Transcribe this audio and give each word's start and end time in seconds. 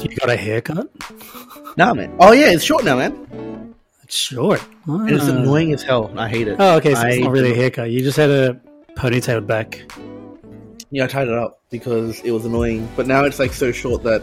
You 0.00 0.16
got 0.18 0.30
a 0.30 0.36
haircut? 0.36 0.88
Nah, 1.76 1.92
man. 1.94 2.14
Oh 2.18 2.32
yeah, 2.32 2.50
it's 2.50 2.64
short 2.64 2.84
now, 2.84 2.96
man. 2.96 3.74
It's 4.02 4.16
short. 4.16 4.62
And 4.86 5.10
it's 5.10 5.28
Ah. 5.28 5.36
annoying 5.36 5.72
as 5.72 5.82
hell. 5.82 6.10
I 6.16 6.28
hate 6.28 6.48
it. 6.48 6.56
Oh, 6.58 6.76
okay. 6.76 6.94
So 6.94 7.06
it's 7.06 7.18
not 7.22 7.30
really 7.30 7.52
a 7.52 7.54
haircut. 7.54 7.90
You 7.90 8.00
just 8.00 8.16
had 8.16 8.30
a 8.30 8.60
ponytailed 8.96 9.46
back. 9.46 9.82
Yeah, 10.90 11.04
I 11.04 11.06
tied 11.06 11.28
it 11.28 11.34
up 11.34 11.60
because 11.70 12.20
it 12.22 12.30
was 12.32 12.44
annoying. 12.44 12.88
But 12.96 13.06
now 13.06 13.24
it's 13.24 13.38
like 13.38 13.52
so 13.52 13.70
short 13.70 14.02
that 14.04 14.22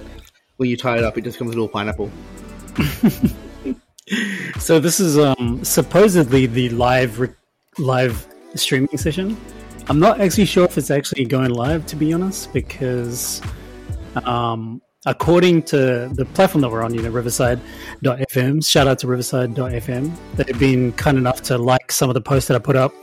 when 0.57 0.69
you 0.69 0.75
tie 0.77 0.97
it 0.97 1.03
up, 1.03 1.17
it 1.17 1.23
just 1.23 1.37
becomes 1.37 1.51
a 1.51 1.57
little 1.57 1.69
pineapple. 1.69 2.11
So 4.59 4.79
this 4.79 4.99
is 4.99 5.17
um 5.17 5.63
supposedly 5.63 6.45
the 6.45 6.69
live 6.69 7.19
re- 7.19 7.29
live 7.77 8.27
streaming 8.55 8.97
session. 8.97 9.37
I'm 9.89 9.99
not 9.99 10.19
actually 10.19 10.45
sure 10.45 10.65
if 10.65 10.77
it's 10.77 10.91
actually 10.91 11.25
going 11.25 11.51
live, 11.51 11.85
to 11.87 11.95
be 11.95 12.13
honest, 12.13 12.51
because 12.53 13.41
um 14.25 14.81
according 15.05 15.63
to 15.63 16.09
the 16.13 16.25
platform 16.33 16.61
that 16.61 16.69
we're 16.69 16.83
on, 16.83 16.93
you 16.93 17.01
know, 17.01 17.09
Riverside.fm. 17.09 18.65
Shout 18.65 18.87
out 18.87 18.99
to 18.99 19.07
Riverside.fm. 19.07 20.11
They've 20.35 20.59
been 20.59 20.91
kind 20.93 21.17
enough 21.17 21.41
to 21.43 21.57
like 21.57 21.91
some 21.91 22.09
of 22.09 22.13
the 22.13 22.21
posts 22.21 22.47
that 22.47 22.55
I 22.55 22.59
put 22.59 22.75
up. 22.75 22.93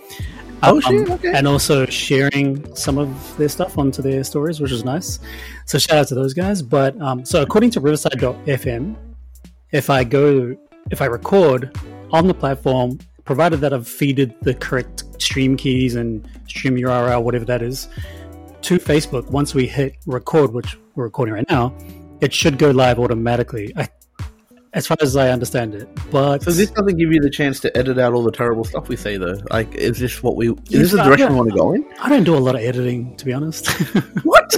Oh, 0.62 0.80
shit, 0.80 1.10
okay. 1.10 1.32
And 1.32 1.46
also 1.46 1.84
sharing 1.86 2.74
some 2.74 2.96
of 2.96 3.36
their 3.36 3.50
stuff 3.50 3.76
onto 3.76 4.00
their 4.00 4.24
stories, 4.24 4.60
which 4.60 4.72
is 4.72 4.84
nice. 4.84 5.18
So 5.66 5.78
shout 5.78 5.98
out 5.98 6.08
to 6.08 6.14
those 6.14 6.32
guys. 6.32 6.62
But 6.62 6.98
um, 7.00 7.24
so 7.24 7.42
according 7.42 7.70
to 7.72 7.80
Riverside.fm, 7.80 8.96
if 9.74 9.90
I 9.90 10.04
go, 10.04 10.56
if 10.90 11.02
I 11.02 11.06
record 11.06 11.76
on 12.12 12.28
the 12.28 12.34
platform, 12.34 12.98
provided 13.24 13.58
that 13.60 13.72
I've 13.74 13.86
feeded 13.88 14.38
the 14.40 14.54
correct 14.54 15.04
stream 15.20 15.56
keys 15.56 15.96
and 15.96 16.26
stream 16.46 16.76
URL, 16.76 17.22
whatever 17.24 17.44
that 17.46 17.60
is, 17.60 17.88
to 18.62 18.78
Facebook, 18.78 19.28
once 19.30 19.52
we 19.52 19.66
hit 19.66 19.96
record, 20.06 20.52
which 20.54 20.78
we're 20.94 21.04
recording 21.04 21.34
right 21.34 21.48
now, 21.50 21.74
it 22.20 22.32
should 22.32 22.56
go 22.56 22.70
live 22.70 22.98
automatically. 23.00 23.72
I, 23.76 23.88
as 24.74 24.86
far 24.86 24.96
as 25.00 25.16
I 25.16 25.30
understand 25.30 25.74
it, 25.74 25.88
but 26.10 26.42
So 26.42 26.50
this 26.50 26.70
doesn't 26.70 26.96
give 26.96 27.12
you 27.12 27.20
the 27.20 27.30
chance 27.30 27.60
to 27.60 27.76
edit 27.76 27.98
out 27.98 28.12
all 28.12 28.22
the 28.24 28.32
terrible 28.32 28.64
stuff 28.64 28.88
we 28.88 28.96
say, 28.96 29.16
though. 29.16 29.38
Like, 29.50 29.72
is 29.74 29.98
this 29.98 30.20
what 30.22 30.34
we? 30.36 30.48
Is 30.50 30.52
uh, 30.52 30.62
Yeah, 30.68 30.78
this 30.80 30.90
the 30.92 30.96
direction 31.02 31.26
don't- 31.28 31.32
we 31.32 31.36
want 31.38 31.50
to 31.50 31.56
go 31.56 31.72
in? 31.74 31.84
I 32.00 32.08
don't 32.08 32.24
do 32.24 32.36
a 32.36 32.38
lot 32.38 32.54
of 32.56 32.60
editing, 32.60 33.16
to 33.16 33.24
be 33.24 33.32
honest. 33.32 33.68
What? 34.24 34.54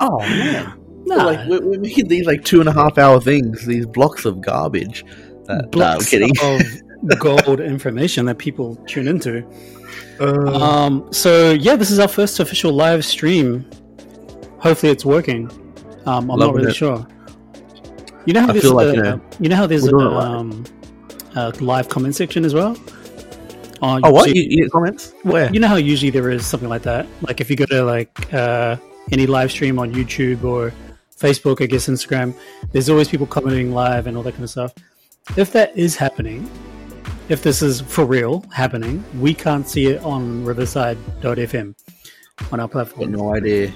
Oh 0.00 0.18
man! 0.20 0.72
Nah. 1.16 1.24
Like 1.24 1.48
we, 1.48 1.58
we 1.58 1.78
made 1.78 2.08
these 2.08 2.26
like 2.26 2.44
two 2.44 2.60
and 2.60 2.68
a 2.68 2.72
half 2.72 2.98
hour 2.98 3.20
things, 3.20 3.66
these 3.66 3.86
blocks 3.86 4.24
of 4.24 4.40
garbage. 4.40 5.04
Uh, 5.48 5.62
blocks 5.66 6.08
kidding. 6.08 6.30
of 6.42 7.18
gold 7.18 7.60
information 7.60 8.26
that 8.26 8.38
people 8.38 8.76
tune 8.86 9.08
into. 9.08 9.44
Uh, 10.20 10.58
Um, 10.62 11.12
so 11.12 11.52
yeah, 11.52 11.76
this 11.76 11.90
is 11.90 11.98
our 11.98 12.08
first 12.08 12.40
official 12.40 12.72
live 12.72 13.04
stream. 13.04 13.68
Hopefully, 14.58 14.92
it's 14.92 15.04
working. 15.04 15.50
Um, 16.06 16.30
I'm 16.30 16.38
not 16.38 16.54
really 16.54 16.70
it. 16.70 16.76
sure. 16.76 17.06
You 18.24 18.34
know 18.34 18.40
how 18.42 18.50
I 18.50 18.52
there's 18.52 18.70
like, 18.70 18.86
a, 18.88 18.94
you 18.94 19.02
know, 19.02 19.20
you 19.40 19.48
know 19.48 19.56
how 19.56 19.66
there's 19.66 19.86
a, 19.86 19.96
um, 19.96 20.64
a 21.34 21.50
live 21.60 21.88
comment 21.88 22.14
section 22.14 22.44
as 22.44 22.54
well. 22.54 22.76
Uh, 23.82 24.00
oh, 24.04 24.12
what? 24.12 24.28
so 24.28 24.34
You, 24.34 24.46
you 24.48 24.70
comments? 24.70 25.12
Where? 25.24 25.52
you 25.52 25.58
know 25.58 25.66
how 25.66 25.74
usually 25.74 26.10
there 26.10 26.30
is 26.30 26.46
something 26.46 26.68
like 26.68 26.82
that. 26.82 27.06
Like 27.22 27.40
if 27.40 27.50
you 27.50 27.56
go 27.56 27.66
to 27.66 27.82
like 27.82 28.32
uh, 28.32 28.76
any 29.10 29.26
live 29.26 29.50
stream 29.50 29.80
on 29.80 29.92
YouTube 29.92 30.44
or 30.44 30.72
Facebook, 31.22 31.62
I 31.62 31.66
guess 31.66 31.86
Instagram, 31.88 32.34
there's 32.72 32.90
always 32.90 33.08
people 33.08 33.26
commenting 33.26 33.72
live 33.72 34.06
and 34.06 34.16
all 34.16 34.22
that 34.24 34.32
kind 34.32 34.44
of 34.44 34.50
stuff. 34.50 34.74
If 35.36 35.52
that 35.52 35.76
is 35.76 35.96
happening, 35.96 36.50
if 37.28 37.42
this 37.42 37.62
is 37.62 37.80
for 37.80 38.04
real 38.04 38.44
happening, 38.52 39.04
we 39.20 39.32
can't 39.32 39.66
see 39.68 39.86
it 39.86 40.02
on 40.02 40.44
Riverside.fm 40.44 41.74
on 42.50 42.60
our 42.60 42.68
platform. 42.68 43.12
no 43.12 43.34
idea. 43.34 43.72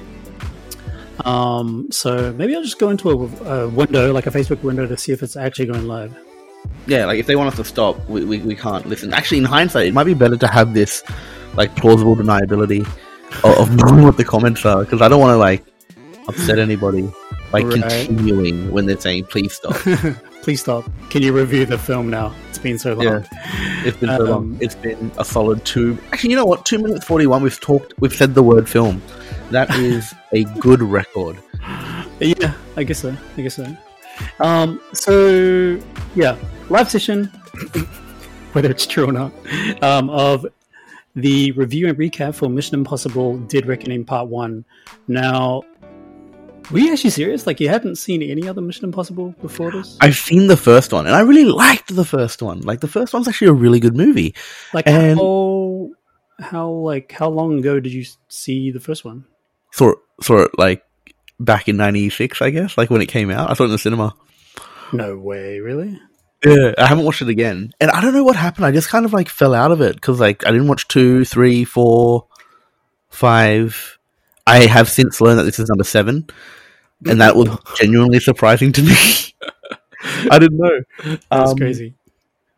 Um, 1.24 1.86
so 1.90 2.32
maybe 2.32 2.54
I'll 2.54 2.62
just 2.62 2.78
go 2.78 2.90
into 2.90 3.10
a, 3.10 3.14
a 3.44 3.68
window, 3.68 4.12
like 4.12 4.26
a 4.26 4.30
Facebook 4.30 4.62
window, 4.62 4.86
to 4.86 4.96
see 4.96 5.12
if 5.12 5.22
it's 5.22 5.36
actually 5.36 5.66
going 5.66 5.86
live. 5.86 6.14
Yeah, 6.86 7.06
like 7.06 7.18
if 7.18 7.26
they 7.26 7.36
want 7.36 7.48
us 7.48 7.56
to 7.56 7.64
stop, 7.64 7.96
we, 8.08 8.24
we, 8.24 8.38
we 8.40 8.54
can't 8.56 8.86
listen. 8.86 9.14
Actually, 9.14 9.38
in 9.38 9.44
hindsight, 9.44 9.86
it 9.86 9.94
might 9.94 10.04
be 10.04 10.14
better 10.14 10.36
to 10.36 10.46
have 10.48 10.74
this 10.74 11.02
like 11.54 11.74
plausible 11.76 12.16
deniability 12.16 12.86
of, 13.44 13.58
of 13.58 13.76
knowing 13.76 14.04
what 14.04 14.16
the 14.16 14.24
comments 14.24 14.64
are 14.64 14.84
because 14.84 15.00
I 15.00 15.08
don't 15.08 15.20
want 15.20 15.32
to 15.32 15.38
like 15.38 15.64
upset 16.28 16.58
anybody 16.58 17.10
by 17.50 17.60
Right. 17.62 17.82
continuing 17.82 18.70
when 18.72 18.86
they're 18.86 19.00
saying 19.00 19.24
please 19.26 19.54
stop. 19.54 19.76
Please 20.46 20.60
stop. 20.60 20.88
Can 21.10 21.22
you 21.22 21.32
review 21.32 21.66
the 21.66 21.76
film 21.76 22.08
now? 22.08 22.32
It's 22.50 22.58
been 22.58 22.78
so 22.78 22.94
long. 22.94 23.04
Yeah. 23.04 23.22
It's 23.84 23.96
been 23.96 24.10
so 24.16 24.22
long. 24.22 24.32
Um, 24.44 24.58
It's 24.60 24.76
been 24.76 25.10
a 25.18 25.24
solid 25.24 25.64
two. 25.64 25.98
Actually, 26.12 26.30
you 26.30 26.36
know 26.36 26.44
what? 26.44 26.64
Two 26.64 26.78
minutes 26.78 27.04
forty 27.04 27.26
one. 27.26 27.42
We've 27.42 27.58
talked. 27.58 27.94
We've 27.98 28.14
said 28.14 28.36
the 28.36 28.44
word 28.44 28.68
film. 28.68 29.02
That 29.50 29.74
is 29.74 30.14
a 30.32 30.44
good 30.60 30.82
record. 30.82 31.36
Yeah, 32.20 32.52
I 32.76 32.84
guess 32.84 33.00
so. 33.00 33.16
I 33.36 33.42
guess 33.42 33.56
so. 33.56 33.76
Um, 34.38 34.80
so 34.92 35.80
yeah, 36.14 36.36
live 36.68 36.88
session, 36.88 37.24
whether 38.52 38.70
it's 38.70 38.86
true 38.86 39.08
or 39.08 39.12
not, 39.12 39.32
um, 39.82 40.10
of 40.10 40.46
the 41.16 41.50
review 41.52 41.88
and 41.88 41.98
recap 41.98 42.36
for 42.36 42.48
Mission 42.48 42.76
Impossible: 42.76 43.38
Dead 43.38 43.66
Reckoning 43.66 44.04
Part 44.04 44.28
One. 44.28 44.64
Now, 45.08 45.64
were 46.70 46.78
you 46.78 46.92
actually 46.92 47.10
serious? 47.10 47.46
Like 47.46 47.60
you 47.60 47.68
hadn't 47.68 47.96
seen 47.96 48.22
any 48.22 48.48
other 48.48 48.60
Mission 48.60 48.84
Impossible 48.84 49.34
before 49.40 49.70
this? 49.70 49.96
I've 50.00 50.16
seen 50.16 50.46
the 50.46 50.56
first 50.56 50.92
one, 50.92 51.06
and 51.06 51.14
I 51.14 51.20
really 51.20 51.44
liked 51.44 51.94
the 51.94 52.04
first 52.04 52.42
one. 52.42 52.60
Like 52.60 52.80
the 52.80 52.88
first 52.88 53.12
one's 53.12 53.28
actually 53.28 53.48
a 53.48 53.52
really 53.52 53.80
good 53.80 53.96
movie. 53.96 54.34
Like 54.72 54.86
and- 54.86 55.18
how 55.18 55.90
how 56.38 56.68
like 56.70 57.12
how 57.12 57.28
long 57.28 57.58
ago 57.58 57.80
did 57.80 57.92
you 57.92 58.04
see 58.28 58.70
the 58.70 58.80
first 58.80 59.04
one? 59.04 59.24
Saw 59.72 59.90
it, 59.90 59.98
saw 60.22 60.42
it 60.42 60.50
like 60.58 60.82
back 61.38 61.68
in 61.68 61.76
'96, 61.76 62.42
I 62.42 62.50
guess. 62.50 62.76
Like 62.76 62.90
when 62.90 63.02
it 63.02 63.06
came 63.06 63.30
out, 63.30 63.50
I 63.50 63.54
saw 63.54 63.64
it 63.64 63.66
in 63.66 63.72
the 63.72 63.78
cinema. 63.78 64.14
No 64.92 65.16
way, 65.16 65.60
really? 65.60 66.00
Yeah, 66.44 66.74
I 66.78 66.86
haven't 66.86 67.04
watched 67.04 67.22
it 67.22 67.28
again, 67.28 67.72
and 67.80 67.90
I 67.90 68.00
don't 68.00 68.12
know 68.12 68.22
what 68.22 68.36
happened. 68.36 68.66
I 68.66 68.70
just 68.70 68.88
kind 68.88 69.04
of 69.04 69.12
like 69.12 69.28
fell 69.28 69.54
out 69.54 69.72
of 69.72 69.80
it 69.80 69.94
because 69.94 70.20
like 70.20 70.46
I 70.46 70.50
didn't 70.50 70.68
watch 70.68 70.86
two, 70.86 71.24
three, 71.24 71.64
four, 71.64 72.26
five. 73.08 73.98
I 74.46 74.66
have 74.66 74.88
since 74.88 75.20
learned 75.20 75.40
that 75.40 75.44
this 75.44 75.58
is 75.58 75.68
number 75.68 75.82
seven, 75.82 76.28
and 77.04 77.20
that 77.20 77.36
was 77.36 77.48
genuinely 77.76 78.20
surprising 78.20 78.72
to 78.72 78.82
me. 78.82 78.94
I 80.30 80.38
didn't 80.38 80.58
know. 80.58 80.80
That's 81.04 81.50
Um, 81.50 81.56
crazy. 81.56 81.94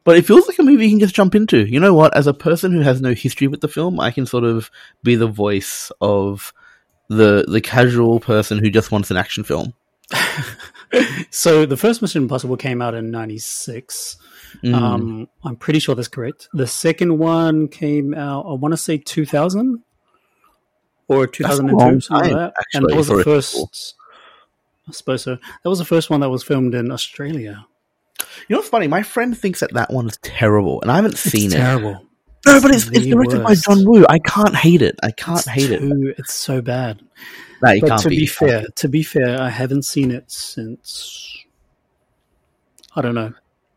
But 0.04 0.16
it 0.16 0.24
feels 0.26 0.46
like 0.48 0.58
a 0.58 0.62
movie 0.62 0.84
you 0.86 0.90
can 0.92 1.00
just 1.00 1.14
jump 1.14 1.34
into. 1.34 1.66
You 1.66 1.80
know 1.80 1.92
what? 1.94 2.16
As 2.16 2.26
a 2.26 2.32
person 2.34 2.72
who 2.72 2.80
has 2.80 3.00
no 3.00 3.12
history 3.14 3.46
with 3.46 3.60
the 3.60 3.68
film, 3.68 4.00
I 4.00 4.10
can 4.10 4.24
sort 4.26 4.44
of 4.44 4.70
be 5.02 5.16
the 5.16 5.26
voice 5.26 5.90
of 6.00 6.52
the 7.08 7.44
the 7.48 7.60
casual 7.60 8.20
person 8.20 8.58
who 8.58 8.70
just 8.70 8.90
wants 8.92 9.10
an 9.10 9.16
action 9.16 9.44
film. 9.44 9.74
So 11.30 11.66
the 11.66 11.76
first 11.76 12.00
Mission 12.00 12.22
Impossible 12.22 12.56
came 12.56 12.80
out 12.80 12.94
in 12.94 13.10
'96. 13.10 14.16
Mm. 14.64 14.74
Um, 14.74 15.28
I'm 15.44 15.56
pretty 15.56 15.80
sure 15.80 15.94
that's 15.94 16.08
correct. 16.08 16.48
The 16.54 16.66
second 16.66 17.18
one 17.18 17.68
came 17.68 18.14
out, 18.14 18.46
I 18.48 18.54
want 18.54 18.72
to 18.72 18.78
say 18.78 18.96
2000 18.96 19.82
or 21.08 21.26
2002, 21.26 22.00
something 22.00 22.32
like 22.32 22.54
that. 22.54 22.54
and 22.72 22.86
that 22.88 22.96
was 22.96 23.08
the 23.08 23.22
first. 23.22 23.50
sequel. 23.52 23.70
I 24.88 24.92
suppose 24.92 25.22
so. 25.22 25.36
That 25.36 25.68
was 25.70 25.78
the 25.78 25.84
first 25.84 26.10
one 26.10 26.20
that 26.20 26.30
was 26.30 26.42
filmed 26.42 26.74
in 26.74 26.90
Australia. 26.90 27.66
you 28.20 28.24
know 28.48 28.58
what's 28.58 28.68
funny? 28.70 28.88
My 28.88 29.02
friend 29.02 29.36
thinks 29.36 29.60
that 29.60 29.74
that 29.74 29.92
one 29.92 30.06
is 30.08 30.16
terrible, 30.22 30.80
and 30.82 30.90
I 30.90 30.96
haven't 30.96 31.18
seen 31.18 31.46
it's 31.46 31.54
it. 31.54 31.58
terrible. 31.58 32.04
No, 32.46 32.60
but 32.62 32.74
it's, 32.74 32.86
it's 32.88 33.04
directed 33.06 33.42
worst. 33.44 33.66
by 33.66 33.74
John 33.74 33.84
Woo. 33.84 34.06
I 34.08 34.18
can't 34.20 34.54
hate 34.54 34.80
it. 34.80 34.94
I 35.02 35.10
can't 35.10 35.38
It's 35.40 35.48
hate 35.48 35.70
it. 35.72 35.82
It's 36.18 36.32
so 36.32 36.62
bad. 36.62 37.02
No, 37.62 37.74
But 37.80 37.88
can't 37.88 38.02
to 38.02 38.08
be, 38.08 38.20
be. 38.20 38.26
fair, 38.26 38.64
to 38.76 38.88
be 38.88 39.02
fair, 39.02 39.40
I 39.40 39.50
haven't 39.50 39.82
seen 39.84 40.10
it 40.12 40.30
since 40.30 41.44
I 42.94 43.02
don't 43.02 43.14
know. 43.14 43.34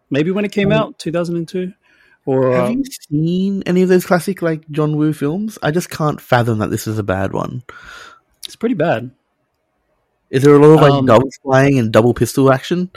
Maybe 0.09 0.31
when 0.31 0.45
it 0.45 0.51
came 0.51 0.71
Um, 0.71 0.77
out, 0.77 1.00
2002, 1.00 1.74
or 2.25 2.51
Have 2.53 2.65
uh, 2.65 2.69
you 2.69 2.83
seen 3.09 3.63
any 3.65 3.81
of 3.81 3.89
those 3.89 4.06
classic 4.06 4.41
like 4.41 4.69
John 4.69 4.95
Woo 4.95 5.12
films? 5.13 5.57
I 5.63 5.71
just 5.71 5.89
can't 5.89 6.21
fathom 6.21 6.59
that 6.59 6.69
this 6.69 6.86
is 6.88 6.97
a 7.00 7.03
bad 7.03 7.33
one. 7.33 7.63
it's 8.45 8.56
pretty 8.56 8.75
bad. 8.75 9.12
Is 10.31 10.44
there 10.44 10.56
a 10.56 10.60
lot 10.60 10.75
of 10.75 10.81
like 10.81 10.92
Um, 10.94 11.06
double 11.06 11.30
flying 11.44 11.78
and 11.78 11.92
double 11.92 12.13
pistol 12.13 12.51
action? 12.51 12.89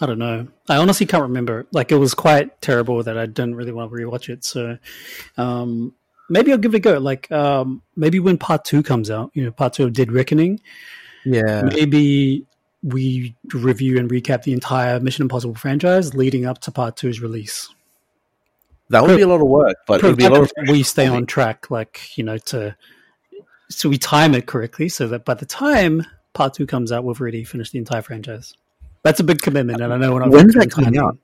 I 0.00 0.06
don't 0.06 0.18
know. 0.18 0.48
I 0.68 0.76
honestly 0.76 1.04
can't 1.04 1.22
remember. 1.24 1.66
Like 1.72 1.92
it 1.92 1.96
was 1.96 2.14
quite 2.14 2.60
terrible 2.62 3.02
that 3.02 3.18
I 3.18 3.26
didn't 3.26 3.54
really 3.54 3.72
want 3.72 3.90
to 3.92 3.96
rewatch 3.96 4.30
it. 4.30 4.44
So 4.44 4.78
um, 5.36 5.94
maybe 6.30 6.52
I'll 6.52 6.58
give 6.58 6.74
it 6.74 6.78
a 6.78 6.80
go. 6.80 6.98
Like 6.98 7.30
um, 7.30 7.82
maybe 7.96 8.18
when 8.18 8.38
part 8.38 8.64
two 8.64 8.82
comes 8.82 9.10
out, 9.10 9.30
you 9.34 9.44
know, 9.44 9.50
part 9.50 9.74
two 9.74 9.84
of 9.84 9.92
Dead 9.92 10.10
Reckoning, 10.10 10.60
Yeah. 11.26 11.62
maybe 11.62 12.46
we 12.82 13.36
review 13.52 13.98
and 13.98 14.10
recap 14.10 14.44
the 14.44 14.54
entire 14.54 14.98
Mission 15.00 15.22
Impossible 15.24 15.54
franchise 15.54 16.14
leading 16.14 16.46
up 16.46 16.60
to 16.62 16.70
part 16.70 16.96
two's 16.96 17.20
release. 17.20 17.68
That 18.88 19.02
would 19.02 19.16
be 19.16 19.22
a 19.22 19.28
lot 19.28 19.42
of 19.42 19.48
work, 19.48 19.76
but 19.86 20.02
it 20.02 20.06
would 20.06 20.16
be 20.16 20.24
a 20.24 20.30
lot 20.30 20.42
of 20.42 20.52
we 20.66 20.82
stay 20.82 21.06
on 21.06 21.26
track, 21.26 21.70
like 21.70 22.16
you 22.16 22.24
know, 22.24 22.38
to 22.38 22.74
so 23.70 23.88
we 23.88 23.98
time 23.98 24.34
it 24.34 24.46
correctly, 24.46 24.88
so 24.88 25.06
that 25.08 25.24
by 25.24 25.34
the 25.34 25.46
time 25.46 26.04
part 26.34 26.54
two 26.54 26.66
comes 26.66 26.92
out, 26.92 27.04
we've 27.04 27.20
already 27.20 27.44
finished 27.44 27.72
the 27.72 27.78
entire 27.78 28.02
franchise. 28.02 28.52
That's 29.02 29.20
a 29.20 29.24
big 29.24 29.40
commitment, 29.40 29.80
and 29.80 29.92
I 29.92 29.96
know 29.96 30.12
we're 30.12 30.20
not. 30.20 30.30
When's 30.30 30.54
that 30.54 30.70
coming 30.70 30.98
out? 30.98 31.16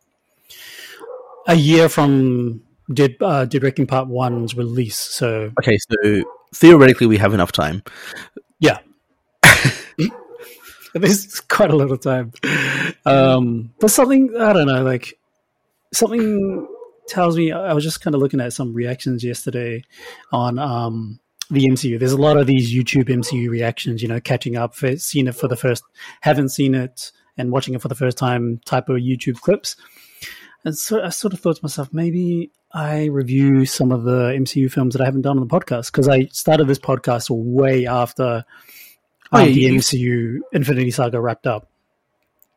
A 1.49 1.55
year 1.55 1.89
from 1.89 2.63
Dead 2.93 3.17
uh, 3.21 3.45
Dead 3.45 3.63
Reckoning 3.63 3.87
Part 3.87 4.09
One's 4.09 4.57
release. 4.57 4.97
So 4.97 5.53
Okay, 5.59 5.77
so 5.79 6.25
theoretically, 6.55 7.07
we 7.07 7.19
have 7.19 7.35
enough 7.35 7.53
time. 7.53 7.83
yeah, 8.61 8.79
this 10.95 11.27
is 11.27 11.41
quite 11.41 11.71
a 11.71 11.77
lot 11.77 11.91
of 11.91 12.01
time. 12.01 12.33
Um, 13.05 13.73
but 13.81 13.91
something 13.91 14.35
I 14.39 14.53
don't 14.53 14.67
know, 14.67 14.83
like 14.83 15.19
something 15.93 16.67
tells 17.09 17.37
me. 17.37 17.53
I 17.53 17.73
was 17.73 17.85
just 17.85 18.01
kind 18.01 18.15
of 18.15 18.21
looking 18.23 18.41
at 18.41 18.53
some 18.53 18.73
reactions 18.73 19.23
yesterday 19.23 19.85
on 20.33 20.59
um, 20.59 21.21
the 21.51 21.67
MCU. 21.67 21.99
There's 21.99 22.13
a 22.13 22.17
lot 22.21 22.37
of 22.37 22.47
these 22.47 22.73
YouTube 22.75 23.09
MCU 23.09 23.49
reactions. 23.49 24.03
You 24.03 24.09
know, 24.09 24.21
catching 24.21 24.57
up, 24.57 24.75
for, 24.75 24.97
seen 24.97 25.29
it 25.29 25.35
for 25.35 25.49
the 25.49 25.57
first, 25.57 25.85
haven't 26.21 26.51
seen 26.51 26.75
it, 26.75 27.13
and 27.37 27.51
watching 27.51 27.75
it 27.75 27.83
for 27.83 27.89
the 27.89 27.95
first 27.95 28.19
time 28.19 28.61
type 28.65 28.89
of 28.89 28.97
YouTube 28.97 29.41
clips. 29.41 29.77
And 30.65 30.77
so 30.77 31.03
I 31.03 31.11
sort 31.11 31.33
of 31.33 31.41
thought 31.41 31.57
to 31.57 31.65
myself, 31.65 31.91
maybe 31.93 32.51
I 32.73 33.05
review 33.07 33.67
some 33.67 33.93
of 33.93 34.03
the 34.03 34.33
MCU 34.37 34.71
films 34.71 34.95
that 34.95 35.03
I 35.03 35.05
haven't 35.05 35.23
done 35.23 35.39
on 35.39 35.47
the 35.47 35.53
podcast 35.61 35.93
because 35.93 36.09
I 36.09 36.27
started 36.33 36.67
this 36.67 36.79
podcast 36.79 37.29
way 37.31 37.87
after 37.87 38.45
Oh, 39.33 39.41
um, 39.41 39.49
yeah, 39.49 39.53
the 39.55 39.61
you- 39.61 39.75
MCU 39.81 40.39
Infinity 40.53 40.91
Saga 40.91 41.21
wrapped 41.21 41.47
up. 41.47 41.69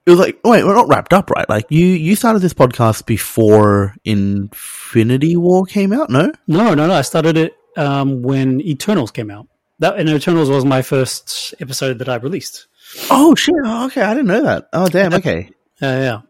It 0.06 0.12
was 0.12 0.20
like, 0.20 0.40
wait, 0.44 0.64
we're 0.64 0.74
not 0.74 0.88
wrapped 0.88 1.14
up, 1.14 1.30
right? 1.30 1.48
Like 1.48 1.66
you, 1.70 1.86
you 1.86 2.16
started 2.16 2.42
this 2.42 2.54
podcast 2.54 3.06
before 3.06 3.96
Infinity 4.06 5.36
War 5.36 5.66
came 5.66 5.94
out, 5.94 6.10
no? 6.10 6.32
No, 6.48 6.74
no, 6.74 6.88
no. 6.88 6.94
I 6.94 7.02
started 7.02 7.38
it 7.38 7.54
um, 7.78 8.22
when 8.22 8.62
Eternals 8.62 9.12
came 9.12 9.32
out. 9.32 9.48
That 9.80 9.98
and 9.98 10.10
Eternals 10.10 10.50
was 10.50 10.66
my 10.66 10.82
first 10.82 11.54
episode 11.62 12.00
that 12.00 12.10
I 12.10 12.16
released. 12.16 12.68
Oh 13.10 13.34
shit! 13.36 13.56
Oh, 13.64 13.86
okay, 13.86 14.02
I 14.02 14.14
didn't 14.14 14.28
know 14.28 14.44
that. 14.44 14.68
Oh 14.74 14.88
damn. 14.88 15.14
Okay. 15.14 15.50
Yeah, 15.82 16.00
yeah. 16.02 16.22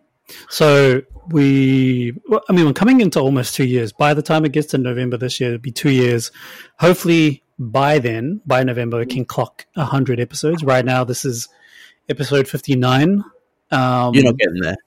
So 0.50 1.02
we, 1.30 2.14
well, 2.28 2.42
I 2.48 2.54
mean, 2.54 2.68
we're 2.68 2.74
coming 2.74 3.02
into 3.02 3.20
almost 3.20 3.56
two 3.56 3.66
years. 3.66 3.92
By 3.92 4.14
the 4.14 4.22
time 4.22 4.46
it 4.46 4.52
gets 4.52 4.68
to 4.68 4.78
November 4.78 5.18
this 5.18 5.40
year, 5.40 5.50
it'll 5.50 5.62
be 5.62 5.72
two 5.72 5.90
years. 5.90 6.32
Hopefully, 6.78 7.44
by 7.58 7.98
then, 7.98 8.42
by 8.46 8.64
November, 8.64 9.02
it 9.02 9.10
can 9.10 9.26
clock 9.26 9.66
hundred 9.76 10.20
episodes. 10.20 10.64
Right 10.64 10.86
now, 10.86 11.04
this 11.04 11.26
is 11.26 11.50
episode 12.08 12.48
fifty-nine. 12.48 13.24
Um, 13.72 14.14
You're 14.14 14.26
not 14.26 14.38
getting 14.38 14.62
there. 14.62 14.78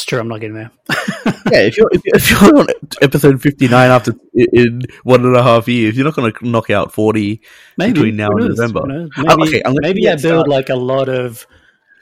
It's 0.00 0.06
true. 0.06 0.18
I'm 0.18 0.28
not 0.28 0.40
getting 0.40 0.54
there. 0.54 0.70
Yeah, 1.52 1.62
if 1.62 1.76
you're 1.76 1.88
if 1.92 2.02
you're, 2.04 2.16
if 2.16 2.30
you're 2.30 2.58
on 2.60 2.66
episode 3.02 3.42
fifty 3.42 3.66
nine 3.66 3.90
after 3.90 4.14
in 4.34 4.82
one 5.02 5.24
and 5.26 5.34
a 5.34 5.42
half 5.42 5.66
years, 5.68 5.96
you're 5.96 6.04
not 6.04 6.14
going 6.14 6.32
to 6.32 6.48
knock 6.48 6.70
out 6.70 6.92
forty. 6.94 7.42
Maybe 7.76 7.92
Between 7.94 8.16
now 8.16 8.28
and? 8.28 8.48
November. 8.48 8.80
Who 8.82 8.86
knows? 8.86 9.10
Oh, 9.18 9.36
Maybe, 9.36 9.42
okay, 9.48 9.62
I'm 9.64 9.74
maybe 9.80 10.08
I 10.08 10.12
build 10.12 10.20
started. 10.20 10.48
like 10.50 10.68
a 10.68 10.76
lot 10.76 11.08
of 11.08 11.46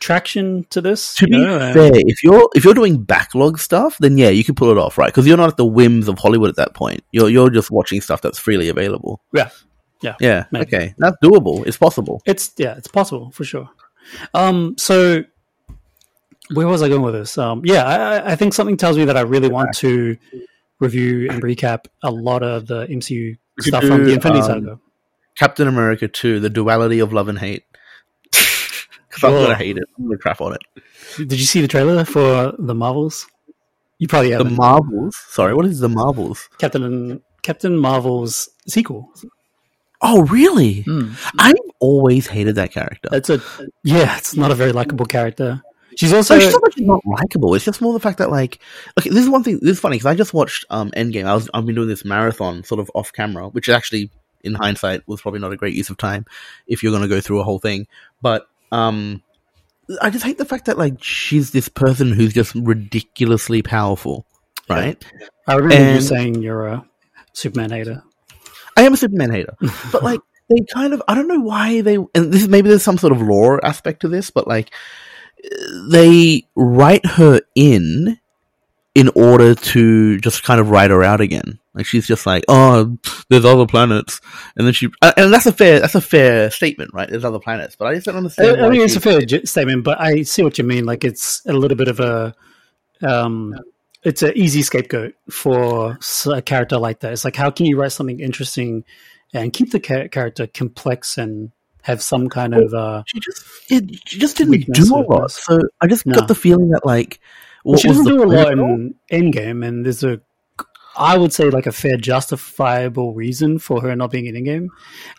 traction 0.01 0.65
to 0.71 0.81
this. 0.83 1.15
To 1.17 1.27
you 1.27 1.31
be 1.33 1.39
know, 1.43 1.73
fair, 1.73 1.91
if 1.95 2.23
you're 2.23 2.49
if 2.55 2.65
you're 2.65 2.75
doing 2.75 3.03
backlog 3.03 3.59
stuff, 3.59 3.97
then 3.99 4.19
yeah, 4.19 4.29
you 4.29 4.45
can 4.45 4.55
pull 4.55 4.71
it 4.71 4.77
off, 4.79 4.99
right? 4.99 5.09
Because 5.09 5.27
you're 5.27 5.39
not 5.39 5.49
at 5.49 5.57
the 5.57 5.67
whims 5.67 6.09
of 6.09 6.19
Hollywood 6.19 6.51
at 6.51 6.57
that 6.57 6.75
point. 6.75 7.03
You're 7.11 7.31
you're 7.31 7.51
just 7.51 7.71
watching 7.71 8.01
stuff 8.03 8.21
that's 8.21 8.39
freely 8.39 8.69
available. 8.69 9.23
Yeah. 9.33 9.49
Yeah. 10.03 10.15
Yeah. 10.21 10.45
Maybe. 10.53 10.67
Okay, 10.67 10.95
that's 10.99 11.17
doable. 11.25 11.67
It's 11.67 11.79
possible. 11.79 12.21
It's 12.27 12.53
yeah, 12.59 12.77
it's 12.77 12.89
possible 12.89 13.31
for 13.31 13.45
sure. 13.45 13.69
Um, 14.35 14.75
so 14.77 15.25
where 16.53 16.67
was 16.69 16.83
I 16.83 16.89
going 16.89 17.03
with 17.03 17.15
this? 17.15 17.37
Um, 17.39 17.63
yeah, 17.65 17.85
I, 17.85 18.33
I- 18.33 18.37
think 18.37 18.55
something 18.55 18.77
tells 18.77 18.97
me 18.97 19.05
that 19.05 19.17
I 19.17 19.21
really 19.23 19.49
want 19.49 19.75
to 19.79 20.17
review 20.81 21.29
and 21.31 21.43
recap 21.43 21.87
a 22.03 22.11
lot 22.11 22.43
of 22.43 22.67
the 22.67 22.87
MCU 22.87 23.37
stuff 23.61 23.83
from 23.85 24.05
the 24.05 24.13
Infinity 24.15 24.41
um, 24.41 24.47
Saga. 24.47 24.81
Captain 25.37 25.69
America 25.69 26.09
two: 26.09 26.41
The 26.41 26.51
Duality 26.51 26.99
of 27.01 27.13
Love 27.13 27.29
and 27.29 27.39
Hate. 27.39 27.65
Because 29.11 29.25
I'm 29.25 29.43
gonna 29.43 29.55
hate 29.57 29.79
it. 29.79 29.85
I'm 29.99 30.05
gonna 30.05 30.19
crap 30.19 30.41
on 30.41 30.53
it. 30.55 30.61
Did 31.17 31.33
you 31.41 31.47
see 31.47 31.61
the 31.63 31.67
trailer 31.67 32.05
for 32.05 32.53
the 32.59 32.75
Marvels? 32.75 33.27
You 33.99 34.07
probably 34.07 34.31
haven't. 34.33 34.55
Marvels. 34.55 35.17
Sorry, 35.31 35.55
what 35.55 35.65
is 35.65 35.81
the 35.81 35.89
Marvels? 35.89 36.49
Captain 36.59 37.21
Captain 37.43 37.77
Marvel's 37.79 38.49
sequel. 38.69 39.11
Oh, 40.03 40.23
really? 40.27 40.83
Hmm. 40.83 41.13
I've 41.39 41.55
always 41.81 42.27
hated 42.29 42.55
that 42.57 42.71
character. 42.71 43.09
That's 43.11 43.31
a 43.31 43.41
yeah. 43.83 44.17
It's 44.19 44.37
not 44.37 44.51
a 44.51 44.55
very 44.55 44.73
likable 44.73 45.07
character. 45.07 45.63
She's 45.99 46.13
also 46.13 46.39
So 46.39 46.45
she's 46.45 46.53
not 46.53 46.63
actually 46.65 46.85
not 46.85 47.05
likable. 47.05 47.57
It's 47.57 47.65
just 47.65 47.81
more 47.81 47.93
the 47.93 47.99
fact 47.99 48.19
that 48.19 48.31
like, 48.31 48.61
okay, 48.97 49.11
this 49.11 49.19
is 49.19 49.29
one 49.29 49.43
thing. 49.43 49.59
This 49.61 49.73
is 49.73 49.81
funny 49.81 49.97
because 49.97 50.07
I 50.07 50.15
just 50.15 50.33
watched 50.33 50.65
um 50.71 50.93
Endgame. 50.93 51.25
I 51.25 51.35
was 51.35 51.51
I've 51.53 51.67
been 51.67 51.75
doing 51.75 51.89
this 51.89 52.05
marathon 52.05 52.63
sort 52.63 52.79
of 52.79 52.89
off 52.95 53.13
camera, 53.13 53.49
which 53.49 53.69
actually, 53.69 54.13
in 54.45 54.55
hindsight, 54.55 55.03
was 55.09 55.21
probably 55.21 55.41
not 55.41 55.53
a 55.53 55.57
great 55.57 55.75
use 55.75 55.91
of 55.91 55.97
time 55.97 56.25
if 56.69 56.85
you're 56.85 56.93
going 56.93 57.03
to 57.03 57.09
go 57.09 57.21
through 57.21 57.41
a 57.41 57.43
whole 57.43 57.59
thing. 57.59 57.89
But 58.23 58.47
um, 58.71 59.25
I 60.01 60.11
just 60.11 60.25
hate 60.25 60.39
the 60.39 60.45
fact 60.45 60.67
that 60.67 60.79
like 60.79 61.03
she's 61.03 61.51
this 61.51 61.69
person 61.69 62.13
who's 62.13 62.33
just 62.33 62.55
ridiculously 62.55 63.63
powerful, 63.63 64.25
right? 64.69 65.05
I 65.49 65.55
remember 65.55 65.75
you 65.75 65.97
and- 65.97 66.05
saying 66.05 66.43
you're 66.43 66.69
a 66.69 66.87
Superman 67.33 67.71
hater. 67.71 68.05
I 68.77 68.83
am 68.83 68.95
a 68.95 68.97
Superman 68.97 69.33
hater, 69.33 69.57
but 69.91 70.05
like 70.05 70.21
they 70.49 70.65
kind 70.73 70.95
of 70.95 71.03
I 71.09 71.17
don't 71.17 71.27
know 71.27 71.41
why 71.41 71.81
they 71.81 71.97
and 71.97 72.33
this 72.33 72.47
maybe 72.47 72.69
there's 72.69 72.85
some 72.85 72.99
sort 72.99 73.13
of 73.13 73.21
lore 73.21 73.65
aspect 73.67 74.03
to 74.03 74.09
this, 74.09 74.31
but 74.31 74.47
like 74.47 74.73
they 75.91 76.47
write 76.55 77.07
her 77.07 77.41
in 77.55 78.19
in 78.95 79.11
order 79.15 79.55
to 79.55 80.19
just 80.19 80.43
kind 80.43 80.61
of 80.61 80.71
write 80.71 80.91
her 80.91 81.05
out 81.05 81.21
again. 81.21 81.59
Like 81.75 81.87
she's 81.87 82.09
just 82.09 82.27
like, 82.27 82.45
oh, 82.49 82.99
there's 83.29 83.45
other 83.45 83.67
planets, 83.67 84.21
and 84.57 84.67
then 84.67 84.75
she 84.75 84.89
and 85.01 85.15
and 85.17 85.33
that's 85.33 85.47
a 85.47 85.53
fair 85.53 85.79
that's 85.79 85.95
a 85.95 86.01
fair 86.01 86.51
statement, 86.51 86.93
right? 86.93 87.09
There's 87.09 87.25
other 87.25 87.39
planets, 87.39 87.77
but 87.77 87.87
I 87.87 87.95
just 87.95 88.07
don't 88.07 88.17
understand. 88.17 88.59
I 88.59 88.63
why 88.63 88.71
mean, 88.71 88.81
it's 88.81 88.97
a 88.97 89.01
fair 89.01 89.21
statement, 89.45 89.85
but 89.85 90.01
I 90.01 90.23
see 90.23 90.43
what 90.43 90.59
you 90.59 90.65
mean. 90.65 90.85
Like, 90.85 91.05
it's 91.05 91.47
a 91.47 91.53
little 91.53 91.77
bit 91.77 91.87
of 91.87 92.01
a, 92.01 92.35
um, 93.07 93.55
it's 94.03 94.23
an 94.23 94.33
easy 94.35 94.63
scapegoat 94.63 95.15
for 95.31 95.97
a 96.27 96.43
character 96.43 96.79
like 96.79 96.99
that. 97.01 97.13
It's 97.13 97.25
like, 97.25 97.37
how 97.37 97.51
can 97.51 97.67
you 97.67 97.79
write 97.81 97.93
something 97.93 98.19
interesting 98.19 98.85
and 99.33 99.53
keep 99.53 99.71
the 99.71 99.79
cha- 99.79 100.09
character 100.09 100.49
complex 100.49 101.17
and 101.17 101.53
have 101.83 102.03
some 102.03 102.29
kind 102.29 102.55
of, 102.55 102.75
uh, 102.75 103.03
she 103.07 103.21
just 103.21 103.45
it 103.71 104.01
she 104.07 104.19
just 104.19 104.37
didn't 104.37 104.73
do 104.73 104.95
a 104.95 105.01
lot. 105.09 105.31
So 105.31 105.61
I 105.81 105.87
just 105.87 106.07
No. 106.07 106.15
got 106.15 106.29
the 106.29 106.35
feeling 106.35 106.71
that 106.71 106.85
like 106.85 107.21
what 107.63 107.81
she 107.81 107.89
doesn't 107.89 108.05
do 108.05 108.23
a 108.23 108.25
lot 108.25 108.53
it 108.53 108.59
in 108.59 108.95
Endgame, 109.11 109.67
and 109.67 109.85
there's 109.85 110.05
a, 110.05 110.21
I 110.97 111.17
would 111.17 111.33
say, 111.33 111.51
like 111.51 111.67
a 111.67 111.73
fair, 111.73 111.97
justifiable 111.97 113.15
reason 113.15 113.59
for 113.59 113.81
her 113.83 113.95
not 113.97 114.11
being 114.11 114.27
in 114.27 114.35
Endgame. 114.35 114.69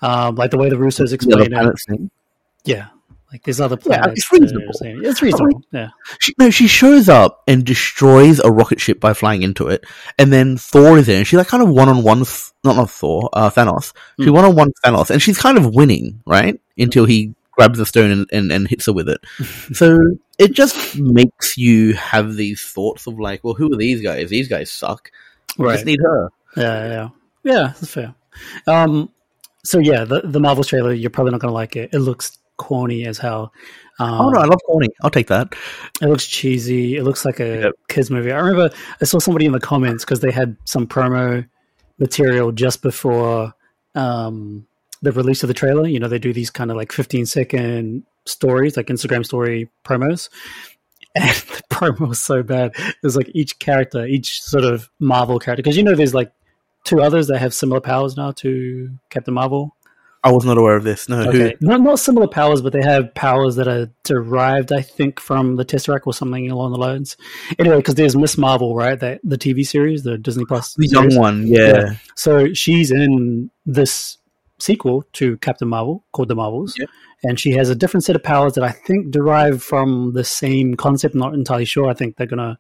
Um, 0.02 0.36
like 0.36 0.52
the 0.52 0.58
way 0.58 0.70
the 0.70 0.76
Russos 0.76 1.14
explain 1.14 1.54
it. 1.54 1.80
thing. 1.88 2.12
Yeah. 2.66 2.88
Like 3.32 3.44
there's 3.44 3.62
other 3.62 3.78
Yeah, 3.86 3.98
planets. 4.00 4.20
it's 4.22 4.32
reasonable. 4.32 4.72
It's 4.82 5.22
reasonable. 5.22 5.62
Yeah. 5.72 5.90
She, 6.20 6.34
no, 6.40 6.50
she 6.50 6.68
shows 6.68 7.08
up 7.10 7.44
and 7.48 7.64
destroys 7.64 8.40
a 8.40 8.50
rocket 8.52 8.80
ship 8.80 9.00
by 9.00 9.14
flying 9.14 9.44
into 9.44 9.68
it, 9.68 9.86
and 10.18 10.34
then 10.34 10.58
Thor 10.58 10.98
is 10.98 11.06
there, 11.06 11.18
and 11.18 11.28
she's 11.28 11.38
like 11.38 11.48
kind 11.48 11.62
of 11.62 11.70
one 11.70 11.90
on 11.90 12.02
one, 12.04 12.20
not 12.64 12.76
not 12.76 12.90
Thor, 12.90 13.30
uh, 13.34 13.50
Thanos. 13.52 13.94
She 14.20 14.26
Hmm. 14.28 14.34
one 14.34 14.46
on 14.46 14.56
one 14.56 14.72
Thanos, 14.84 15.12
and 15.12 15.22
she's 15.22 15.38
kind 15.38 15.58
of 15.60 15.76
winning, 15.76 16.22
right? 16.26 16.60
Until 16.78 17.06
he 17.06 17.36
grabs 17.52 17.78
the 17.78 17.86
stone 17.86 18.10
and, 18.10 18.26
and, 18.32 18.52
and 18.52 18.68
hits 18.68 18.88
her 18.88 18.94
with 18.94 19.08
it. 19.10 19.20
so 19.76 19.98
it 20.40 20.54
just 20.54 20.98
makes 20.98 21.56
you 21.58 21.94
have 21.94 22.34
these 22.36 22.64
thoughts 22.64 23.06
of 23.06 23.20
like, 23.20 23.44
well, 23.44 23.54
who 23.54 23.72
are 23.72 23.78
these 23.78 24.02
guys? 24.02 24.30
These 24.30 24.48
guys 24.48 24.72
suck. 24.72 25.12
We 25.58 25.66
Right. 25.66 25.74
just 25.74 25.86
need 25.86 26.00
her. 26.02 26.30
Yeah, 26.58 26.88
yeah, 26.88 27.10
yeah. 27.44 27.64
That's 27.80 27.92
fair. 27.94 28.16
Um, 28.66 29.10
so 29.64 29.78
yeah, 29.78 30.04
the 30.06 30.22
the 30.24 30.40
Marvel 30.40 30.64
trailer, 30.64 30.94
you're 30.94 31.10
probably 31.12 31.32
not 31.32 31.42
gonna 31.42 31.54
like 31.54 31.76
it. 31.76 31.92
It 31.94 32.00
looks 32.00 32.39
corny 32.60 33.06
as 33.08 33.18
hell. 33.18 33.52
Um, 33.98 34.22
oh 34.22 34.30
no, 34.30 34.40
I 34.40 34.46
love 34.46 34.60
corny. 34.66 34.90
I'll 35.02 35.10
take 35.10 35.28
that. 35.28 35.54
it 36.02 36.08
looks 36.08 36.28
cheesy. 36.28 36.96
It 36.98 37.04
looks 37.04 37.26
like 37.26 37.40
a 37.40 37.62
Yep. 37.64 37.74
kids 37.88 38.12
movie. 38.12 38.32
I 38.32 38.38
remember 38.38 38.70
I 39.02 39.06
saw 39.06 39.18
somebody 39.20 39.46
in 39.48 39.52
the 39.52 39.60
comments 39.60 40.06
because 40.06 40.20
they 40.20 40.32
had 40.32 40.56
some 40.66 40.86
promo 40.88 41.48
material 41.98 42.52
just 42.52 42.82
before 42.82 43.54
um, 43.96 44.68
the 45.02 45.12
release 45.12 45.44
of 45.44 45.48
the 45.48 45.54
trailer. 45.54 45.88
You 45.88 46.00
know, 46.00 46.08
they 46.08 46.20
do 46.20 46.32
these 46.34 46.50
kind 46.52 46.70
of 46.72 46.78
like 46.78 46.92
15 46.92 47.26
second 47.26 48.04
stories, 48.26 48.78
like 48.78 48.88
Instagram 48.88 49.26
story 49.26 49.70
promos. 49.84 50.30
And 51.16 51.30
the 51.36 51.64
promo 51.72 52.08
was 52.08 52.22
so 52.22 52.44
bad. 52.44 52.74
There's 53.02 53.18
like 53.18 53.30
each 53.34 53.60
character, 53.60 54.06
each 54.06 54.42
sort 54.42 54.64
of 54.64 54.90
Marvel 55.00 55.40
character, 55.40 55.64
because 55.64 55.76
you 55.76 55.84
know 55.84 55.96
there's 55.96 56.14
like 56.14 56.32
two 56.86 57.02
others 57.02 57.28
that 57.28 57.40
have 57.40 57.54
similar 57.54 57.82
powers 57.82 58.16
now 58.16 58.32
to 58.32 58.90
Captain 59.10 59.34
Marvel. 59.34 59.76
I 60.24 60.32
was 60.32 60.44
not 60.44 60.58
aware 60.58 60.76
of 60.76 60.84
this. 60.84 61.08
No, 61.08 61.22
Okay, 61.30 61.56
not 61.62 61.82
not 61.82 62.00
similar 62.00 62.28
powers, 62.28 62.62
but 62.62 62.74
they 62.74 62.82
have 62.82 63.14
powers 63.16 63.56
that 63.56 63.68
are 63.68 63.90
derived, 64.04 64.74
I 64.74 64.82
think, 64.82 65.20
from 65.20 65.56
the 65.56 65.64
Tesseract 65.64 66.02
or 66.06 66.14
something 66.14 66.52
along 66.52 66.74
the 66.74 66.78
lines. 66.78 67.16
Anyway, 67.58 67.78
because 67.78 67.96
there's 67.96 68.18
Miss 68.18 68.38
Marvel, 68.38 68.76
right? 68.76 69.00
That 69.00 69.22
the 69.24 69.38
TV 69.38 69.66
series, 69.66 70.04
the 70.04 70.18
Disney 70.18 70.44
Plus 70.46 70.74
the 70.76 70.88
young 70.88 71.16
one. 71.16 71.48
Yeah. 71.48 71.68
Yeah. 71.68 71.96
So 72.16 72.54
she's 72.54 72.92
in 72.92 73.50
this 73.66 74.18
sequel 74.60 75.04
to 75.14 75.38
Captain 75.38 75.70
Marvel 75.70 76.04
called 76.12 76.28
The 76.28 76.36
Marvels. 76.36 76.76
Yeah. 76.78 76.88
And 77.24 77.40
she 77.40 77.52
has 77.52 77.70
a 77.70 77.76
different 77.76 78.04
set 78.04 78.16
of 78.16 78.24
powers 78.24 78.54
that 78.54 78.64
I 78.64 78.72
think 78.72 79.12
derive 79.12 79.64
from 79.64 80.14
the 80.14 80.24
same 80.24 80.76
concept. 80.76 81.16
Not 81.16 81.34
entirely 81.34 81.66
sure. 81.66 81.90
I 81.90 81.94
think 81.94 82.18
they're 82.18 82.28
going 82.28 82.40
to 82.40 82.58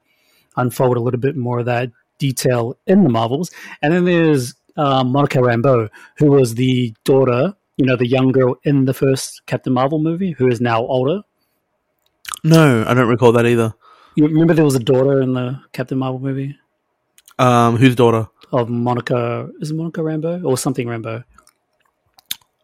unfold 0.55 0.97
a 0.97 1.01
little 1.01 1.19
bit 1.19 1.35
more 1.35 1.59
of 1.59 1.65
that 1.65 1.91
detail 2.17 2.77
in 2.85 3.03
the 3.03 3.09
Marvels. 3.09 3.51
And 3.81 3.93
then 3.93 4.05
there's 4.05 4.55
um, 4.77 5.11
Monica 5.11 5.39
Rambeau, 5.39 5.89
who 6.17 6.31
was 6.31 6.55
the 6.55 6.93
daughter, 7.03 7.53
you 7.77 7.85
know, 7.85 7.95
the 7.95 8.07
young 8.07 8.31
girl 8.31 8.55
in 8.63 8.85
the 8.85 8.93
first 8.93 9.41
Captain 9.45 9.73
Marvel 9.73 9.99
movie, 9.99 10.31
who 10.31 10.47
is 10.47 10.59
now 10.61 10.81
older. 10.85 11.21
No, 12.43 12.83
I 12.87 12.93
don't 12.93 13.07
recall 13.09 13.31
that 13.33 13.45
either. 13.45 13.73
You 14.15 14.25
remember 14.27 14.53
there 14.53 14.65
was 14.65 14.75
a 14.75 14.79
daughter 14.79 15.21
in 15.21 15.33
the 15.33 15.59
Captain 15.71 15.97
Marvel 15.97 16.19
movie 16.19 16.57
Um, 17.37 17.77
whose 17.77 17.95
daughter? 17.95 18.27
of 18.51 18.69
Monica? 18.69 19.49
Is 19.61 19.71
it 19.71 19.75
Monica 19.75 20.01
Rambeau 20.01 20.43
or 20.43 20.57
something 20.57 20.87
Rambeau? 20.87 21.23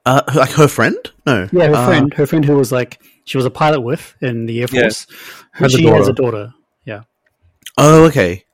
Uh, 0.05 0.21
like 0.35 0.51
her 0.51 0.67
friend? 0.67 0.97
No. 1.25 1.47
Yeah, 1.51 1.67
her 1.67 1.75
Uh, 1.75 1.85
friend, 1.85 2.13
her 2.13 2.25
friend 2.25 2.45
who 2.45 2.55
was 2.55 2.71
like 2.71 3.01
she 3.25 3.38
was 3.38 3.45
a 3.45 3.51
pilot 3.51 3.81
with 3.81 4.15
in 4.21 4.45
the 4.45 4.62
Air 4.62 4.67
Yeah. 4.71 4.81
Force. 4.81 5.07
Has 5.53 5.74
a 5.74 5.77
she 5.77 5.85
has 5.85 6.07
daughter. 6.07 6.12
a 6.12 6.13
daughter. 6.13 6.53
Yeah, 6.85 7.01
Oh, 7.77 8.05
okay. 8.05 8.45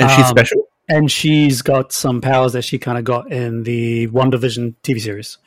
And 0.00 0.10
she's 0.10 0.24
Um, 0.24 0.30
special. 0.30 0.64
And 0.88 1.10
she's 1.10 1.62
got 1.62 1.92
some 1.92 2.20
powers 2.20 2.52
that 2.54 2.62
she 2.62 2.78
kind 2.78 2.98
of 2.98 3.04
got 3.04 3.30
in 3.32 3.62
the 3.62 4.08
WandaVision 4.08 4.74
TV 4.82 5.00
series. 5.00 5.38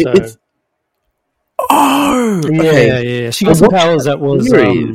So 0.00 0.10
it's- 0.10 0.36
Oh, 1.68 2.40
yeah, 2.50 2.58
okay. 2.60 2.86
yeah, 2.86 2.98
yeah, 3.24 3.30
she 3.30 3.44
I 3.44 3.48
got 3.50 3.56
some 3.58 3.68
powers 3.70 4.04
that 4.04 4.18
was 4.18 4.50
um, 4.52 4.94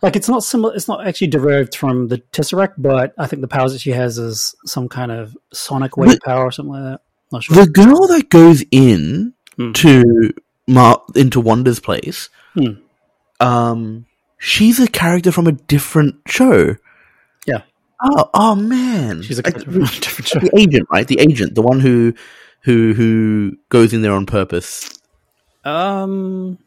like 0.00 0.14
it's 0.14 0.28
not 0.28 0.44
similar. 0.44 0.72
It's 0.74 0.86
not 0.86 1.04
actually 1.06 1.26
derived 1.26 1.74
from 1.74 2.06
the 2.06 2.18
Tesseract, 2.18 2.74
but 2.78 3.12
I 3.18 3.26
think 3.26 3.42
the 3.42 3.48
powers 3.48 3.72
that 3.72 3.80
she 3.80 3.90
has 3.90 4.16
is 4.16 4.54
some 4.64 4.88
kind 4.88 5.10
of 5.10 5.36
sonic 5.52 5.96
wave 5.96 6.20
power 6.24 6.44
or 6.44 6.52
something 6.52 6.72
like 6.72 6.82
that. 6.84 7.00
Not 7.32 7.42
sure. 7.42 7.56
the 7.56 7.70
girl 7.70 8.06
that 8.08 8.28
goes 8.30 8.62
in 8.70 9.32
Hmm. 9.56 9.72
to 9.72 10.32
Mar- 10.68 11.02
into 11.16 11.40
Wanda's 11.40 11.80
place, 11.80 12.28
Hmm. 12.54 12.74
um, 13.40 14.06
she's 14.38 14.78
a 14.78 14.86
character 14.86 15.32
from 15.32 15.48
a 15.48 15.52
different 15.52 16.16
show. 16.28 16.76
Oh, 18.02 18.30
oh 18.34 18.54
man, 18.54 19.22
She's 19.22 19.38
Like, 19.38 19.54
character 19.54 19.72
from 19.72 19.80
different 19.82 20.28
show. 20.28 20.38
the 20.40 20.50
agent, 20.58 20.86
right? 20.90 21.06
The 21.08 21.18
agent, 21.20 21.54
the 21.54 21.62
one 21.62 21.80
who 21.80 22.12
who 22.62 22.92
who 22.94 23.56
goes 23.68 23.92
in 23.92 24.02
there 24.02 24.12
on 24.12 24.26
purpose. 24.26 24.90
Um, 25.64 26.58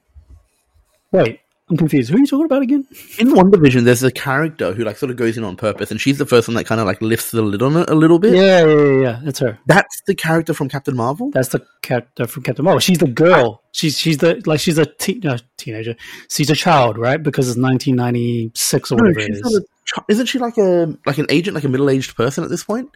wait, 1.11 1.39
I'm 1.69 1.77
confused. 1.77 2.09
Who 2.09 2.17
are 2.17 2.19
you 2.19 2.25
talking 2.25 2.45
about 2.45 2.63
again? 2.63 2.87
In 3.19 3.27
WandaVision, 3.29 3.83
there's 3.83 4.01
a 4.01 4.11
character 4.11 4.73
who 4.73 4.83
like 4.83 4.97
sort 4.97 5.11
of 5.11 5.17
goes 5.17 5.37
in 5.37 5.43
on 5.43 5.55
purpose, 5.55 5.91
and 5.91 6.01
she's 6.01 6.17
the 6.17 6.25
first 6.25 6.47
one 6.47 6.55
that 6.55 6.65
kind 6.65 6.81
of 6.81 6.87
like 6.87 6.99
lifts 7.01 7.29
the 7.29 7.43
lid 7.43 7.61
on 7.61 7.77
it 7.77 7.89
a 7.89 7.93
little 7.93 8.17
bit. 8.17 8.33
Yeah, 8.33 8.65
yeah, 8.65 8.75
yeah, 8.75 9.01
yeah. 9.01 9.19
That's 9.23 9.39
her. 9.39 9.59
That's 9.67 10.01
the 10.07 10.15
character 10.15 10.53
from 10.55 10.67
Captain 10.67 10.95
Marvel. 10.95 11.29
That's 11.31 11.49
the 11.49 11.63
character 11.83 12.25
from 12.25 12.41
Captain 12.43 12.65
Marvel. 12.65 12.79
She's 12.79 12.97
the 12.97 13.07
girl. 13.07 13.61
She's 13.71 13.99
she's 13.99 14.17
the 14.17 14.41
like 14.47 14.59
she's 14.59 14.79
a 14.79 14.85
teen, 14.87 15.19
no, 15.23 15.37
teenager. 15.57 15.95
She's 16.29 16.49
a 16.49 16.55
child, 16.55 16.97
right? 16.97 17.21
Because 17.21 17.47
it's 17.49 17.57
1996 17.59 18.91
or 18.91 18.95
No, 18.95 19.03
whatever 19.03 19.19
it 19.19 19.29
is. 19.35 19.61
isn't 20.07 20.25
she 20.25 20.39
like 20.39 20.57
a 20.57 20.97
like 21.05 21.19
an 21.19 21.27
agent, 21.29 21.53
like 21.53 21.65
a 21.65 21.69
middle 21.69 21.89
aged 21.91 22.15
person 22.15 22.43
at 22.43 22.49
this 22.49 22.63
point? 22.63 22.89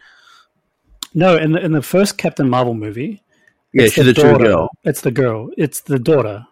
No, 1.14 1.36
in 1.36 1.52
the 1.52 1.64
in 1.64 1.70
the 1.70 1.82
first 1.82 2.18
Captain 2.18 2.48
Marvel 2.50 2.74
movie, 2.74 3.22
Yeah, 3.72 3.84
it's 3.84 3.94
she's 3.94 4.04
the 4.04 4.10
a 4.10 4.14
true 4.14 4.32
daughter. 4.32 4.44
girl. 4.44 4.68
It's 4.82 5.00
the 5.02 5.12
girl. 5.12 5.50
It's 5.56 5.80
the 5.82 6.00
daughter. 6.00 6.44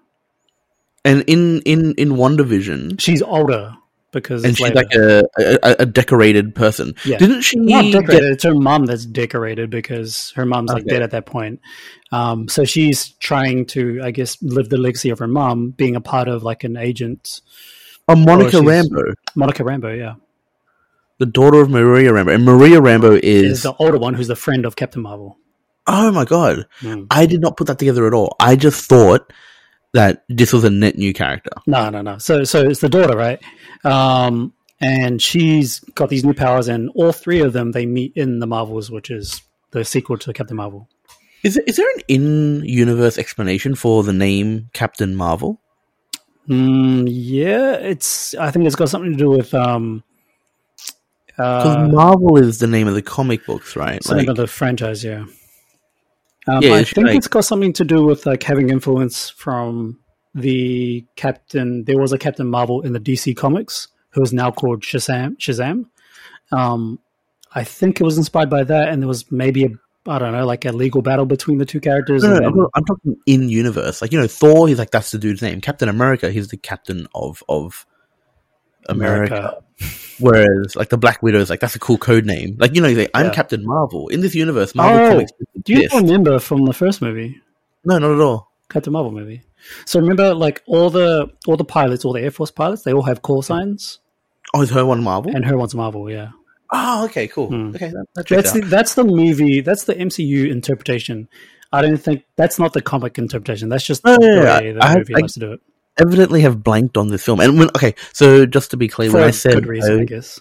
And 1.04 1.22
in 1.26 1.60
in 1.62 1.94
in 1.94 2.10
WandaVision, 2.10 3.00
She's 3.00 3.22
older 3.22 3.74
because 4.12 4.44
and 4.44 4.56
she's 4.56 4.64
later. 4.72 4.74
like 4.76 4.94
a, 4.94 5.24
a 5.62 5.76
a 5.80 5.86
decorated 5.86 6.54
person. 6.54 6.94
Yeah. 7.04 7.18
Didn't 7.18 7.42
she 7.42 7.58
not 7.58 7.84
get 7.84 7.92
decorated. 8.02 8.30
It's 8.32 8.44
her 8.44 8.54
mom 8.54 8.86
that's 8.86 9.04
decorated 9.06 9.70
because 9.70 10.32
her 10.36 10.46
mom's 10.46 10.70
like 10.70 10.82
Okay. 10.82 10.90
dead 10.90 11.02
at 11.02 11.10
that 11.12 11.26
point. 11.26 11.60
Um, 12.12 12.46
so 12.48 12.64
she's 12.64 13.08
trying 13.18 13.66
to, 13.66 14.00
I 14.04 14.10
guess, 14.10 14.40
live 14.42 14.68
the 14.68 14.76
legacy 14.76 15.08
of 15.10 15.18
her 15.18 15.26
mom, 15.26 15.70
being 15.70 15.96
a 15.96 16.00
part 16.00 16.28
of 16.28 16.42
like 16.42 16.62
an 16.62 16.76
agent, 16.76 17.40
a 18.06 18.14
Monica 18.14 18.58
Rambeau, 18.58 19.14
Monica 19.34 19.62
Rambeau. 19.64 19.96
Yeah, 19.98 20.14
the 21.18 21.26
daughter 21.26 21.60
of 21.60 21.70
Maria 21.70 22.10
Rambeau? 22.12 22.34
And 22.34 22.44
Maria 22.44 22.80
Rambeau 22.80 23.18
is 23.18 23.50
is 23.50 23.62
the 23.62 23.74
older 23.74 23.98
one 23.98 24.14
who's 24.14 24.28
the 24.28 24.36
friend 24.36 24.66
of 24.66 24.76
Captain 24.76 25.02
Marvel. 25.02 25.38
oh 25.88 26.12
my 26.12 26.24
god! 26.26 26.66
Mm. 26.80 27.06
I 27.10 27.26
did 27.26 27.40
not 27.40 27.56
put 27.56 27.66
that 27.68 27.78
together 27.78 28.06
at 28.06 28.14
all. 28.14 28.36
I 28.38 28.54
just 28.56 28.84
thought 28.88 29.32
that 29.92 30.24
this 30.28 30.52
was 30.52 30.64
a 30.64 30.70
net 30.70 30.96
new 30.96 31.12
character. 31.12 31.52
No, 31.66 31.90
no, 31.90 32.02
no. 32.02 32.18
So, 32.18 32.44
so 32.44 32.62
it's 32.62 32.80
the 32.80 32.88
daughter, 32.88 33.16
right? 33.16 33.40
Um, 33.84 34.52
and 34.80 35.20
she's 35.20 35.80
got 35.94 36.08
these 36.08 36.24
new 36.24 36.34
powers, 36.34 36.68
and 36.68 36.90
all 36.94 37.12
three 37.12 37.40
of 37.40 37.52
them 37.52 37.72
they 37.72 37.86
meet 37.86 38.12
in 38.16 38.38
the 38.40 38.46
Marvels, 38.46 38.90
which 38.90 39.10
is 39.10 39.42
the 39.70 39.84
sequel 39.84 40.18
to 40.18 40.32
Captain 40.32 40.56
Marvel. 40.56 40.88
Is 41.42 41.54
there, 41.54 41.64
is 41.66 41.76
there 41.76 41.88
an 41.96 42.02
in 42.08 42.64
universe 42.64 43.18
explanation 43.18 43.74
for 43.74 44.02
the 44.02 44.12
name 44.12 44.70
Captain 44.72 45.14
Marvel? 45.14 45.60
Mm, 46.48 47.06
yeah, 47.08 47.74
it's. 47.74 48.34
I 48.34 48.50
think 48.50 48.66
it's 48.66 48.76
got 48.76 48.88
something 48.88 49.12
to 49.12 49.18
do 49.18 49.30
with 49.30 49.54
um, 49.54 50.02
Because 51.36 51.76
uh, 51.76 51.88
Marvel 51.88 52.36
is 52.36 52.58
the 52.58 52.66
name 52.66 52.88
of 52.88 52.94
the 52.94 53.02
comic 53.02 53.46
books, 53.46 53.74
right? 53.74 53.96
It's 53.96 54.08
the 54.08 54.16
name 54.16 54.28
of 54.28 54.36
the 54.36 54.46
franchise, 54.46 55.02
yeah. 55.02 55.24
Um, 56.48 56.62
Yeah, 56.62 56.74
I 56.74 56.84
think 56.84 57.08
it's 57.10 57.28
got 57.28 57.44
something 57.44 57.72
to 57.74 57.84
do 57.84 58.04
with 58.04 58.26
like 58.26 58.42
having 58.42 58.70
influence 58.70 59.30
from 59.30 60.00
the 60.34 61.04
Captain. 61.16 61.84
There 61.84 61.98
was 61.98 62.12
a 62.12 62.18
Captain 62.18 62.48
Marvel 62.48 62.82
in 62.82 62.92
the 62.92 63.00
DC 63.00 63.36
comics 63.36 63.88
who 64.10 64.22
is 64.22 64.32
now 64.32 64.50
called 64.50 64.82
Shazam. 64.82 65.36
Shazam. 65.38 65.86
Um, 66.50 66.98
I 67.54 67.64
think 67.64 68.00
it 68.00 68.04
was 68.04 68.18
inspired 68.18 68.50
by 68.50 68.64
that, 68.64 68.88
and 68.88 69.02
there 69.02 69.08
was 69.08 69.30
maybe 69.30 69.64
a 69.64 69.68
I 70.04 70.18
don't 70.18 70.32
know, 70.32 70.44
like 70.44 70.64
a 70.64 70.72
legal 70.72 71.00
battle 71.00 71.26
between 71.26 71.58
the 71.58 71.64
two 71.64 71.78
characters. 71.80 72.24
No, 72.24 72.34
no, 72.34 72.40
then- 72.40 72.66
I'm 72.74 72.84
talking 72.84 73.16
in 73.26 73.48
universe. 73.48 74.02
Like 74.02 74.12
you 74.12 74.20
know, 74.20 74.26
Thor. 74.26 74.66
He's 74.66 74.78
like 74.78 74.90
that's 74.90 75.12
the 75.12 75.18
dude's 75.18 75.42
name. 75.42 75.60
Captain 75.60 75.88
America. 75.88 76.30
He's 76.32 76.48
the 76.48 76.56
captain 76.56 77.06
of 77.14 77.42
of 77.48 77.86
America. 78.88 79.62
Whereas 80.18 80.76
like 80.76 80.88
the 80.90 80.98
Black 80.98 81.22
Widow 81.22 81.40
is 81.40 81.50
like 81.50 81.60
that's 81.60 81.74
a 81.74 81.78
cool 81.78 81.98
code 81.98 82.24
name. 82.26 82.56
Like 82.58 82.74
you 82.74 82.80
know, 82.82 82.90
like, 82.90 83.10
I'm 83.14 83.26
Yeah. 83.26 83.32
Captain 83.32 83.64
Marvel 83.64 84.08
in 84.08 84.20
this 84.20 84.34
universe. 84.34 84.74
Marvel 84.74 85.04
Oh, 85.06 85.08
comics. 85.10 85.32
Do 85.64 85.72
you 85.74 85.88
remember 85.94 86.38
from 86.38 86.64
the 86.64 86.72
first 86.72 87.02
movie, 87.02 87.40
No, 87.84 87.98
not 87.98 88.12
at 88.12 88.20
all. 88.20 88.52
Captain 88.68 88.92
Marvel 88.92 89.12
movie? 89.12 89.42
So 89.84 90.00
remember, 90.00 90.34
like 90.34 90.62
all 90.66 90.90
the 90.90 91.28
all 91.46 91.56
the 91.56 91.64
pilots, 91.64 92.04
all 92.04 92.12
the 92.12 92.20
Air 92.22 92.30
Force 92.30 92.50
pilots, 92.50 92.82
they 92.82 92.92
all 92.92 93.02
have 93.02 93.22
call 93.22 93.42
signs, 93.42 93.98
Oh, 94.54 94.62
is 94.62 94.70
her 94.70 94.84
one 94.86 95.02
Marvel? 95.02 95.34
and 95.34 95.44
her 95.44 95.56
one's 95.56 95.74
Marvel. 95.74 96.10
Yeah. 96.10 96.30
oh, 96.72 97.04
okay, 97.06 97.26
cool. 97.28 97.48
Hmm. 97.48 97.68
Okay, 97.74 97.88
that, 97.90 98.06
that 98.14 98.28
That's 98.28 98.52
the, 98.52 98.62
out. 98.64 98.70
that's 98.70 98.94
the 98.94 99.04
movie. 99.04 99.60
That's 99.60 99.84
the 99.84 99.94
MCU 99.94 100.50
interpretation. 100.50 101.28
I 101.72 101.80
don't 101.82 101.96
think 101.96 102.24
that's 102.36 102.58
not 102.58 102.72
the 102.74 102.82
comic 102.82 103.18
interpretation. 103.18 103.68
That's 103.70 103.84
just 103.84 104.04
No, 104.04 104.16
the 104.16 104.20
no, 104.36 104.44
way 104.44 104.72
the 104.72 104.82
I- 104.84 104.96
movie 104.98 105.14
I- 105.14 105.18
likes 105.20 105.32
to 105.34 105.40
do 105.40 105.52
it 105.52 105.60
Evidently, 105.98 106.40
have 106.40 106.62
blanked 106.62 106.96
on 106.96 107.08
this 107.08 107.24
film. 107.24 107.40
And 107.40 107.58
when 107.58 107.68
okay, 107.76 107.94
so 108.12 108.46
just 108.46 108.70
to 108.70 108.76
be 108.76 108.88
clear, 108.88 109.10
for 109.10 109.16
when 109.18 109.24
a 109.24 109.28
I 109.28 109.30
said 109.30 109.54
good 109.54 109.66
reason, 109.66 109.98
I- 109.98 110.02
I 110.02 110.04
guess. 110.04 110.40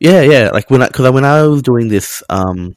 Yeah, 0.00 0.22
yeah. 0.22 0.50
Like 0.50 0.70
when 0.70 0.82
I 0.82 0.86
because 0.88 1.10
when 1.12 1.24
I 1.24 1.42
was 1.42 1.62
doing 1.62 1.88
this, 1.88 2.22
um, 2.28 2.74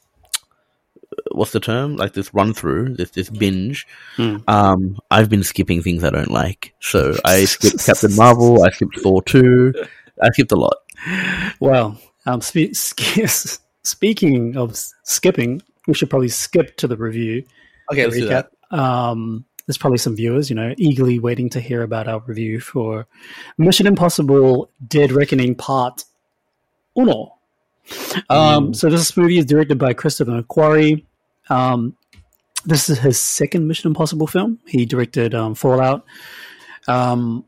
what's 1.32 1.52
the 1.52 1.60
term? 1.60 1.96
Like 1.96 2.12
this 2.12 2.32
run 2.34 2.54
through, 2.54 2.94
this 2.94 3.10
this 3.10 3.30
binge. 3.30 3.86
Hmm. 4.16 4.36
Um, 4.46 4.98
I've 5.10 5.28
been 5.28 5.42
skipping 5.42 5.82
things 5.82 6.04
I 6.04 6.10
don't 6.10 6.30
like. 6.30 6.74
So 6.80 7.16
I 7.24 7.44
skipped 7.46 7.84
Captain 7.86 8.14
Marvel. 8.14 8.62
I 8.62 8.70
skipped 8.70 9.00
Thor 9.00 9.22
two. 9.22 9.72
I 10.22 10.28
skipped 10.30 10.52
a 10.52 10.56
lot. 10.56 10.76
Well, 11.60 11.98
um, 12.26 12.40
spe- 12.40 12.74
sk- 12.74 13.60
speaking 13.82 14.56
of 14.56 14.76
skipping, 15.02 15.62
we 15.86 15.94
should 15.94 16.10
probably 16.10 16.28
skip 16.28 16.76
to 16.78 16.86
the 16.86 16.96
review. 16.96 17.44
Okay, 17.90 18.02
the 18.02 18.08
let's 18.08 18.20
do 18.20 18.28
that. 18.28 18.50
Um, 18.70 19.44
there's 19.66 19.78
probably 19.78 19.98
some 19.98 20.14
viewers, 20.14 20.48
you 20.48 20.56
know, 20.56 20.74
eagerly 20.78 21.18
waiting 21.18 21.50
to 21.50 21.60
hear 21.60 21.82
about 21.82 22.08
our 22.08 22.20
review 22.26 22.60
for 22.60 23.06
Mission 23.58 23.86
Impossible: 23.86 24.70
Dead 24.86 25.12
Reckoning 25.12 25.54
Part 25.54 26.04
Uno. 26.96 27.32
Um, 28.28 28.68
Mm. 28.68 28.76
So 28.76 28.90
this 28.90 29.16
movie 29.16 29.38
is 29.38 29.44
directed 29.44 29.78
by 29.78 29.92
Christopher 29.92 30.42
McQuarrie. 30.42 31.04
Um, 31.48 31.96
this 32.64 32.88
is 32.88 32.98
his 32.98 33.20
second 33.20 33.68
Mission 33.68 33.88
Impossible 33.88 34.26
film. 34.26 34.58
He 34.66 34.86
directed 34.86 35.34
um, 35.34 35.54
Fallout, 35.54 36.04
um, 36.88 37.44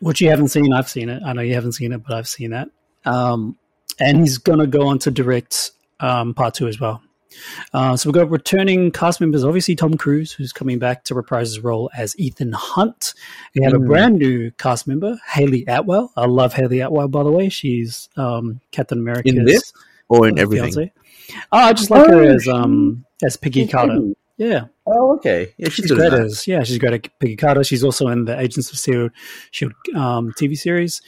which 0.00 0.20
you 0.20 0.28
haven't 0.28 0.48
seen. 0.48 0.72
I've 0.72 0.88
seen 0.88 1.08
it. 1.08 1.22
I 1.24 1.32
know 1.32 1.42
you 1.42 1.54
haven't 1.54 1.72
seen 1.72 1.92
it, 1.92 2.02
but 2.02 2.14
I've 2.14 2.26
seen 2.28 2.50
that. 2.50 2.68
Um, 3.04 3.56
and 4.00 4.18
he's 4.18 4.38
going 4.38 4.58
to 4.58 4.66
go 4.66 4.88
on 4.88 4.98
to 5.00 5.10
direct 5.10 5.70
um, 6.00 6.34
part 6.34 6.54
two 6.54 6.66
as 6.66 6.80
well. 6.80 7.00
Uh, 7.74 7.96
so 7.96 8.08
we've 8.08 8.14
got 8.14 8.30
returning 8.30 8.90
cast 8.90 9.20
members. 9.20 9.44
Obviously, 9.44 9.74
Tom 9.76 9.96
Cruise, 9.96 10.32
who's 10.32 10.52
coming 10.52 10.78
back 10.78 11.04
to 11.04 11.14
reprise 11.14 11.48
his 11.48 11.60
role 11.60 11.90
as 11.96 12.18
Ethan 12.18 12.52
Hunt. 12.52 13.14
We 13.54 13.62
have 13.64 13.74
a 13.74 13.78
Mm. 13.78 13.86
brand 13.86 14.18
new 14.18 14.50
cast 14.52 14.86
member, 14.86 15.18
Hayley 15.28 15.64
Atwell. 15.66 16.12
I 16.16 16.26
love 16.26 16.52
Hayley 16.54 16.80
Atwell, 16.80 17.08
by 17.08 17.22
the 17.22 17.30
way. 17.32 17.48
She's 17.48 18.08
um, 18.16 18.60
Captain 18.70 18.98
America's 18.98 19.34
In 19.34 19.44
this 19.44 19.72
or 20.08 20.28
in 20.28 20.38
everything. 20.38 20.72
fiance. 20.72 20.92
Oh, 21.52 21.58
I 21.58 21.72
just 21.72 21.90
like 21.90 22.06
her 22.08 22.22
Oh, 22.22 22.34
as 22.34 22.46
um 22.48 23.04
as 23.24 23.36
Peggy 23.36 23.66
Carter. 23.66 24.00
Yeah, 24.36 24.66
Oh, 24.88 25.16
okay. 25.16 25.52
Yeah, 25.56 25.68
she's, 25.68 25.74
she's 25.74 25.86
good 25.88 25.98
great 25.98 26.12
at 26.12 26.20
as 26.20 26.46
yeah, 26.46 26.62
she's 26.62 26.78
great 26.78 27.10
at 27.20 27.38
Carter. 27.38 27.64
She's 27.64 27.82
also 27.82 28.06
in 28.06 28.24
the 28.24 28.38
Agents 28.38 28.70
of 28.70 28.78
Shield, 28.78 29.10
Shield 29.50 29.72
um, 29.96 30.32
TV 30.32 30.56
series. 30.56 31.02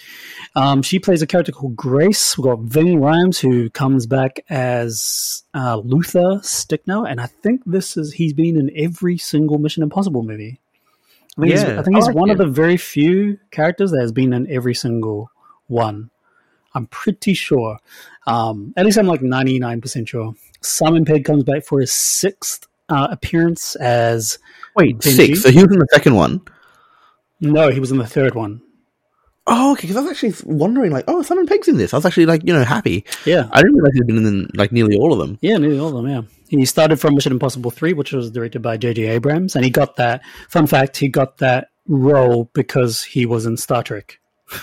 Um, 0.57 0.83
she 0.83 0.99
plays 0.99 1.23
a 1.23 1.29
character 1.29 1.53
called 1.53 1.77
Grace. 1.77 2.37
We've 2.37 2.45
got 2.45 2.59
Ving 2.59 2.99
Rhames 2.99 3.39
who 3.39 3.71
comes 3.71 4.07
back 4.07 4.41
as 4.51 5.45
uh, 5.55 5.77
Luther 5.77 6.41
Stickell, 6.43 7.05
and 7.05 7.21
I 7.21 7.27
think 7.27 7.63
this 7.67 7.97
is 7.97 8.15
he's 8.15 8.33
been 8.33 8.57
in 8.57 8.73
every 8.75 9.17
single 9.17 9.59
Mission 9.59 9.85
Impossible 9.85 10.25
movie. 10.25 10.59
I 11.37 11.43
think 11.43 11.53
he's, 11.53 11.63
Yeah, 11.63 11.79
I 11.79 11.83
think 11.83 11.95
I 11.95 11.99
he's 11.99 12.07
like 12.09 12.17
one 12.17 12.31
of 12.31 12.39
the 12.39 12.49
very 12.49 12.79
few 12.79 13.39
characters 13.53 13.93
that 13.93 14.01
has 14.01 14.11
been 14.11 14.33
in 14.33 14.51
every 14.51 14.75
single 14.75 15.31
one. 15.69 16.11
I'm 16.75 16.87
pretty 16.87 17.35
sure. 17.35 17.79
Um, 18.27 18.75
at 18.77 18.85
least 18.85 18.99
I'm 18.99 19.07
like 19.07 19.21
99% 19.21 20.09
sure. 20.09 20.35
Simon 20.61 21.05
Pegg 21.05 21.25
comes 21.25 21.45
back 21.45 21.65
for 21.65 21.81
his 21.81 21.93
sixth 21.93 22.67
uh, 22.89 23.09
appearance 23.11 23.75
as 23.77 24.39
Wait, 24.77 24.99
Benji? 24.99 25.15
six. 25.17 25.43
So 25.43 25.51
he 25.51 25.63
was 25.63 25.73
in 25.73 25.79
the 25.79 25.89
second 25.93 26.15
one. 26.15 26.41
no, 27.41 27.71
he 27.71 27.81
was 27.81 27.91
in 27.91 27.99
the 27.99 28.07
third 28.07 28.35
one. 28.35 28.63
Oh, 29.51 29.73
okay. 29.73 29.83
Because 29.83 29.97
I 29.97 30.01
was 30.01 30.11
actually 30.11 30.35
wondering, 30.45 30.93
like, 30.93 31.05
oh, 31.09 31.23
Simon 31.23 31.47
Pegg's 31.47 31.69
in 31.69 31.79
this. 31.79 31.95
I 31.95 31.97
was 31.97 32.05
actually 32.05 32.27
like, 32.27 32.43
you 32.45 32.53
know, 32.53 32.65
happy. 32.65 33.05
Yeah, 33.25 33.49
I 33.51 33.63
didn't 33.63 33.77
realize 33.77 33.95
he'd 33.95 34.07
been 34.07 34.27
in 34.27 34.51
like 34.55 34.73
nearly 34.73 34.97
all 34.97 35.13
of 35.13 35.19
them. 35.19 35.39
yeah, 35.41 35.57
nearly 35.57 35.79
all 35.79 35.89
of 35.97 36.05
them. 36.05 36.07
Yeah, 36.07 36.23
he 36.59 36.65
started 36.67 37.01
from 37.01 37.15
Mission 37.15 37.33
Impossible 37.33 37.71
Three, 37.71 37.95
which 37.95 38.13
was 38.13 38.31
directed 38.31 38.61
by 38.61 38.77
J.J. 38.77 39.07
Abrams, 39.07 39.57
and 39.57 39.65
he 39.65 39.71
got 39.71 39.97
that. 39.97 40.21
Fun 40.51 40.67
fact: 40.67 40.99
he 40.99 41.09
got 41.09 41.39
that 41.39 41.69
role 41.87 42.51
because 42.53 43.03
he 43.03 43.25
was 43.25 43.47
in 43.47 43.57
Star 43.57 43.83
Trek. 43.83 44.19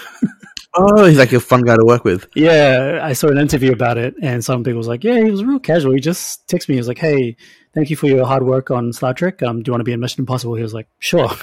Oh, 0.78 1.06
he's 1.06 1.18
like 1.18 1.32
a 1.32 1.40
fun 1.40 1.62
guy 1.62 1.78
to 1.78 1.86
work 1.86 2.04
with. 2.04 2.28
Yeah, 2.36 3.00
I 3.02 3.14
saw 3.14 3.30
an 3.30 3.38
interview 3.38 3.72
about 3.72 3.98
it, 3.98 4.14
and 4.22 4.44
some 4.44 4.62
people 4.62 4.78
was 4.78 4.90
like, 4.90 5.06
"Yeah, 5.06 5.24
he 5.24 5.32
was 5.32 5.42
real 5.42 5.58
casual. 5.58 5.94
He 5.94 6.02
just 6.02 6.46
texted 6.50 6.68
me. 6.68 6.76
He 6.76 6.80
was 6.82 6.90
like, 6.90 6.98
"Hey, 6.98 7.38
thank 7.76 7.90
you 7.90 7.96
for 7.96 8.08
your 8.08 8.26
hard 8.26 8.44
work 8.44 8.72
on 8.72 8.92
Star 8.94 9.14
Trek. 9.14 9.44
Um, 9.44 9.62
do 9.62 9.70
you 9.70 9.74
want 9.74 9.82
to 9.82 9.86
be 9.86 9.94
in 9.94 10.00
Mission 10.00 10.22
Impossible?" 10.22 10.56
He 10.56 10.64
was 10.64 10.74
like, 10.74 10.88
"Sure." 11.00 11.30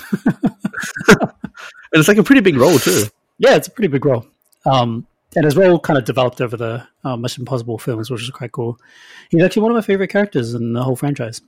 And 1.93 2.01
it's 2.01 2.09
like 2.09 2.17
a 2.17 2.23
pretty 2.23 2.41
big 2.41 2.57
role 2.57 2.79
too. 2.79 3.05
yeah, 3.39 3.55
it's 3.55 3.69
a 3.69 3.71
pretty 3.71 3.89
big 3.89 4.05
role. 4.05 4.27
Um, 4.65 5.07
and 5.37 5.45
his 5.45 5.57
role 5.57 5.79
kind 5.79 5.99
of 5.99 6.05
developed 6.05 6.41
over 6.41 6.57
the 6.57 6.87
uh, 7.05 7.17
Mission 7.17 7.43
Impossible 7.43 7.79
films, 7.79 8.11
which 8.11 8.23
is 8.23 8.31
quite 8.31 8.53
cool. 8.53 8.79
He's 9.31 9.43
actually 9.43 9.63
one 9.63 9.73
of 9.73 9.77
my 9.77 9.83
favorite 9.83 10.09
characters 10.09 10.55
in 10.55 10.73
the 10.73 10.83
whole 10.83 10.97
franchise. 10.97 11.43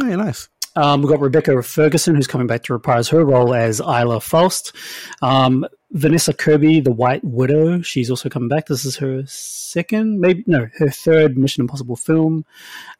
Oh, 0.00 0.06
yeah, 0.06 0.16
nice. 0.16 0.48
Um, 0.76 1.02
we've 1.02 1.10
got 1.10 1.20
Rebecca 1.20 1.62
Ferguson, 1.62 2.16
who's 2.16 2.26
coming 2.26 2.46
back 2.46 2.64
to 2.64 2.72
reprise 2.72 3.08
her 3.10 3.24
role 3.24 3.54
as 3.54 3.80
Ilsa 3.80 4.22
Faust. 4.22 4.74
Um, 5.22 5.66
Vanessa 5.94 6.32
Kirby, 6.32 6.80
the 6.80 6.90
White 6.92 7.22
Widow, 7.24 7.80
she's 7.80 8.10
also 8.10 8.28
coming 8.28 8.48
back. 8.48 8.66
This 8.66 8.84
is 8.84 8.96
her 8.96 9.22
second, 9.26 10.20
maybe 10.20 10.42
no, 10.46 10.68
her 10.78 10.88
third 10.90 11.38
Mission 11.38 11.62
Impossible 11.62 11.94
film. 11.96 12.44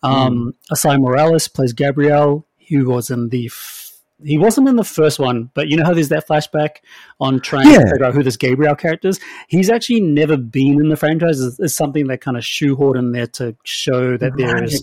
Um, 0.05 0.55
Esai 0.73 1.01
Morales 1.01 1.49
plays 1.49 1.73
Gabriel, 1.73 2.47
who 2.69 2.89
was 2.89 3.11
in 3.11 3.29
the. 3.31 3.47
F- 3.47 3.81
he 4.23 4.39
wasn't 4.39 4.69
in 4.69 4.77
the 4.77 4.85
first 4.85 5.19
one, 5.19 5.51
but 5.55 5.69
you 5.69 5.77
know 5.77 5.85
how 5.85 5.93
there's 5.93 6.09
that 6.11 6.27
flashback 6.27 6.77
on 7.21 7.41
trying 7.41 7.67
Yeah. 7.69 7.79
to 7.81 7.91
figure 7.91 8.05
out 8.07 8.15
who 8.15 8.23
this 8.23 8.37
Gabriel 8.37 8.77
character 8.77 9.09
is. 9.09 9.19
He's 9.49 9.69
actually 9.69 10.01
never 10.01 10.37
been 10.37 10.81
in 10.81 10.89
the 10.89 10.97
franchise. 10.97 11.41
It's, 11.41 11.59
it's 11.59 11.75
something 11.75 12.07
that 12.07 12.21
kind 12.21 12.37
of 12.37 12.45
shoehorned 12.45 12.97
in 12.97 13.11
there 13.13 13.27
to 13.27 13.57
show 13.65 14.17
that 14.17 14.37
there 14.37 14.63
is 14.63 14.83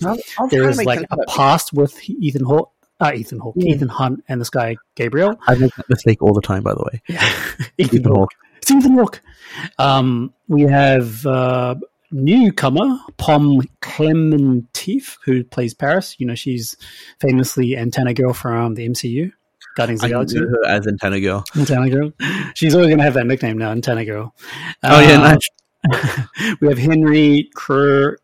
there 0.51 0.69
is 0.69 0.83
like 0.83 1.05
a 1.09 1.17
past 1.29 1.71
with 1.71 1.97
Ethan 2.09 2.43
Hawke, 2.43 2.71
uh, 3.01 3.11
Ethan 3.13 3.39
Hawke, 3.39 3.55
Yeah. 3.57 3.75
Ethan 3.75 3.89
Hunt, 3.89 4.23
and 4.29 4.39
this 4.39 4.49
guy 4.49 4.77
Gabriel. 4.95 5.35
I 5.47 5.55
make 5.55 5.73
that 5.75 5.89
mistake 5.89 6.21
all 6.21 6.33
the 6.33 6.41
time, 6.41 6.63
by 6.63 6.73
the 6.73 6.83
way. 6.83 7.01
Ethan, 7.77 7.99
Ethan 7.99 8.11
Hawke. 8.15 8.31
It's 8.57 8.71
Ethan 8.71 8.93
Hawke. 8.93 9.21
Um, 9.79 10.33
we 10.47 10.61
have 10.63 11.25
uh, 11.25 11.75
newcomer 12.11 12.99
Pom 13.17 13.61
Klementieff, 13.81 15.17
who 15.25 15.43
plays 15.43 15.73
Paris. 15.73 16.15
You 16.19 16.27
know, 16.27 16.35
she's 16.35 16.77
famously 17.19 17.75
Antenna 17.77 18.13
Girl 18.13 18.33
from 18.33 18.75
the 18.75 18.87
MCU, 18.87 19.31
Guardians 19.75 20.03
of 20.03 20.09
the 20.09 20.13
Galaxy. 20.13 20.37
her 20.39 20.65
as 20.67 20.85
Antenna 20.87 21.19
Girl. 21.19 21.43
Antenna 21.55 21.89
Girl. 21.89 22.11
She's 22.53 22.73
always 22.75 22.87
going 22.87 22.99
to 22.99 23.03
have 23.03 23.15
that 23.15 23.25
nickname 23.27 23.57
now, 23.57 23.71
Antenna 23.71 24.05
Girl. 24.05 24.33
Oh 24.83 24.99
yeah, 24.99 25.15
Uh, 25.21 25.33
nice. 25.33 26.57
we 26.61 26.67
have 26.67 26.77
Henry 26.77 27.49
Kr- 27.55 28.15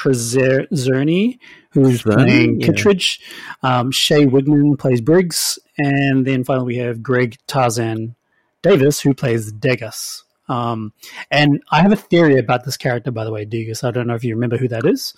Krzerny, 0.00 1.38
who's 1.70 2.02
Czerny, 2.02 2.14
playing 2.14 2.60
yeah. 2.60 2.66
Kittredge. 2.66 3.20
Um, 3.62 3.90
Shea 3.90 4.26
Whigham 4.26 4.76
plays 4.76 5.00
Briggs. 5.00 5.58
And 5.78 6.26
then 6.26 6.44
finally, 6.44 6.66
we 6.66 6.76
have 6.76 7.02
Greg 7.02 7.36
Tarzan 7.46 8.14
Davis, 8.62 9.00
who 9.00 9.14
plays 9.14 9.52
Degas. 9.52 10.24
Um, 10.48 10.92
and 11.30 11.62
I 11.70 11.82
have 11.82 11.92
a 11.92 11.96
theory 11.96 12.38
about 12.38 12.64
this 12.64 12.76
character, 12.76 13.10
by 13.10 13.24
the 13.24 13.32
way, 13.32 13.44
Degas. 13.44 13.84
I 13.84 13.90
don't 13.90 14.06
know 14.06 14.14
if 14.14 14.24
you 14.24 14.34
remember 14.34 14.56
who 14.56 14.68
that 14.68 14.86
is. 14.86 15.14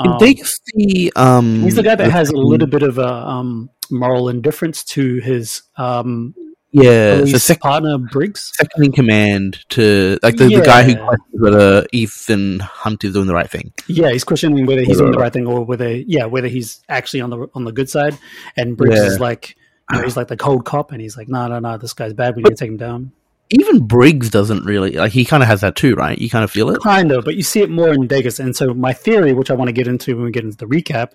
Um, 0.00 0.18
Degas 0.18 0.58
the 0.74 1.12
um, 1.14 1.62
he's 1.62 1.76
the 1.76 1.82
guy 1.82 1.94
that 1.94 2.10
has 2.10 2.30
a 2.30 2.36
little 2.36 2.66
bit 2.66 2.82
of 2.82 2.98
a 2.98 3.08
um, 3.08 3.70
moral 3.90 4.28
indifference 4.28 4.82
to 4.84 5.18
his 5.18 5.62
um, 5.76 6.34
yeah, 6.74 7.16
the 7.20 7.38
sec- 7.38 7.60
partner, 7.60 7.98
Briggs. 7.98 8.52
second 8.56 8.84
in 8.84 8.92
command 8.92 9.64
to 9.70 10.18
like 10.22 10.36
the, 10.36 10.48
the 10.48 10.60
guy 10.60 10.82
who 10.82 10.96
questions 10.96 11.28
whether 11.32 11.86
Ethan 11.92 12.58
Hunt 12.60 13.04
is 13.04 13.12
doing 13.14 13.26
the 13.26 13.34
right 13.34 13.48
thing. 13.48 13.72
Yeah, 13.86 14.10
he's 14.10 14.24
questioning 14.24 14.66
whether 14.66 14.82
he's 14.82 14.98
doing 14.98 15.12
the 15.12 15.18
right 15.18 15.32
thing 15.32 15.46
or 15.46 15.64
whether 15.64 15.90
yeah, 15.94 16.24
whether 16.24 16.48
he's 16.48 16.82
actually 16.88 17.20
on 17.20 17.30
the 17.30 17.46
on 17.54 17.64
the 17.64 17.72
good 17.72 17.88
side. 17.88 18.18
And 18.56 18.76
Briggs 18.76 18.96
Yeah. 18.98 19.06
is 19.06 19.20
like, 19.20 19.56
you 19.90 19.98
know, 19.98 20.04
he's 20.04 20.16
like 20.16 20.28
the 20.28 20.36
cold 20.36 20.64
cop, 20.64 20.90
and 20.92 21.00
he's 21.00 21.16
like, 21.16 21.28
no, 21.28 21.46
no, 21.46 21.60
no, 21.60 21.78
this 21.78 21.92
guy's 21.92 22.12
bad. 22.12 22.34
We 22.36 22.42
need 22.42 22.50
to 22.50 22.56
take 22.56 22.68
him 22.70 22.76
down. 22.76 23.12
Even 23.50 23.86
Briggs 23.86 24.30
doesn't 24.30 24.64
really 24.64 24.92
like. 24.92 25.12
He 25.12 25.24
kind 25.24 25.42
of 25.42 25.48
has 25.48 25.60
that 25.60 25.76
too, 25.76 25.94
right? 25.94 26.18
You 26.18 26.28
kind 26.30 26.42
of 26.42 26.50
feel 26.50 26.70
it. 26.70 26.80
Kind 26.82 27.12
of, 27.12 27.24
but 27.24 27.36
you 27.36 27.42
see 27.42 27.60
it 27.60 27.70
more 27.70 27.92
in 27.92 28.06
Degas. 28.06 28.40
And 28.40 28.56
so 28.56 28.72
my 28.74 28.92
theory, 28.94 29.32
which 29.32 29.50
I 29.50 29.54
want 29.54 29.68
to 29.68 29.72
get 29.72 29.86
into 29.86 30.16
when 30.16 30.24
we 30.24 30.30
get 30.30 30.44
into 30.44 30.56
the 30.56 30.66
recap, 30.66 31.12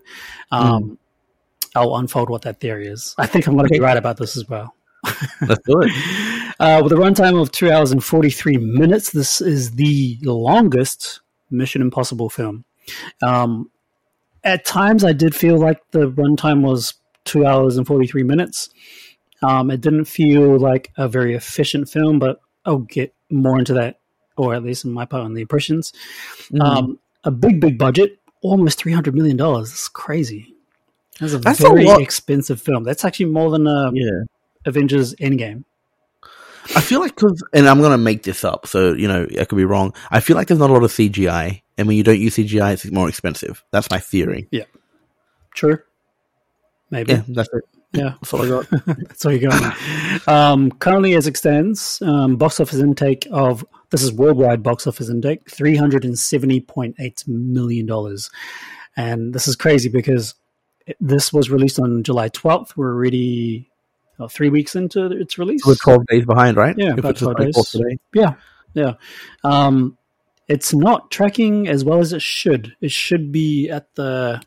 um, 0.52 1.00
I'll 1.76 1.96
unfold 1.98 2.30
what 2.30 2.44
that 2.44 2.60
theory 2.60 2.88
is. 2.88 3.16
I 3.18 3.26
think 3.26 3.48
I'm 3.48 3.56
going 3.56 3.68
to 3.68 3.72
be 3.74 3.80
right 3.80 3.98
about 3.98 4.18
this 4.18 4.38
as 4.38 4.48
well. 4.48 4.76
Let's 5.42 5.62
do 5.66 5.82
it. 5.82 5.92
Uh, 6.60 6.82
with 6.84 6.92
a 6.92 6.96
runtime 6.98 7.42
of 7.42 7.50
two 7.54 7.72
hours 7.72 7.94
and 7.94 8.04
43 8.04 8.58
minutes, 8.58 9.12
this 9.12 9.40
is 9.40 9.72
the 9.72 10.18
longest 10.24 11.22
Mission 11.50 11.82
Impossible 11.82 12.30
film. 12.30 12.66
Um, 13.24 13.72
at 14.44 14.66
times, 14.66 15.06
I 15.06 15.14
did 15.14 15.34
feel 15.34 15.58
like 15.58 15.80
the 15.92 16.12
runtime 16.12 16.62
was 16.62 16.96
two 17.24 17.46
hours 17.46 17.78
and 17.78 17.88
43 17.88 18.24
minutes. 18.24 18.72
Um, 19.42 19.72
it 19.72 19.80
didn't 19.80 20.04
feel 20.04 20.58
like 20.60 20.92
a 20.98 21.08
very 21.08 21.34
efficient 21.34 21.88
film, 21.90 22.20
but 22.20 22.42
I'll 22.66 22.80
get 22.80 23.14
more 23.30 23.58
into 23.58 23.74
that, 23.76 24.02
or 24.36 24.54
at 24.54 24.64
least 24.64 24.84
in 24.84 24.92
my 24.92 25.06
part 25.06 25.24
on 25.24 25.36
the 25.36 25.42
impressions. 25.42 25.94
Mm. 26.52 26.62
Um, 26.62 27.00
a 27.24 27.32
big, 27.32 27.62
big 27.62 27.78
budget, 27.78 28.20
almost 28.42 28.84
$300 28.84 29.14
million. 29.14 29.38
That's 29.38 29.88
crazy. 29.88 30.54
That's 31.20 31.34
a 31.34 31.38
That's 31.38 31.60
a 31.62 31.70
very 31.70 31.86
lot. 31.86 32.02
expensive 32.02 32.62
film. 32.62 32.84
That's 32.84 33.06
actually 33.06 33.28
more 33.28 33.50
than 33.50 33.68
a 33.68 33.92
yeah. 33.94 34.24
Avengers 34.66 35.16
Endgame. 35.16 35.64
I 36.76 36.82
feel 36.82 37.00
like 37.00 37.16
because, 37.16 37.44
and 37.54 37.68
I'm 37.68 37.82
gonna 37.82 37.98
make 37.98 38.24
this 38.24 38.44
up, 38.44 38.68
so 38.68 38.94
you 38.94 39.08
know 39.08 39.26
I 39.40 39.46
could 39.46 39.56
be 39.56 39.66
wrong. 39.66 39.94
I 40.12 40.20
feel 40.20 40.36
like 40.36 40.48
there's 40.48 40.60
not 40.60 40.70
a 40.70 40.74
lot 40.74 40.84
of 40.84 40.92
CGI, 40.92 41.62
and 41.78 41.88
when 41.88 41.98
you 41.98 42.04
don't 42.04 42.20
use 42.20 42.36
CGI, 42.36 42.74
it's 42.74 42.86
more 42.92 43.10
expensive. 43.10 43.64
That's 43.72 43.90
my 43.90 44.00
theory. 44.00 44.48
Yeah, 44.52 44.66
true. 45.56 45.80
Maybe. 46.92 47.14
Yeah, 47.14 47.24
that's 47.28 47.50
it. 47.54 47.64
Yeah. 47.92 48.14
That's 48.22 48.34
all 48.34 48.44
I 48.44 48.48
got. 48.48 48.70
That's 48.86 49.26
where 49.26 49.34
you 49.34 49.50
go. 49.50 49.72
um, 50.28 50.72
currently, 50.72 51.16
as 51.16 51.26
it 51.26 51.38
stands, 51.38 52.02
um, 52.04 52.36
box 52.36 52.60
office 52.60 52.80
intake 52.80 53.28
of 53.32 53.66
this 53.90 54.04
is 54.04 54.14
worldwide 54.14 54.62
box 54.62 54.86
office 54.86 55.10
intake 55.10 55.50
three 55.50 55.76
hundred 55.76 56.06
and 56.06 56.18
seventy 56.18 56.62
point 56.62 56.96
eight 57.00 57.24
million 57.28 57.86
dollars, 57.86 58.30
and 58.96 59.34
this 59.34 59.48
is 59.48 59.56
crazy 59.56 59.90
because 59.90 60.36
this 61.00 61.34
was 61.34 61.50
released 61.50 61.80
on 61.80 62.04
July 62.04 62.28
twelfth. 62.28 62.78
We're 62.78 62.94
already 62.94 63.69
uh, 64.20 64.28
three 64.28 64.50
weeks 64.50 64.76
into 64.76 65.06
its 65.12 65.38
release. 65.38 65.66
We're 65.66 65.76
12 65.76 66.06
days 66.08 66.26
behind, 66.26 66.58
right? 66.58 66.76
Yeah, 66.78 66.94
If 66.94 67.00
about 67.00 67.12
it's 67.12 67.22
12 67.22 67.38
days. 67.38 67.70
today. 67.70 67.98
Yeah, 68.14 68.34
yeah. 68.74 68.94
Um, 69.44 69.98
it's 70.48 70.74
not 70.74 71.12
tracking 71.12 71.68
as 71.68 71.86
well 71.86 72.00
as 72.00 72.12
it 72.14 72.22
should. 72.22 72.76
It 72.82 72.92
should 72.92 73.32
be 73.32 73.70
at 73.70 73.94
the 73.96 74.42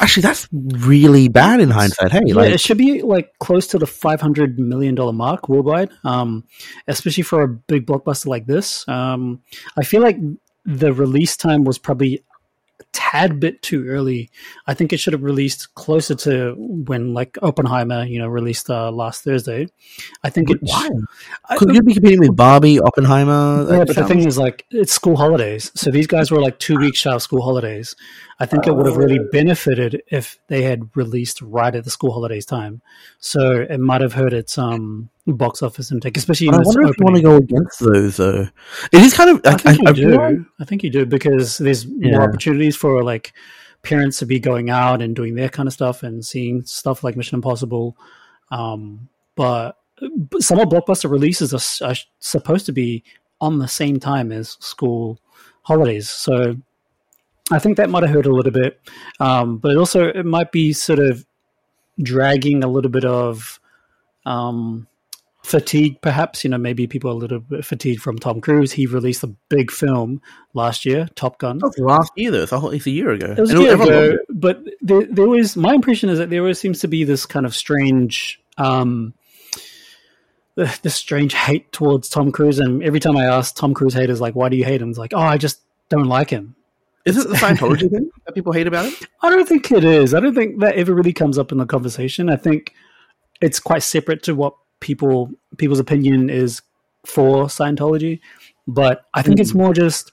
Actually, 0.00 0.22
that's 0.22 0.48
really 0.52 1.28
bad 1.28 1.60
in 1.60 1.70
hindsight. 1.70 2.10
Hey, 2.10 2.20
yeah, 2.26 2.34
like, 2.34 2.52
it 2.52 2.60
should 2.60 2.78
be 2.78 3.02
like 3.02 3.38
close 3.38 3.68
to 3.68 3.78
the 3.78 3.86
five 3.86 4.20
hundred 4.20 4.58
million 4.58 4.96
dollar 4.96 5.12
mark 5.12 5.48
worldwide. 5.48 5.90
Um, 6.04 6.44
especially 6.88 7.22
for 7.22 7.42
a 7.42 7.48
big 7.48 7.86
blockbuster 7.86 8.26
like 8.26 8.46
this. 8.46 8.86
Um, 8.88 9.40
I 9.78 9.84
feel 9.84 10.02
like 10.02 10.18
the 10.64 10.92
release 10.92 11.36
time 11.36 11.64
was 11.64 11.78
probably 11.78 12.24
tad 12.92 13.40
bit 13.40 13.62
too 13.62 13.86
early. 13.88 14.30
I 14.66 14.74
think 14.74 14.92
it 14.92 14.98
should 14.98 15.12
have 15.12 15.22
released 15.22 15.74
closer 15.74 16.14
to 16.16 16.54
when 16.58 17.14
like 17.14 17.38
Oppenheimer, 17.42 18.04
you 18.04 18.18
know, 18.18 18.28
released 18.28 18.70
uh, 18.70 18.90
last 18.90 19.24
Thursday. 19.24 19.68
I 20.24 20.30
think 20.30 20.50
it. 20.50 20.58
why? 20.60 20.88
I- 21.48 21.56
you'd 21.60 21.84
be 21.84 21.94
competing 21.94 22.20
with 22.20 22.36
Barbie, 22.36 22.80
Oppenheimer. 22.80 23.66
yeah, 23.70 23.84
but 23.84 23.96
the 23.96 24.06
thing 24.06 24.20
is, 24.24 24.38
like, 24.38 24.66
it's 24.70 24.92
school 24.92 25.16
holidays. 25.16 25.70
So 25.74 25.90
these 25.90 26.06
guys 26.06 26.30
were 26.30 26.40
like 26.40 26.58
two 26.58 26.78
weeks 26.78 26.98
shy 26.98 27.12
of 27.12 27.22
school 27.22 27.42
holidays. 27.42 27.94
I 28.40 28.46
think 28.46 28.66
it 28.68 28.74
would 28.74 28.86
have 28.86 28.96
really 28.96 29.18
benefited 29.32 30.02
if 30.06 30.38
they 30.46 30.62
had 30.62 30.88
released 30.94 31.42
right 31.42 31.74
at 31.74 31.82
the 31.82 31.90
school 31.90 32.12
holidays 32.12 32.46
time. 32.46 32.82
So 33.18 33.66
it 33.68 33.80
might 33.80 34.00
have 34.00 34.12
hurt 34.12 34.32
its 34.32 34.56
um 34.58 35.08
box 35.26 35.62
office 35.62 35.90
intake, 35.90 36.16
especially 36.16 36.46
in 36.48 36.54
I 36.54 36.58
wonder 36.58 36.82
if 36.82 36.98
you 36.98 37.04
want 37.04 37.16
to 37.16 37.22
go 37.22 37.36
against 37.36 37.80
those, 37.80 38.16
though. 38.16 38.48
It 38.92 39.02
is 39.02 39.12
kind 39.14 39.30
of. 39.30 39.40
I 39.44 39.50
Like, 39.50 39.60
think 39.62 39.78
you 39.82 39.88
I, 39.88 39.92
do. 39.92 40.10
feel 40.10 40.44
I 40.60 40.64
think 40.64 40.82
you 40.84 40.90
do 40.90 41.04
because 41.04 41.58
there's 41.58 41.84
Yeah. 41.84 42.12
more 42.12 42.22
opportunities 42.22 42.76
for 42.76 43.02
like 43.02 43.32
parents 43.82 44.18
to 44.20 44.26
be 44.26 44.38
going 44.38 44.70
out 44.70 45.02
and 45.02 45.14
doing 45.16 45.34
their 45.34 45.48
kind 45.48 45.66
of 45.66 45.72
stuff 45.72 46.02
and 46.02 46.24
seeing 46.24 46.62
stuff 46.64 47.02
like 47.04 47.16
Mission 47.16 47.36
Impossible. 47.36 47.96
Um, 48.50 49.08
but, 49.34 49.76
of 50.00 50.10
blockbuster 50.68 51.10
releases 51.10 51.52
are, 51.52 51.88
are 51.88 51.94
supposed 52.20 52.66
to 52.66 52.72
be 52.72 53.02
on 53.40 53.58
the 53.58 53.68
same 53.68 53.98
time 54.00 54.32
as 54.32 54.56
school 54.60 55.18
holidays, 55.62 56.08
so 56.08 56.56
I 57.50 57.58
think 57.58 57.76
that 57.76 57.90
might 57.90 58.02
have 58.02 58.12
hurt 58.12 58.26
a 58.26 58.32
little 58.32 58.52
bit. 58.52 58.80
Um, 59.20 59.58
but 59.58 59.76
also, 59.76 60.06
it 60.06 60.26
might 60.26 60.52
be 60.52 60.72
sort 60.72 60.98
of 60.98 61.24
dragging 62.00 62.62
a 62.62 62.68
little 62.68 62.90
bit 62.90 63.04
of 63.04 63.58
um, 64.26 64.86
fatigue, 65.42 66.00
perhaps. 66.02 66.44
You 66.44 66.50
know, 66.50 66.58
maybe 66.58 66.86
people 66.86 67.10
are 67.10 67.14
a 67.14 67.16
little 67.16 67.40
bit 67.40 67.64
fatigued 67.64 68.02
from 68.02 68.18
Tom 68.18 68.40
Cruise. 68.40 68.72
He 68.72 68.86
released 68.86 69.24
a 69.24 69.34
big 69.48 69.70
film 69.70 70.20
last 70.52 70.84
year, 70.84 71.08
Top 71.14 71.38
Gun. 71.38 71.58
Was 71.62 71.78
last 71.78 72.12
year, 72.16 72.30
though. 72.30 72.42
It's 72.42 72.52
a, 72.52 72.60
whole, 72.60 72.70
it's 72.70 72.86
a 72.86 72.90
year 72.90 73.10
ago. 73.10 73.34
It 73.36 73.40
was 73.40 73.52
a 73.52 73.60
year 73.60 73.74
ago, 73.74 74.18
but 74.28 74.62
there, 74.82 75.06
there 75.06 75.26
was 75.26 75.56
my 75.56 75.74
impression 75.74 76.10
is 76.10 76.18
that 76.18 76.30
there 76.30 76.40
always 76.40 76.60
seems 76.60 76.80
to 76.80 76.88
be 76.88 77.04
this 77.04 77.24
kind 77.24 77.46
of 77.46 77.54
strange, 77.54 78.40
um, 78.58 79.14
this 80.54 80.96
strange 80.96 81.32
hate 81.34 81.72
towards 81.72 82.08
Tom 82.08 82.30
Cruise. 82.30 82.58
And 82.58 82.82
every 82.82 83.00
time 83.00 83.16
I 83.16 83.24
ask 83.24 83.56
Tom 83.56 83.72
Cruise 83.72 83.94
haters, 83.94 84.20
like, 84.20 84.34
why 84.34 84.50
do 84.50 84.56
you 84.56 84.64
hate 84.64 84.82
him? 84.82 84.90
It's 84.90 84.98
like, 84.98 85.14
oh, 85.14 85.18
I 85.18 85.38
just 85.38 85.60
don't 85.88 86.08
like 86.08 86.28
him. 86.28 86.56
Is 87.08 87.16
it 87.16 87.28
the 87.28 87.34
Scientology 87.34 87.90
thing 87.90 88.10
that 88.26 88.34
people 88.34 88.52
hate 88.52 88.66
about 88.66 88.86
it? 88.86 88.94
I 89.22 89.30
don't 89.30 89.48
think 89.48 89.70
it 89.72 89.84
is. 89.84 90.14
I 90.14 90.20
don't 90.20 90.34
think 90.34 90.60
that 90.60 90.74
ever 90.74 90.94
really 90.94 91.12
comes 91.12 91.38
up 91.38 91.52
in 91.52 91.58
the 91.58 91.66
conversation. 91.66 92.28
I 92.28 92.36
think 92.36 92.74
it's 93.40 93.60
quite 93.60 93.82
separate 93.82 94.22
to 94.24 94.34
what 94.34 94.54
people 94.80 95.30
people's 95.56 95.80
opinion 95.80 96.30
is 96.30 96.62
for 97.06 97.46
Scientology. 97.46 98.20
But 98.66 99.04
I 99.14 99.22
think 99.22 99.38
mm. 99.38 99.40
it's 99.40 99.54
more 99.54 99.72
just 99.72 100.12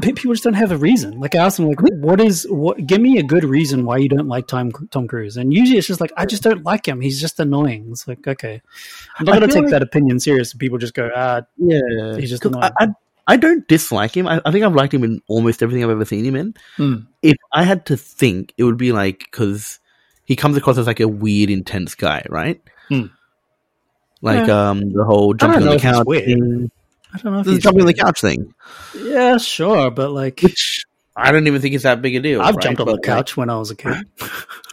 people 0.00 0.32
just 0.32 0.44
don't 0.44 0.54
have 0.54 0.72
a 0.72 0.76
reason. 0.76 1.20
Like 1.20 1.34
I 1.34 1.44
asked 1.44 1.58
them, 1.58 1.68
like, 1.68 1.80
what 1.80 2.20
is 2.20 2.46
what? 2.50 2.86
Give 2.86 3.00
me 3.00 3.18
a 3.18 3.22
good 3.22 3.44
reason 3.44 3.84
why 3.84 3.98
you 3.98 4.08
don't 4.08 4.26
like 4.26 4.46
Tom 4.46 4.72
Tom 4.90 5.06
Cruise. 5.06 5.36
And 5.36 5.52
usually 5.52 5.78
it's 5.78 5.86
just 5.86 6.00
like 6.00 6.12
I 6.16 6.26
just 6.26 6.42
don't 6.42 6.64
like 6.64 6.86
him. 6.86 7.00
He's 7.00 7.20
just 7.20 7.38
annoying. 7.38 7.88
It's 7.90 8.08
like 8.08 8.26
okay, 8.26 8.60
I'm 9.18 9.26
not 9.26 9.36
going 9.36 9.48
to 9.48 9.54
take 9.54 9.64
like, 9.64 9.70
that 9.72 9.82
opinion 9.82 10.20
serious. 10.20 10.54
People 10.54 10.78
just 10.78 10.94
go, 10.94 11.10
ah, 11.14 11.42
yeah, 11.56 12.16
he's 12.16 12.30
just 12.30 12.44
annoying. 12.44 12.64
I, 12.64 12.84
I, 12.84 12.88
I, 13.28 13.36
don't 13.36 13.66
dislike 13.68 14.16
him. 14.16 14.26
I, 14.26 14.40
I, 14.44 14.50
think 14.50 14.64
I've 14.64 14.74
liked 14.74 14.94
him 14.94 15.04
in 15.04 15.20
almost 15.28 15.62
everything 15.62 15.84
I've 15.84 15.90
ever 15.90 16.04
seen 16.04 16.24
him 16.24 16.34
in. 16.34 16.54
Mm. 16.78 17.06
If 17.22 17.36
I 17.52 17.62
had 17.62 17.86
to 17.86 17.96
think, 17.96 18.54
it 18.56 18.64
would 18.64 18.78
be 18.78 18.92
like 18.92 19.20
because 19.20 19.78
he 20.24 20.34
comes 20.34 20.56
across 20.56 20.78
as 20.78 20.86
like 20.86 21.00
a 21.00 21.08
weird, 21.08 21.50
intense 21.50 21.94
guy, 21.94 22.24
right? 22.28 22.60
Mm. 22.90 23.10
Like 24.20 24.48
yeah. 24.48 24.70
um 24.70 24.92
the 24.92 25.04
whole 25.04 25.34
jumping 25.34 25.62
on 25.62 25.74
the 25.74 25.78
couch 25.78 26.06
thing. 26.06 26.70
I 27.12 27.18
don't 27.18 27.32
know 27.32 27.40
if 27.40 27.46
the 27.46 27.58
jumping 27.58 27.82
on 27.82 27.86
the 27.86 27.94
couch 27.94 28.20
thing. 28.20 28.54
Yeah, 28.96 29.38
sure, 29.38 29.90
but 29.90 30.10
like, 30.10 30.40
which 30.42 30.84
I 31.18 31.32
don't 31.32 31.46
even 31.46 31.60
think 31.60 31.74
it's 31.74 31.84
that 31.84 32.00
big 32.00 32.14
a 32.14 32.20
deal. 32.20 32.40
I've 32.40 32.54
right? 32.54 32.62
jumped 32.62 32.80
on 32.80 32.86
but 32.86 32.96
the 32.96 33.02
couch 33.02 33.32
like, 33.32 33.36
when 33.38 33.50
I 33.50 33.58
was 33.58 33.70
a 33.70 33.76
kid. 33.76 33.96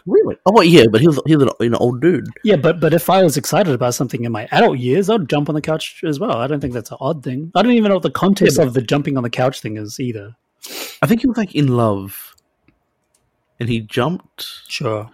really? 0.06 0.36
Oh, 0.46 0.52
well, 0.52 0.64
yeah, 0.64 0.84
but 0.90 1.00
he 1.00 1.08
was 1.08 1.20
he 1.26 1.36
was 1.36 1.50
an 1.60 1.74
old 1.74 2.00
dude. 2.00 2.28
Yeah, 2.44 2.56
but 2.56 2.78
but 2.80 2.94
if 2.94 3.10
I 3.10 3.22
was 3.24 3.36
excited 3.36 3.74
about 3.74 3.94
something 3.94 4.24
in 4.24 4.32
my 4.32 4.48
adult 4.52 4.78
years, 4.78 5.10
I'd 5.10 5.28
jump 5.28 5.48
on 5.48 5.56
the 5.56 5.60
couch 5.60 6.02
as 6.04 6.20
well. 6.20 6.36
I 6.36 6.46
don't 6.46 6.60
think 6.60 6.72
that's 6.72 6.90
an 6.90 6.98
odd 7.00 7.24
thing. 7.24 7.50
I 7.54 7.62
don't 7.62 7.72
even 7.72 7.88
know 7.88 7.96
what 7.96 8.04
the 8.04 8.10
context 8.10 8.58
yeah, 8.58 8.64
of 8.64 8.74
the 8.74 8.82
jumping 8.82 9.16
on 9.16 9.24
the 9.24 9.30
couch 9.30 9.60
thing 9.60 9.76
is 9.76 9.98
either. 9.98 10.36
I 11.02 11.06
think 11.06 11.20
he 11.22 11.26
was 11.26 11.36
like 11.36 11.54
in 11.54 11.68
love, 11.68 12.36
and 13.58 13.68
he 13.68 13.80
jumped. 13.80 14.46
Sure 14.68 15.10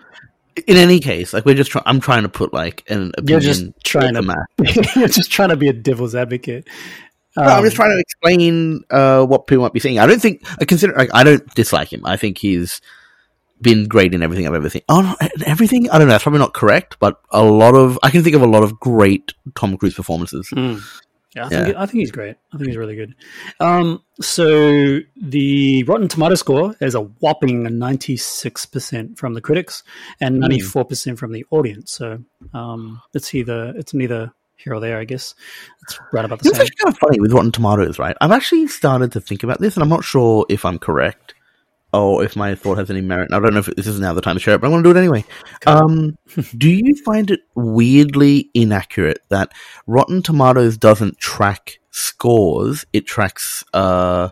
in 0.66 0.76
any 0.76 1.00
case, 1.00 1.32
like 1.32 1.44
we're 1.44 1.54
just 1.54 1.70
trying. 1.70 1.84
I'm 1.86 2.00
trying 2.00 2.22
to 2.22 2.28
put 2.28 2.52
like 2.52 2.84
an 2.88 3.12
opinion. 3.16 3.28
You're 3.28 3.40
just 3.40 3.64
trying 3.84 4.14
to. 4.14 4.46
you're 4.96 5.08
just 5.08 5.30
trying 5.30 5.48
to 5.48 5.56
be 5.56 5.68
a 5.68 5.72
devil's 5.72 6.14
advocate. 6.14 6.68
Um, 7.36 7.46
no, 7.46 7.52
I'm 7.52 7.64
just 7.64 7.78
um, 7.78 7.84
trying 7.84 7.96
to 7.96 8.00
explain 8.00 8.84
uh, 8.90 9.24
what 9.24 9.46
people 9.46 9.62
might 9.62 9.72
be 9.72 9.80
saying. 9.80 9.98
I 9.98 10.06
don't 10.06 10.20
think 10.20 10.42
I 10.60 10.64
consider. 10.64 10.92
Like, 10.94 11.10
I 11.14 11.24
don't 11.24 11.46
dislike 11.54 11.92
him. 11.92 12.04
I 12.04 12.16
think 12.16 12.38
he's 12.38 12.80
been 13.60 13.86
great 13.86 14.12
in 14.12 14.22
everything 14.22 14.46
I've 14.46 14.54
ever 14.54 14.68
seen. 14.68 14.82
Oh, 14.88 15.16
everything. 15.46 15.88
I 15.90 15.98
don't 15.98 16.08
know. 16.08 16.12
That's 16.12 16.24
probably 16.24 16.40
not 16.40 16.52
correct, 16.52 16.98
but 16.98 17.20
a 17.30 17.42
lot 17.42 17.74
of 17.74 17.98
I 18.02 18.10
can 18.10 18.22
think 18.22 18.36
of 18.36 18.42
a 18.42 18.46
lot 18.46 18.62
of 18.62 18.78
great 18.80 19.32
Tom 19.54 19.76
Cruise 19.78 19.94
performances. 19.94 20.48
Mm. 20.54 20.82
Yeah, 21.34 21.46
I 21.46 21.48
think. 21.48 21.76
I 21.76 21.86
think 21.86 22.00
he's 22.00 22.10
great. 22.10 22.36
I 22.52 22.58
think 22.58 22.68
he's 22.68 22.76
really 22.76 22.96
good. 22.96 23.14
Um, 23.58 24.02
so 24.20 24.98
the 25.16 25.82
Rotten 25.84 26.08
Tomato 26.08 26.34
score 26.34 26.74
is 26.80 26.94
a 26.94 27.00
whopping 27.00 27.62
96% 27.62 29.16
from 29.16 29.32
the 29.32 29.40
critics 29.40 29.82
and 30.20 30.42
94% 30.42 30.74
mm. 30.84 31.18
from 31.18 31.32
the 31.32 31.46
audience. 31.50 31.92
So 31.92 32.18
um, 32.52 33.00
it's 33.14 33.34
either 33.34 33.72
it's 33.76 33.94
neither 33.94 34.34
here 34.62 34.74
or 34.74 34.80
there, 34.80 34.98
I 34.98 35.04
guess. 35.04 35.34
It's 35.82 35.98
right 36.12 36.24
about 36.24 36.40
the 36.40 36.48
it's 36.48 36.58
same. 36.58 36.66
It's 36.66 36.70
actually 36.70 36.84
kind 36.84 36.94
of 36.94 36.98
funny 36.98 37.20
with 37.20 37.32
Rotten 37.32 37.52
Tomatoes, 37.52 37.98
right? 37.98 38.16
I've 38.20 38.32
actually 38.32 38.66
started 38.68 39.12
to 39.12 39.20
think 39.20 39.42
about 39.42 39.60
this, 39.60 39.74
and 39.76 39.82
I'm 39.82 39.88
not 39.88 40.04
sure 40.04 40.46
if 40.48 40.64
I'm 40.64 40.78
correct 40.78 41.34
or 41.92 42.24
if 42.24 42.36
my 42.36 42.54
thought 42.54 42.78
has 42.78 42.90
any 42.90 43.02
merit. 43.02 43.32
I 43.32 43.38
don't 43.38 43.52
know 43.52 43.60
if 43.60 43.66
this 43.66 43.86
is 43.86 44.00
now 44.00 44.14
the 44.14 44.22
time 44.22 44.36
to 44.36 44.40
share 44.40 44.54
it, 44.54 44.60
but 44.60 44.68
I'm 44.68 44.72
going 44.72 44.82
to 44.84 44.92
do 44.92 44.96
it 44.96 45.00
anyway. 45.00 45.24
Um, 45.66 46.16
do 46.56 46.70
you 46.70 46.94
find 47.04 47.30
it 47.30 47.40
weirdly 47.54 48.50
inaccurate 48.54 49.20
that 49.28 49.52
Rotten 49.86 50.22
Tomatoes 50.22 50.76
doesn't 50.76 51.18
track 51.18 51.78
scores; 51.90 52.86
it 52.92 53.06
tracks 53.06 53.62
uh, 53.74 54.30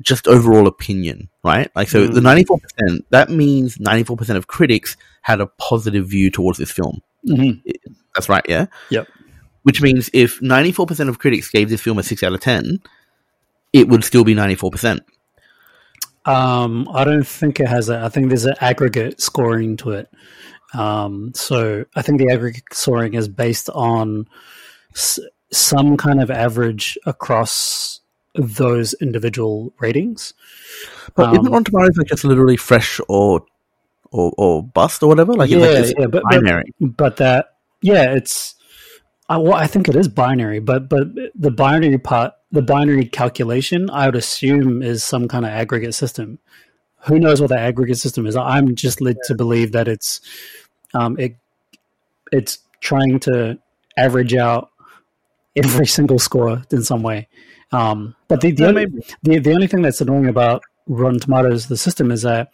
just 0.00 0.26
overall 0.26 0.66
opinion, 0.66 1.28
right? 1.44 1.70
Like, 1.74 1.88
so 1.88 2.08
mm. 2.08 2.14
the 2.14 2.20
94%, 2.20 3.00
that 3.10 3.30
means 3.30 3.78
94% 3.78 4.36
of 4.36 4.46
critics 4.46 4.96
had 5.22 5.40
a 5.40 5.46
positive 5.46 6.06
view 6.08 6.30
towards 6.30 6.58
this 6.58 6.70
film. 6.70 7.02
Mm-hmm. 7.28 7.70
That's 8.14 8.28
right, 8.28 8.44
yeah? 8.48 8.66
Yep. 8.90 9.08
Which 9.62 9.82
means 9.82 10.08
if 10.12 10.40
94% 10.40 11.08
of 11.08 11.18
critics 11.18 11.50
gave 11.50 11.68
this 11.68 11.82
film 11.82 11.98
a 11.98 12.02
6 12.02 12.22
out 12.22 12.32
of 12.32 12.40
10, 12.40 12.80
it 13.72 13.88
would 13.88 14.04
still 14.04 14.24
be 14.24 14.34
94%. 14.34 15.00
Um, 16.24 16.88
I 16.92 17.04
don't 17.04 17.26
think 17.26 17.60
it 17.60 17.68
has 17.68 17.88
a. 17.88 18.00
I 18.00 18.08
think 18.08 18.28
there's 18.28 18.44
an 18.44 18.54
aggregate 18.60 19.20
scoring 19.20 19.76
to 19.78 19.92
it. 19.92 20.10
Um, 20.74 21.32
so 21.34 21.84
I 21.96 22.02
think 22.02 22.18
the 22.18 22.30
aggregate 22.30 22.64
scoring 22.72 23.14
is 23.14 23.28
based 23.28 23.70
on 23.70 24.28
s- 24.94 25.18
some 25.50 25.96
kind 25.96 26.22
of 26.22 26.30
average 26.30 26.98
across 27.06 28.00
those 28.34 28.94
individual 28.94 29.72
ratings. 29.80 30.34
But 31.14 31.28
um, 31.28 31.34
isn't 31.34 31.46
Rotten 31.46 31.64
Tomatoes 31.64 31.96
like 31.96 32.06
just 32.06 32.24
literally 32.24 32.56
fresh 32.56 33.00
or 33.08 33.44
or, 34.12 34.32
or 34.36 34.62
bust 34.62 35.02
or 35.02 35.08
whatever? 35.08 35.32
Like 35.32 35.50
yeah, 35.50 35.58
like 35.58 35.94
yeah, 35.98 36.06
but, 36.06 36.22
binary. 36.30 36.64
But, 36.80 36.96
but 36.96 37.16
that 37.16 37.46
yeah, 37.80 38.12
it's. 38.14 38.56
I, 39.30 39.36
well, 39.36 39.54
I 39.54 39.68
think 39.68 39.88
it 39.88 39.94
is 39.94 40.08
binary, 40.08 40.58
but 40.58 40.88
but 40.88 41.06
the 41.36 41.52
binary 41.52 41.98
part 41.98 42.34
the 42.50 42.62
binary 42.62 43.04
calculation, 43.04 43.88
I 43.88 44.06
would 44.06 44.16
assume, 44.16 44.82
is 44.82 45.04
some 45.04 45.28
kind 45.28 45.44
of 45.44 45.52
aggregate 45.52 45.94
system. 45.94 46.40
Who 47.04 47.20
knows 47.20 47.40
what 47.40 47.50
the 47.50 47.58
aggregate 47.58 47.98
system 47.98 48.26
is? 48.26 48.34
I'm 48.34 48.74
just 48.74 49.00
led 49.00 49.16
to 49.26 49.36
believe 49.36 49.70
that 49.70 49.86
it's 49.86 50.20
um, 50.94 51.16
it 51.18 51.36
it's 52.32 52.58
trying 52.80 53.20
to 53.20 53.58
average 53.96 54.34
out 54.34 54.70
every 55.54 55.86
single 55.86 56.18
score 56.18 56.64
in 56.72 56.82
some 56.82 57.04
way. 57.04 57.28
Um, 57.70 58.16
but 58.26 58.40
the 58.40 58.50
the, 58.50 58.66
only, 58.66 58.86
the 59.22 59.38
the 59.38 59.54
only 59.54 59.68
thing 59.68 59.82
that's 59.82 60.00
annoying 60.00 60.26
about 60.26 60.62
Rotten 60.88 61.20
Tomatoes, 61.20 61.68
the 61.68 61.76
system, 61.76 62.10
is 62.10 62.22
that 62.22 62.50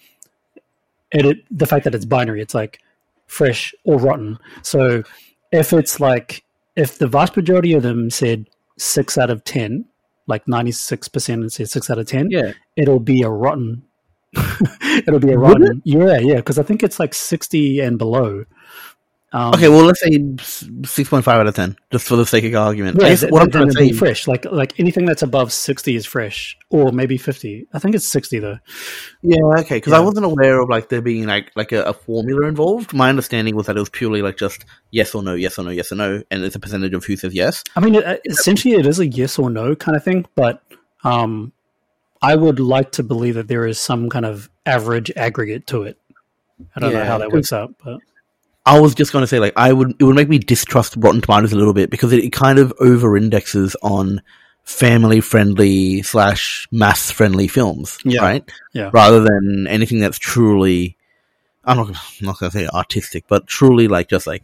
it, 1.11 1.25
it 1.25 1.39
the 1.51 1.67
fact 1.67 1.85
that 1.85 1.95
it's 1.95 2.05
binary. 2.05 2.43
It's 2.43 2.55
like 2.55 2.81
fresh 3.27 3.75
or 3.85 3.99
rotten. 3.99 4.39
So 4.61 5.05
if 5.51 5.73
it's 5.73 6.01
like 6.01 6.45
if 6.77 6.99
the 6.99 7.09
vast 7.09 7.37
majority 7.37 7.73
of 7.73 7.83
them 7.83 8.11
said 8.11 8.49
six 8.79 9.19
out 9.19 9.31
of 9.31 9.45
ten, 9.45 9.87
like 10.27 10.47
ninety 10.47 10.73
six 10.73 11.09
percent, 11.09 11.41
and 11.43 11.53
say 11.53 11.65
six 11.65 11.91
out 11.91 11.99
of 11.99 12.07
ten, 12.07 12.31
yeah, 12.31 12.53
it'll 12.77 13.01
be 13.01 13.23
a 13.23 13.31
rotten. 13.31 13.83
it'll 14.83 15.21
be 15.21 15.33
a 15.33 15.39
rotten. 15.39 15.83
Yeah, 15.85 16.19
yeah, 16.19 16.37
because 16.37 16.59
I 16.59 16.63
think 16.63 16.83
it's 16.83 17.01
like 17.01 17.15
sixty 17.15 17.81
and 17.81 17.99
below. 17.99 18.45
Um, 19.33 19.53
okay, 19.55 19.69
well, 19.69 19.85
let's 19.85 20.01
say 20.01 20.25
six 20.85 21.09
point 21.09 21.25
five 21.25 21.41
out 21.41 21.49
of 21.49 21.55
ten, 21.55 21.77
just 21.91 22.07
for 22.07 22.15
the 22.15 22.25
sake 22.25 22.45
of 22.45 22.55
argument. 22.55 22.99
Yeah, 23.01 23.29
what 23.29 23.43
I'm 23.43 23.51
trying 23.51 23.67
to 23.67 23.73
say, 23.73 23.93
fresh, 23.93 24.29
like 24.29 24.45
like 24.45 24.79
anything 24.79 25.05
that's 25.05 25.23
above 25.23 25.53
sixty 25.53 25.97
is 25.97 26.07
fresh, 26.07 26.57
or 26.71 26.93
maybe 26.93 27.19
fifty. 27.19 27.67
I 27.73 27.81
think 27.81 27.97
it's 27.97 28.07
sixty 28.07 28.39
though. 28.39 28.59
Yeah, 29.23 29.43
okay, 29.59 29.77
because 29.77 29.91
yeah. 29.91 29.99
I 29.99 30.01
wasn't 30.01 30.27
aware 30.27 30.61
of 30.61 30.69
like 30.69 30.91
there 30.91 31.03
being 31.03 31.27
like 31.27 31.51
like 31.57 31.73
a, 31.73 31.83
a, 31.83 31.93
formula 31.93 32.47
involved. 32.47 32.95
My 32.95 33.09
understanding 33.09 33.57
was 33.57 33.67
that 33.67 33.77
it 33.77 33.81
was 33.81 33.91
purely 33.91 34.23
like 34.23 34.37
just 34.37 34.65
yes 34.93 35.13
or 35.13 35.25
no, 35.25 35.35
yes 35.35 35.59
or 35.59 35.65
no, 35.65 35.71
yes 35.71 35.91
or 35.91 35.97
no, 35.97 36.23
and 36.31 36.45
it's 36.45 36.55
a 36.55 36.61
percentage 36.61 36.95
of 36.95 37.05
who 37.05 37.17
says 37.17 37.35
yes. 37.35 37.65
I 37.75 37.81
mean, 37.81 37.97
it, 37.97 38.21
essentially, 38.27 38.75
it 38.75 38.87
is 38.87 39.01
a 39.01 39.07
yes 39.09 39.41
or 39.41 39.51
no 39.51 39.75
kind 39.75 39.97
of 39.97 40.05
thing, 40.05 40.25
but 40.37 40.63
um, 41.03 41.53
I 42.23 42.37
would 42.37 42.61
like 42.61 42.93
to 42.93 43.03
believe 43.03 43.35
that 43.35 43.49
there 43.49 43.67
is 43.67 43.81
some 43.81 44.09
kind 44.09 44.25
of 44.25 44.49
average 44.65 45.11
aggregate 45.17 45.67
to 45.69 45.83
it. 45.83 45.99
I 46.75 46.81
don't 46.81 46.93
yeah, 46.93 47.01
know 47.01 47.05
how 47.05 47.19
that 47.19 47.33
works 47.33 47.53
out, 47.53 47.75
but 47.85 47.99
I 48.67 48.81
was 48.81 48.97
just 48.97 49.13
going 49.13 49.23
to 49.23 49.29
say, 49.29 49.39
like, 49.39 49.53
I 49.57 49.73
would, 49.73 49.95
it 50.01 50.05
would 50.05 50.17
make 50.17 50.29
me 50.29 50.39
distrust 50.39 50.97
Rotten 50.99 51.21
Tomatoes 51.21 51.53
a 51.53 51.57
little 51.57 51.73
bit 51.73 51.89
because 51.89 52.13
it, 52.13 52.25
it 52.25 52.33
kind 52.33 52.59
of 52.59 52.73
over 52.81 53.17
indexes 53.17 53.77
on 53.81 54.21
family 54.65 55.21
friendly 55.21 56.03
slash 56.03 56.67
mass 56.73 57.13
friendly 57.13 57.47
films, 57.47 57.99
yeah. 58.05 58.21
right? 58.21 58.53
Yeah. 58.75 58.91
Rather 58.93 59.21
than 59.21 59.69
anything 59.69 60.01
that's 60.01 60.19
truly, 60.19 60.97
I'm 61.65 61.77
not, 61.77 61.91
I'm 61.91 62.27
not 62.27 62.41
going 62.41 62.51
to 62.51 62.59
say 62.59 62.67
artistic, 62.67 63.27
but 63.29 63.47
truly 63.47 63.87
like 63.87 64.09
just 64.09 64.27
like, 64.27 64.43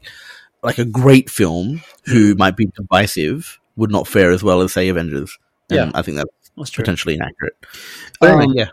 like 0.63 0.79
a 0.79 0.85
great 0.85 1.29
film 1.29 1.83
who 2.05 2.37
might 2.37 2.57
be 2.57 2.67
divisive 2.67 3.59
would 3.75 3.91
not 3.91 4.07
fare 4.07 4.31
as 4.31 4.45
well 4.45 4.61
as 4.61 4.73
say 4.73 4.89
Avengers. 4.89 5.37
And 5.69 5.91
yeah. 5.91 5.99
I 5.99 6.03
think 6.03 6.19
that's, 6.19 6.51
that's 6.57 6.71
potentially 6.71 7.15
inaccurate. 7.15 7.57
But 8.21 8.31
um, 8.31 8.41
anyway, 8.41 8.55
yeah. 8.57 8.69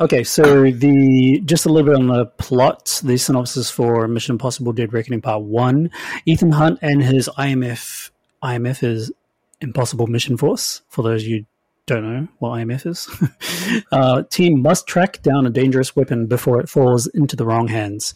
Okay, 0.00 0.24
so 0.24 0.70
the 0.70 1.42
just 1.44 1.66
a 1.66 1.68
little 1.68 1.90
bit 1.90 1.98
on 1.98 2.08
the 2.08 2.26
plot, 2.26 3.00
the 3.04 3.16
synopsis 3.16 3.70
for 3.70 4.08
Mission 4.08 4.34
Impossible: 4.34 4.72
Dead 4.72 4.92
Reckoning 4.92 5.20
Part 5.20 5.42
One. 5.42 5.90
Ethan 6.24 6.52
Hunt 6.52 6.78
and 6.82 7.02
his 7.02 7.28
IMF 7.38 8.10
IMF 8.42 8.82
is 8.82 9.12
Impossible 9.60 10.06
Mission 10.06 10.36
Force. 10.36 10.82
For 10.88 11.02
those 11.02 11.26
you 11.26 11.44
don't 11.86 12.04
know 12.04 12.28
what 12.38 12.52
IMF 12.52 12.86
is, 12.86 13.84
uh, 13.92 14.22
team 14.30 14.62
must 14.62 14.86
track 14.86 15.20
down 15.22 15.46
a 15.46 15.50
dangerous 15.50 15.94
weapon 15.94 16.26
before 16.26 16.58
it 16.60 16.68
falls 16.68 17.06
into 17.08 17.36
the 17.36 17.44
wrong 17.44 17.68
hands. 17.68 18.14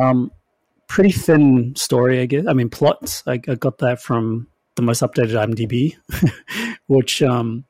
Um, 0.00 0.30
pretty 0.88 1.12
thin 1.12 1.74
story, 1.74 2.20
I 2.20 2.26
guess. 2.26 2.46
I 2.46 2.52
mean, 2.52 2.68
plot. 2.68 3.22
I, 3.26 3.40
I 3.48 3.54
got 3.54 3.78
that 3.78 4.02
from 4.02 4.48
the 4.74 4.82
most 4.82 5.02
updated 5.02 5.32
IMDb, 5.32 5.96
which, 6.86 7.22
um, 7.22 7.64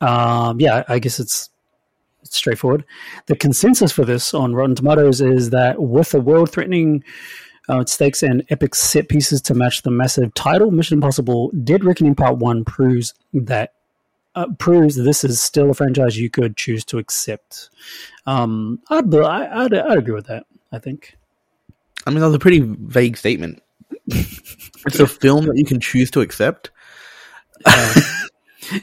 um, 0.00 0.60
yeah, 0.60 0.84
I 0.88 0.98
guess 0.98 1.20
it's 1.20 1.50
straightforward. 2.24 2.84
The 3.26 3.36
consensus 3.36 3.92
for 3.92 4.04
this 4.04 4.34
on 4.34 4.54
Rotten 4.54 4.74
Tomatoes 4.74 5.20
is 5.20 5.50
that 5.50 5.80
with 5.80 6.14
a 6.14 6.20
world 6.20 6.50
threatening 6.50 7.04
Uh, 7.66 7.82
stakes 7.86 8.22
and 8.22 8.44
epic 8.50 8.74
set 8.74 9.08
pieces 9.08 9.40
to 9.40 9.54
match 9.54 9.80
the 9.82 9.90
massive 9.90 10.34
title. 10.34 10.70
Mission 10.70 10.98
Impossible: 10.98 11.50
Dead 11.64 11.82
Reckoning 11.82 12.14
Part 12.14 12.36
One 12.36 12.62
proves 12.62 13.14
that 13.32 13.72
uh, 14.34 14.48
proves 14.58 14.96
this 14.96 15.24
is 15.24 15.40
still 15.40 15.70
a 15.70 15.74
franchise 15.74 16.18
you 16.18 16.28
could 16.28 16.58
choose 16.58 16.84
to 16.84 16.98
accept. 16.98 17.70
Um, 18.26 18.80
I'd, 18.90 19.14
I'd, 19.14 19.72
I'd 19.72 19.96
agree 19.96 20.12
with 20.12 20.26
that. 20.26 20.44
I 20.72 20.78
think. 20.78 21.16
I 22.06 22.10
mean, 22.10 22.20
that 22.20 22.26
was 22.26 22.34
a 22.34 22.38
pretty 22.38 22.60
vague 22.60 23.16
statement. 23.16 23.62
it's 24.08 25.00
a 25.00 25.06
film 25.06 25.46
that 25.46 25.56
you 25.56 25.64
can 25.64 25.80
choose 25.80 26.10
to 26.10 26.20
accept. 26.20 26.70
Uh, 27.64 27.94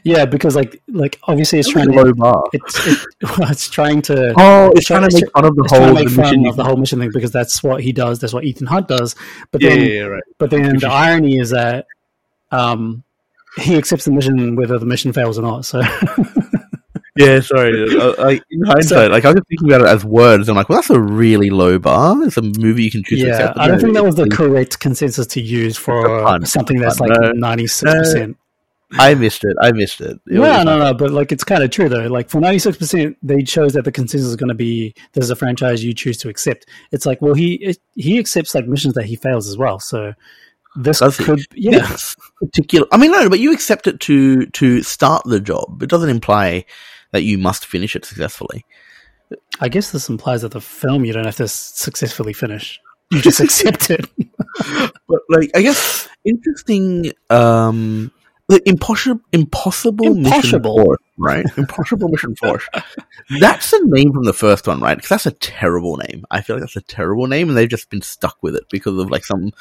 yeah, 0.04 0.26
because 0.26 0.56
like 0.56 0.82
like 0.88 1.20
obviously 1.24 1.60
it's 1.60 1.70
trying 1.70 1.89
low 1.89 2.06
to 2.06 2.15
bar. 2.15 2.44
it's 2.54 2.88
it, 2.88 3.00
well, 3.38 3.52
it's 3.52 3.70
trying 3.70 4.02
to 4.04 4.34
Oh, 4.38 4.72
it's 4.76 4.88
trying 4.88 5.08
to 5.10 5.13
make 5.13 5.32
fun 5.32 5.46
of 5.46 5.56
the 5.56 5.67
whole 5.70 5.94
mission. 5.94 6.46
of 6.48 6.56
the 6.56 6.63
whole 6.63 6.78
mission 6.78 7.00
thing 7.00 7.12
because 7.13 7.32
that's 7.32 7.62
what 7.63 7.82
he 7.82 7.91
does. 7.91 8.20
That's 8.20 8.34
what 8.34 8.44
Ethan 8.44 8.67
Hunt 8.67 8.88
does. 8.88 9.15
But 9.52 9.62
yeah, 9.62 9.70
then 9.70 9.80
yeah, 9.82 9.88
yeah, 9.88 10.02
right. 10.04 10.24
but 10.38 10.50
then 10.50 10.78
the 10.78 10.88
irony 10.88 11.38
is 11.38 11.52
that 11.52 11.88
um 12.52 13.04
he 13.58 13.78
accepts 13.78 14.06
the 14.06 14.12
mission 14.12 14.56
whether 14.56 14.80
the 14.80 14.86
mission 14.86 15.13
fails 15.13 15.38
or 15.38 15.41
not. 15.41 15.65
So 15.65 15.82
Yeah, 17.17 17.41
sorry. 17.41 17.94
Uh, 18.00 18.13
like, 18.17 18.44
in 18.50 18.63
hindsight, 18.63 19.12
like 19.12 19.26
I 19.26 19.30
was 19.30 19.36
just 19.36 19.48
thinking 19.50 19.70
about 19.70 19.82
it 19.82 19.88
as 19.88 20.06
words. 20.06 20.48
I'm 20.48 20.56
like, 20.56 20.70
well, 20.70 20.78
that's 20.78 20.89
a 20.89 21.00
really 21.00 21.50
low 21.50 21.78
bar. 21.78 22.24
It's 22.24 22.38
a 22.38 22.41
movie 22.41 22.84
you 22.84 22.91
can 22.91 23.04
choose 23.04 23.20
to 23.20 23.28
yeah, 23.28 23.34
accept. 23.34 23.58
I 23.58 23.67
don't 23.67 23.80
think 23.80 23.94
that 23.96 24.04
was 24.06 24.15
the 24.15 24.30
correct 24.30 24.80
consensus 24.80 25.28
to 25.28 25.41
use 25.41 25.78
for 25.78 26.24
pun. 26.24 26.46
something 26.46 26.80
that's 26.80 27.02
like 27.02 27.12
ninety 27.36 27.67
six 27.67 27.91
percent. 27.91 28.38
I 28.99 29.15
missed 29.15 29.43
it. 29.43 29.56
I 29.62 29.71
missed 29.71 30.01
it. 30.01 30.12
It 30.27 30.34
No, 30.34 30.41
was- 30.41 30.65
no, 30.65 30.77
no, 30.80 30.93
but 30.93 31.12
like 31.12 31.32
it's 31.32 31.43
kind 31.43 31.63
of 31.63 31.69
true 31.71 31.88
though. 31.89 32.08
Like 32.08 32.30
for 32.30 32.39
ninety 32.39 32.60
six 32.60 32.77
percent, 32.77 33.17
they 33.23 33.41
chose 33.43 33.73
that 33.73 33.84
the 33.86 33.91
consensus 33.91 34.27
is 34.30 34.36
going 34.36 34.49
to 34.49 34.56
be 34.56 34.93
there's 35.13 35.30
a 35.30 35.36
franchise 35.36 35.84
you 35.84 35.93
choose 35.93 36.17
to 36.17 36.30
accept. 36.30 36.65
It's 36.91 37.06
like, 37.06 37.21
well, 37.21 37.34
he 37.34 37.56
it, 37.56 37.77
he 37.95 38.19
accepts 38.19 38.54
like 38.56 38.67
missions 38.67 38.93
that 38.95 39.06
he 39.06 39.15
fails 39.15 39.47
as 39.47 39.58
well. 39.58 39.80
So 39.80 40.13
this 40.75 40.99
Does 40.99 41.17
he? 41.17 41.23
could, 41.25 41.41
yeah, 41.54 41.86
This 41.88 42.15
particular. 42.39 42.88
I 42.91 42.97
mean, 42.97 43.12
no, 43.12 43.30
but 43.30 43.39
you 43.39 43.51
accept 43.54 43.88
it 43.88 43.99
to 44.01 44.45
to 44.47 44.82
start 44.84 45.23
the 45.25 45.39
job. 45.39 45.82
It 45.84 45.89
doesn't 45.89 46.10
imply 46.10 46.65
that 47.12 47.23
you 47.23 47.38
must 47.38 47.65
finish 47.65 47.95
it 47.95 48.06
successfully. 48.06 48.65
I 49.62 49.69
guess 49.69 49.91
this 49.91 50.10
implies 50.10 50.41
that 50.41 50.51
the 50.51 50.62
film 50.62 51.06
you 51.06 51.13
don't 51.13 51.25
have 51.25 51.38
to 51.38 51.47
successfully 51.47 52.34
finish. 52.34 52.80
You 53.12 53.21
just 53.21 53.39
accept 53.41 53.89
it. 53.89 54.06
But 55.08 55.21
like, 55.30 55.51
I 55.56 55.62
guess 55.62 56.08
interesting. 56.25 57.12
Um, 57.30 58.12
the 58.51 58.61
impossible, 58.69 59.21
impossible, 59.31 60.13
mission 60.13 60.61
force, 60.61 60.99
right? 61.17 61.45
Impossible 61.57 62.09
mission 62.09 62.35
force. 62.35 62.67
That's 63.39 63.71
the 63.71 63.81
name 63.85 64.11
from 64.13 64.25
the 64.25 64.33
first 64.33 64.67
one, 64.67 64.81
right? 64.81 64.95
Because 64.95 65.09
that's 65.09 65.25
a 65.25 65.31
terrible 65.31 65.97
name. 65.97 66.25
I 66.29 66.41
feel 66.41 66.57
like 66.57 66.61
that's 66.61 66.75
a 66.75 66.81
terrible 66.81 67.27
name, 67.27 67.47
and 67.47 67.57
they've 67.57 67.69
just 67.69 67.89
been 67.89 68.01
stuck 68.01 68.37
with 68.41 68.55
it 68.55 68.63
because 68.69 68.97
of 68.97 69.09
like 69.09 69.23
some 69.25 69.51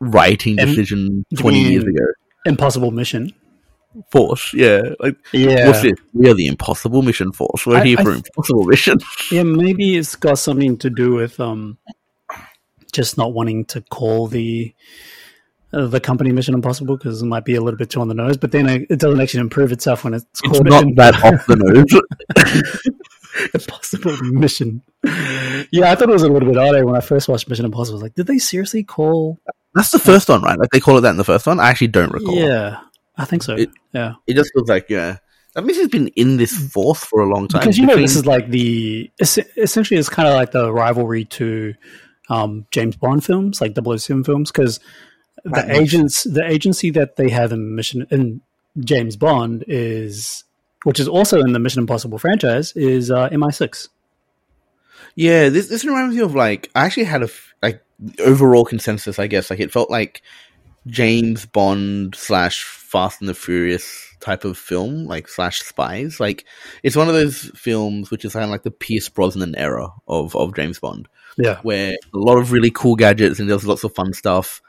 writing 0.00 0.56
decision 0.56 1.24
twenty 1.36 1.60
years 1.60 1.84
ago. 1.84 2.04
Impossible 2.46 2.90
mission. 2.90 3.32
Force, 4.12 4.54
yeah. 4.54 4.82
Like, 5.00 5.16
Yeah, 5.32 5.66
what's 5.66 5.82
this? 5.82 5.98
We 6.14 6.30
are 6.30 6.34
the 6.34 6.46
Impossible 6.46 7.02
Mission 7.02 7.32
Force. 7.32 7.66
We're 7.66 7.78
I- 7.78 7.84
here 7.84 7.98
I 7.98 8.04
for 8.04 8.12
th- 8.12 8.24
Impossible 8.28 8.64
Mission. 8.64 8.98
yeah. 9.32 9.42
Maybe 9.42 9.96
it's 9.96 10.14
got 10.14 10.38
something 10.38 10.78
to 10.78 10.90
do 10.90 11.14
with 11.14 11.40
um, 11.40 11.76
just 12.92 13.18
not 13.18 13.32
wanting 13.34 13.64
to 13.66 13.80
call 13.82 14.28
the 14.28 14.72
the 15.72 16.00
company 16.00 16.32
Mission 16.32 16.54
Impossible 16.54 16.96
because 16.96 17.22
it 17.22 17.26
might 17.26 17.44
be 17.44 17.54
a 17.54 17.60
little 17.60 17.78
bit 17.78 17.90
too 17.90 18.00
on 18.00 18.08
the 18.08 18.14
nose. 18.14 18.36
But 18.36 18.52
then 18.52 18.68
it, 18.68 18.98
doesn't 18.98 19.20
actually 19.20 19.40
improve 19.40 19.72
itself 19.72 20.04
when 20.04 20.14
it's 20.14 20.24
It's 20.24 20.40
called 20.40 20.66
not 20.66 20.84
Mission 20.84 20.94
that 20.96 21.14
off 21.24 21.46
the 21.46 21.56
nose. 21.56 22.90
Impossible 23.54 24.16
Mission. 24.32 24.82
Yeah, 25.70 25.92
I 25.92 25.94
thought 25.94 26.08
it 26.08 26.12
was 26.12 26.22
a 26.22 26.28
little 26.28 26.48
bit 26.48 26.58
odd 26.58 26.74
eh, 26.74 26.82
when 26.82 26.96
I 26.96 27.00
first 27.00 27.28
watched 27.28 27.48
Mission 27.48 27.64
Impossible. 27.64 27.94
I 27.94 27.96
was 27.96 28.02
like, 28.02 28.14
did 28.14 28.26
they 28.26 28.38
seriously 28.38 28.82
call? 28.82 29.38
That's 29.74 29.90
the 29.90 30.00
first 30.00 30.28
one, 30.28 30.42
right? 30.42 30.58
Like 30.58 30.70
they 30.70 30.80
call 30.80 30.98
it 30.98 31.02
that 31.02 31.10
in 31.10 31.16
the 31.16 31.24
first 31.24 31.46
one. 31.46 31.60
I 31.60 31.70
actually 31.70 31.88
don't 31.88 32.12
recall. 32.12 32.34
Yeah, 32.34 32.80
I 33.16 33.24
think 33.24 33.42
so. 33.42 33.54
It- 33.54 33.70
yeah. 33.92 34.14
It 34.26 34.34
just 34.34 34.50
feels 34.54 34.68
like 34.68 34.90
yeah. 34.90 35.18
That 35.54 35.64
means 35.64 35.78
he's 35.78 35.88
been 35.88 36.08
in 36.08 36.36
this 36.36 36.56
fourth 36.72 36.98
for 37.04 37.22
a 37.22 37.28
long 37.28 37.48
time. 37.48 37.62
because 37.62 37.76
you 37.76 37.84
know 37.84 37.96
this 37.96 38.14
is 38.14 38.24
like 38.24 38.50
the 38.50 39.10
essentially 39.18 39.98
it's 39.98 40.08
kind 40.08 40.28
of 40.28 40.34
like 40.34 40.52
the 40.52 40.72
rivalry 40.72 41.24
to 41.24 41.74
um, 42.28 42.66
James 42.70 42.96
Bond 42.96 43.24
films, 43.24 43.60
like 43.60 43.74
007 43.76 44.22
films, 44.24 44.52
because 44.52 44.78
the 45.44 45.64
makes- 45.66 45.78
agents, 45.78 46.24
the 46.24 46.44
agency 46.44 46.90
that 46.90 47.16
they 47.16 47.30
have 47.30 47.52
in 47.52 47.74
Mission 47.74 48.06
in 48.10 48.40
James 48.78 49.16
Bond 49.16 49.64
is, 49.66 50.44
which 50.84 51.00
is 51.00 51.08
also 51.08 51.40
in 51.40 51.52
the 51.52 51.58
Mission 51.58 51.80
Impossible 51.80 52.18
franchise, 52.18 52.72
is 52.76 53.10
uh, 53.10 53.28
MI6. 53.30 53.88
yeah. 55.14 55.48
This 55.48 55.68
this 55.68 55.84
reminds 55.84 56.14
me 56.16 56.22
of 56.22 56.34
like 56.34 56.70
I 56.74 56.84
actually 56.86 57.04
had 57.04 57.22
a 57.22 57.28
like 57.62 57.82
overall 58.18 58.64
consensus. 58.64 59.18
I 59.18 59.26
guess 59.26 59.50
like 59.50 59.60
it 59.60 59.72
felt 59.72 59.90
like 59.90 60.22
James 60.86 61.46
Bond 61.46 62.14
slash 62.14 62.64
Fast 62.64 63.20
and 63.20 63.28
the 63.28 63.34
Furious 63.34 64.06
type 64.20 64.44
of 64.44 64.56
film, 64.58 65.06
like 65.06 65.28
slash 65.28 65.60
spies. 65.62 66.20
Like 66.20 66.44
it's 66.82 66.96
one 66.96 67.08
of 67.08 67.14
those 67.14 67.50
films 67.54 68.10
which 68.10 68.24
is 68.24 68.32
kind 68.32 68.44
of 68.44 68.50
like 68.50 68.62
the 68.62 68.70
Pierce 68.70 69.08
Brosnan 69.08 69.54
era 69.56 69.88
of 70.08 70.34
of 70.36 70.54
James 70.54 70.78
Bond. 70.78 71.08
Yeah, 71.36 71.58
where 71.62 71.92
a 71.92 72.18
lot 72.18 72.38
of 72.38 72.52
really 72.52 72.70
cool 72.70 72.96
gadgets 72.96 73.38
and 73.40 73.48
there's 73.48 73.66
lots 73.66 73.84
of 73.84 73.94
fun 73.94 74.12
stuff. 74.12 74.62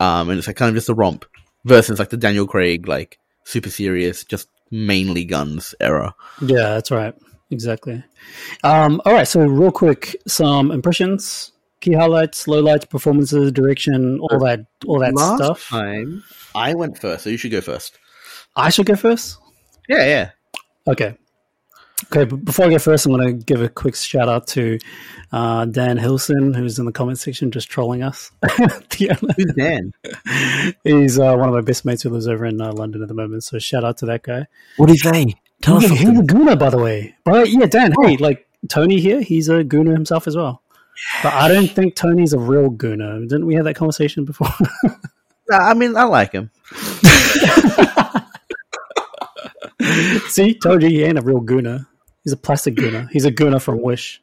Um, 0.00 0.28
and 0.30 0.38
it's 0.38 0.46
like 0.46 0.56
kind 0.56 0.68
of 0.68 0.74
just 0.74 0.88
a 0.88 0.94
romp 0.94 1.24
versus 1.64 1.98
like 1.98 2.10
the 2.10 2.16
Daniel 2.16 2.46
Craig, 2.46 2.86
like 2.88 3.18
super 3.44 3.70
serious, 3.70 4.24
just 4.24 4.48
mainly 4.70 5.24
guns 5.24 5.74
era. 5.80 6.14
yeah, 6.40 6.74
that's 6.74 6.90
right, 6.90 7.14
exactly. 7.50 8.02
Um, 8.64 9.00
all 9.04 9.12
right, 9.12 9.26
so 9.28 9.40
real 9.46 9.70
quick, 9.72 10.16
some 10.26 10.70
impressions, 10.70 11.52
key 11.80 11.92
highlights, 11.92 12.46
lowlights, 12.46 12.88
performances, 12.88 13.52
direction, 13.52 14.18
all 14.20 14.38
that, 14.40 14.66
all 14.86 14.98
that 15.00 15.14
Last 15.14 15.42
stuff. 15.42 15.68
time 15.68 16.24
I 16.54 16.74
went 16.74 16.98
first, 16.98 17.24
so 17.24 17.30
you 17.30 17.36
should 17.36 17.52
go 17.52 17.60
first. 17.60 17.98
I 18.54 18.70
should 18.70 18.86
go 18.86 18.96
first. 18.96 19.38
Yeah, 19.88 20.04
yeah. 20.06 20.30
Okay. 20.88 21.16
Okay, 22.04 22.24
but 22.24 22.44
before 22.44 22.66
I 22.66 22.70
go 22.70 22.78
first, 22.78 23.06
I'm 23.06 23.12
going 23.16 23.26
to 23.38 23.44
give 23.44 23.62
a 23.62 23.70
quick 23.70 23.96
shout 23.96 24.28
out 24.28 24.46
to 24.48 24.78
uh, 25.32 25.64
Dan 25.64 25.96
Hilson, 25.96 26.52
who's 26.54 26.78
in 26.78 26.84
the 26.84 26.92
comment 26.92 27.18
section 27.18 27.50
just 27.50 27.68
trolling 27.70 28.02
us. 28.02 28.30
Yeah. 28.98 29.14
Who's 29.14 29.52
Dan? 29.56 29.92
He's 30.84 31.18
uh, 31.18 31.34
one 31.36 31.48
of 31.48 31.54
my 31.54 31.60
best 31.60 31.84
mates 31.84 32.02
who 32.02 32.08
lives 32.10 32.26
over 32.28 32.44
in 32.46 32.60
uh, 32.60 32.72
London 32.72 33.02
at 33.02 33.08
the 33.08 33.14
moment. 33.14 33.44
So 33.44 33.58
shout 33.58 33.84
out 33.84 33.98
to 33.98 34.06
that 34.06 34.22
guy. 34.22 34.46
What 34.78 34.86
did 34.88 34.98
he? 35.02 35.36
Tell 35.62 35.76
us 35.76 35.82
He's 35.82 35.90
a- 35.90 35.94
he's 35.96 36.06
something. 36.06 36.22
a 36.30 36.34
gooner, 36.34 36.58
by 36.58 36.70
the 36.70 36.78
way. 36.78 37.14
But 37.24 37.50
yeah, 37.50 37.66
Dan, 37.66 37.92
hey, 38.02 38.16
like 38.18 38.46
Tony 38.68 39.00
here, 39.00 39.20
he's 39.20 39.48
a 39.50 39.64
gooner 39.64 39.92
himself 39.92 40.26
as 40.26 40.34
well. 40.36 40.62
But 41.22 41.34
I 41.34 41.48
don't 41.48 41.66
think 41.70 41.94
Tony's 41.94 42.32
a 42.32 42.38
real 42.38 42.70
gooner. 42.70 43.20
Didn't 43.28 43.44
we 43.46 43.54
have 43.54 43.64
that 43.64 43.74
conversation 43.76 44.24
before? 44.24 44.48
I 45.52 45.74
mean, 45.74 45.94
I 45.96 46.04
like 46.04 46.32
him. 46.32 46.50
See, 50.28 50.54
told 50.54 50.82
you 50.82 50.88
he 50.88 51.04
ain't 51.04 51.18
a 51.18 51.22
real 51.22 51.40
gooner. 51.40 51.86
He's 52.24 52.32
a 52.32 52.36
plastic 52.36 52.74
gooner. 52.74 53.08
He's 53.10 53.24
a 53.24 53.30
gooner 53.30 53.60
from 53.60 53.82
Wish. 53.82 54.20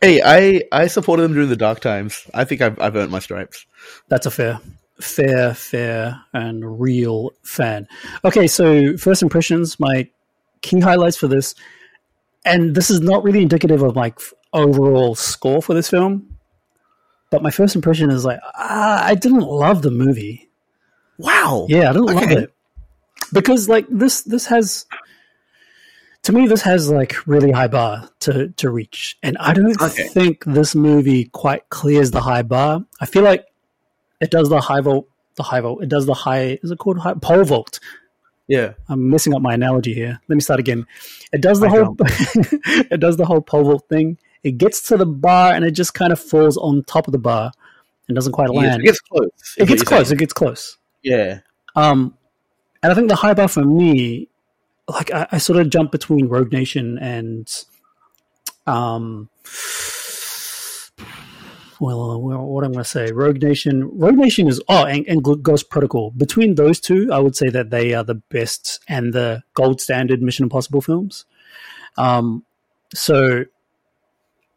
Hey, 0.00 0.20
I 0.22 0.64
I 0.70 0.86
supported 0.86 1.22
him 1.22 1.32
during 1.32 1.48
the 1.48 1.56
dark 1.56 1.80
times. 1.80 2.26
I 2.34 2.44
think 2.44 2.60
I've 2.60 2.78
I've 2.80 2.96
earned 2.96 3.10
my 3.10 3.20
stripes. 3.20 3.64
That's 4.08 4.26
a 4.26 4.30
fair, 4.30 4.60
fair, 5.00 5.54
fair, 5.54 6.20
and 6.34 6.80
real 6.80 7.30
fan. 7.42 7.88
Okay, 8.24 8.46
so 8.46 8.96
first 8.96 9.22
impressions, 9.22 9.80
my 9.80 10.08
key 10.60 10.80
highlights 10.80 11.16
for 11.16 11.28
this, 11.28 11.54
and 12.44 12.74
this 12.74 12.90
is 12.90 13.00
not 13.00 13.24
really 13.24 13.42
indicative 13.42 13.82
of 13.82 13.96
like 13.96 14.18
overall 14.52 15.14
score 15.14 15.62
for 15.62 15.74
this 15.74 15.88
film, 15.88 16.36
but 17.30 17.42
my 17.42 17.50
first 17.50 17.74
impression 17.74 18.10
is 18.10 18.24
like 18.24 18.40
ah, 18.56 19.06
I 19.06 19.14
didn't 19.14 19.40
love 19.40 19.82
the 19.82 19.90
movie. 19.90 20.50
Wow. 21.18 21.66
Yeah, 21.68 21.88
I 21.88 21.92
didn't 21.92 22.06
love 22.06 22.30
it 22.30 22.52
because 23.32 23.68
like 23.68 23.86
this 23.88 24.22
this 24.22 24.46
has 24.46 24.86
to 26.22 26.32
me 26.32 26.46
this 26.46 26.62
has 26.62 26.90
like 26.90 27.26
really 27.26 27.50
high 27.50 27.68
bar 27.68 28.08
to 28.20 28.48
to 28.50 28.70
reach, 28.70 29.18
and 29.22 29.36
I 29.38 29.52
don't 29.52 29.80
Okay. 29.80 30.08
think 30.08 30.44
this 30.44 30.74
movie 30.74 31.24
quite 31.26 31.68
clears 31.70 32.10
the 32.10 32.20
high 32.20 32.42
bar. 32.42 32.84
I 33.00 33.06
feel 33.06 33.22
like 33.24 33.44
it 34.20 34.30
does 34.30 34.48
the 34.48 34.60
high 34.60 34.80
volt, 34.80 35.08
the 35.36 35.42
high 35.42 35.60
volt. 35.60 35.82
It 35.82 35.88
does 35.88 36.06
the 36.06 36.14
high. 36.14 36.58
Is 36.62 36.70
it 36.70 36.78
called 36.78 36.98
high 36.98 37.14
pole 37.14 37.44
vault? 37.44 37.80
Yeah. 38.48 38.74
I'm 38.88 39.08
messing 39.08 39.34
up 39.34 39.40
my 39.42 39.54
analogy 39.54 39.94
here. 39.94 40.20
Let 40.28 40.34
me 40.36 40.40
start 40.42 40.60
again. 40.60 40.86
It 41.32 41.40
does 41.40 41.58
the 41.60 41.66
I 41.66 41.70
whole 41.70 41.96
it 42.90 43.00
does 43.00 43.16
the 43.16 43.24
whole 43.24 43.40
pole 43.40 43.64
vault 43.64 43.88
thing. 43.88 44.18
It 44.44 44.58
gets 44.58 44.82
to 44.88 44.96
the 44.96 45.06
bar 45.06 45.52
and 45.54 45.64
it 45.64 45.70
just 45.70 45.94
kind 45.94 46.12
of 46.12 46.20
falls 46.20 46.56
on 46.56 46.82
top 46.84 47.06
of 47.08 47.12
the 47.12 47.18
bar 47.18 47.52
and 48.08 48.14
doesn't 48.14 48.32
quite 48.32 48.48
Yes, 48.52 48.56
land. 48.62 48.82
it 48.82 48.84
gets 48.86 49.00
close. 49.00 49.30
it 49.58 49.68
gets 49.68 49.82
close. 49.84 50.08
saying. 50.08 50.16
It 50.16 50.18
gets 50.18 50.32
close. 50.32 50.76
Yeah. 51.02 51.40
Um, 51.76 52.16
and 52.82 52.92
I 52.92 52.94
think 52.94 53.08
the 53.08 53.16
high 53.16 53.34
bar 53.34 53.48
for 53.48 53.64
me, 53.64 54.28
like 54.88 55.12
I, 55.12 55.26
I 55.32 55.38
sort 55.38 55.58
of 55.58 55.70
jump 55.70 55.92
between 55.92 56.28
Rogue 56.28 56.52
Nation 56.52 56.98
and, 56.98 57.48
um, 58.66 59.28
well, 61.80 62.20
what 62.20 62.64
I'm 62.64 62.72
going 62.72 62.84
to 62.84 62.88
say, 62.88 63.10
Rogue 63.10 63.42
Nation. 63.42 63.90
Rogue 63.98 64.16
Nation 64.16 64.46
is 64.46 64.60
oh, 64.68 64.84
and, 64.84 65.04
and 65.08 65.22
Ghost 65.42 65.68
Protocol. 65.68 66.12
Between 66.12 66.54
those 66.54 66.78
two, 66.78 67.10
I 67.12 67.18
would 67.18 67.34
say 67.34 67.48
that 67.48 67.70
they 67.70 67.92
are 67.92 68.04
the 68.04 68.14
best 68.14 68.80
and 68.88 69.12
the 69.12 69.42
gold 69.54 69.80
standard 69.80 70.22
Mission 70.22 70.44
Impossible 70.44 70.80
films. 70.80 71.24
Um, 71.96 72.44
so 72.94 73.44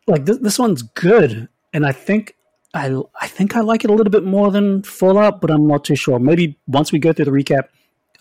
like 0.08 0.26
this, 0.26 0.38
this 0.38 0.60
one's 0.60 0.84
good, 0.84 1.50
and 1.74 1.86
I 1.86 1.92
think 1.92 2.36
I 2.74 2.96
I 3.20 3.28
think 3.28 3.56
I 3.56 3.62
like 3.62 3.84
it 3.84 3.90
a 3.90 3.94
little 3.94 4.12
bit 4.12 4.24
more 4.24 4.52
than 4.52 4.84
Fallout, 4.84 5.42
but 5.42 5.50
I'm 5.50 5.68
not 5.68 5.84
too 5.84 5.96
sure. 5.96 6.20
Maybe 6.20 6.60
once 6.68 6.92
we 6.92 7.00
go 7.00 7.12
through 7.14 7.26
the 7.26 7.32
recap, 7.32 7.70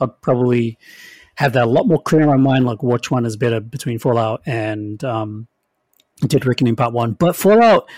I'll 0.01 0.09
probably 0.09 0.79
have 1.37 1.53
that 1.55 1.65
a 1.65 1.71
lot 1.71 1.87
more 1.87 2.01
clear 2.01 2.23
in 2.23 2.29
my 2.29 2.37
mind, 2.37 2.65
like 2.65 2.83
which 2.83 3.11
one 3.11 3.27
is 3.27 3.37
better 3.37 3.61
between 3.61 3.99
Fallout 3.99 4.43
and 4.47 5.03
um, 5.05 5.49
Dead 6.27 6.47
Reckoning 6.47 6.77
Part 6.77 6.93
One. 6.93 7.13
But 7.13 7.37
Fallout, 7.37 7.89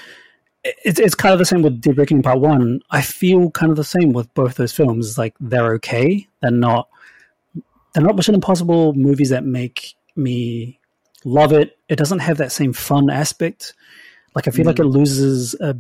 it's 0.65 0.99
it's 0.99 1.15
kind 1.15 1.33
of 1.33 1.39
the 1.39 1.45
same 1.45 1.63
with 1.63 1.81
Dead 1.81 1.99
Reckoning 1.99 2.23
Part 2.23 2.41
One. 2.41 2.81
I 2.91 3.03
feel 3.03 3.51
kind 3.51 3.71
of 3.71 3.77
the 3.77 3.85
same 3.85 4.13
with 4.13 4.33
both 4.35 4.55
those 4.55 4.73
films. 4.73 5.09
It's 5.09 5.19
like 5.19 5.35
they're 5.41 5.75
okay. 5.75 6.27
They're 6.41 6.51
not 6.51 6.89
they're 7.93 8.03
not 8.03 8.17
Mission 8.17 8.35
Impossible 8.35 8.95
movies 8.95 9.31
that 9.31 9.45
make 9.45 9.95
me 10.17 10.81
love 11.25 11.53
it. 11.53 11.79
It 11.89 11.97
doesn't 11.97 12.21
have 12.21 12.39
that 12.39 12.53
same 12.53 12.73
fun 12.73 13.11
aspect. 13.11 13.75
Like 14.35 14.49
I 14.49 14.51
feel 14.51 14.65
mm. 14.65 14.69
like 14.69 14.79
it 14.79 14.85
loses 14.85 15.55
a 15.55 15.77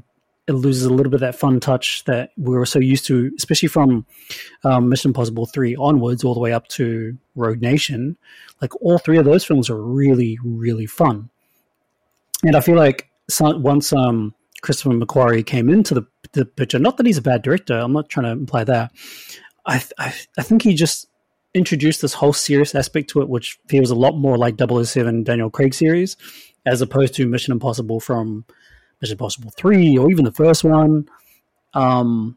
it 0.48 0.52
loses 0.52 0.84
a 0.84 0.90
little 0.90 1.10
bit 1.10 1.16
of 1.16 1.20
that 1.20 1.38
fun 1.38 1.58
touch 1.58 2.04
that 2.04 2.30
we 2.36 2.56
were 2.56 2.66
so 2.66 2.78
used 2.78 3.06
to, 3.06 3.32
especially 3.36 3.68
from 3.68 4.06
um, 4.64 4.88
Mission 4.88 5.10
Impossible 5.10 5.46
3 5.46 5.74
onwards, 5.76 6.22
all 6.22 6.34
the 6.34 6.40
way 6.40 6.52
up 6.52 6.68
to 6.68 7.16
Rogue 7.34 7.60
Nation. 7.60 8.16
Like, 8.62 8.74
all 8.80 8.98
three 8.98 9.18
of 9.18 9.24
those 9.24 9.44
films 9.44 9.68
are 9.68 9.80
really, 9.80 10.38
really 10.44 10.86
fun. 10.86 11.30
And 12.44 12.54
I 12.54 12.60
feel 12.60 12.76
like 12.76 13.10
some, 13.28 13.62
once 13.62 13.92
um, 13.92 14.34
Christopher 14.62 14.90
McQuarrie 14.90 15.44
came 15.44 15.68
into 15.68 15.94
the, 15.94 16.06
the 16.32 16.44
picture, 16.44 16.78
not 16.78 16.96
that 16.96 17.06
he's 17.06 17.18
a 17.18 17.22
bad 17.22 17.42
director, 17.42 17.76
I'm 17.76 17.92
not 17.92 18.08
trying 18.08 18.26
to 18.26 18.32
imply 18.32 18.62
that. 18.64 18.92
I, 19.66 19.82
I, 19.98 20.14
I 20.38 20.42
think 20.42 20.62
he 20.62 20.74
just 20.74 21.08
introduced 21.54 22.02
this 22.02 22.12
whole 22.12 22.32
serious 22.32 22.74
aspect 22.74 23.10
to 23.10 23.20
it, 23.20 23.28
which 23.28 23.58
feels 23.66 23.90
a 23.90 23.96
lot 23.96 24.16
more 24.16 24.38
like 24.38 24.56
007 24.58 25.24
Daniel 25.24 25.50
Craig 25.50 25.74
series, 25.74 26.16
as 26.64 26.82
opposed 26.82 27.14
to 27.14 27.26
Mission 27.26 27.52
Impossible 27.52 27.98
from 27.98 28.44
Mission 29.00 29.14
Impossible 29.14 29.52
3 29.56 29.98
or 29.98 30.10
even 30.10 30.24
the 30.24 30.32
first 30.32 30.64
one. 30.64 31.08
Um, 31.74 32.36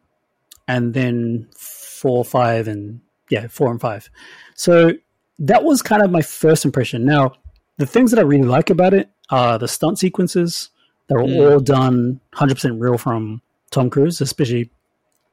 and 0.67 0.93
then 0.93 1.48
4, 1.56 2.24
5, 2.24 2.67
and 2.67 3.02
yeah, 3.30 3.48
4 3.48 3.72
and 3.72 3.82
5. 3.82 4.10
So 4.56 4.93
that 5.39 5.63
was 5.63 5.82
kind 5.82 6.02
of 6.02 6.12
my 6.12 6.22
first 6.22 6.65
impression. 6.65 7.06
Now, 7.06 7.34
the 7.78 7.86
things 7.86 8.12
that 8.12 8.19
I 8.19 8.24
really 8.24 8.48
like 8.48 8.69
about 8.69 8.93
it 8.93 9.10
are 9.30 9.58
the 9.58 9.67
stunt 9.67 10.00
sequences. 10.00 10.69
They 11.08 11.15
were 11.15 11.24
mm. 11.24 11.52
all 11.52 11.60
done 11.60 12.19
100% 12.34 12.80
real 12.80 12.98
from 12.98 13.41
Tom 13.72 13.89
Cruise, 13.89 14.22
especially 14.22 14.69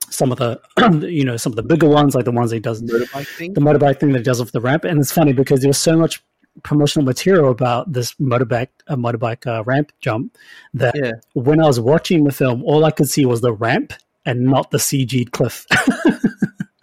some 0.09 0.31
of 0.31 0.39
the 0.39 0.61
you 1.09 1.25
know 1.25 1.37
some 1.37 1.53
of 1.53 1.57
the 1.57 1.63
bigger 1.63 1.89
ones 1.89 2.15
like 2.15 2.25
the 2.25 2.31
ones 2.31 2.53
he 2.53 2.61
does 2.61 2.81
motorbike 2.83 3.27
thing. 3.27 3.53
the 3.55 3.61
motorbike 3.61 3.99
thing 3.99 4.13
that 4.13 4.19
he 4.19 4.25
does 4.25 4.41
off 4.41 4.53
the 4.53 4.61
ramp 4.61 4.85
and 4.85 5.01
it's 5.01 5.11
funny 5.11 5.33
because 5.33 5.61
there 5.61 5.69
was 5.69 5.79
so 5.79 5.97
much 5.97 6.23
promotional 6.63 7.05
material 7.05 7.51
about 7.51 7.93
this 7.93 8.15
motorbike 8.15 8.69
uh, 8.89 8.97
motorbike 8.97 9.47
uh, 9.47 9.63
ramp 9.65 9.93
jump 10.01 10.37
that 10.75 10.95
yeah. 10.97 11.13
when 11.35 11.61
I 11.61 11.67
was 11.67 11.81
watching 11.81 12.25
the 12.25 12.33
film, 12.33 12.63
all 12.65 12.85
I 12.85 12.91
could 12.91 13.09
see 13.09 13.25
was 13.25 13.41
the 13.41 13.53
ramp 13.53 13.93
and 14.25 14.45
not 14.45 14.71
the 14.71 14.79
CG 14.79 15.31
cliff. 15.31 15.67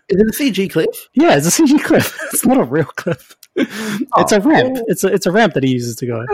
Is 0.09 0.19
it 0.19 0.27
a 0.27 0.43
CG 0.43 0.71
cliff? 0.71 1.09
Yeah, 1.13 1.36
it's 1.38 1.47
a 1.47 1.62
CG 1.62 1.83
cliff. 1.83 2.17
It's 2.33 2.45
not 2.45 2.57
a 2.57 2.63
real 2.63 2.86
cliff. 2.86 3.36
Oh, 3.57 3.65
it's 4.17 4.31
a 4.31 4.41
ramp. 4.41 4.77
It's 4.88 5.03
a 5.03 5.07
it's 5.07 5.25
a 5.25 5.31
ramp 5.31 5.53
that 5.53 5.63
he 5.63 5.71
uses 5.71 5.95
to 5.97 6.07
go. 6.07 6.25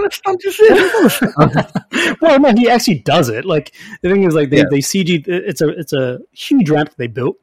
well, 2.21 2.39
no, 2.39 2.53
he 2.53 2.69
actually 2.69 2.99
does 2.99 3.29
it. 3.29 3.45
Like 3.45 3.73
the 4.01 4.09
thing 4.09 4.23
is, 4.23 4.33
like 4.33 4.49
they, 4.49 4.57
yeah. 4.57 4.63
they 4.69 4.79
CG. 4.79 5.27
It's 5.27 5.61
a 5.61 5.69
it's 5.69 5.93
a 5.93 6.19
huge 6.31 6.69
ramp 6.69 6.93
they 6.97 7.07
built. 7.07 7.37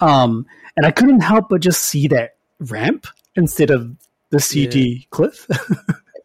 Um, 0.00 0.46
and 0.76 0.84
I 0.84 0.90
couldn't 0.90 1.20
help 1.20 1.48
but 1.48 1.62
just 1.62 1.82
see 1.82 2.08
that 2.08 2.36
ramp 2.60 3.06
instead 3.34 3.70
of 3.70 3.96
the 4.30 4.38
CG 4.38 4.74
yeah. 4.74 5.04
cliff. 5.10 5.46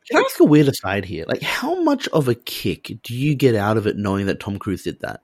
Can 0.09 0.17
I 0.17 0.25
ask 0.25 0.39
a 0.39 0.43
weird 0.43 0.67
aside 0.67 1.05
here? 1.05 1.25
Like, 1.27 1.41
how 1.41 1.81
much 1.81 2.07
of 2.09 2.27
a 2.27 2.35
kick 2.35 2.91
do 3.03 3.15
you 3.15 3.35
get 3.35 3.55
out 3.55 3.77
of 3.77 3.87
it 3.87 3.97
knowing 3.97 4.25
that 4.25 4.39
Tom 4.39 4.59
Cruise 4.59 4.83
did 4.83 4.99
that? 5.01 5.21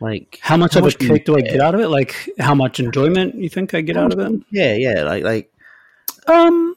Like, 0.00 0.38
how 0.40 0.56
much 0.56 0.74
how 0.74 0.80
of 0.80 0.84
much 0.84 0.94
a 0.94 0.98
kick 0.98 1.24
do 1.24 1.36
I 1.36 1.40
get 1.40 1.60
out 1.60 1.74
of 1.74 1.80
it? 1.80 1.88
Like, 1.88 2.30
how 2.38 2.54
much 2.54 2.80
enjoyment 2.80 3.34
you 3.34 3.48
think 3.48 3.74
I 3.74 3.80
get 3.80 3.96
out 3.96 4.12
of 4.12 4.18
it? 4.20 4.40
Yeah, 4.50 4.74
yeah. 4.74 5.02
Like, 5.02 5.24
like, 5.24 5.52
um, 6.26 6.76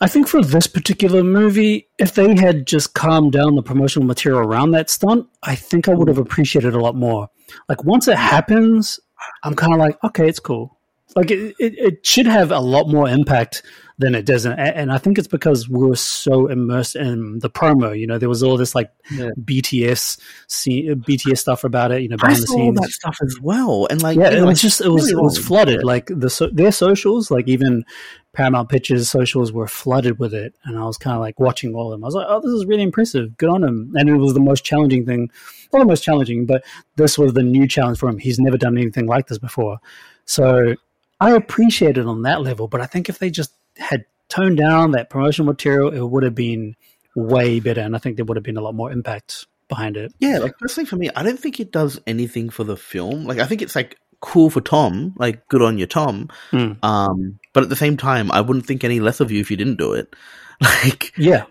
I 0.00 0.08
think 0.08 0.28
for 0.28 0.42
this 0.42 0.66
particular 0.66 1.24
movie, 1.24 1.88
if 1.98 2.14
they 2.14 2.36
had 2.36 2.66
just 2.66 2.92
calmed 2.92 3.32
down 3.32 3.54
the 3.54 3.62
promotional 3.62 4.06
material 4.06 4.40
around 4.40 4.72
that 4.72 4.90
stunt, 4.90 5.26
I 5.42 5.54
think 5.54 5.88
I 5.88 5.94
would 5.94 6.08
have 6.08 6.18
appreciated 6.18 6.68
it 6.68 6.74
a 6.74 6.80
lot 6.80 6.94
more. 6.94 7.30
Like, 7.68 7.82
once 7.82 8.06
it 8.08 8.18
happens, 8.18 9.00
I'm 9.42 9.54
kind 9.54 9.72
of 9.72 9.78
like, 9.78 9.96
okay, 10.04 10.28
it's 10.28 10.40
cool. 10.40 10.75
Like 11.14 11.30
it, 11.30 11.54
it, 11.58 11.78
it, 11.78 12.06
should 12.06 12.26
have 12.26 12.50
a 12.50 12.58
lot 12.58 12.88
more 12.88 13.08
impact 13.08 13.62
than 13.98 14.14
it 14.14 14.26
does, 14.26 14.44
and, 14.44 14.58
and 14.58 14.92
I 14.92 14.98
think 14.98 15.18
it's 15.18 15.28
because 15.28 15.68
we 15.68 15.86
were 15.86 15.96
so 15.96 16.48
immersed 16.48 16.96
in 16.96 17.38
the 17.38 17.48
promo. 17.48 17.98
You 17.98 18.06
know, 18.06 18.18
there 18.18 18.28
was 18.28 18.42
all 18.42 18.56
this 18.56 18.74
like 18.74 18.90
yeah. 19.10 19.30
BTS 19.40 20.18
BTS 20.48 21.38
stuff 21.38 21.64
about 21.64 21.92
it. 21.92 22.02
You 22.02 22.08
know, 22.08 22.16
behind 22.16 22.36
I 22.36 22.40
the 22.40 22.46
scenes, 22.46 22.78
all 22.78 22.84
that 22.84 22.90
stuff 22.90 23.16
as 23.22 23.38
well, 23.40 23.86
and 23.88 24.02
like 24.02 24.18
yeah, 24.18 24.30
it 24.30 24.42
was 24.42 24.60
just 24.60 24.80
it 24.80 24.88
was 24.88 25.08
it 25.10 25.16
was 25.16 25.38
flooded. 25.38 25.84
Like 25.84 26.10
the 26.12 26.28
so, 26.28 26.48
their 26.48 26.72
socials, 26.72 27.30
like 27.30 27.48
even 27.48 27.84
Paramount 28.34 28.68
Pictures 28.68 29.08
socials 29.08 29.52
were 29.52 29.68
flooded 29.68 30.18
with 30.18 30.34
it, 30.34 30.54
and 30.64 30.76
I 30.76 30.84
was 30.84 30.98
kind 30.98 31.14
of 31.14 31.20
like 31.20 31.40
watching 31.40 31.74
all 31.74 31.86
of 31.86 31.92
them. 31.92 32.04
I 32.04 32.08
was 32.08 32.14
like, 32.14 32.26
"Oh, 32.28 32.40
this 32.40 32.52
is 32.52 32.66
really 32.66 32.82
impressive. 32.82 33.36
Good 33.38 33.48
on 33.48 33.64
him!" 33.64 33.94
And 33.96 34.10
it 34.10 34.16
was 34.16 34.34
the 34.34 34.40
most 34.40 34.64
challenging 34.64 35.06
thing, 35.06 35.30
not 35.72 35.78
the 35.78 35.86
most 35.86 36.04
challenging, 36.04 36.44
but 36.44 36.64
this 36.96 37.16
was 37.16 37.32
the 37.32 37.42
new 37.42 37.66
challenge 37.66 37.98
for 37.98 38.10
him. 38.10 38.18
He's 38.18 38.38
never 38.38 38.58
done 38.58 38.76
anything 38.76 39.06
like 39.06 39.28
this 39.28 39.38
before, 39.38 39.78
so 40.26 40.74
I 41.20 41.32
appreciate 41.32 41.98
it 41.98 42.06
on 42.06 42.22
that 42.22 42.42
level, 42.42 42.68
but 42.68 42.80
I 42.80 42.86
think 42.86 43.08
if 43.08 43.18
they 43.18 43.30
just 43.30 43.52
had 43.76 44.04
toned 44.28 44.58
down 44.58 44.92
that 44.92 45.10
promotional 45.10 45.46
material, 45.46 45.92
it 45.92 46.00
would 46.00 46.22
have 46.22 46.34
been 46.34 46.76
way 47.14 47.60
better, 47.60 47.80
and 47.80 47.96
I 47.96 47.98
think 47.98 48.16
there 48.16 48.24
would 48.24 48.36
have 48.36 48.44
been 48.44 48.56
a 48.56 48.62
lot 48.62 48.74
more 48.74 48.92
impact 48.92 49.46
behind 49.68 49.96
it. 49.96 50.12
Yeah, 50.18 50.38
like 50.38 50.58
personally 50.58 50.86
for 50.86 50.96
me, 50.96 51.10
I 51.16 51.22
don't 51.22 51.40
think 51.40 51.60
it 51.60 51.72
does 51.72 52.00
anything 52.06 52.50
for 52.50 52.64
the 52.64 52.76
film. 52.76 53.24
Like 53.24 53.38
I 53.38 53.46
think 53.46 53.62
it's 53.62 53.74
like 53.74 53.98
cool 54.20 54.50
for 54.50 54.60
Tom, 54.60 55.14
like 55.16 55.46
good 55.48 55.62
on 55.62 55.78
you, 55.78 55.86
Tom. 55.86 56.28
Mm. 56.52 56.82
Um, 56.84 57.38
but 57.52 57.62
at 57.62 57.68
the 57.68 57.76
same 57.76 57.96
time, 57.96 58.30
I 58.30 58.40
wouldn't 58.40 58.66
think 58.66 58.84
any 58.84 59.00
less 59.00 59.20
of 59.20 59.30
you 59.30 59.40
if 59.40 59.50
you 59.50 59.56
didn't 59.56 59.76
do 59.76 59.92
it. 59.92 60.14
Like, 60.58 61.12
yeah, 61.18 61.44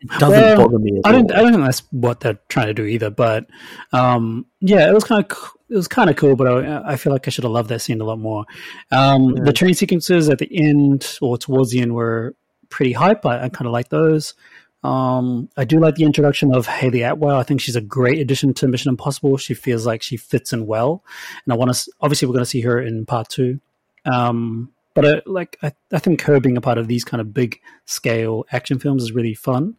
it 0.00 0.10
doesn't 0.18 0.30
well, 0.30 0.56
bother 0.56 0.78
me. 0.78 1.00
I 1.02 1.12
don't. 1.12 1.32
I 1.32 1.40
don't 1.40 1.52
think 1.52 1.64
that's 1.64 1.82
what 1.92 2.20
they're 2.20 2.38
trying 2.50 2.66
to 2.66 2.74
do 2.74 2.84
either. 2.84 3.08
But 3.08 3.46
um, 3.90 4.44
yeah, 4.60 4.86
it 4.86 4.92
was 4.92 5.04
kind 5.04 5.24
of 5.24 5.52
it 5.70 5.76
was 5.76 5.88
kind 5.88 6.10
of 6.10 6.16
cool, 6.16 6.34
but 6.34 6.48
I, 6.48 6.92
I, 6.92 6.96
feel 6.96 7.12
like 7.12 7.28
I 7.28 7.30
should 7.30 7.44
have 7.44 7.52
loved 7.52 7.68
that 7.68 7.80
scene 7.80 8.00
a 8.00 8.04
lot 8.04 8.18
more. 8.18 8.44
Um, 8.90 9.36
yeah. 9.36 9.44
The 9.44 9.52
train 9.52 9.74
sequences 9.74 10.28
at 10.28 10.38
the 10.38 10.48
end 10.52 11.18
or 11.22 11.38
towards 11.38 11.70
the 11.70 11.80
end 11.80 11.94
were 11.94 12.34
pretty 12.70 12.92
hype. 12.92 13.24
I, 13.24 13.44
I 13.44 13.48
kind 13.48 13.66
of 13.66 13.72
like 13.72 13.88
those. 13.88 14.34
Um, 14.82 15.48
I 15.56 15.64
do 15.64 15.78
like 15.78 15.94
the 15.94 16.04
introduction 16.04 16.54
of 16.54 16.66
Hayley 16.66 17.02
Atwell. 17.02 17.36
I 17.36 17.42
think 17.44 17.60
she's 17.60 17.76
a 17.76 17.80
great 17.80 18.18
addition 18.18 18.52
to 18.54 18.68
Mission 18.68 18.88
Impossible. 18.88 19.36
She 19.36 19.54
feels 19.54 19.86
like 19.86 20.02
she 20.02 20.16
fits 20.16 20.52
in 20.52 20.66
well, 20.66 21.04
and 21.44 21.52
I 21.52 21.56
want 21.56 21.72
to. 21.72 21.92
Obviously, 22.00 22.26
we're 22.26 22.34
going 22.34 22.44
to 22.44 22.50
see 22.50 22.62
her 22.62 22.80
in 22.80 23.06
part 23.06 23.28
two. 23.28 23.60
Um, 24.06 24.72
but 24.94 25.06
I, 25.06 25.22
like, 25.26 25.58
I, 25.62 25.72
I, 25.92 25.98
think 25.98 26.22
her 26.22 26.40
being 26.40 26.56
a 26.56 26.62
part 26.62 26.78
of 26.78 26.88
these 26.88 27.04
kind 27.04 27.20
of 27.20 27.34
big 27.34 27.60
scale 27.84 28.44
action 28.50 28.78
films 28.78 29.02
is 29.02 29.12
really 29.12 29.34
fun. 29.34 29.76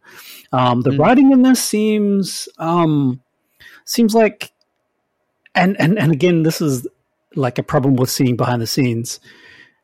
Um, 0.52 0.82
the 0.82 0.90
mm. 0.90 0.98
writing 0.98 1.32
in 1.32 1.42
this 1.42 1.62
seems 1.62 2.48
um, 2.58 3.20
seems 3.84 4.14
like 4.14 4.51
and 5.54 5.80
and 5.80 5.98
and 5.98 6.12
again, 6.12 6.42
this 6.42 6.60
is 6.60 6.86
like 7.34 7.58
a 7.58 7.62
problem 7.62 7.96
with 7.96 8.10
seeing 8.10 8.36
behind 8.36 8.62
the 8.62 8.66
scenes. 8.66 9.20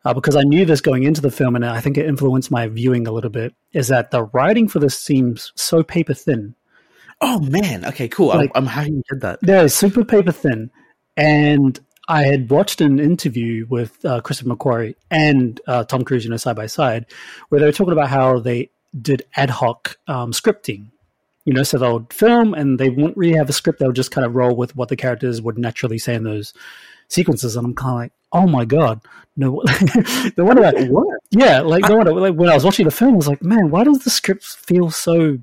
Uh, 0.04 0.14
because 0.14 0.36
I 0.36 0.42
knew 0.42 0.64
this 0.64 0.80
going 0.80 1.02
into 1.02 1.20
the 1.20 1.30
film, 1.30 1.56
and 1.56 1.66
I 1.66 1.80
think 1.80 1.98
it 1.98 2.06
influenced 2.06 2.50
my 2.50 2.68
viewing 2.68 3.06
a 3.06 3.12
little 3.12 3.30
bit. 3.30 3.54
Is 3.72 3.88
that 3.88 4.10
the 4.10 4.24
writing 4.24 4.68
for 4.68 4.78
this 4.78 4.98
seems 4.98 5.52
so 5.56 5.82
paper 5.82 6.14
thin? 6.14 6.54
Oh 7.20 7.40
man, 7.40 7.84
okay, 7.84 8.08
cool. 8.08 8.28
Like, 8.28 8.52
I'm, 8.54 8.64
I'm 8.64 8.66
happy 8.66 8.92
you 8.92 9.02
did 9.10 9.20
that. 9.22 9.40
Yeah, 9.42 9.66
super 9.66 10.04
paper 10.04 10.32
thin. 10.32 10.70
And 11.16 11.78
I 12.06 12.24
had 12.24 12.48
watched 12.48 12.80
an 12.80 13.00
interview 13.00 13.66
with 13.68 14.02
uh, 14.04 14.20
Christopher 14.20 14.50
McQuarrie 14.50 14.94
and 15.10 15.60
uh, 15.66 15.84
Tom 15.84 16.04
Cruise, 16.04 16.24
you 16.24 16.30
know, 16.30 16.36
side 16.36 16.56
by 16.56 16.66
side, 16.66 17.06
where 17.48 17.60
they 17.60 17.66
were 17.66 17.72
talking 17.72 17.92
about 17.92 18.08
how 18.08 18.38
they 18.38 18.70
did 18.98 19.24
ad 19.36 19.50
hoc 19.50 19.98
um, 20.06 20.32
scripting 20.32 20.90
you 21.48 21.54
know, 21.54 21.62
so 21.62 21.78
oh, 21.78 21.80
they'll 21.80 22.06
film 22.10 22.52
and 22.52 22.78
they 22.78 22.90
won't 22.90 23.16
really 23.16 23.38
have 23.38 23.48
a 23.48 23.54
script. 23.54 23.78
They'll 23.78 23.90
just 23.90 24.10
kind 24.10 24.26
of 24.26 24.34
roll 24.34 24.54
with 24.54 24.76
what 24.76 24.90
the 24.90 24.96
characters 24.96 25.40
would 25.40 25.56
naturally 25.56 25.96
say 25.96 26.14
in 26.14 26.24
those 26.24 26.52
sequences. 27.08 27.56
And 27.56 27.64
I'm 27.64 27.74
kind 27.74 27.90
of 27.90 27.96
like, 27.96 28.12
oh 28.32 28.46
my 28.46 28.66
god, 28.66 29.00
no, 29.34 29.62
the 29.64 30.44
one 30.44 30.58
about 30.58 30.74
what? 30.90 31.20
Yeah, 31.30 31.60
like 31.60 31.86
the 31.86 31.96
one 31.96 32.06
like 32.06 32.34
when 32.34 32.50
I 32.50 32.54
was 32.54 32.66
watching 32.66 32.84
the 32.84 32.90
film, 32.90 33.14
I 33.14 33.16
was 33.16 33.28
like, 33.28 33.42
man, 33.42 33.70
why 33.70 33.82
does 33.84 34.00
the 34.00 34.10
script 34.10 34.44
feel 34.44 34.90
so 34.90 35.38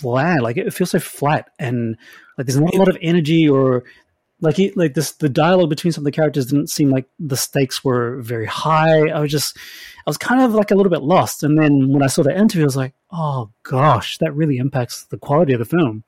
bland? 0.00 0.40
Like 0.40 0.56
it 0.56 0.72
feels 0.72 0.92
so 0.92 0.98
flat 0.98 1.50
and 1.58 1.98
like 2.38 2.46
there's 2.46 2.58
not 2.58 2.74
a 2.74 2.78
lot 2.78 2.88
of 2.88 2.96
energy 3.02 3.46
or 3.46 3.84
like 4.40 4.56
he, 4.56 4.70
like 4.72 4.94
this 4.94 5.12
the 5.12 5.28
dialogue 5.28 5.70
between 5.70 5.92
some 5.92 6.02
of 6.02 6.04
the 6.04 6.12
characters 6.12 6.46
didn't 6.46 6.68
seem 6.68 6.90
like 6.90 7.06
the 7.18 7.36
stakes 7.36 7.82
were 7.84 8.20
very 8.20 8.46
high. 8.46 9.08
I 9.08 9.20
was 9.20 9.30
just 9.30 9.56
i 9.56 10.10
was 10.10 10.16
kind 10.16 10.42
of 10.42 10.54
like 10.54 10.70
a 10.70 10.74
little 10.74 10.90
bit 10.90 11.02
lost. 11.02 11.42
And 11.42 11.58
then 11.58 11.92
when 11.92 12.02
i 12.02 12.06
saw 12.06 12.22
the 12.22 12.36
interview 12.36 12.62
i 12.62 12.66
was 12.66 12.76
like 12.76 12.94
oh 13.10 13.50
gosh 13.62 14.18
that 14.18 14.34
really 14.34 14.58
impacts 14.58 15.04
the 15.04 15.18
quality 15.18 15.52
of 15.52 15.58
the 15.58 15.64
film. 15.64 16.04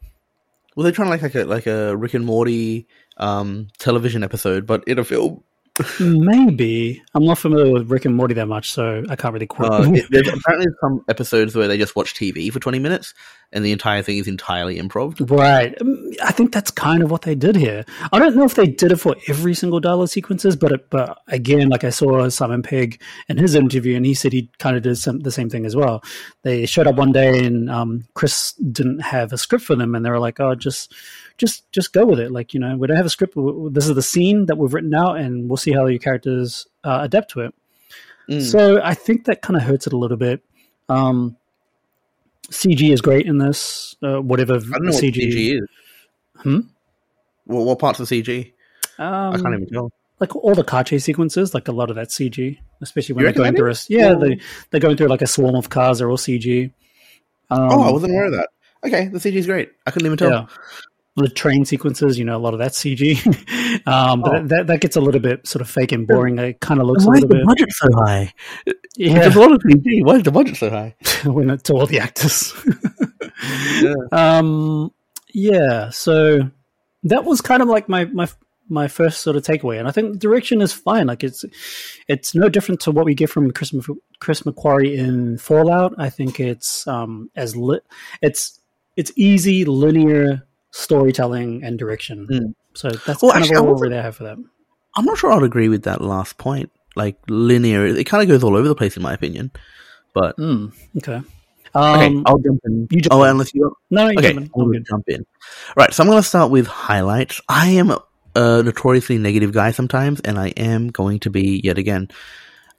Well 0.77 0.85
they're 0.85 0.93
trying 0.93 1.07
to 1.07 1.11
like 1.11 1.23
like 1.23 1.35
a 1.35 1.45
like 1.45 1.67
a 1.67 1.97
rick 1.97 2.15
and 2.15 2.25
morty 2.25 2.87
um 3.17 3.69
television 3.79 4.23
episode 4.23 4.67
but 4.67 4.85
in 4.85 4.99
a 4.99 5.05
film. 5.05 5.43
Maybe. 6.01 7.03
I'm 7.15 7.25
not 7.25 7.39
familiar 7.39 7.73
with 7.73 7.91
Rick 7.91 8.05
and 8.05 8.15
Morty 8.15 8.35
that 8.35 8.47
much, 8.47 8.71
so 8.71 9.03
I 9.09 9.17
can't 9.17 9.33
really 9.33 9.47
quote. 9.47 9.73
Uh, 9.73 10.01
there's 10.11 10.29
apparently 10.33 10.67
some 10.81 11.03
episodes 11.09 11.55
where 11.55 11.69
they 11.69 11.79
just 11.79 11.97
watch 11.97 12.13
TV 12.13 12.53
for 12.53 12.61
20 12.61 12.79
minutes 12.79 13.15
and 13.53 13.65
the 13.65 13.73
entire 13.73 14.03
thing 14.03 14.19
is 14.19 14.29
entirely 14.29 14.79
improv. 14.79 15.29
Right. 15.29 15.75
Um, 15.81 16.13
I 16.23 16.31
think 16.31 16.53
that's 16.53 16.71
kind 16.71 17.03
of 17.03 17.11
what 17.11 17.23
they 17.23 17.35
did 17.35 17.57
here. 17.57 17.85
I 18.13 18.19
don't 18.19 18.37
know 18.37 18.45
if 18.45 18.55
they 18.55 18.69
did 18.69 18.93
it 18.93 18.97
for 18.97 19.17
every 19.29 19.55
single 19.55 19.81
dialogue 19.81 20.09
sequences, 20.09 20.55
but 20.55 20.73
it, 20.73 20.91
but 20.91 21.19
again, 21.27 21.69
like 21.69 21.83
I 21.83 21.91
saw 21.91 22.29
Simon 22.29 22.63
Pegg 22.63 23.03
in 23.29 23.39
his 23.39 23.55
interview, 23.55 23.97
and 23.97 24.07
he 24.07 24.15
said 24.15 24.33
he 24.33 24.51
kind 24.59 24.77
of 24.77 24.83
did 24.83 24.97
some, 24.97 25.21
the 25.21 25.33
same 25.33 25.51
thing 25.51 25.67
as 25.67 25.75
well. 25.75 26.03
They 26.43 26.65
showed 26.67 26.87
up 26.87 26.95
one 26.95 27.13
day, 27.13 27.45
and 27.45 27.69
um, 27.71 28.05
Chris 28.15 28.53
didn't 28.53 29.01
have 29.01 29.33
a 29.33 29.39
script 29.39 29.65
for 29.65 29.75
them, 29.75 29.95
and 29.95 30.05
they 30.05 30.11
were 30.11 30.21
like, 30.21 30.39
"Oh, 30.39 30.55
just 30.55 30.95
just 31.37 31.71
just 31.73 31.93
go 31.93 32.05
with 32.05 32.21
it. 32.21 32.31
Like 32.31 32.55
you 32.55 32.61
know, 32.61 32.77
we 32.77 32.87
don't 32.87 32.97
have 32.97 33.07
a 33.07 33.11
script. 33.11 33.35
This 33.73 33.89
is 33.89 33.95
the 33.95 34.03
scene 34.03 34.47
that 34.47 34.59
we've 34.59 34.73
written 34.73 34.95
out, 34.95 35.17
and 35.17 35.49
we'll 35.49 35.57
see 35.57 35.73
how 35.73 35.87
your 35.87 35.99
characters 35.99 36.67
uh, 36.85 37.01
adapt 37.03 37.33
to 37.33 37.41
it." 37.41 37.55
Mm. 38.29 38.43
So 38.43 38.81
I 38.83 38.95
think 38.95 39.25
that 39.25 39.43
kind 39.43 39.57
of 39.57 39.65
hurts 39.65 39.89
it 39.89 39.93
a 39.93 39.99
little 39.99 40.17
bit. 40.17 40.45
Um, 40.89 41.37
CG 42.51 42.93
is 42.93 43.01
great 43.01 43.27
in 43.27 43.39
this. 43.39 43.95
Uh, 44.03 44.21
whatever 44.21 44.55
I 44.55 44.59
don't 44.59 44.85
know 44.87 44.93
what 44.93 45.03
CG, 45.03 45.15
CG 45.17 45.55
is. 45.61 45.69
Hmm? 46.39 46.61
Well, 47.47 47.65
what 47.65 47.79
parts 47.79 48.01
of 48.01 48.09
CG? 48.09 48.53
I 48.99 49.03
can't 49.33 49.47
Um, 49.47 49.55
even 49.55 49.67
tell. 49.69 49.93
like 50.21 50.35
all 50.37 50.55
the 50.55 50.65
car 50.65 50.85
chase 50.85 51.05
sequences, 51.05 51.55
like 51.55 51.69
a 51.69 51.73
lot 51.73 51.91
of 51.91 51.97
that 51.97 52.09
CG, 52.09 52.59
especially 52.83 53.15
when 53.15 53.25
You 53.25 53.33
they're 53.33 53.43
going 53.45 53.57
through 53.57 53.71
a 53.73 53.77
yeah, 53.89 54.15
they 54.15 54.39
they're 54.71 54.81
going 54.81 54.97
through 54.97 55.09
like 55.09 55.23
a 55.23 55.27
swarm 55.27 55.55
of 55.55 55.69
cars. 55.71 55.99
They're 55.99 56.11
all 56.11 56.17
CG. 56.19 56.73
Um, 57.51 57.69
oh, 57.73 57.83
I 57.83 57.91
wasn't 57.91 58.13
aware 58.13 58.27
of 58.27 58.33
that. 58.33 58.49
Okay, 58.85 59.09
the 59.09 59.19
CG 59.19 59.35
is 59.35 59.47
great. 59.47 59.71
I 59.87 59.91
couldn't 59.91 60.07
even 60.07 60.19
tell. 60.19 60.31
yeah. 60.31 60.47
The 61.17 61.29
train 61.29 61.65
sequences, 61.65 62.19
you 62.19 62.25
know, 62.25 62.37
a 62.37 62.39
lot 62.39 62.55
of 62.55 62.61
that 62.61 62.73
CG, 62.73 63.19
um, 63.87 64.23
but 64.23 64.35
Oh. 64.35 64.47
that 64.47 64.67
that 64.69 64.81
gets 64.81 64.97
a 64.97 65.01
little 65.01 65.21
bit 65.21 65.47
sort 65.47 65.61
of 65.61 65.69
fake 65.69 65.93
and 65.93 66.07
boring. 66.07 66.39
It 66.39 66.61
kind 66.61 66.81
of 66.81 66.87
looks 66.87 67.05
a 67.05 67.09
little 67.11 67.29
bit. 67.29 67.45
Why 67.45 67.53
is 67.53 67.59
the 67.59 67.65
budget 67.67 67.73
so 67.73 67.89
high? 68.07 68.35
yeah, 68.97 69.19
There's 69.21 69.35
a 69.37 69.41
lot 69.41 69.53
of 69.53 69.59
CG. 69.61 70.05
Why 70.05 70.17
is 70.17 70.23
the 70.23 70.31
budget 70.31 70.57
so 70.57 70.71
high? 70.71 70.95
when 71.25 71.51
it's 71.51 71.65
to 71.65 71.75
all 71.75 71.87
the 71.87 71.99
actors. 72.01 72.53
Yeah. 73.83 73.95
Um, 74.13 74.93
yeah, 75.33 75.91
so 75.91 76.51
that 77.05 77.25
was 77.25 77.41
kind 77.41 77.63
of 77.63 77.69
like 77.69 77.89
my 77.89 78.05
my 78.07 78.29
my 78.69 78.87
first 78.89 79.23
sort 79.23 79.37
of 79.37 79.43
takeaway, 79.43 79.79
and 79.79 79.89
I 79.89 79.91
think 79.93 80.13
the 80.13 80.19
direction 80.19 80.61
is 80.61 80.73
fine. 80.73 81.07
Like 81.07 81.25
it's 81.25 81.45
it's 82.09 82.35
no 82.35 82.49
different 82.49 82.81
to 82.83 82.91
what 82.91 83.05
we 83.07 83.15
get 83.15 83.31
from 83.31 83.51
Chris 83.53 83.75
Chris 84.21 84.43
McQuarrie 84.43 84.97
in 84.97 85.39
Fallout. 85.39 85.95
I 85.99 86.11
think 86.11 86.39
it's 86.41 86.87
um 86.87 87.31
as 87.35 87.57
lit. 87.57 87.83
It's 88.21 88.61
it's 88.97 89.13
easy 89.17 89.65
linear 89.65 90.47
storytelling 90.71 91.63
and 91.65 91.79
direction. 91.79 92.27
Mm. 92.31 92.55
So 92.75 92.89
that's 92.91 93.23
Well, 93.23 93.33
kind 93.33 93.43
actually, 93.45 93.57
of 93.59 93.65
all 93.65 93.73
wasn't- 93.73 93.91
they 93.93 94.03
have 94.03 94.17
for 94.17 94.25
that. 94.25 94.39
I'm 94.97 95.05
not 95.05 95.19
sure 95.19 95.33
I'd 95.33 95.43
agree 95.43 95.69
with 95.69 95.85
that 95.85 96.01
last 96.01 96.37
point. 96.39 96.71
Like 96.97 97.17
linear, 97.29 97.87
it 97.87 98.05
kind 98.05 98.23
of 98.23 98.29
goes 98.29 98.43
all 98.43 98.57
over 98.57 98.67
the 98.69 98.75
place 98.75 98.97
in 98.97 99.03
my 99.03 99.13
opinion. 99.15 99.53
But 100.13 100.37
Mm, 100.37 100.73
okay. 100.99 101.21
okay, 101.75 102.07
Um, 102.07 102.25
I'll 102.27 102.39
jump 102.39 102.61
in. 102.65 102.89
you 102.91 103.01
jump 103.01 103.13
oh, 103.13 103.23
in. 103.23 103.31
unless 103.31 103.55
you 103.55 103.77
no, 103.91 104.05
no, 104.05 104.11
you 104.11 104.19
okay, 104.19 104.33
jump. 104.33 104.51
I'm 104.57 104.65
gonna 104.67 104.81
jump 104.81 105.05
in. 105.09 105.25
Right, 105.77 105.93
so 105.95 106.03
I'm 106.03 106.09
going 106.09 106.21
to 106.21 106.27
start 106.29 106.51
with 106.51 106.67
highlights. 106.67 107.41
I 107.49 107.69
am 107.71 107.91
a 107.91 108.63
notoriously 108.63 109.19
negative 109.19 109.53
guy 109.53 109.71
sometimes, 109.71 110.21
and 110.21 110.39
I 110.39 110.49
am 110.49 110.89
going 110.89 111.21
to 111.21 111.31
be 111.31 111.61
yet 111.63 111.79
again. 111.79 112.09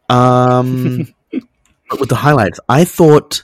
Um, 0.09 1.07
with 1.99 2.09
the 2.09 2.15
highlights, 2.15 2.59
I 2.67 2.83
thought 2.85 3.43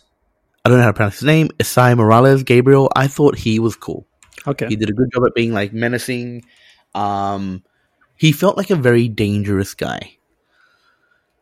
I 0.65 0.69
don't 0.69 0.77
know 0.79 0.83
how 0.83 0.89
to 0.91 0.93
pronounce 0.93 1.15
his 1.15 1.23
name, 1.23 1.49
Esai 1.59 1.95
Morales, 1.95 2.43
Gabriel. 2.43 2.91
I 2.95 3.07
thought 3.07 3.37
he 3.37 3.59
was 3.59 3.75
cool. 3.75 4.06
Okay. 4.47 4.67
He 4.67 4.75
did 4.75 4.89
a 4.89 4.93
good 4.93 5.11
job 5.13 5.25
at 5.25 5.35
being 5.35 5.53
like 5.53 5.73
menacing. 5.73 6.45
Um, 6.95 7.63
he 8.15 8.31
felt 8.31 8.57
like 8.57 8.69
a 8.69 8.75
very 8.75 9.07
dangerous 9.07 9.73
guy. 9.73 10.17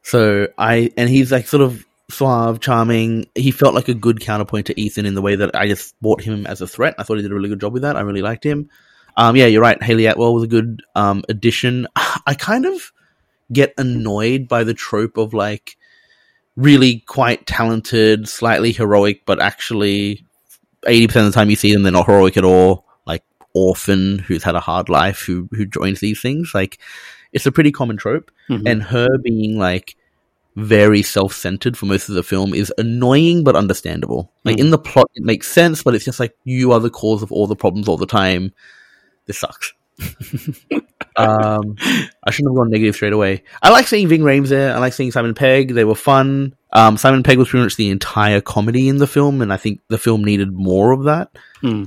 So 0.02 0.48
I 0.58 0.92
and 0.98 1.10
he's 1.10 1.32
like 1.32 1.48
sort 1.48 1.64
of 1.64 1.86
suave, 2.10 2.60
charming. 2.60 3.28
He 3.36 3.52
felt 3.52 3.74
like 3.74 3.88
a 3.88 3.94
good 3.94 4.20
counterpoint 4.20 4.68
to 4.68 4.80
Ethan 4.80 5.06
in 5.06 5.16
the 5.16 5.22
way 5.22 5.36
that 5.36 5.56
I 5.56 5.68
just 5.68 6.00
bought 6.02 6.22
him 6.22 6.46
as 6.46 6.62
a 6.62 6.68
threat. 6.68 6.96
I 6.98 7.04
thought 7.04 7.18
he 7.18 7.24
did 7.24 7.32
a 7.32 7.36
really 7.36 7.50
good 7.50 7.62
job 7.62 7.74
with 7.74 7.84
that. 7.84 7.96
I 7.96 8.02
really 8.02 8.22
liked 8.22 8.44
him. 8.44 8.70
Um, 9.18 9.36
yeah, 9.36 9.46
you're 9.46 9.62
right. 9.62 9.82
Hayley 9.82 10.08
Atwell 10.08 10.34
was 10.34 10.44
a 10.44 10.48
good 10.48 10.82
um, 10.96 11.24
addition. 11.30 11.88
I 11.96 12.34
kind 12.34 12.66
of 12.66 12.92
get 13.52 13.74
annoyed 13.78 14.48
by 14.48 14.64
the 14.64 14.74
trope 14.74 15.18
of 15.18 15.34
like 15.34 15.78
really 16.56 17.00
quite 17.00 17.46
talented, 17.46 18.28
slightly 18.28 18.72
heroic, 18.72 19.26
but 19.26 19.42
actually 19.42 20.26
80% 20.86 21.04
of 21.04 21.26
the 21.26 21.32
time 21.32 21.50
you 21.50 21.56
see 21.56 21.74
them, 21.74 21.84
they're 21.84 21.92
not 21.92 22.06
heroic 22.06 22.38
at 22.38 22.46
all. 22.46 22.85
Orphan 23.56 24.20
who's 24.20 24.44
had 24.44 24.54
a 24.56 24.60
hard 24.60 24.90
life 24.90 25.22
who, 25.22 25.50
who 25.52 25.66
joins 25.66 26.00
these 26.02 26.22
things. 26.22 26.52
Like 26.54 26.78
it's 27.34 27.46
a 27.48 27.52
pretty 27.52 27.72
common 27.72 27.98
trope. 27.98 28.30
Mhm. 28.50 28.70
And 28.70 28.84
her 28.84 29.08
being 29.24 29.58
like 29.58 29.96
very 30.58 31.02
self-centered 31.02 31.78
for 31.78 31.86
most 31.86 32.08
of 32.08 32.16
the 32.16 32.24
film 32.24 32.54
is 32.54 32.72
annoying 32.78 33.44
but 33.44 33.56
understandable. 33.56 34.32
Like 34.44 34.58
Mm. 34.58 34.60
in 34.62 34.70
the 34.70 34.78
plot, 34.78 35.10
it 35.16 35.24
makes 35.24 35.52
sense, 35.52 35.84
but 35.84 35.96
it's 35.96 36.06
just 36.06 36.20
like 36.20 36.36
you 36.44 36.72
are 36.72 36.80
the 36.80 36.90
cause 36.90 37.24
of 37.24 37.32
all 37.32 37.48
the 37.48 37.56
problems 37.58 37.88
all 37.88 37.98
the 37.98 38.06
time. 38.06 38.54
This 39.26 39.40
sucks. 39.40 39.74
um, 41.18 41.76
I 42.24 42.32
shouldn't 42.32 42.52
have 42.52 42.58
gone 42.58 42.70
negative 42.70 42.96
straight 42.96 43.14
away. 43.14 43.44
I 43.62 43.70
like 43.70 43.88
seeing 43.88 44.08
Ving 44.08 44.22
Rhames 44.22 44.50
there. 44.50 44.74
I 44.76 44.80
like 44.80 44.94
seeing 44.94 45.12
Simon 45.12 45.34
Pegg. 45.34 45.74
They 45.74 45.86
were 45.86 45.96
fun. 45.96 46.56
Um, 46.74 46.98
Simon 46.98 47.24
Pegg 47.24 47.38
was 47.38 47.50
pretty 47.50 47.64
much 47.64 47.76
the 47.78 47.90
entire 47.90 48.42
comedy 48.42 48.90
in 48.90 48.98
the 48.98 49.08
film, 49.08 49.42
and 49.42 49.52
I 49.54 49.58
think 49.58 49.82
the 49.88 49.98
film 49.98 50.24
needed 50.24 50.52
more 50.54 50.92
of 50.92 51.04
that. 51.06 51.32
Hmm. 51.62 51.84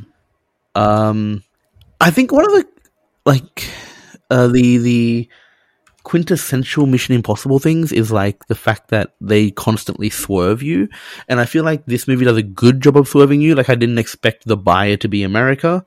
Um, 0.75 1.43
I 2.01 2.11
think 2.11 2.33
one 2.33 2.45
of 2.45 2.53
the 2.53 2.67
like 3.25 3.69
uh, 4.31 4.49
the 4.49 4.79
the 4.79 5.29
quintessential 6.05 6.87
Mission 6.87 7.15
Impossible 7.15 7.59
things 7.59 7.93
is 7.93 8.11
like 8.11 8.47
the 8.47 8.55
fact 8.55 8.89
that 8.89 9.15
they 9.21 9.51
constantly 9.51 10.11
swerve 10.11 10.63
you, 10.63 10.89
and 11.29 11.41
I 11.41 11.45
feel 11.45 11.65
like 11.65 11.85
this 11.87 12.09
movie 12.09 12.25
does 12.25 12.37
a 12.37 12.43
good 12.43 12.81
job 12.81 12.97
of 12.97 13.09
swerving 13.09 13.41
you. 13.41 13.55
Like 13.55 13.69
I 13.69 13.75
didn't 13.75 13.99
expect 13.99 14.47
the 14.47 14.57
buyer 14.57 14.97
to 14.99 15.09
be 15.09 15.23
America. 15.23 15.85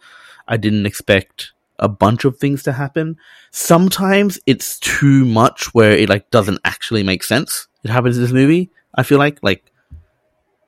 I 0.47 0.57
didn't 0.57 0.85
expect 0.85 1.53
a 1.79 1.87
bunch 1.87 2.25
of 2.25 2.37
things 2.37 2.61
to 2.63 2.73
happen. 2.73 3.17
Sometimes 3.49 4.39
it's 4.45 4.79
too 4.79 5.25
much 5.25 5.73
where 5.73 5.93
it 5.93 6.09
like 6.09 6.29
doesn't 6.29 6.59
actually 6.65 7.03
make 7.03 7.23
sense. 7.23 7.67
It 7.83 7.89
happens 7.89 8.17
in 8.17 8.23
this 8.23 8.33
movie. 8.33 8.69
I 8.93 9.03
feel 9.03 9.17
like 9.17 9.39
like 9.41 9.70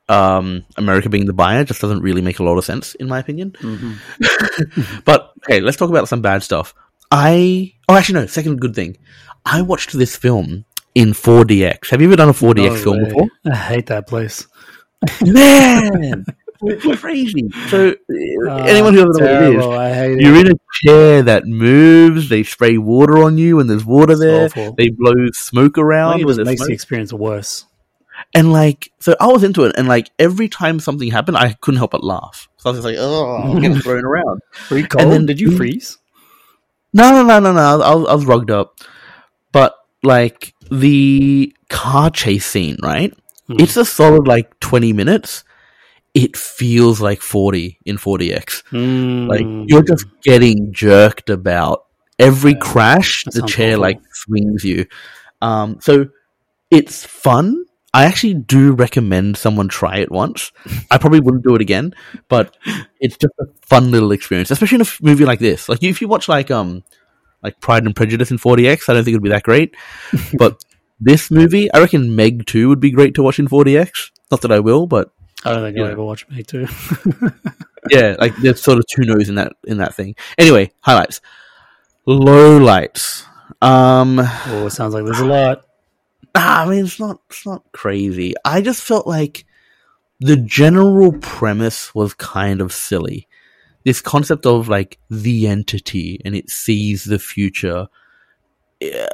um 0.10 0.66
America 0.78 1.08
being 1.10 1.26
the 1.26 1.34
buyer 1.34 1.64
just 1.64 1.80
doesn't 1.82 2.02
really 2.02 2.22
make 2.22 2.40
a 2.40 2.44
lot 2.44 2.58
of 2.58 2.66
sense 2.66 2.94
in 2.96 3.08
my 3.08 3.20
opinion. 3.20 3.52
Mhm. 3.62 3.96
But 5.06 5.32
okay, 5.46 5.60
let's 5.62 5.78
talk 5.78 5.90
about 5.90 6.08
some 6.10 6.22
bad 6.22 6.44
stuff. 6.44 6.74
I 7.12 7.74
oh 7.88 7.96
actually 7.96 8.20
no, 8.22 8.26
second 8.28 8.60
good 8.60 8.76
thing. 8.76 8.98
I 9.46 9.62
watched 9.62 9.94
this 9.94 10.16
film 10.16 10.66
in 10.96 11.10
4DX. 11.14 11.90
Have 11.90 12.02
you 12.02 12.08
ever 12.08 12.16
done 12.16 12.30
a 12.30 12.34
4DX 12.34 12.70
No 12.70 12.76
film 12.84 12.98
way. 13.04 13.10
before? 13.10 13.28
I 13.52 13.56
hate 13.56 13.86
that 13.88 14.08
place. 14.08 14.48
Man, 15.22 16.26
it's 16.62 17.00
crazy. 17.02 17.50
So 17.68 17.90
uh, 17.92 18.50
Ah, 18.50 18.64
anyone 18.64 18.94
who 18.94 19.06
doesn't 19.06 19.24
know 19.24 19.68
what 19.68 19.86
it 19.92 20.12
is. 20.12 20.22
You're 20.24 20.36
it. 20.36 20.48
in 20.48 20.52
a 20.54 20.60
chair 20.86 21.22
that 21.24 21.46
moves. 21.46 22.30
They 22.30 22.44
spray 22.44 22.78
water 22.78 23.20
on 23.24 23.38
you 23.38 23.60
and 23.60 23.70
there's 23.70 23.86
water 23.86 24.14
It's 24.14 24.22
there. 24.22 24.46
awful. 24.46 24.74
They 24.78 24.90
blow 24.90 25.14
smoke 25.34 25.78
around 25.78 26.22
it 26.22 26.26
when 26.26 26.36
just 26.36 26.38
there's 26.38 26.48
makes 26.48 26.60
smoke. 26.62 26.68
the 26.70 26.74
experience 26.74 27.14
worse. 27.14 27.66
And 28.34 28.52
like, 28.52 28.92
so 29.00 29.16
I 29.20 29.28
was 29.28 29.44
into 29.44 29.64
it, 29.64 29.76
and 29.78 29.88
like 29.88 30.10
every 30.20 30.50
time 30.50 30.80
something 30.80 31.10
happened, 31.12 31.38
I 31.38 31.54
couldn't 31.54 31.78
help 31.78 31.92
but 31.92 32.04
laugh. 32.04 32.48
So 32.58 32.70
I 32.70 32.74
was 32.74 32.80
just 32.80 32.86
like, 32.86 32.98
oh, 33.00 33.36
I'm 33.38 33.56
getting 33.62 33.80
thrown 33.80 34.04
around. 34.06 34.42
You 34.72 34.88
cold? 34.88 35.12
then 35.12 35.26
did 35.26 35.40
you 35.40 35.56
freeze? 35.56 35.98
No, 36.94 37.12
no, 37.12 37.24
no, 37.24 37.40
no, 37.40 37.54
no. 37.54 37.82
I 37.82 37.96
was, 37.96 38.08
I 38.08 38.14
was 38.14 38.26
rugged 38.26 38.52
up. 38.52 38.80
But 39.52 39.76
like 40.04 40.54
the 40.72 41.56
car 41.70 42.10
chase 42.10 42.46
scene, 42.46 42.78
right? 42.84 43.14
Hmm. 43.48 43.56
It's 43.60 43.78
a 43.78 43.86
solid 43.86 44.28
like 44.28 44.60
20 44.60 44.94
minutes. 44.94 45.44
It 46.14 46.38
feels 46.38 47.02
like 47.02 47.22
40 47.22 47.80
in 47.86 47.98
4DX. 47.98 48.64
Like 49.28 49.42
Mm. 49.46 49.66
you're 49.68 49.82
just 49.84 50.06
getting 50.24 50.72
jerked 50.72 51.30
about. 51.30 51.86
Every 52.20 52.52
Yeah, 52.52 52.60
crash, 52.60 53.24
the 53.26 53.42
chair 53.48 53.72
awful. 53.72 53.82
like 53.82 54.00
swings 54.12 54.64
you. 54.64 54.86
Um, 55.42 55.78
so 55.82 56.08
it's 56.70 57.04
fun. 57.06 57.66
I 57.94 58.06
actually 58.06 58.34
do 58.34 58.72
recommend 58.72 59.38
someone 59.38 59.68
try 59.68 59.98
it 59.98 60.12
once. 60.12 60.52
I 60.90 60.98
probably 60.98 61.20
wouldn't 61.20 61.44
do 61.44 61.54
it 61.56 61.62
again, 61.62 61.94
but 62.28 62.58
it's 63.00 63.18
just 63.18 63.34
a 63.40 63.46
fun 63.62 63.92
little 63.92 64.12
experience, 64.12 64.50
especially 64.50 64.76
in 64.78 64.82
a 64.82 64.86
f- 64.86 65.00
movie 65.02 65.26
like 65.26 65.40
this. 65.40 65.70
Like 65.70 65.84
if 65.84 66.02
you 66.02 66.08
watch 66.08 66.28
like 66.28 66.50
um 66.50 66.84
like 67.44 67.60
Pride 67.60 67.86
and 67.86 67.96
Prejudice 67.96 68.32
in 68.32 68.38
4DX, 68.38 68.90
I 68.90 68.94
don't 68.94 69.04
think 69.04 69.14
it'd 69.14 69.22
be 69.24 69.30
that 69.30 69.44
great. 69.44 69.76
but 70.38 70.64
this 71.00 71.30
movie, 71.30 71.72
I 71.72 71.80
reckon 71.82 72.16
Meg 72.16 72.46
2 72.48 72.70
would 72.70 72.80
be 72.80 72.90
great 72.92 73.14
to 73.16 73.24
watch 73.24 73.38
in 73.38 73.48
4DX. 73.48 74.12
Not 74.32 74.42
that 74.42 74.52
I 74.52 74.60
will, 74.60 74.88
but 74.88 75.12
I 75.46 75.54
don't 75.54 75.62
think 75.64 75.78
I'll 75.78 75.86
Yeah. 75.86 75.92
ever 75.92 76.04
watch 76.04 76.26
Meg 76.30 76.48
2. 76.48 76.66
yeah, 77.92 78.16
like 78.18 78.36
there's 78.38 78.62
sort 78.62 78.80
of 78.80 78.86
two 78.88 79.04
no's 79.04 79.30
in 79.30 79.36
that 79.36 79.54
in 79.68 79.78
that 79.78 79.94
thing. 79.94 80.16
Anyway, 80.38 80.72
highlights, 80.80 81.22
low 82.08 82.58
lights. 82.58 83.26
Um, 83.62 84.20
oh, 84.20 84.66
it 84.68 84.72
sounds 84.72 84.94
like 84.96 85.04
there's 85.06 85.20
a 85.20 85.26
lot. 85.26 85.66
I 86.36 86.66
mean, 86.68 86.86
it's 86.86 87.00
not 87.00 87.22
it's 87.30 87.46
not 87.46 87.64
crazy. 87.72 88.34
I 88.44 88.62
just 88.62 88.82
felt 88.82 89.08
like 89.08 89.46
the 90.20 90.38
general 90.38 91.12
premise 91.14 91.94
was 91.94 92.14
kind 92.14 92.62
of 92.62 92.72
silly. 92.72 93.28
This 93.84 94.02
concept 94.02 94.46
of 94.46 94.70
like 94.70 94.98
the 95.10 95.48
entity 95.48 96.22
and 96.24 96.36
it 96.36 96.50
sees 96.50 97.04
the 97.04 97.20
future. 97.20 97.88
uh, 98.82 99.08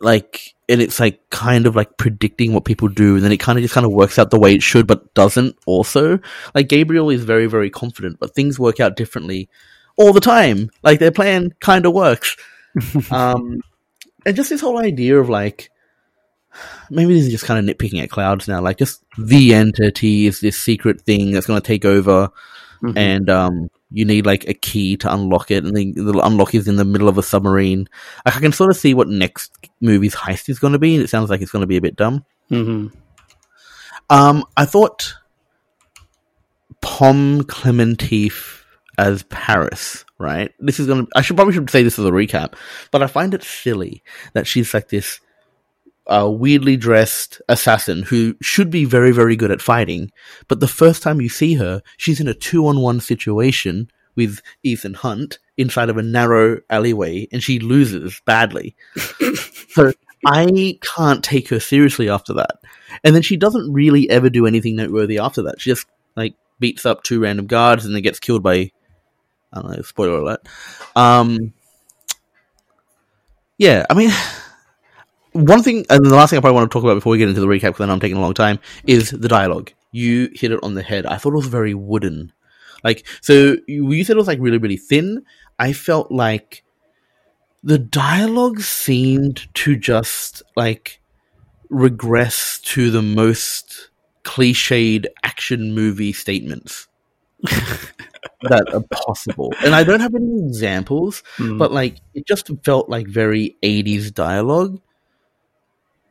like, 0.00 0.54
and 0.68 0.82
it's 0.82 1.00
like 1.00 1.28
kind 1.30 1.66
of 1.66 1.74
like 1.74 1.96
predicting 1.96 2.52
what 2.52 2.64
people 2.64 2.88
do, 2.88 3.16
and 3.16 3.24
then 3.24 3.32
it 3.32 3.40
kind 3.40 3.58
of 3.58 3.62
just 3.62 3.74
kind 3.74 3.86
of 3.86 3.92
works 3.92 4.18
out 4.18 4.30
the 4.30 4.38
way 4.38 4.54
it 4.54 4.62
should, 4.62 4.86
but 4.86 5.14
doesn't. 5.14 5.56
Also, 5.66 6.18
like 6.54 6.68
Gabriel 6.68 7.10
is 7.10 7.24
very 7.24 7.46
very 7.46 7.70
confident, 7.70 8.18
but 8.20 8.34
things 8.34 8.58
work 8.58 8.80
out 8.80 8.96
differently 8.96 9.48
all 9.96 10.12
the 10.12 10.20
time. 10.20 10.70
Like 10.82 10.98
their 10.98 11.10
plan 11.10 11.54
kind 11.60 11.86
of 11.86 11.94
works. 11.94 12.36
um, 13.10 13.60
and 14.26 14.36
just 14.36 14.50
this 14.50 14.60
whole 14.60 14.78
idea 14.78 15.18
of 15.18 15.28
like 15.28 15.70
maybe 16.90 17.14
this 17.14 17.24
is 17.26 17.30
just 17.32 17.44
kind 17.44 17.68
of 17.68 17.76
nitpicking 17.76 18.02
at 18.02 18.10
clouds 18.10 18.48
now. 18.48 18.60
Like 18.60 18.78
just 18.78 19.02
the 19.18 19.54
entity 19.54 20.26
is 20.26 20.40
this 20.40 20.56
secret 20.58 21.00
thing 21.02 21.32
that's 21.32 21.46
going 21.46 21.60
to 21.60 21.66
take 21.66 21.84
over, 21.84 22.30
Mhm. 22.82 22.96
and 22.96 23.28
um, 23.30 23.70
you 23.90 24.04
need 24.06 24.24
like 24.24 24.48
a 24.48 24.54
key 24.54 24.96
to 24.98 25.12
unlock 25.12 25.50
it, 25.50 25.64
and 25.64 25.76
the, 25.76 25.92
the 25.92 26.18
unlock 26.24 26.54
is 26.54 26.66
in 26.66 26.76
the 26.76 26.84
middle 26.84 27.08
of 27.08 27.18
a 27.18 27.22
submarine. 27.22 27.88
Like, 28.24 28.36
I 28.36 28.40
can 28.40 28.52
sort 28.52 28.70
of 28.70 28.76
see 28.76 28.94
what 28.94 29.08
next 29.08 29.52
movie's 29.80 30.14
heist 30.14 30.48
is 30.48 30.58
going 30.58 30.72
to 30.72 30.78
be, 30.78 30.94
and 30.94 31.04
it 31.04 31.08
sounds 31.10 31.28
like 31.28 31.42
it's 31.42 31.50
going 31.52 31.60
to 31.62 31.66
be 31.66 31.76
a 31.76 31.82
bit 31.82 31.96
dumb. 31.96 32.24
hmm 32.48 32.86
Um, 34.08 34.44
I 34.56 34.64
thought 34.64 35.14
Pom 36.80 37.42
Klementieff 37.42 38.62
as 38.98 39.22
Paris, 39.24 40.04
right? 40.18 40.52
This 40.58 40.80
is 40.80 40.86
gonna. 40.86 41.06
I 41.14 41.20
should 41.22 41.36
probably 41.36 41.52
should 41.54 41.68
say 41.70 41.82
this 41.82 41.98
as 41.98 42.04
a 42.04 42.10
recap, 42.10 42.54
but 42.90 43.02
I 43.02 43.06
find 43.06 43.34
it 43.34 43.42
silly 43.42 44.02
that 44.32 44.46
she's 44.46 44.72
like 44.72 44.88
this 44.88 45.20
uh, 46.10 46.28
weirdly 46.28 46.76
dressed 46.76 47.40
assassin 47.48 48.02
who 48.02 48.34
should 48.42 48.70
be 48.70 48.84
very, 48.84 49.12
very 49.12 49.36
good 49.36 49.50
at 49.50 49.62
fighting. 49.62 50.10
But 50.48 50.60
the 50.60 50.68
first 50.68 51.02
time 51.02 51.20
you 51.20 51.28
see 51.28 51.54
her, 51.54 51.82
she's 51.96 52.20
in 52.20 52.28
a 52.28 52.34
two-on-one 52.34 53.00
situation 53.00 53.90
with 54.16 54.40
Ethan 54.62 54.94
Hunt 54.94 55.38
inside 55.56 55.88
of 55.88 55.96
a 55.96 56.02
narrow 56.02 56.60
alleyway, 56.68 57.28
and 57.32 57.42
she 57.42 57.60
loses 57.60 58.20
badly. 58.26 58.76
so 59.68 59.92
I 60.26 60.78
can't 60.96 61.22
take 61.22 61.48
her 61.48 61.60
seriously 61.60 62.08
after 62.10 62.34
that. 62.34 62.58
And 63.04 63.14
then 63.14 63.22
she 63.22 63.36
doesn't 63.36 63.72
really 63.72 64.10
ever 64.10 64.28
do 64.28 64.46
anything 64.46 64.76
noteworthy 64.76 65.18
after 65.18 65.42
that. 65.42 65.60
She 65.60 65.70
just 65.70 65.86
like 66.16 66.34
beats 66.58 66.84
up 66.84 67.02
two 67.02 67.20
random 67.20 67.46
guards 67.46 67.84
and 67.86 67.94
then 67.94 68.02
gets 68.02 68.18
killed 68.20 68.42
by 68.42 68.70
I 69.52 69.60
don't 69.62 69.76
know, 69.76 69.82
spoiler 69.82 70.18
alert. 70.18 70.46
Um 70.96 71.54
Yeah, 73.58 73.86
I 73.88 73.94
mean 73.94 74.10
one 75.32 75.62
thing 75.62 75.84
and 75.90 76.04
the 76.04 76.14
last 76.14 76.30
thing 76.30 76.38
I 76.38 76.40
probably 76.40 76.56
want 76.56 76.70
to 76.70 76.74
talk 76.74 76.84
about 76.84 76.94
before 76.94 77.12
we 77.12 77.18
get 77.18 77.28
into 77.28 77.40
the 77.40 77.46
recap 77.46 77.68
because 77.72 77.86
know 77.86 77.92
I'm 77.92 78.00
taking 78.00 78.16
a 78.16 78.20
long 78.20 78.34
time 78.34 78.58
is 78.86 79.10
the 79.10 79.28
dialogue. 79.28 79.72
You 79.92 80.30
hit 80.34 80.52
it 80.52 80.60
on 80.62 80.74
the 80.74 80.82
head. 80.82 81.06
I 81.06 81.16
thought 81.16 81.32
it 81.32 81.36
was 81.36 81.46
very 81.46 81.74
wooden. 81.74 82.32
Like 82.84 83.06
so 83.20 83.56
you, 83.66 83.90
you 83.92 84.04
said 84.04 84.16
it 84.16 84.18
was 84.18 84.26
like 84.28 84.38
really, 84.40 84.58
really 84.58 84.76
thin. 84.76 85.24
I 85.58 85.72
felt 85.72 86.10
like 86.10 86.62
the 87.62 87.78
dialogue 87.78 88.60
seemed 88.60 89.52
to 89.54 89.76
just 89.76 90.42
like 90.56 91.00
regress 91.68 92.58
to 92.62 92.90
the 92.90 93.02
most 93.02 93.90
cliched 94.24 95.06
action 95.22 95.74
movie 95.74 96.12
statements 96.12 96.88
that 97.42 98.70
are 98.72 98.82
possible. 99.04 99.52
And 99.64 99.74
I 99.74 99.84
don't 99.84 100.00
have 100.00 100.14
any 100.14 100.46
examples, 100.46 101.22
Mm. 101.38 101.58
but 101.58 101.72
like 101.72 101.96
it 102.14 102.26
just 102.26 102.50
felt 102.64 102.88
like 102.88 103.06
very 103.06 103.56
80s 103.62 104.10
dialogue. 104.12 104.80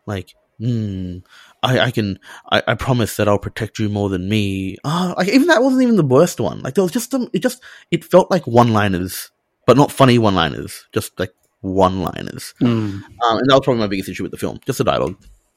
Like, 0.09 0.33
hmm, 0.57 1.19
I, 1.61 1.79
I 1.79 1.91
can, 1.91 2.19
I, 2.51 2.63
I 2.67 2.73
promise 2.73 3.15
that 3.17 3.27
I'll 3.27 3.37
protect 3.37 3.77
you 3.77 3.89
more 3.89 4.09
than 4.09 4.27
me. 4.27 4.75
Ah, 4.83 5.13
like 5.15 5.29
even 5.29 5.47
that 5.47 5.61
wasn't 5.61 5.83
even 5.83 5.95
the 5.95 6.03
worst 6.03 6.39
one. 6.39 6.61
Like 6.63 6.73
there 6.73 6.83
was 6.83 6.91
just 6.91 7.11
some, 7.11 7.29
it 7.31 7.39
just, 7.43 7.63
it 7.91 8.03
felt 8.03 8.31
like 8.31 8.47
one-liners, 8.47 9.29
but 9.67 9.77
not 9.77 9.91
funny 9.91 10.17
one-liners, 10.17 10.87
just 10.91 11.17
like 11.19 11.33
one-liners. 11.61 12.55
Mm. 12.59 12.67
Um, 12.67 13.03
and 13.21 13.49
that 13.49 13.53
was 13.53 13.61
probably 13.63 13.81
my 13.81 13.87
biggest 13.87 14.09
issue 14.09 14.23
with 14.23 14.31
the 14.31 14.37
film, 14.37 14.59
just 14.65 14.79
the 14.79 14.83
dialogue. 14.83 15.15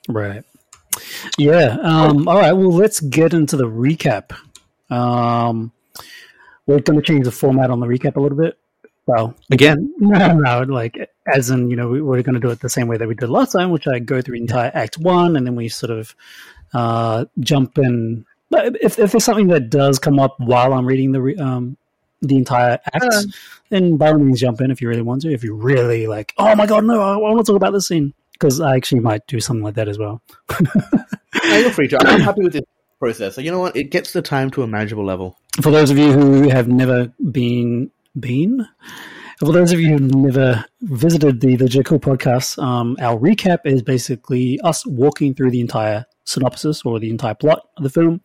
Right. 0.09 0.45
Yeah. 1.39 1.79
Um, 1.83 2.29
all 2.29 2.37
right. 2.39 2.53
Well, 2.53 2.73
let's 2.73 3.01
get 3.01 3.33
into 3.33 3.57
the 3.57 3.65
recap. 3.69 4.33
Um, 4.91 5.73
we're 6.67 6.81
going 6.81 7.01
to 7.01 7.05
change 7.05 7.25
the 7.25 7.33
format 7.33 7.71
on 7.71 7.81
the 7.81 7.87
recap 7.87 8.17
a 8.17 8.21
little 8.21 8.37
bit. 8.37 8.59
Well, 9.07 9.35
Again, 9.51 9.95
no, 9.99 10.35
no, 10.35 10.63
like 10.63 11.11
as 11.27 11.51
in 11.51 11.71
you 11.71 11.77
know 11.77 11.89
we, 11.89 12.03
we're 12.03 12.23
going 12.23 12.35
to 12.35 12.41
do 12.41 12.51
it 12.51 12.61
the 12.61 12.69
same 12.69 12.89
way 12.89 12.97
that 12.97 13.09
we 13.09 13.15
did 13.15 13.29
last 13.31 13.53
time, 13.53 13.71
which 13.71 13.87
I 13.87 13.99
go 13.99 14.21
through 14.23 14.37
entire 14.37 14.71
Act 14.75 14.99
One, 14.99 15.37
and 15.37 15.47
then 15.47 15.55
we 15.57 15.69
sort 15.69 15.91
of 15.91 16.15
uh, 16.75 17.27
jump 17.41 17.79
in. 17.79 18.25
But 18.51 18.77
if, 18.83 18.99
if 18.99 19.13
there's 19.13 19.25
something 19.25 19.49
that 19.49 19.71
does 19.71 19.99
come 19.99 20.19
up 20.19 20.39
while 20.39 20.73
I'm 20.75 20.85
reading 20.87 21.13
the 21.13 21.23
re- 21.23 21.37
um, 21.37 21.77
the 22.21 22.37
entire 22.37 22.79
act, 22.93 23.05
Uh. 23.05 23.23
then 23.71 23.97
by 23.97 24.13
all 24.13 24.19
means 24.19 24.41
jump 24.41 24.61
in 24.61 24.71
if 24.71 24.81
you 24.83 24.89
really 24.89 25.03
want 25.03 25.23
to. 25.23 25.33
If 25.33 25.43
you 25.43 25.55
really 25.55 26.07
like, 26.07 26.35
oh 26.39 26.55
my 26.55 26.67
god, 26.67 26.85
no, 26.85 27.01
I, 27.01 27.15
I 27.15 27.17
want 27.17 27.39
to 27.45 27.51
talk 27.51 27.57
about 27.57 27.73
this 27.73 27.89
scene 27.89 28.13
because 28.33 28.61
I 28.61 28.77
actually 28.77 29.01
might 29.01 29.27
do 29.27 29.41
something 29.41 29.63
like 29.65 29.75
that 29.75 29.89
as 29.89 29.99
well. 29.99 30.21
yeah, 31.45 31.59
you're 31.59 31.71
free 31.71 31.89
to. 31.89 31.99
I'm 32.07 32.21
happy 32.21 32.43
with 32.43 32.53
this 32.53 32.65
process. 33.01 33.35
So 33.35 33.41
you 33.41 33.51
know 33.51 33.59
what? 33.61 33.77
It 33.77 33.91
gets 33.91 34.13
the 34.13 34.23
time 34.23 34.51
to 34.53 34.63
a 34.63 34.67
manageable 34.67 35.05
level. 35.05 35.39
for 35.61 35.71
those 35.71 35.91
of 35.91 35.99
you 35.99 36.13
who 36.13 36.49
have 36.51 36.69
never 36.69 37.13
been 37.31 37.91
been 38.19 38.67
for 39.43 39.53
those 39.53 39.73
of 39.73 39.81
you 39.81 39.89
who've 39.89 40.15
never 40.15 40.65
visited 40.83 41.41
the 41.41 41.57
Legit 41.57 41.85
Cool 41.87 41.99
podcast, 41.99 42.63
um, 42.63 42.97
our 43.01 43.19
recap 43.19 43.59
is 43.65 43.83
basically 43.83 44.61
us 44.61 44.87
walking 44.87 45.35
through 45.35 45.51
the 45.51 45.61
entire 45.61 46.07
synopsis 46.23 46.83
or 46.85 47.01
the 47.01 47.11
entire 47.11 47.35
plot 47.35 47.67
of 47.77 47.83
the 47.83 47.91
film, 47.91 48.21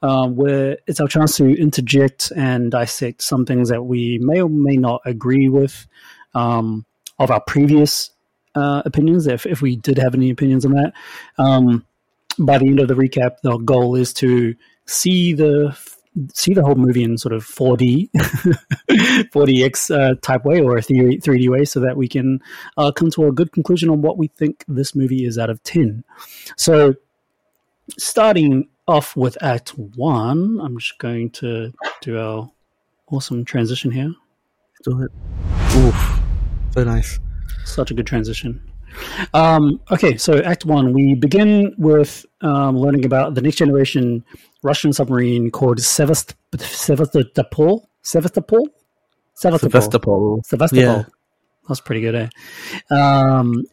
um, 0.00 0.34
where 0.34 0.78
it's 0.86 0.98
our 0.98 1.08
chance 1.08 1.36
to 1.36 1.60
interject 1.60 2.32
and 2.34 2.70
dissect 2.70 3.20
some 3.20 3.44
things 3.44 3.68
that 3.68 3.82
we 3.82 4.18
may 4.22 4.40
or 4.40 4.48
may 4.48 4.78
not 4.78 5.02
agree 5.04 5.46
with 5.46 5.86
um, 6.34 6.86
of 7.18 7.30
our 7.30 7.42
previous 7.42 8.10
uh, 8.54 8.80
opinions, 8.86 9.26
if, 9.26 9.44
if 9.44 9.60
we 9.60 9.76
did 9.76 9.98
have 9.98 10.14
any 10.14 10.30
opinions 10.30 10.64
on 10.64 10.72
that. 10.72 10.94
Um, 11.36 11.84
by 12.38 12.56
the 12.56 12.68
end 12.68 12.80
of 12.80 12.88
the 12.88 12.94
recap, 12.94 13.42
the 13.42 13.58
goal 13.58 13.94
is 13.94 14.14
to 14.14 14.54
see 14.86 15.34
the 15.34 15.76
see 16.34 16.54
the 16.54 16.62
whole 16.62 16.74
movie 16.74 17.02
in 17.02 17.16
sort 17.16 17.32
of 17.32 17.44
4D, 17.44 18.10
4DX 19.30 19.90
uh, 19.98 20.14
type 20.20 20.44
way 20.44 20.60
or 20.60 20.76
a 20.76 20.82
3 20.82 21.18
3D 21.18 21.48
way, 21.48 21.64
so 21.64 21.80
that 21.80 21.96
we 21.96 22.08
can 22.08 22.40
uh, 22.76 22.92
come 22.92 23.10
to 23.10 23.26
a 23.26 23.32
good 23.32 23.52
conclusion 23.52 23.88
on 23.88 24.02
what 24.02 24.18
we 24.18 24.28
think 24.28 24.64
this 24.68 24.94
movie 24.94 25.24
is 25.24 25.38
out 25.38 25.50
of 25.50 25.62
10. 25.62 26.04
So, 26.56 26.94
starting 27.98 28.68
off 28.86 29.16
with 29.16 29.42
Act 29.42 29.70
One, 29.78 30.60
I'm 30.60 30.78
just 30.78 30.98
going 30.98 31.30
to 31.30 31.72
do 32.00 32.18
our 32.18 32.50
awesome 33.10 33.44
transition 33.44 33.90
here. 33.90 34.12
Do 34.84 35.02
it. 35.02 35.12
Oof. 35.76 36.20
So 36.72 36.84
nice. 36.84 37.20
Such 37.64 37.90
a 37.90 37.94
good 37.94 38.06
transition. 38.06 38.71
Um, 39.34 39.80
okay, 39.90 40.16
so 40.16 40.38
Act 40.38 40.64
One, 40.64 40.92
we 40.92 41.14
begin 41.14 41.74
with 41.78 42.26
um, 42.40 42.78
learning 42.78 43.04
about 43.04 43.34
the 43.34 43.40
next 43.40 43.56
generation 43.56 44.24
Russian 44.62 44.92
submarine 44.92 45.50
called 45.50 45.78
Sevast- 45.78 46.34
Sevastopol. 46.58 47.88
Sevastopol. 48.02 48.68
Sevastopol. 49.34 49.70
Sevastopol. 49.70 50.42
Sevastopol. 50.44 50.82
Yeah. 50.82 51.04
That's 51.68 51.80
pretty 51.80 52.00
good, 52.00 52.14
eh? 52.14 52.28
Um, 52.94 53.64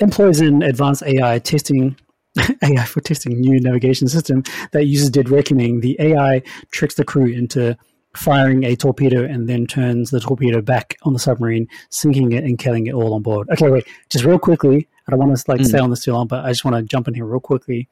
employs 0.00 0.40
an 0.40 0.62
advanced 0.62 1.02
AI 1.02 1.38
testing 1.38 1.96
AI 2.62 2.84
for 2.84 3.00
testing 3.00 3.40
new 3.40 3.60
navigation 3.60 4.08
system 4.08 4.42
that 4.72 4.84
uses 4.86 5.10
dead 5.10 5.28
reckoning. 5.28 5.80
The 5.80 5.96
AI 5.98 6.42
tricks 6.70 6.94
the 6.94 7.04
crew 7.04 7.26
into 7.26 7.76
firing 8.14 8.64
a 8.64 8.74
torpedo 8.74 9.24
and 9.24 9.48
then 9.48 9.66
turns 9.66 10.10
the 10.10 10.20
torpedo 10.20 10.60
back 10.60 10.96
on 11.02 11.12
the 11.12 11.18
submarine, 11.18 11.68
sinking 11.90 12.32
it 12.32 12.44
and 12.44 12.58
killing 12.58 12.86
it 12.86 12.94
all 12.94 13.14
on 13.14 13.22
board. 13.22 13.48
Okay, 13.50 13.68
wait, 13.70 13.86
just 14.08 14.24
real 14.24 14.38
quickly. 14.38 14.88
I 15.06 15.10
don't 15.12 15.20
want 15.20 15.36
to 15.36 15.44
like 15.50 15.60
Mm. 15.60 15.66
stay 15.66 15.78
on 15.78 15.90
this 15.90 16.04
too 16.04 16.12
long, 16.12 16.26
but 16.26 16.44
I 16.44 16.48
just 16.48 16.64
want 16.64 16.76
to 16.76 16.82
jump 16.82 17.08
in 17.08 17.14
here 17.14 17.24
real 17.24 17.40
quickly. 17.40 17.88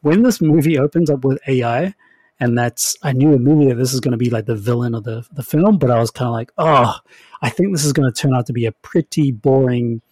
When 0.00 0.22
this 0.22 0.40
movie 0.40 0.78
opens 0.78 1.10
up 1.10 1.24
with 1.24 1.38
AI, 1.46 1.94
and 2.40 2.58
that's 2.58 2.96
I 3.02 3.12
knew 3.12 3.34
immediately 3.34 3.74
this 3.74 3.94
is 3.94 4.00
going 4.00 4.12
to 4.12 4.18
be 4.18 4.30
like 4.30 4.46
the 4.46 4.56
villain 4.56 4.94
of 4.94 5.04
the 5.04 5.24
the 5.32 5.42
film, 5.44 5.78
but 5.78 5.90
I 5.90 6.00
was 6.00 6.10
kind 6.10 6.26
of 6.28 6.32
like, 6.32 6.50
oh, 6.58 6.96
I 7.40 7.50
think 7.50 7.72
this 7.72 7.84
is 7.84 7.92
going 7.92 8.12
to 8.12 8.20
turn 8.20 8.34
out 8.34 8.46
to 8.46 8.52
be 8.52 8.66
a 8.66 8.72
pretty 8.72 9.30
boring 9.30 10.02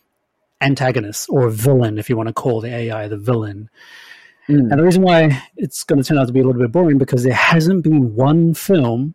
antagonist 0.61 1.27
or 1.31 1.49
villain, 1.51 1.99
if 1.99 2.09
you 2.09 2.17
want 2.17 2.29
to 2.29 2.33
call 2.33 2.61
the 2.61 2.69
AI 2.75 3.09
the 3.09 3.17
villain. 3.17 3.69
Mm. 4.49 4.71
And 4.71 4.79
the 4.79 4.85
reason 4.85 5.03
why 5.03 5.43
it's 5.57 5.83
going 5.85 6.01
to 6.03 6.07
turn 6.07 6.19
out 6.19 6.27
to 6.27 6.33
be 6.33 6.41
a 6.41 6.45
little 6.45 6.61
bit 6.61 6.71
boring 6.73 6.99
because 6.99 7.23
there 7.25 7.33
hasn't 7.35 7.83
been 7.83 8.15
one 8.15 8.55
film 8.55 9.15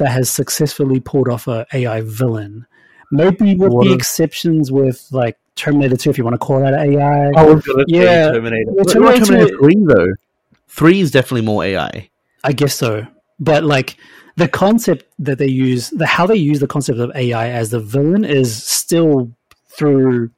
that 0.00 0.10
has 0.10 0.28
successfully 0.30 0.98
pulled 0.98 1.28
off 1.28 1.46
a 1.46 1.66
AI 1.72 2.00
villain. 2.00 2.66
Maybe 3.12 3.54
with 3.54 3.72
What 3.72 3.84
the 3.86 3.92
exceptions 3.92 4.72
with 4.72 5.06
like 5.12 5.36
Terminator 5.56 5.96
2, 5.96 6.10
if 6.10 6.18
you 6.18 6.24
want 6.24 6.34
to 6.34 6.38
call 6.38 6.60
that 6.60 6.74
AI. 6.74 7.30
Gonna 7.32 7.84
Yeah. 7.86 8.32
Terminator. 8.32 8.64
Well, 8.72 8.84
Terminator- 8.84 9.24
Terminator 9.26 9.58
Three 9.58 9.76
though. 9.86 10.12
Three 10.68 11.00
is 11.00 11.10
definitely 11.10 11.42
more 11.42 11.62
AI. 11.64 12.08
I 12.44 12.52
guess 12.52 12.74
so. 12.74 13.06
But 13.38 13.64
like 13.64 13.96
the 14.36 14.48
concept 14.48 15.04
that 15.18 15.38
they 15.38 15.48
use, 15.48 15.90
the 15.90 16.06
how 16.06 16.26
they 16.26 16.36
use 16.36 16.60
the 16.60 16.66
concept 16.66 16.98
of 16.98 17.10
AI 17.14 17.48
as 17.50 17.70
the 17.70 17.80
villain 17.80 18.24
is 18.24 18.62
still 18.64 19.30
through 19.68 20.30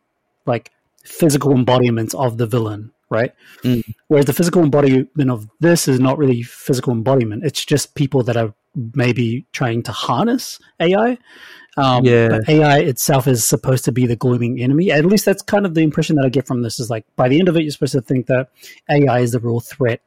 like 0.47 0.71
physical 1.05 1.53
embodiments 1.53 2.15
of 2.15 2.39
the 2.39 2.47
villain, 2.47 2.91
right? 3.13 3.33
Mm. 3.63 3.85
Whereas 4.09 4.27
the 4.27 4.33
physical 4.33 4.63
embodiment 4.63 5.31
of 5.31 5.49
this 5.61 5.87
is 5.87 6.01
not 6.01 6.19
really 6.19 6.43
physical 6.43 6.93
embodiment. 6.93 7.45
It's 7.45 7.65
just 7.65 7.95
people 7.95 8.23
that 8.25 8.37
are 8.37 8.53
maybe 8.95 9.47
trying 9.53 9.83
to 9.85 9.93
harness 9.93 10.59
AI. 10.81 11.19
Um, 11.77 12.05
Yeah. 12.05 12.29
But 12.29 12.49
AI 12.49 12.79
itself 12.79 13.27
is 13.27 13.47
supposed 13.47 13.85
to 13.85 13.93
be 13.93 14.07
the 14.07 14.17
glooming 14.17 14.61
enemy. 14.61 14.91
At 14.91 15.07
least 15.07 15.25
that's 15.25 15.43
kind 15.43 15.65
of 15.65 15.75
the 15.75 15.83
impression 15.83 16.17
that 16.17 16.27
I 16.27 16.29
get 16.29 16.47
from 16.47 16.63
this. 16.63 16.81
Is 16.81 16.91
like 16.91 17.07
by 17.17 17.29
the 17.29 17.39
end 17.39 17.49
of 17.49 17.57
it, 17.57 17.63
you're 17.63 17.73
supposed 17.73 17.93
to 17.93 18.03
think 18.03 18.27
that 18.27 18.49
AI 18.91 19.21
is 19.21 19.33
the 19.33 19.41
real 19.41 19.61
threat 19.61 20.01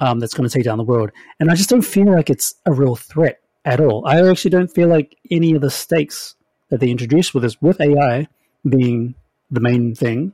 um, 0.00 0.18
that's 0.18 0.34
going 0.34 0.48
to 0.48 0.52
take 0.52 0.64
down 0.64 0.78
the 0.78 0.84
world, 0.84 1.10
and 1.38 1.50
I 1.50 1.54
just 1.54 1.70
don't 1.70 1.82
feel 1.82 2.12
like 2.12 2.30
it's 2.30 2.54
a 2.66 2.72
real 2.72 2.96
threat 2.96 3.40
at 3.64 3.80
all. 3.80 4.06
I 4.06 4.26
actually 4.28 4.50
don't 4.50 4.72
feel 4.72 4.88
like 4.88 5.16
any 5.30 5.54
of 5.54 5.60
the 5.60 5.70
stakes 5.70 6.34
that 6.70 6.80
they 6.80 6.90
introduced 6.90 7.34
with 7.34 7.42
this, 7.42 7.60
with 7.60 7.80
AI 7.80 8.28
being 8.68 9.14
the 9.50 9.60
main 9.60 9.94
thing, 9.94 10.32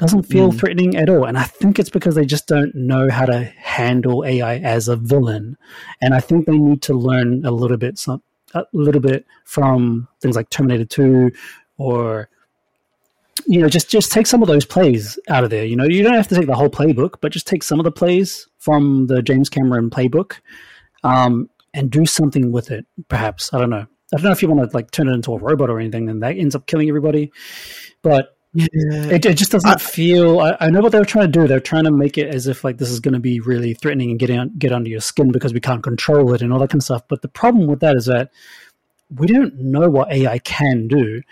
doesn't 0.00 0.22
feel 0.22 0.50
Mm. 0.50 0.58
threatening 0.58 0.96
at 0.96 1.10
all. 1.10 1.24
And 1.26 1.36
I 1.36 1.42
think 1.44 1.78
it's 1.78 1.90
because 1.90 2.14
they 2.14 2.24
just 2.24 2.46
don't 2.46 2.74
know 2.74 3.10
how 3.10 3.26
to 3.26 3.44
handle 3.44 4.24
AI 4.24 4.56
as 4.56 4.88
a 4.88 4.96
villain. 4.96 5.58
And 6.00 6.14
I 6.14 6.20
think 6.20 6.46
they 6.46 6.56
need 6.56 6.80
to 6.82 6.94
learn 6.94 7.44
a 7.44 7.50
little 7.50 7.76
bit, 7.76 7.98
some, 7.98 8.22
a 8.54 8.64
little 8.72 9.02
bit 9.02 9.26
from 9.44 10.08
things 10.22 10.36
like 10.36 10.48
Terminator 10.48 10.86
Two, 10.86 11.30
or 11.76 12.28
you 13.46 13.60
know, 13.60 13.68
just 13.68 13.88
just 13.88 14.10
take 14.12 14.26
some 14.26 14.42
of 14.42 14.48
those 14.48 14.64
plays 14.64 15.18
out 15.28 15.44
of 15.44 15.50
there. 15.50 15.64
You 15.64 15.76
know, 15.76 15.84
you 15.84 16.02
don't 16.02 16.14
have 16.14 16.28
to 16.28 16.34
take 16.34 16.46
the 16.46 16.54
whole 16.54 16.68
playbook, 16.68 17.14
but 17.20 17.32
just 17.32 17.46
take 17.46 17.62
some 17.62 17.78
of 17.80 17.84
the 17.84 17.92
plays 17.92 18.46
from 18.58 19.06
the 19.06 19.22
James 19.22 19.48
Cameron 19.48 19.88
playbook, 19.90 20.40
um, 21.04 21.48
and 21.72 21.90
do 21.90 22.04
something 22.06 22.52
with 22.52 22.70
it. 22.70 22.86
Perhaps 23.08 23.52
I 23.54 23.58
don't 23.58 23.70
know. 23.70 23.86
I 24.12 24.16
don't 24.16 24.24
know 24.24 24.32
if 24.32 24.42
you 24.42 24.48
want 24.48 24.68
to 24.68 24.76
like 24.76 24.90
turn 24.90 25.08
it 25.08 25.12
into 25.12 25.32
a 25.32 25.38
robot 25.38 25.70
or 25.70 25.78
anything, 25.78 26.08
and 26.10 26.22
that 26.22 26.36
ends 26.36 26.54
up 26.54 26.66
killing 26.66 26.88
everybody. 26.88 27.32
But 28.02 28.36
Yeah. 28.52 28.66
it, 28.72 29.24
it 29.24 29.34
just 29.36 29.52
doesn't 29.52 29.80
feel. 29.80 30.40
I, 30.40 30.56
I 30.60 30.70
know 30.70 30.80
what 30.80 30.90
they 30.90 30.98
were 30.98 31.04
trying 31.04 31.30
to 31.30 31.40
do. 31.40 31.46
They're 31.46 31.60
trying 31.60 31.84
to 31.84 31.92
make 31.92 32.18
it 32.18 32.34
as 32.34 32.48
if 32.48 32.64
like 32.64 32.78
this 32.78 32.90
is 32.90 32.98
going 32.98 33.14
to 33.14 33.20
be 33.20 33.38
really 33.40 33.74
threatening 33.74 34.10
and 34.10 34.18
get 34.18 34.30
on, 34.30 34.50
get 34.58 34.72
under 34.72 34.90
your 34.90 35.00
skin 35.00 35.30
because 35.30 35.54
we 35.54 35.60
can't 35.60 35.82
control 35.82 36.34
it 36.34 36.42
and 36.42 36.52
all 36.52 36.58
that 36.58 36.70
kind 36.70 36.80
of 36.80 36.84
stuff. 36.84 37.02
But 37.08 37.22
the 37.22 37.28
problem 37.28 37.68
with 37.68 37.80
that 37.80 37.96
is 37.96 38.06
that 38.06 38.30
we 39.16 39.28
don't 39.28 39.54
know 39.60 39.88
what 39.88 40.12
AI 40.12 40.38
can 40.40 40.88
do, 40.88 41.22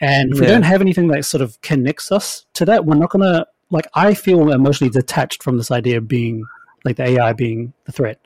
and 0.00 0.32
if 0.32 0.40
we 0.40 0.46
don't 0.46 0.62
have 0.62 0.80
anything 0.80 1.08
that 1.08 1.24
sort 1.24 1.42
of 1.42 1.60
connects 1.60 2.10
us 2.10 2.46
to 2.54 2.64
that, 2.64 2.86
we're 2.86 2.96
not 2.96 3.10
going 3.10 3.22
to 3.22 3.46
like. 3.70 3.86
I 3.94 4.14
feel 4.14 4.50
emotionally 4.50 4.90
detached 4.90 5.42
from 5.42 5.58
this 5.58 5.70
idea 5.70 5.98
of 5.98 6.08
being 6.08 6.44
like 6.84 6.96
the 6.96 7.04
AI 7.04 7.32
being 7.34 7.72
the 7.84 7.92
threat. 7.92 8.18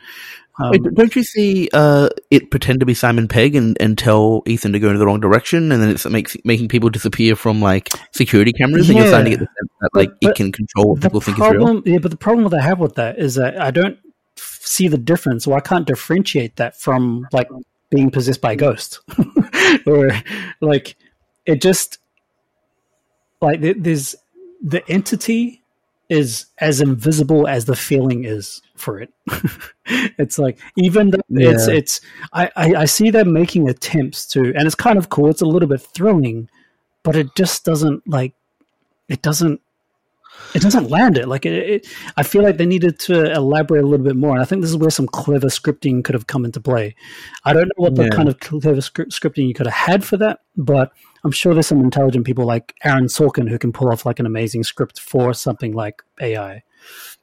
Um, 0.59 0.71
Wait, 0.71 0.83
don't 0.95 1.15
you 1.15 1.23
see 1.23 1.69
uh, 1.75 2.09
it 2.31 2.51
pretend 2.51 2.81
to 2.81 2.87
be 2.87 2.95
Simon 2.95 3.29
Pegg 3.29 3.55
and, 3.55 3.77
and 3.79 3.99
tell 3.99 4.43
Ethan 4.47 4.73
to 4.73 4.79
go 4.79 4.89
in 4.89 4.99
the 4.99 5.05
wrong 5.05 5.21
direction, 5.21 5.71
and 5.71 5.83
then 5.83 5.91
it's 5.91 6.07
makes, 6.07 6.37
making 6.45 6.69
people 6.69 6.89
disappear 6.89 7.37
from 7.37 7.61
like 7.61 7.91
security 8.13 8.53
cameras, 8.53 8.89
and 8.89 8.99
you're 8.99 9.09
starting 9.09 9.33
to 9.33 9.39
get 9.39 9.41
the 9.41 9.47
sense 9.59 9.71
that 9.81 9.91
like 9.95 10.11
it 10.23 10.35
can 10.35 10.53
control 10.53 10.95
what 10.95 11.03
people 11.03 11.21
think 11.21 11.39
is 11.39 11.43
real. 11.43 11.65
problem, 11.65 11.83
yeah, 11.85 11.99
but 11.99 12.11
the 12.11 12.17
problem 12.17 12.49
that 12.49 12.59
I 12.59 12.63
have 12.63 12.81
with 12.81 12.95
that 12.95 13.19
is 13.19 13.35
that 13.35 13.61
I 13.61 13.71
don't 13.71 13.99
see 14.37 14.89
the 14.89 14.97
difference, 14.97 15.47
or 15.47 15.57
I 15.57 15.61
can't 15.61 15.87
differentiate 15.87 16.57
that 16.57 16.81
from 16.81 17.27
like 17.33 17.49
being 17.91 18.11
possessed 18.11 18.41
by 18.41 18.53
a 18.53 18.57
ghost, 18.57 19.01
or 19.87 20.11
like 20.63 20.97
it 21.45 21.61
just 21.61 21.99
like 23.43 23.61
there's 23.61 24.15
the 24.63 24.83
entity 24.91 25.63
is 26.09 26.47
as 26.59 26.81
invisible 26.81 27.49
as 27.49 27.65
the 27.65 27.75
feeling 27.77 28.25
is 28.25 28.63
for 28.77 29.01
it. 29.01 29.13
it's 30.19 30.39
like 30.39 30.59
even 30.77 31.11
though 31.11 31.21
it's 31.31 31.69
Yeah. 31.69 31.75
it's 31.75 32.01
I, 32.33 32.51
I 32.57 32.75
I 32.75 32.85
see 32.85 33.11
them 33.11 33.33
making 33.33 33.69
attempts 33.69 34.27
to, 34.29 34.41
and 34.55 34.67
it's 34.67 34.75
kind 34.75 34.99
of 34.99 35.09
cool. 35.09 35.29
It's 35.31 35.43
a 35.43 35.47
little 35.47 35.69
bit 35.69 35.81
thrilling, 35.81 36.49
but 37.03 37.17
it 37.17 37.35
just 37.37 37.65
doesn't 37.65 38.07
like 38.09 38.35
it 39.09 39.23
doesn't 39.23 39.61
it 40.55 40.61
doesn't 40.63 40.91
land 40.91 41.17
it 41.17 41.27
like 41.29 41.47
it, 41.47 41.53
it 41.55 41.87
i 42.19 42.23
feel 42.23 42.43
like 42.43 42.57
they 42.59 42.67
needed 42.67 42.99
to 42.99 43.33
elaborate 43.33 43.83
a 43.83 43.87
little 43.87 44.05
bit 44.05 44.17
more 44.17 44.33
and 44.33 44.43
i 44.43 44.45
think 44.45 44.61
this 44.61 44.71
is 44.71 44.77
where 44.77 44.91
some 44.91 45.07
clever 45.09 45.47
scripting 45.47 46.05
could 46.05 46.15
have 46.15 46.27
come 46.27 46.45
into 46.45 46.61
play 46.61 46.95
i 47.45 47.53
don't 47.55 47.67
know 47.69 47.73
what 47.85 47.95
the 47.95 48.05
Yeah. 48.05 48.11
kind 48.11 48.29
of 48.29 48.39
clever 48.39 48.81
script, 48.83 49.13
scripting 49.13 49.49
you 49.49 49.55
could 49.55 49.67
have 49.67 49.75
had 49.93 50.05
for 50.05 50.19
that 50.19 50.41
but 50.57 50.93
i'm 51.25 51.31
sure 51.33 51.55
there's 51.55 51.67
some 51.67 51.81
intelligent 51.81 52.25
people 52.27 52.45
like 52.45 52.75
aaron 52.85 53.07
sorkin 53.07 53.49
who 53.49 53.59
can 53.59 53.73
pull 53.73 53.91
off 53.91 54.07
like 54.07 54.19
an 54.19 54.27
amazing 54.27 54.62
script 54.64 55.01
for 55.01 55.33
something 55.35 55.73
like 55.75 56.03
ai 56.21 56.62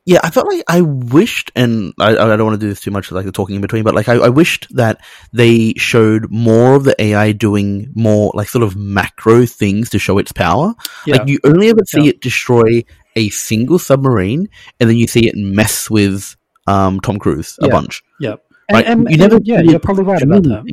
Yeah, 0.06 0.20
I 0.22 0.32
felt 0.32 0.48
like 0.52 0.64
I 0.68 0.82
wished, 0.82 1.50
and 1.56 1.94
I, 1.98 2.10
I 2.12 2.36
don't 2.36 2.44
want 2.44 2.60
to 2.60 2.66
do 2.66 2.68
this 2.68 2.82
too 2.82 2.92
much, 2.92 3.10
like 3.10 3.24
the 3.24 3.32
talking 3.32 3.56
in 3.56 3.62
between, 3.62 3.84
but 3.86 3.96
like 3.96 4.10
I, 4.10 4.16
I 4.16 4.28
wished 4.28 4.68
that 4.76 5.00
they 5.32 5.74
showed 5.78 6.30
more 6.30 6.76
of 6.76 6.84
the 6.84 6.96
AI 7.02 7.32
doing 7.32 7.88
more 7.96 8.30
like 8.36 8.50
sort 8.50 8.64
of 8.68 8.76
macro 8.76 9.46
things 9.46 9.90
to 9.92 10.00
show 10.00 10.18
its 10.18 10.34
power. 10.34 10.74
yeah 11.08 11.16
Like 11.20 11.30
you 11.30 11.40
only 11.46 11.70
ever 11.70 11.80
see 11.88 12.04
Yeah. 12.04 12.10
it 12.10 12.20
destroy 12.20 12.84
a 13.16 13.30
single 13.30 13.80
submarine, 13.80 14.50
and 14.82 14.90
then 14.90 14.98
you 14.98 15.08
see 15.08 15.26
it 15.30 15.36
mess 15.38 15.90
with 15.90 16.36
um, 16.68 17.00
Tom 17.00 17.18
Cruise 17.18 17.58
a 17.62 17.68
Yeah. 17.68 17.72
bunch. 17.72 18.04
yeah 18.20 18.36
Right, 18.74 18.86
and, 18.86 19.08
and, 19.08 19.12
you 19.12 19.18
never 19.18 19.38
and, 19.38 19.48
yeah 19.48 19.62
you're 19.62 19.80
probably 19.80 20.04
right 20.04 20.22
about 20.22 20.44
that? 20.44 20.64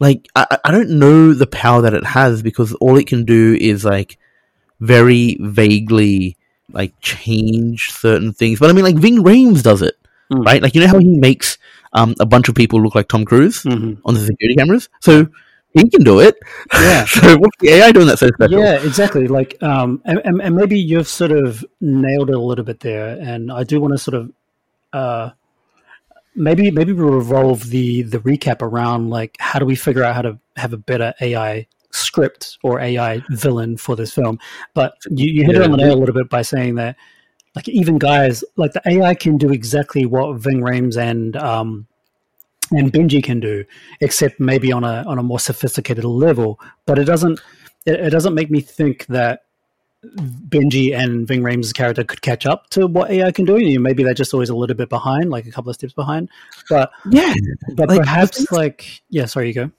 Like 0.00 0.28
I, 0.34 0.58
I- 0.64 0.70
don't 0.72 0.90
know 0.98 1.32
the 1.34 1.46
power 1.46 1.82
that 1.82 1.94
it 1.94 2.04
has 2.04 2.42
because 2.42 2.72
all 2.74 2.96
it 2.96 3.06
can 3.06 3.24
do 3.24 3.54
is 3.60 3.84
like 3.84 4.18
very 4.80 5.36
vaguely 5.40 6.36
like 6.72 6.92
change 7.00 7.90
certain 7.92 8.32
things. 8.32 8.58
But 8.58 8.70
I 8.70 8.72
mean, 8.72 8.84
like 8.84 8.96
Ving 8.96 9.22
Rhames 9.22 9.62
does 9.62 9.82
it, 9.82 9.94
Mm. 10.32 10.44
right? 10.46 10.62
Like 10.62 10.74
you 10.74 10.80
know 10.80 10.88
how 10.88 10.98
he 10.98 11.18
makes 11.18 11.58
um, 11.92 12.14
a 12.18 12.26
bunch 12.26 12.48
of 12.48 12.54
people 12.54 12.80
look 12.82 12.94
like 12.94 13.08
Tom 13.08 13.24
Cruise 13.24 13.62
Mhm. 13.62 13.98
on 14.04 14.14
the 14.14 14.20
security 14.20 14.56
cameras, 14.56 14.88
so 15.00 15.28
he 15.74 15.88
can 15.90 16.02
do 16.02 16.18
it. 16.20 16.34
Yeah. 16.72 17.04
so 17.08 17.36
what's 17.36 17.56
the 17.60 17.68
AI 17.68 17.92
doing 17.92 18.06
that 18.06 18.18
so 18.18 18.28
special? 18.28 18.58
Yeah, 18.58 18.82
exactly. 18.82 19.26
Like, 19.28 19.62
um, 19.62 20.00
and, 20.04 20.20
and, 20.24 20.40
and 20.40 20.56
maybe 20.56 20.78
you've 20.78 21.06
sort 21.08 21.30
of 21.30 21.64
nailed 21.80 22.30
it 22.30 22.36
a 22.36 22.40
little 22.40 22.64
bit 22.64 22.80
there. 22.80 23.18
And 23.20 23.52
I 23.52 23.64
do 23.64 23.80
want 23.80 23.92
to 23.92 23.98
sort 23.98 24.14
of, 24.14 24.32
uh, 24.92 25.30
maybe 26.34 26.70
maybe 26.70 26.92
we 26.92 27.02
revolve 27.02 27.70
the 27.70 28.02
the 28.02 28.18
recap 28.20 28.62
around 28.62 29.10
like 29.10 29.36
how 29.40 29.58
do 29.58 29.64
we 29.64 29.74
figure 29.74 30.02
out 30.02 30.14
how 30.14 30.22
to 30.22 30.38
have 30.56 30.72
a 30.72 30.76
better 30.76 31.14
AI 31.20 31.66
script 31.90 32.58
or 32.62 32.80
AI 32.80 33.22
villain 33.30 33.76
for 33.76 33.96
this 33.96 34.12
film. 34.12 34.38
But 34.74 34.94
you, 35.10 35.30
you 35.30 35.44
hit 35.44 35.56
it 35.56 35.62
on 35.62 35.70
the 35.70 35.76
nail 35.76 35.94
a 35.94 36.00
little 36.00 36.14
bit 36.14 36.28
by 36.28 36.42
saying 36.42 36.74
that 36.76 36.96
like 37.54 37.68
even 37.68 37.98
guys 37.98 38.42
like 38.56 38.72
the 38.72 38.82
AI 38.86 39.14
can 39.14 39.38
do 39.38 39.52
exactly 39.52 40.06
what 40.06 40.36
Ving 40.40 40.60
Rhames 40.60 40.96
and 40.96 41.36
um, 41.36 41.86
and 42.70 42.92
Benji 42.92 43.22
can 43.22 43.40
do, 43.40 43.64
except 44.00 44.40
maybe 44.40 44.72
on 44.72 44.84
a 44.84 45.04
on 45.06 45.18
a 45.18 45.22
more 45.22 45.38
sophisticated 45.38 46.04
level. 46.04 46.58
But 46.86 46.98
it 46.98 47.04
doesn't 47.04 47.40
it, 47.86 47.94
it 48.00 48.10
doesn't 48.10 48.34
make 48.34 48.50
me 48.50 48.60
think 48.60 49.06
that 49.06 49.43
Benji 50.48 50.96
and 50.96 51.26
Ving 51.26 51.42
Rhames' 51.42 51.72
character 51.74 52.04
could 52.04 52.22
catch 52.22 52.46
up 52.46 52.68
to 52.70 52.86
what 52.86 53.10
AI 53.10 53.32
can 53.32 53.44
do. 53.44 53.58
You 53.58 53.76
know, 53.76 53.82
maybe 53.82 54.02
they're 54.04 54.14
just 54.14 54.34
always 54.34 54.50
a 54.50 54.54
little 54.56 54.76
bit 54.76 54.88
behind, 54.88 55.30
like 55.30 55.46
a 55.46 55.50
couple 55.50 55.70
of 55.70 55.76
steps 55.76 55.92
behind. 55.92 56.28
But 56.68 56.90
yeah. 57.10 57.34
but 57.74 57.88
Like, 57.88 58.00
perhaps 58.00 58.50
like 58.52 59.02
yeah, 59.10 59.26
sorry, 59.26 59.48
you 59.48 59.54
go. 59.54 59.70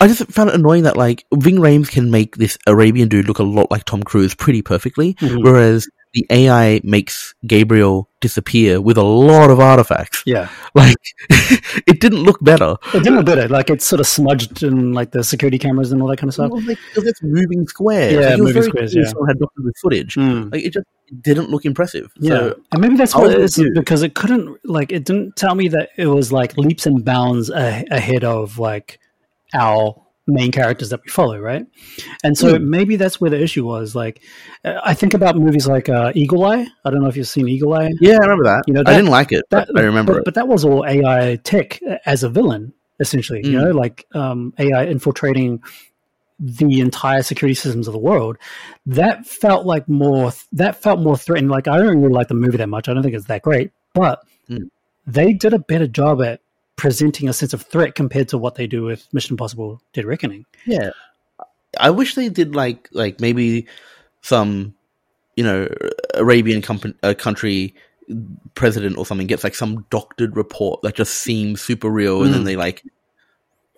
I 0.00 0.06
just 0.06 0.24
found 0.30 0.50
it 0.50 0.54
annoying 0.54 0.84
that 0.84 0.96
like 0.96 1.24
Ving 1.34 1.56
Rhames 1.56 1.90
can 1.90 2.10
make 2.10 2.36
this 2.36 2.56
Arabian 2.66 3.08
dude 3.08 3.26
look 3.26 3.40
a 3.40 3.42
lot 3.42 3.70
like 3.70 3.84
Tom 3.84 4.02
Cruise 4.02 4.34
pretty 4.34 4.62
perfectly, 4.62 5.14
Mhm. 5.14 5.42
whereas 5.42 5.88
the 6.18 6.26
AI 6.34 6.80
makes 6.84 7.34
Gabriel 7.46 8.08
disappear 8.20 8.80
with 8.80 8.96
a 8.98 9.02
lot 9.02 9.50
of 9.50 9.60
artifacts. 9.60 10.22
Yeah, 10.26 10.48
Like 10.74 10.96
it 11.30 12.00
didn't 12.00 12.22
look 12.24 12.38
better. 12.42 12.76
it 12.94 13.02
didn't 13.04 13.16
look 13.16 13.26
better. 13.26 13.48
Like 13.48 13.70
it's 13.70 13.86
sort 13.86 14.00
of 14.00 14.06
smudged 14.06 14.62
in 14.62 14.92
like 14.92 15.12
the 15.12 15.22
security 15.22 15.58
cameras 15.58 15.92
and 15.92 16.02
all 16.02 16.08
that 16.08 16.18
kind 16.18 16.28
of 16.28 16.34
stuff. 16.34 16.50
was 16.50 16.64
like 16.66 16.78
it 16.96 17.04
just 17.04 17.22
moving 17.22 17.66
squares. 17.68 18.12
Yeah, 18.14 18.30
like, 18.30 18.38
moving 18.38 18.62
squares, 18.62 18.94
yeah. 18.94 19.02
Had 19.28 19.38
the 19.38 19.72
footage. 19.80 20.14
Mm. 20.16 20.52
Like 20.52 20.64
it 20.64 20.72
just 20.72 20.86
didn't 21.22 21.50
look 21.50 21.64
impressive. 21.64 22.10
Yeah, 22.18 22.30
So, 22.30 22.60
and 22.72 22.80
maybe 22.80 22.96
that's 22.96 23.14
what 23.14 23.32
it 23.32 23.40
is 23.40 23.62
because 23.74 24.02
it 24.02 24.14
couldn't 24.14 24.58
like 24.64 24.92
it 24.92 25.04
didn't 25.04 25.36
tell 25.36 25.54
me 25.54 25.68
that 25.68 25.90
it 25.96 26.06
was 26.06 26.32
like 26.32 26.56
leaps 26.58 26.86
and 26.86 27.04
bounds 27.04 27.50
a- 27.50 27.84
ahead 27.90 28.24
of 28.24 28.58
like 28.58 28.98
our 29.54 29.94
main 30.28 30.52
characters 30.52 30.90
that 30.90 31.00
we 31.04 31.10
follow, 31.10 31.38
right? 31.40 31.64
And 32.22 32.36
so 32.38 32.58
Hmm. 32.58 32.70
maybe 32.70 32.96
that's 32.96 33.20
where 33.20 33.30
the 33.30 33.42
issue 33.42 33.64
was. 33.66 33.94
Like, 33.96 34.22
uh, 34.64 34.74
I 34.84 34.94
think 34.94 35.14
about 35.14 35.36
movies 35.36 35.66
like 35.66 35.88
uh, 35.88 36.12
Eagle 36.14 36.44
Eye. 36.44 36.66
I 36.84 36.90
don't 36.90 37.00
know 37.00 37.08
if 37.08 37.16
you've 37.16 37.26
seen 37.28 37.48
Eagle 37.48 37.74
Eye. 37.74 37.90
yeah, 38.00 38.14
I 38.16 38.18
remember 38.24 38.44
that. 38.44 38.64
You 38.66 38.74
know, 38.74 38.82
I 38.86 38.94
didn't 38.94 39.10
like 39.10 39.32
it, 39.32 39.44
That, 39.50 39.68
but 39.72 39.82
I 39.82 39.86
remember 39.86 40.12
but, 40.12 40.18
it. 40.20 40.24
but 40.26 40.34
that 40.34 40.46
was 40.46 40.64
all 40.64 40.84
AI 40.86 41.36
tech 41.42 41.80
as 42.06 42.22
a 42.22 42.28
villain, 42.28 42.72
essentially. 43.00 43.40
You 43.44 43.58
Mm. 43.58 43.62
know, 43.62 43.70
like 43.72 44.06
um, 44.14 44.52
AI 44.58 44.84
infiltrating 44.86 45.62
the 46.40 46.80
entire 46.80 47.22
security 47.22 47.54
systems 47.54 47.88
of 47.88 47.92
the 47.92 47.98
world. 47.98 48.36
That 48.86 49.26
felt 49.26 49.66
like 49.66 49.88
more. 49.88 50.30
That 50.52 50.80
felt 50.80 51.00
more 51.00 51.16
threatening. 51.16 51.50
Like 51.50 51.66
I 51.66 51.78
don't 51.78 52.00
really 52.00 52.14
like 52.14 52.28
the 52.28 52.34
movie 52.34 52.58
that 52.58 52.68
much. 52.68 52.88
I 52.88 52.94
don't 52.94 53.02
think 53.02 53.14
it's 53.16 53.26
that 53.26 53.42
great, 53.42 53.72
but 53.94 54.20
Mm. 54.48 54.68
they 55.06 55.32
did 55.32 55.52
a 55.52 55.58
better 55.58 55.86
job 55.88 56.22
at 56.22 56.40
presenting 56.78 57.28
a 57.28 57.32
sense 57.34 57.52
of 57.52 57.60
threat 57.60 57.94
compared 57.94 58.28
to 58.28 58.38
what 58.38 58.54
they 58.54 58.66
do 58.66 58.84
with 58.84 59.06
Mission 59.12 59.34
Impossible: 59.34 59.82
Dead 59.92 60.06
Reckoning. 60.06 60.46
Yeah, 60.64 60.90
I 61.78 61.90
wish 61.90 62.14
they 62.14 62.30
did 62.30 62.54
like 62.54 62.88
like 62.92 63.20
maybe 63.20 63.66
some 64.22 64.74
you 65.36 65.44
know 65.44 65.68
Arabian 66.14 66.62
company, 66.62 66.94
uh, 67.02 67.12
country 67.12 67.74
president 68.54 68.96
or 68.96 69.04
something 69.04 69.26
gets 69.26 69.44
like 69.44 69.54
some 69.54 69.84
doctored 69.90 70.34
report 70.34 70.80
that 70.80 70.94
just 70.94 71.12
seems 71.12 71.60
super 71.60 71.90
real, 71.90 72.22
and 72.22 72.30
Mm. 72.30 72.32
then 72.32 72.44
they 72.44 72.56
like 72.56 72.82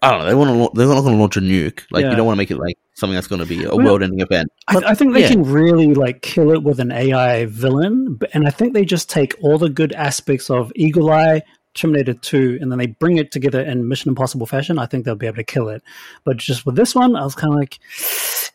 I 0.03 0.11
don't 0.13 0.21
know. 0.21 0.27
They 0.29 0.35
want 0.35 0.73
to. 0.73 0.79
They're 0.79 0.89
not 0.89 1.03
going 1.03 1.15
to 1.15 1.21
launch 1.21 1.37
a 1.37 1.41
nuke. 1.41 1.81
Like 1.91 2.05
Yeah. 2.05 2.11
you 2.11 2.17
don't 2.17 2.25
want 2.25 2.37
to 2.37 2.39
make 2.39 2.51
it 2.51 2.57
like 2.57 2.79
something 2.95 3.15
that's 3.15 3.27
going 3.27 3.41
to 3.41 3.47
be 3.47 3.65
a 3.65 3.69
Well, 3.75 3.85
world-ending 3.85 4.21
event. 4.21 4.51
I, 4.67 4.75
But, 4.75 4.87
I 4.87 4.95
think 4.95 5.13
they 5.13 5.21
yeah. 5.21 5.29
can 5.29 5.43
really 5.43 5.93
like 5.93 6.23
kill 6.23 6.53
it 6.53 6.63
with 6.63 6.81
an 6.81 6.91
AI 6.91 7.45
villain, 7.47 8.19
and 8.33 8.47
I 8.47 8.51
think 8.51 8.73
they 8.73 8.87
just 8.87 9.11
take 9.11 9.35
all 9.43 9.59
the 9.59 9.69
good 9.69 9.93
aspects 9.93 10.49
of 10.49 10.73
Eagle 10.75 11.11
Eye, 11.11 11.43
Terminator 11.75 12.15
Two, 12.15 12.59
and 12.61 12.71
then 12.71 12.79
they 12.79 12.87
bring 12.87 13.17
it 13.19 13.31
together 13.33 13.61
in 13.61 13.87
Mission 13.89 14.09
Impossible 14.09 14.47
fashion. 14.47 14.79
I 14.79 14.87
think 14.87 15.05
they'll 15.05 15.15
be 15.15 15.27
able 15.27 15.37
to 15.37 15.45
kill 15.45 15.69
it. 15.69 15.83
But 16.25 16.37
just 16.37 16.67
with 16.67 16.77
this 16.77 16.95
one, 16.95 17.17
I 17.17 17.23
was 17.25 17.35
kind 17.35 17.53
of 17.53 17.59
like, 17.59 17.79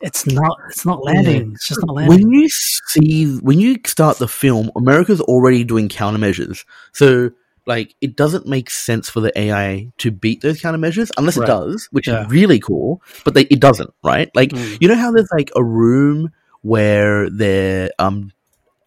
it's 0.00 0.26
not, 0.26 0.58
it's 0.68 0.84
not 0.84 1.02
landing. 1.04 1.52
It's 1.54 1.68
just 1.68 1.80
not 1.86 1.94
landing. 1.94 2.18
when 2.26 2.32
you 2.32 2.48
see 2.48 3.36
when 3.38 3.58
you 3.60 3.76
start 3.86 4.18
the 4.18 4.28
film, 4.28 4.70
America's 4.76 5.20
already 5.20 5.64
doing 5.64 5.88
countermeasures. 5.88 6.64
So 6.92 7.30
like 7.68 7.94
it 8.00 8.14
doesn't 8.16 8.46
make 8.46 8.70
sense 8.70 9.08
for 9.10 9.20
the 9.20 9.36
AI 9.36 9.90
to 9.98 10.10
beat 10.12 10.40
those 10.40 10.60
countermeasures 10.60 11.10
unless 11.16 11.36
Right. 11.36 11.48
it 11.48 11.52
does, 11.52 11.88
which 11.90 12.06
Yeah. 12.06 12.24
is 12.24 12.30
really 12.30 12.60
cool. 12.60 13.02
But 13.24 13.34
they, 13.34 13.42
it 13.42 13.58
doesn't, 13.60 13.92
right? 14.04 14.30
Like 14.36 14.50
Mm. 14.50 14.78
you 14.80 14.86
know 14.88 14.94
how 14.94 15.10
there's 15.10 15.30
like 15.32 15.50
a 15.56 15.64
room 15.64 16.30
where 16.62 17.28
they're 17.30 17.90
um 17.98 18.32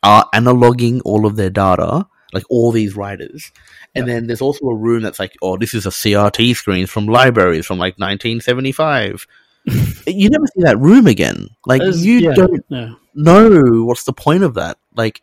are 0.03 0.29
analoging 0.33 1.01
all 1.03 1.25
of 1.25 1.35
their 1.35 1.49
data, 1.49 2.07
like 2.31 2.43
all 2.49 2.71
these 2.71 2.95
writers. 2.95 3.51
And 3.95 4.07
then 4.07 4.27
there's 4.27 4.41
also 4.41 4.65
a 4.67 4.75
room 4.75 5.01
that's 5.01 5.19
like, 5.19 5.35
oh, 5.41 5.57
this 5.57 5.73
is 5.73 5.85
a 5.85 5.89
CRT 5.89 6.55
screen 6.55 6.85
from 6.87 7.07
libraries 7.07 7.65
from 7.65 7.79
like 7.79 7.95
1975. 7.97 9.25
you 10.07 10.29
never 10.29 10.45
see 10.47 10.63
that 10.63 10.79
room 10.79 11.07
again. 11.07 11.49
Like 11.65 11.81
As- 11.81 12.05
you 12.05 12.19
yeah, 12.19 12.33
don't 12.33 12.65
yeah. 12.69 12.93
know 13.15 13.83
what's 13.83 14.03
the 14.03 14.13
point 14.13 14.43
of 14.43 14.53
that. 14.55 14.77
Like, 14.95 15.21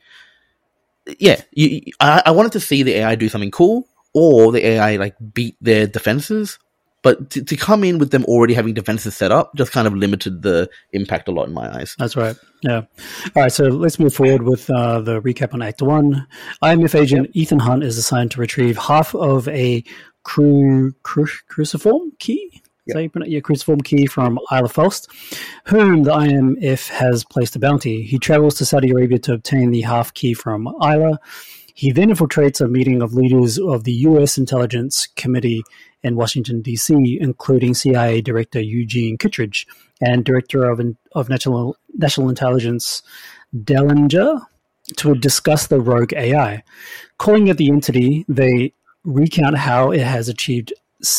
yeah, 1.18 1.40
you, 1.52 1.68
you- 1.86 1.92
I, 2.00 2.22
I 2.26 2.30
wanted 2.32 2.52
to 2.52 2.60
see 2.60 2.82
the 2.82 2.94
AI 2.96 3.14
do 3.14 3.28
something 3.28 3.50
cool, 3.50 3.88
or 4.12 4.52
the 4.52 4.64
AI 4.66 4.96
like 4.96 5.14
beat 5.32 5.56
their 5.60 5.86
defenses. 5.86 6.58
But 7.06 7.30
to, 7.30 7.44
to 7.44 7.56
come 7.56 7.84
in 7.84 7.98
with 7.98 8.10
them 8.10 8.24
already 8.24 8.54
having 8.54 8.74
defenses 8.74 9.14
set 9.14 9.30
up 9.30 9.54
just 9.54 9.70
kind 9.70 9.86
of 9.86 9.94
limited 9.94 10.42
the 10.42 10.68
impact 10.92 11.28
a 11.28 11.30
lot 11.30 11.46
in 11.46 11.54
my 11.54 11.72
eyes. 11.72 11.94
That's 12.00 12.16
right. 12.16 12.34
Yeah. 12.62 12.82
All 13.36 13.42
right. 13.42 13.52
So 13.52 13.66
let's 13.66 14.00
move 14.00 14.12
forward 14.12 14.42
with 14.42 14.68
uh, 14.68 15.02
the 15.02 15.22
recap 15.22 15.54
on 15.54 15.62
Act 15.62 15.82
One. 15.82 16.26
IMF 16.64 16.98
agent 16.98 17.30
Ethan 17.32 17.60
Hunt 17.60 17.84
is 17.84 17.96
assigned 17.96 18.32
to 18.32 18.40
retrieve 18.40 18.76
half 18.76 19.14
of 19.14 19.46
a 19.46 19.84
cru- 20.24 20.94
cru- 21.04 21.28
cruciform 21.46 22.10
key. 22.18 22.50
Is 22.52 22.62
that 22.88 22.94
how 22.94 23.00
you 23.02 23.10
pronounce- 23.10 23.30
yeah, 23.30 23.38
cruciform 23.38 23.82
key 23.82 24.06
from 24.06 24.40
Ilsa 24.50 24.72
Faust, 24.72 25.08
whom 25.66 26.02
the 26.02 26.10
IMF 26.10 26.88
has 26.88 27.24
placed 27.24 27.54
a 27.54 27.60
bounty. 27.60 28.02
He 28.02 28.18
travels 28.18 28.56
to 28.56 28.64
Saudi 28.64 28.90
Arabia 28.90 29.20
to 29.20 29.34
obtain 29.34 29.70
the 29.70 29.82
half 29.82 30.12
key 30.12 30.34
from 30.34 30.64
Ilsa. 30.80 31.18
He 31.76 31.92
then 31.92 32.08
infiltrates 32.08 32.60
a 32.60 32.66
meeting 32.66 33.00
of 33.00 33.12
leaders 33.12 33.58
of 33.58 33.84
the 33.84 33.92
U.S. 33.92 34.38
Intelligence 34.38 35.06
Committee 35.14 35.62
in 36.02 36.16
Washington, 36.16 36.62
D.C., 36.62 37.18
including 37.20 37.74
CIA 37.74 38.20
Director 38.20 38.60
Eugene 38.60 39.18
Kittredge 39.18 39.66
and 40.00 40.24
Director 40.24 40.70
of, 40.70 40.80
of 41.12 41.28
National, 41.28 41.76
National 41.94 42.28
Intelligence 42.28 43.02
Denlinger 43.54 44.40
to 44.96 45.14
discuss 45.14 45.66
the 45.66 45.80
rogue 45.80 46.12
AI. 46.14 46.62
Calling 47.18 47.48
it 47.48 47.56
the 47.56 47.68
entity, 47.70 48.24
they 48.28 48.72
recount 49.04 49.56
how 49.56 49.90
it 49.90 50.00
has 50.02 50.28
achieved 50.28 50.72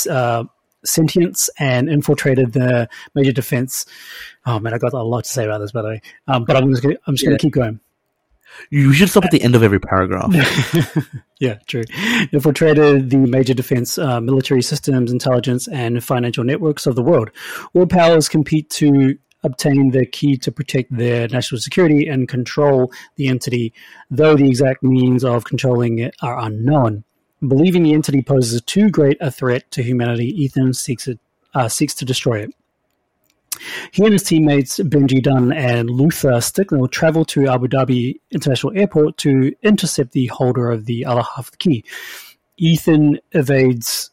uh, 0.10 0.44
sentience 0.86 1.50
and 1.60 1.90
infiltrated 1.90 2.54
the 2.54 2.88
major 3.16 3.32
defense. 3.32 3.86
Oh 4.46 4.60
man, 4.60 4.74
I 4.74 4.78
got 4.78 4.94
a 4.94 5.02
lot 5.04 5.26
to 5.26 5.30
say 5.30 5.46
about 5.46 5.60
this, 5.60 5.72
by 5.72 5.82
the 5.82 5.88
way. 5.90 6.02
Um, 6.28 6.46
but 6.46 6.56
I'm 6.56 6.70
just 6.70 6.84
gonna, 6.84 6.96
I'm 7.08 7.16
just 7.16 7.24
Yeah. 7.24 7.30
going 7.30 7.40
to 7.40 7.46
keep 7.46 7.54
going. 7.54 7.80
You 8.70 8.94
should 8.94 9.10
stop 9.10 9.26
at 9.26 9.32
the 9.32 9.42
end 9.42 9.56
of 9.56 9.64
every 9.64 9.80
paragraph. 9.80 10.34
yeah, 11.40 11.56
true. 11.68 11.84
Infiltrated 12.32 13.10
the 13.10 13.18
major 13.18 13.54
defense, 13.54 13.98
uh, 13.98 14.20
military 14.20 14.62
systems, 14.62 15.12
intelligence, 15.12 15.68
and 15.68 16.04
financial 16.04 16.44
networks 16.44 16.86
of 16.86 16.96
the 16.96 17.04
world. 17.04 17.30
All 17.74 17.86
powers 17.86 18.30
compete 18.30 18.70
to 18.72 19.18
obtain 19.44 19.92
the 19.92 20.06
key 20.06 20.38
to 20.38 20.52
protect 20.52 20.96
their 20.96 21.28
national 21.28 21.62
security 21.62 22.08
and 22.08 22.28
control 22.28 22.92
the 23.16 23.28
entity, 23.28 23.74
though 24.10 24.36
the 24.36 24.48
exact 24.48 24.84
means 24.84 25.24
of 25.24 25.46
controlling 25.46 26.00
it 26.00 26.16
are 26.22 26.40
unknown. 26.40 27.04
Believing 27.48 27.84
the 27.84 27.94
entity 27.94 28.22
poses 28.24 28.62
too 28.62 28.90
great 28.90 29.18
a 29.22 29.30
threat 29.30 29.70
to 29.72 29.84
humanity, 29.84 30.28
Ethan 30.44 30.74
seeks, 30.74 31.08
it, 31.08 31.20
uh, 31.54 31.68
seeks 31.68 31.94
to 31.96 32.06
destroy 32.06 32.40
it. 32.40 32.52
He 33.92 34.04
and 34.04 34.14
his 34.14 34.24
teammates 34.24 34.80
Benji 34.80 35.22
Dunn 35.22 35.52
and 35.52 35.90
Luther 35.90 36.40
Stickell 36.42 36.88
travel 36.88 37.26
to 37.26 37.48
Abu 37.48 37.68
Dhabi 37.68 38.20
International 38.32 38.78
Airport 38.78 39.18
to 39.18 39.54
intercept 39.64 40.12
the 40.12 40.28
holder 40.28 40.72
of 40.72 40.86
the 40.86 41.06
other 41.06 41.22
half 41.22 41.48
of 41.48 41.52
the 41.52 41.58
key. 41.58 41.84
Ethan 42.58 43.20
evades 43.34 44.10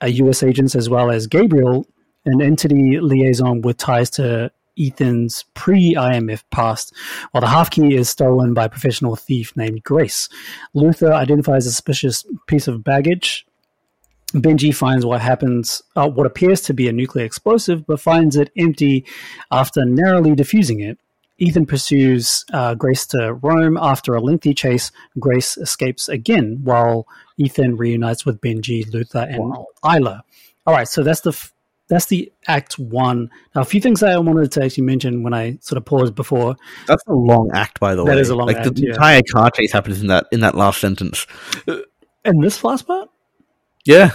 a 0.00 0.08
US 0.08 0.42
agent 0.42 0.74
as 0.74 0.88
well 0.88 1.10
as 1.10 1.26
Gabriel, 1.26 1.86
an 2.24 2.42
entity 2.42 2.98
liaison 3.00 3.62
with 3.62 3.78
ties 3.78 4.10
to 4.10 4.50
Ethan's 4.78 5.44
pre-IMF 5.54 6.42
past, 6.50 6.92
while 7.30 7.40
the 7.40 7.46
half 7.46 7.70
key 7.70 7.94
is 7.94 8.10
stolen 8.10 8.52
by 8.52 8.66
a 8.66 8.68
professional 8.68 9.16
thief 9.16 9.56
named 9.56 9.82
Grace. 9.82 10.28
Luther 10.74 11.12
identifies 11.12 11.66
a 11.66 11.70
suspicious 11.70 12.26
piece 12.46 12.68
of 12.68 12.84
baggage 12.84 13.45
Benji 14.32 14.74
finds 14.74 15.06
what 15.06 15.20
happens, 15.20 15.82
uh, 15.94 16.08
what 16.08 16.26
appears 16.26 16.60
to 16.62 16.74
be 16.74 16.88
a 16.88 16.92
nuclear 16.92 17.24
explosive, 17.24 17.86
but 17.86 18.00
finds 18.00 18.36
it 18.36 18.50
empty 18.58 19.06
after 19.50 19.84
narrowly 19.84 20.32
defusing 20.32 20.84
it. 20.84 20.98
Ethan 21.38 21.66
pursues 21.66 22.44
uh, 22.52 22.74
Grace 22.74 23.06
to 23.08 23.34
Rome. 23.34 23.76
After 23.76 24.14
a 24.14 24.20
lengthy 24.20 24.54
chase, 24.54 24.90
Grace 25.18 25.56
escapes 25.58 26.08
again, 26.08 26.60
while 26.64 27.06
Ethan 27.36 27.76
reunites 27.76 28.24
with 28.24 28.40
Benji, 28.40 28.90
Luther, 28.92 29.26
and 29.28 29.54
Ilsa. 29.84 30.22
All 30.66 30.74
right, 30.74 30.88
so 30.88 31.02
that's 31.02 31.20
the 31.20 31.30
f- 31.30 31.52
that's 31.88 32.06
the 32.06 32.32
Act 32.48 32.78
One. 32.78 33.30
Now, 33.54 33.60
a 33.60 33.64
few 33.64 33.80
things 33.80 34.02
I 34.02 34.16
wanted 34.18 34.50
to 34.52 34.64
actually 34.64 34.84
mention 34.84 35.22
when 35.22 35.34
I 35.34 35.58
sort 35.60 35.76
of 35.76 35.84
paused 35.84 36.14
before. 36.14 36.56
That's 36.86 37.04
a 37.06 37.12
long 37.12 37.50
act, 37.54 37.78
by 37.78 37.94
the 37.94 38.04
way. 38.04 38.14
That 38.14 38.18
is 38.18 38.30
a 38.30 38.34
long 38.34 38.48
like 38.48 38.56
act, 38.56 38.74
the 38.74 38.82
yeah. 38.82 38.94
entire 38.94 39.22
car 39.30 39.50
chase 39.50 39.72
happens 39.72 40.00
in 40.00 40.08
that 40.08 40.26
in 40.32 40.40
that 40.40 40.54
last 40.56 40.80
sentence. 40.80 41.26
And 42.24 42.42
this 42.42 42.64
last 42.64 42.86
part? 42.86 43.08
Yeah, 43.86 44.12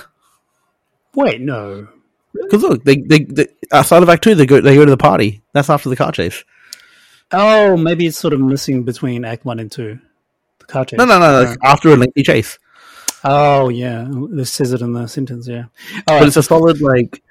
Wait, 1.15 1.41
no. 1.41 1.87
because 2.33 2.61
look, 2.61 2.83
they, 2.83 2.97
they, 2.97 3.19
they 3.23 3.47
outside 3.71 4.03
of 4.03 4.09
Act 4.09 4.23
Two, 4.23 4.35
they 4.35 4.45
go 4.45 4.61
they 4.61 4.75
go 4.75 4.85
to 4.85 4.91
the 4.91 4.97
party. 4.97 5.41
That's 5.53 5.69
after 5.69 5.89
the 5.89 5.95
car 5.95 6.11
chase. 6.11 6.43
Oh, 7.31 7.77
maybe 7.77 8.05
it's 8.07 8.17
sort 8.17 8.33
of 8.33 8.41
missing 8.41 8.83
between 8.83 9.23
Act 9.25 9.45
One 9.45 9.59
and 9.59 9.71
Two. 9.71 9.99
The 10.59 10.65
car 10.65 10.85
chase. 10.85 10.97
No, 10.97 11.05
no, 11.05 11.19
no, 11.19 11.43
like 11.49 11.57
after 11.63 11.89
a 11.89 11.95
lengthy 11.95 12.23
chase. 12.23 12.59
Oh 13.23 13.69
yeah, 13.69 14.07
this 14.31 14.51
says 14.51 14.73
it 14.73 14.81
in 14.81 14.93
the 14.93 15.07
sentence. 15.07 15.47
Yeah. 15.47 15.65
All 15.65 16.01
But 16.07 16.13
right. 16.13 16.27
it's 16.27 16.37
a 16.37 16.43
solid 16.43 16.81
like 16.81 17.21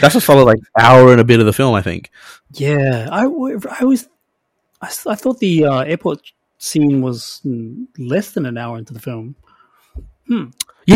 that's 0.00 0.14
a 0.14 0.20
solid 0.20 0.44
like 0.44 0.60
hour 0.78 1.10
and 1.10 1.20
a 1.20 1.24
bit 1.24 1.40
of 1.40 1.46
the 1.46 1.52
film. 1.52 1.74
I 1.74 1.82
think. 1.82 2.10
Yeah, 2.52 3.08
I 3.10 3.22
I 3.24 3.84
was, 3.84 4.08
I, 4.82 4.86
I 5.06 5.14
thought 5.14 5.38
the 5.40 5.64
uh, 5.64 5.80
airport 5.80 6.32
scene 6.58 7.00
was 7.00 7.40
less 7.98 8.32
than 8.32 8.44
an 8.46 8.58
hour 8.58 8.78
into 8.78 8.92
the 8.92 9.00
film. 9.00 9.36
Yeah, 10.28 10.44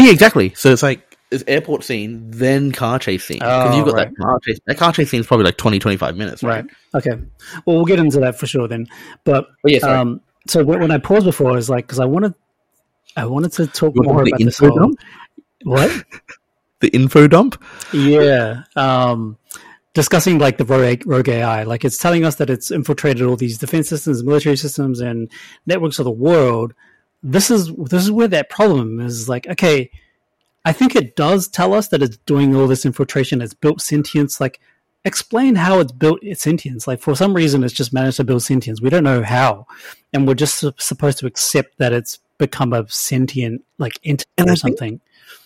yeah, 0.01 0.11
exactly. 0.11 0.53
So 0.55 0.73
it's 0.73 0.83
like 0.83 1.17
it's 1.31 1.45
airport 1.47 1.85
scene, 1.85 2.31
then 2.31 2.73
car 2.73 2.99
chase 2.99 3.25
scene. 3.25 3.39
Because 3.39 3.75
Oh, 3.75 3.77
you've 3.77 3.87
got 3.87 3.95
right. 3.95 4.09
that 4.09 4.17
car 4.23 4.39
chase. 4.41 4.59
That 4.67 4.77
car 4.77 4.93
chase 4.93 5.11
scene 5.11 5.21
is 5.21 5.27
probably 5.27 5.45
like 5.47 5.57
20, 5.57 5.79
25 5.79 6.17
minutes, 6.17 6.43
right? 6.43 6.65
Right. 6.65 7.07
Okay. 7.07 7.23
Well, 7.65 7.77
we'll 7.77 7.85
get 7.87 7.99
into 7.99 8.21
that 8.21 8.39
for 8.39 8.47
sure 8.47 8.69
then. 8.69 8.87
But 9.25 9.47
But 9.63 9.73
yeah, 9.73 9.79
um, 9.79 10.21
so 10.47 10.63
when, 10.65 10.81
when 10.81 10.91
I 10.91 10.99
paused 10.99 11.25
before, 11.25 11.51
I 11.51 11.55
was 11.55 11.71
like, 11.71 11.87
because 11.87 12.01
I 12.01 12.05
wanted, 12.05 12.35
I 13.17 13.25
wanted 13.27 13.53
to 13.53 13.67
talk 13.67 13.95
You 13.95 14.03
more 14.03 14.25
the 14.25 14.31
about 14.31 14.41
this 14.45 14.59
whole. 14.59 14.77
dump? 14.77 14.99
What? 15.65 16.05
The 16.81 16.89
info 16.89 17.29
dump. 17.29 17.63
yeah. 17.93 18.65
Um, 18.75 19.39
discussing 19.95 20.39
like 20.41 20.59
the 20.59 20.65
rogue, 20.65 21.07
rogue 21.07 21.29
AI, 21.29 21.63
like 21.63 21.85
it's 21.85 21.97
telling 21.97 22.25
us 22.25 22.35
that 22.37 22.51
it's 22.51 22.73
infiltrated 22.73 23.23
all 23.25 23.37
these 23.37 23.57
defense 23.57 23.89
systems, 23.89 24.25
military 24.25 24.57
systems, 24.57 24.99
and 25.01 25.31
networks 25.65 26.01
of 26.01 26.05
the 26.07 26.11
world. 26.11 26.75
This 27.23 27.51
is 27.51 27.73
this 27.77 28.03
is 28.03 28.11
where 28.11 28.29
that 28.29 28.49
problem 28.51 29.01
is. 29.01 29.29
Like, 29.29 29.47
okay, 29.49 29.91
I 30.65 30.73
think 30.73 30.97
it 30.97 31.17
does 31.17 31.49
tell 31.49 31.75
us 31.75 31.89
that 31.89 32.03
it's 32.03 32.17
doing 32.19 32.55
all 32.57 32.67
this 32.67 32.85
infiltration. 32.85 33.41
It's 33.41 33.55
built 33.55 33.81
sentience. 33.81 34.41
Like, 34.41 34.61
explain 35.05 35.55
how 35.57 35.81
it's 35.81 35.93
built 35.93 36.19
its 36.23 36.43
sentience. 36.43 36.87
Like, 36.89 37.01
for 37.01 37.15
some 37.15 37.35
reason, 37.35 37.63
it's 37.65 37.75
just 37.75 37.93
managed 37.93 38.17
to 38.19 38.25
build 38.25 38.43
sentience. 38.43 38.81
We 38.81 38.91
don't 38.91 39.05
know 39.05 39.23
how, 39.23 39.67
and 40.13 40.27
we're 40.27 40.35
just 40.35 40.57
su- 40.57 40.73
supposed 40.79 41.19
to 41.19 41.27
accept 41.27 41.79
that 41.79 41.93
it's 41.93 42.19
become 42.39 42.73
a 42.73 42.89
sentient 42.89 43.65
like 43.79 43.93
entity 44.05 44.29
And 44.39 44.49
or 44.49 44.53
I 44.53 44.57
something. 44.57 45.01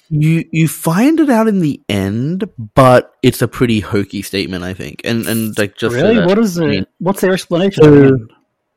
You 0.08 0.44
you 0.52 0.68
find 0.68 1.18
it 1.20 1.28
out 1.28 1.48
in 1.48 1.60
the 1.60 1.80
end, 1.90 2.44
but 2.74 3.12
it's 3.22 3.42
a 3.42 3.48
pretty 3.48 3.80
hokey 3.80 4.22
statement, 4.22 4.62
I 4.64 4.72
think. 4.72 5.02
And 5.04 5.26
and 5.26 5.58
like 5.58 5.76
just 5.76 5.94
so 5.94 6.00
really, 6.00 6.14
that- 6.16 6.26
what 6.28 6.38
is 6.38 6.58
I 6.58 6.64
it? 6.64 6.68
mean- 6.68 6.86
What's 7.00 7.20
their 7.20 7.32
explanation? 7.32 7.82
So- 7.82 7.88
at 7.88 7.94
the 8.00 8.06
end? 8.06 8.32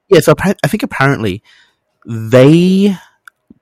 Yeah, 0.10 0.20
so 0.22 0.34
I 0.42 0.68
think 0.68 0.82
apparently 0.82 1.44
they 2.06 2.96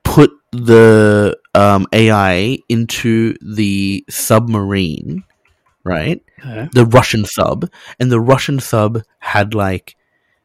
put 0.02 0.30
the 0.52 1.38
um, 1.54 1.86
AI 1.92 2.58
into 2.68 3.36
the 3.42 4.04
submarine, 4.08 5.24
right? 5.84 6.22
Okay. 6.40 6.68
The 6.72 6.86
Russian 6.86 7.24
sub, 7.24 7.70
and 7.98 8.10
the 8.10 8.20
Russian 8.20 8.60
sub 8.60 9.02
had 9.18 9.54
like 9.54 9.96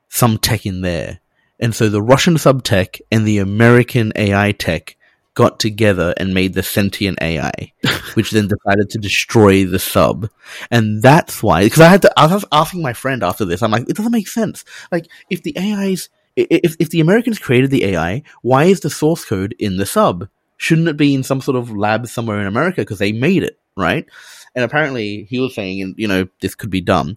some 0.10 0.38
tech 0.38 0.66
in 0.66 0.82
there, 0.82 1.20
and 1.60 1.74
so 1.74 1.90
the 1.90 2.02
Russian 2.02 2.38
sub 2.38 2.64
tech 2.64 3.00
and 3.12 3.26
the 3.26 3.38
American 3.38 4.12
AI 4.16 4.52
tech 4.52 4.96
got 5.34 5.60
together 5.60 6.14
and 6.18 6.34
made 6.34 6.54
the 6.54 6.64
sentient 6.64 7.20
AI, 7.22 7.52
which 8.14 8.32
then 8.32 8.48
decided 8.48 8.90
to 8.90 9.00
destroy 9.00 9.66
the 9.66 9.80
sub. 9.80 10.30
And 10.70 11.02
that's 11.02 11.42
why, 11.42 11.64
because 11.64 11.82
I 11.82 11.90
had 11.90 12.02
to, 12.04 12.14
I 12.18 12.28
was 12.28 12.46
asking 12.52 12.82
my 12.82 12.94
friend 12.94 13.24
after 13.24 13.46
this, 13.46 13.62
I'm 13.62 13.72
like, 13.72 13.90
it 13.90 13.96
doesn't 13.96 14.12
make 14.12 14.28
sense. 14.28 14.64
Like, 14.92 15.08
if 15.30 15.42
the 15.44 15.58
AI's, 15.58 16.10
if, 16.36 16.76
if 16.80 16.90
the 16.90 17.00
Americans 17.00 17.40
created 17.40 17.72
the 17.72 17.86
AI, 17.86 18.24
why 18.42 18.66
is 18.66 18.80
the 18.80 18.90
source 18.90 19.26
code 19.26 19.56
in 19.60 19.78
the 19.78 19.86
sub? 19.86 20.28
Shouldn't 20.58 20.88
it 20.88 20.98
be 20.98 21.14
in 21.14 21.24
some 21.24 21.42
sort 21.42 21.58
of 21.58 21.76
lab 21.76 22.08
somewhere 22.08 22.40
in 22.40 22.48
America 22.48 22.82
because 22.82 23.00
they 23.00 23.12
made 23.12 23.44
it, 23.44 23.60
right? 23.76 24.06
And 24.56 24.64
apparently 24.64 25.24
he 25.24 25.40
was 25.40 25.56
saying, 25.56 25.96
you 25.98 26.08
know, 26.08 26.28
this 26.42 26.56
could 26.56 26.70
be 26.70 26.82
done. 26.82 27.16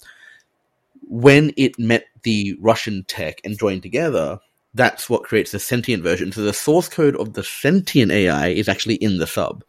When 1.09 1.53
it 1.57 1.79
met 1.79 2.07
the 2.23 2.57
Russian 2.61 3.05
tech 3.05 3.41
and 3.45 3.59
joined 3.59 3.83
together, 3.83 4.41
that's 4.75 5.09
what 5.09 5.23
creates 5.23 5.53
the 5.53 5.59
sentient 5.59 6.03
version. 6.03 6.33
So 6.33 6.43
the 6.43 6.53
source 6.53 6.89
code 6.89 7.17
of 7.17 7.35
the 7.35 7.45
sentient 7.45 8.11
AI 8.11 8.49
is 8.49 8.69
actually 8.69 8.97
in 8.97 9.19
the 9.19 9.27
sub. 9.27 9.65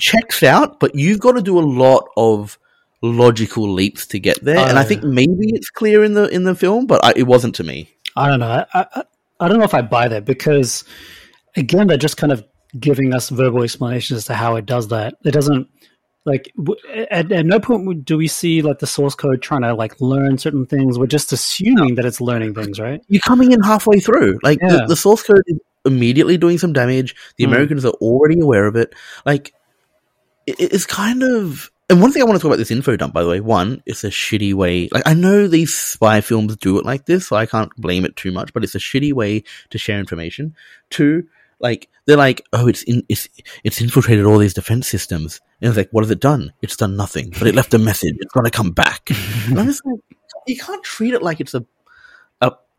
checks 0.00 0.42
out, 0.42 0.80
but 0.80 0.94
you've 0.94 1.20
got 1.20 1.32
to 1.32 1.42
do 1.42 1.58
a 1.58 1.60
lot 1.60 2.08
of 2.16 2.58
logical 3.02 3.70
leaps 3.72 4.06
to 4.08 4.18
get 4.18 4.42
there. 4.44 4.58
and 4.58 4.78
I 4.78 4.84
think 4.84 5.02
maybe 5.04 5.50
it's 5.54 5.70
clear 5.70 6.04
in 6.04 6.14
the 6.14 6.28
in 6.28 6.44
the 6.44 6.54
film, 6.54 6.86
but 6.86 7.04
I, 7.04 7.12
it 7.16 7.26
wasn't 7.26 7.54
to 7.56 7.64
me. 7.64 7.90
I 8.16 8.28
don't 8.28 8.40
know. 8.40 8.64
I, 8.74 8.86
I, 8.94 9.02
I 9.40 9.48
don't 9.48 9.58
know 9.58 9.64
if 9.64 9.74
I 9.74 9.82
buy 9.82 10.08
that 10.08 10.24
because 10.24 10.84
again, 11.56 11.86
they're 11.86 11.96
just 11.96 12.16
kind 12.16 12.32
of 12.32 12.44
giving 12.78 13.14
us 13.14 13.30
verbal 13.30 13.62
explanations 13.62 14.18
as 14.18 14.24
to 14.26 14.34
how 14.34 14.56
it 14.56 14.66
does 14.66 14.88
that. 14.88 15.14
It 15.24 15.32
doesn't 15.32 15.68
like 16.24 16.52
at, 17.10 17.32
at 17.32 17.46
no 17.46 17.58
point 17.58 18.04
do 18.04 18.18
we 18.18 18.28
see 18.28 18.60
like 18.60 18.80
the 18.80 18.86
source 18.86 19.14
code 19.14 19.40
trying 19.40 19.62
to 19.62 19.74
like 19.74 20.00
learn 20.00 20.36
certain 20.38 20.66
things. 20.66 20.98
We're 20.98 21.06
just 21.06 21.32
assuming 21.32 21.94
that 21.94 22.04
it's 22.04 22.20
learning 22.20 22.54
things, 22.54 22.78
right? 22.78 23.00
You're 23.08 23.22
coming 23.22 23.52
in 23.52 23.62
halfway 23.62 24.00
through. 24.00 24.38
Like 24.42 24.58
yeah. 24.60 24.68
the, 24.68 24.86
the, 24.88 24.96
source 24.96 25.22
code 25.22 25.42
is 25.46 25.58
immediately 25.86 26.36
doing 26.36 26.58
some 26.58 26.72
damage. 26.72 27.16
The 27.36 27.44
mm. 27.44 27.48
Americans 27.48 27.84
are 27.84 27.92
already 27.92 28.40
aware 28.40 28.66
of 28.66 28.76
it. 28.76 28.94
Like 29.24 29.54
it, 30.46 30.56
it's 30.58 30.86
kind 30.86 31.22
of. 31.22 31.70
And 31.90 32.02
one 32.02 32.12
thing 32.12 32.20
I 32.20 32.26
want 32.26 32.36
to 32.36 32.42
talk 32.42 32.50
about 32.50 32.58
this 32.58 32.70
info 32.70 32.96
dump, 32.96 33.14
by 33.14 33.22
the 33.22 33.30
way, 33.30 33.40
one, 33.40 33.82
it's 33.86 34.04
a 34.04 34.10
shitty 34.10 34.52
way. 34.52 34.88
Like 34.92 35.04
I 35.06 35.14
know 35.14 35.48
these 35.48 35.72
spy 35.74 36.20
films 36.20 36.54
do 36.56 36.78
it 36.78 36.84
like 36.84 37.06
this, 37.06 37.28
so 37.28 37.36
I 37.36 37.46
can't 37.46 37.74
blame 37.76 38.04
it 38.04 38.14
too 38.14 38.30
much. 38.30 38.52
But 38.52 38.62
it's 38.62 38.74
a 38.74 38.78
shitty 38.78 39.14
way 39.14 39.42
to 39.70 39.78
share 39.78 39.98
information. 39.98 40.54
Two, 40.90 41.26
like 41.60 41.88
they're 42.04 42.18
like, 42.18 42.46
oh, 42.52 42.68
it's 42.68 42.82
in, 42.82 43.04
it's 43.08 43.28
it's 43.64 43.80
infiltrated 43.80 44.26
all 44.26 44.36
these 44.36 44.52
defense 44.52 44.86
systems, 44.86 45.40
and 45.62 45.68
it's 45.68 45.78
like, 45.78 45.88
what 45.90 46.04
has 46.04 46.10
it 46.10 46.20
done? 46.20 46.52
It's 46.60 46.76
done 46.76 46.94
nothing, 46.94 47.30
but 47.30 47.48
it 47.48 47.54
left 47.54 47.72
a 47.72 47.78
message. 47.78 48.16
It's 48.20 48.32
gonna 48.32 48.50
come 48.50 48.72
back. 48.72 49.08
and 49.46 49.58
I'm 49.58 49.66
just 49.66 49.84
like, 49.86 50.00
you 50.46 50.58
can't 50.58 50.84
treat 50.84 51.14
it 51.14 51.22
like 51.22 51.40
it's 51.40 51.54
a 51.54 51.64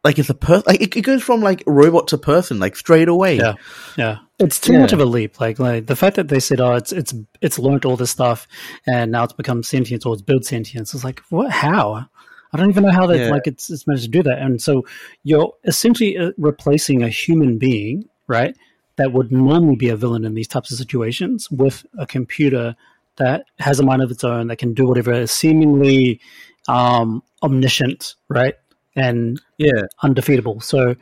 like 0.03 0.19
it's 0.19 0.29
a 0.29 0.33
person. 0.33 0.63
Like 0.67 0.81
it, 0.81 0.95
it, 0.95 1.01
goes 1.01 1.23
from 1.23 1.41
like 1.41 1.63
robot 1.65 2.07
to 2.09 2.17
person, 2.17 2.59
like 2.59 2.75
straight 2.75 3.07
away. 3.07 3.37
Yeah, 3.37 3.53
yeah. 3.97 4.19
It's 4.39 4.59
too 4.59 4.73
yeah. 4.73 4.79
much 4.79 4.93
of 4.93 4.99
a 4.99 5.05
leap. 5.05 5.39
Like 5.39 5.59
like 5.59 5.87
the 5.87 5.95
fact 5.95 6.15
that 6.15 6.27
they 6.27 6.39
said, 6.39 6.59
oh, 6.59 6.73
it's 6.75 6.91
it's 6.91 7.13
it's 7.41 7.59
learned 7.59 7.85
all 7.85 7.97
this 7.97 8.11
stuff, 8.11 8.47
and 8.87 9.11
now 9.11 9.23
it's 9.23 9.33
become 9.33 9.63
sentient 9.63 10.05
or 10.05 10.13
it's 10.13 10.21
built 10.21 10.45
sentience. 10.45 10.93
It's 10.93 11.03
like, 11.03 11.21
what? 11.29 11.51
How? 11.51 12.07
I 12.51 12.57
don't 12.57 12.69
even 12.69 12.83
know 12.83 12.91
how 12.91 13.05
that 13.05 13.17
yeah. 13.19 13.29
like 13.29 13.45
it's, 13.45 13.69
it's 13.69 13.85
managed 13.85 14.05
to 14.05 14.09
do 14.09 14.23
that. 14.23 14.39
And 14.39 14.59
so 14.59 14.83
you're 15.23 15.53
essentially 15.65 16.17
uh, 16.17 16.31
replacing 16.37 17.03
a 17.03 17.09
human 17.09 17.59
being 17.59 18.09
right? 18.29 18.55
That 18.95 19.11
would 19.11 19.31
normally 19.33 19.75
be 19.75 19.89
a 19.89 19.97
villain 19.97 20.23
in 20.23 20.35
these 20.35 20.47
types 20.47 20.71
of 20.71 20.77
situations 20.77 21.51
with 21.51 21.85
a 21.97 22.05
computer 22.05 22.77
that 23.17 23.45
has 23.57 23.81
a 23.81 23.83
mind 23.83 24.01
of 24.01 24.11
its 24.11 24.23
own 24.23 24.47
that 24.47 24.57
can 24.57 24.73
do 24.73 24.87
whatever 24.87 25.11
is 25.11 25.31
seemingly 25.31 26.21
um, 26.69 27.21
omniscient, 27.43 28.15
right? 28.29 28.55
And 28.95 29.41
yeah, 29.57 29.83
undefeatable. 30.03 30.61
So 30.61 30.95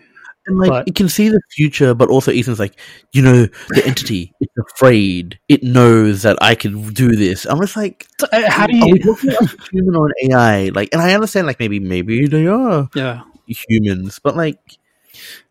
and 0.47 0.57
like 0.57 0.69
but, 0.69 0.87
it 0.87 0.95
can 0.95 1.09
see 1.09 1.29
the 1.29 1.41
future, 1.51 1.93
but 1.93 2.09
also 2.09 2.31
Ethan's 2.31 2.59
like, 2.59 2.79
you 3.11 3.21
know, 3.21 3.47
the 3.69 3.83
entity 3.85 4.33
it's 4.39 4.53
afraid. 4.73 5.39
It 5.49 5.61
knows 5.63 6.21
that 6.23 6.37
I 6.41 6.55
can 6.55 6.93
do 6.93 7.09
this. 7.15 7.45
I'm 7.45 7.59
just 7.59 7.75
like, 7.75 8.07
uh, 8.31 8.49
how 8.49 8.65
do 8.67 8.75
you? 8.75 8.97
Talking 8.99 9.31
about 9.31 9.69
human 9.71 9.95
or 9.95 10.07
an 10.07 10.31
AI? 10.31 10.69
Like, 10.69 10.89
and 10.93 11.01
I 11.01 11.13
understand, 11.13 11.47
like 11.47 11.59
maybe 11.59 11.79
maybe 11.79 12.27
they 12.27 12.47
are, 12.47 12.87
yeah, 12.95 13.23
humans, 13.47 14.19
but 14.19 14.37
like 14.37 14.59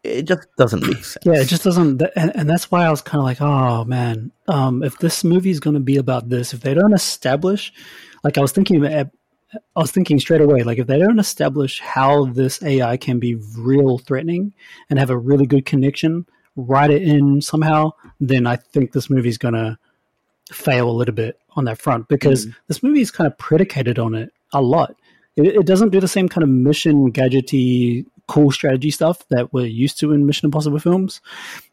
it 0.02 0.22
just 0.22 0.48
doesn't 0.56 0.86
make 0.86 1.04
sense. 1.04 1.24
Yeah, 1.24 1.40
it 1.40 1.46
just 1.46 1.64
doesn't, 1.64 2.00
and, 2.16 2.36
and 2.36 2.48
that's 2.48 2.70
why 2.70 2.86
I 2.86 2.90
was 2.90 3.02
kind 3.02 3.18
of 3.20 3.24
like, 3.24 3.40
oh 3.40 3.84
man, 3.84 4.32
um, 4.48 4.82
if 4.82 4.98
this 4.98 5.24
movie 5.24 5.50
is 5.50 5.60
going 5.60 5.74
to 5.74 5.80
be 5.80 5.96
about 5.96 6.28
this, 6.28 6.54
if 6.54 6.60
they 6.60 6.74
don't 6.74 6.94
establish, 6.94 7.72
like 8.24 8.38
I 8.38 8.40
was 8.40 8.52
thinking, 8.52 8.80
I 9.74 9.80
was 9.80 9.90
thinking 9.90 10.18
straight 10.20 10.40
away, 10.40 10.62
like 10.62 10.78
if 10.78 10.86
they 10.86 10.98
don't 10.98 11.18
establish 11.18 11.80
how 11.80 12.26
this 12.26 12.62
AI 12.62 12.96
can 12.96 13.18
be 13.18 13.36
real 13.56 13.98
threatening 13.98 14.52
and 14.90 14.98
have 14.98 15.10
a 15.10 15.16
really 15.16 15.46
good 15.46 15.66
connection, 15.66 16.26
write 16.56 16.90
it 16.90 17.02
in 17.02 17.40
somehow, 17.40 17.92
then 18.20 18.46
I 18.46 18.56
think 18.56 18.92
this 18.92 19.10
movie 19.10 19.28
is 19.28 19.38
going 19.38 19.54
to 19.54 19.78
fail 20.52 20.88
a 20.88 20.92
little 20.92 21.14
bit 21.14 21.40
on 21.56 21.64
that 21.64 21.78
front 21.78 22.08
because 22.08 22.46
mm. 22.46 22.54
this 22.68 22.82
movie 22.82 23.00
is 23.00 23.10
kind 23.10 23.26
of 23.26 23.36
predicated 23.38 23.98
on 23.98 24.14
it 24.14 24.32
a 24.52 24.62
lot. 24.62 24.96
It, 25.36 25.56
it 25.56 25.66
doesn't 25.66 25.90
do 25.90 26.00
the 26.00 26.08
same 26.08 26.28
kind 26.28 26.42
of 26.42 26.48
mission 26.48 27.12
gadgety 27.12 28.06
cool 28.26 28.50
strategy 28.50 28.90
stuff 28.90 29.26
that 29.28 29.52
we're 29.52 29.66
used 29.66 29.98
to 30.00 30.12
in 30.12 30.26
Mission 30.26 30.46
Impossible 30.46 30.78
films. 30.78 31.20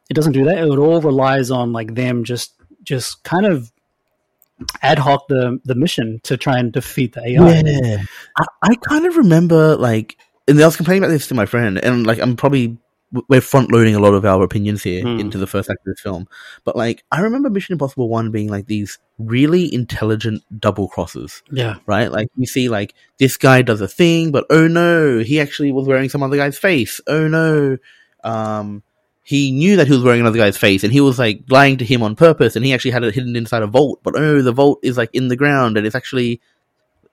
It 0.09 0.13
doesn't 0.13 0.34
do 0.34 0.45
that. 0.45 0.57
It 0.57 0.77
all 0.77 1.01
relies 1.01 1.49
on 1.49 1.73
like 1.73 1.95
them 1.95 2.23
just 2.23 2.53
just 2.84 3.23
kind 3.23 3.45
of 3.45 3.71
ad 4.82 4.99
hoc 4.99 5.28
the 5.28 5.60
the 5.66 5.76
mission 5.76 6.20
to 6.24 6.38
try 6.38 6.58
and 6.58 6.72
defeat 6.72 7.14
the 7.14 7.22
AI. 7.22 7.62
Yeah, 7.62 8.04
I, 8.38 8.45
I 8.62 8.76
kind 8.76 9.06
of 9.06 9.18
remember 9.18 9.76
like, 9.76 10.18
and 10.47 10.62
I 10.62 10.66
was 10.66 10.76
complaining 10.76 11.04
about 11.04 11.12
this 11.12 11.28
to 11.28 11.34
my 11.34 11.45
friend, 11.45 11.78
and 11.78 12.06
like 12.06 12.20
I'm 12.20 12.36
probably 12.36 12.78
we're 13.30 13.41
front 13.41 13.72
loading 13.72 13.95
a 13.95 13.99
lot 13.99 14.14
of 14.14 14.26
our 14.26 14.43
opinions 14.43 14.82
here 14.82 15.04
mm. 15.04 15.20
into 15.20 15.38
the 15.38 15.45
first 15.45 15.70
act 15.70 15.80
of 15.82 15.93
this 15.93 16.01
film. 16.01 16.28
But 16.64 16.76
like, 16.76 17.04
I 17.12 17.22
remember 17.22 17.49
Mission 17.49 17.74
Impossible 17.74 18.10
One 18.10 18.32
being 18.32 18.49
like 18.49 18.66
these 18.66 18.97
really 19.20 19.72
intelligent 19.74 20.43
double 20.60 20.88
crosses. 20.88 21.43
Yeah. 21.51 21.76
Right? 21.86 22.12
Like 22.12 22.30
you 22.36 22.47
see 22.47 22.70
like 22.70 22.95
this 23.20 23.38
guy 23.38 23.62
does 23.62 23.82
a 23.82 23.88
thing, 23.88 24.32
but 24.32 24.45
oh 24.49 24.68
no, 24.68 25.20
he 25.20 25.39
actually 25.39 25.72
was 25.72 25.88
wearing 25.88 26.10
some 26.10 26.24
other 26.24 26.38
guy's 26.38 26.58
face. 26.58 26.99
Oh 27.08 27.28
no. 27.28 27.78
Um 28.24 28.84
he 29.24 29.51
knew 29.51 29.78
that 29.78 29.88
he 29.88 29.93
was 29.93 30.03
wearing 30.03 30.19
another 30.19 30.38
guy's 30.38 30.57
face 30.57 30.84
and 30.84 30.91
he 30.91 31.01
was 31.01 31.17
like 31.17 31.43
lying 31.49 31.78
to 31.78 31.86
him 31.86 32.03
on 32.03 32.15
purpose 32.15 32.55
and 32.55 32.65
he 32.65 32.74
actually 32.74 32.91
had 32.91 33.03
it 33.03 33.15
hidden 33.15 33.36
inside 33.36 33.63
a 33.63 33.67
vault, 33.67 34.01
but 34.03 34.15
oh 34.17 34.41
the 34.41 34.51
vault 34.51 34.80
is 34.84 34.97
like 34.97 35.09
in 35.13 35.30
the 35.30 35.36
ground 35.36 35.78
and 35.78 35.88
it's 35.88 35.95
actually 35.95 36.41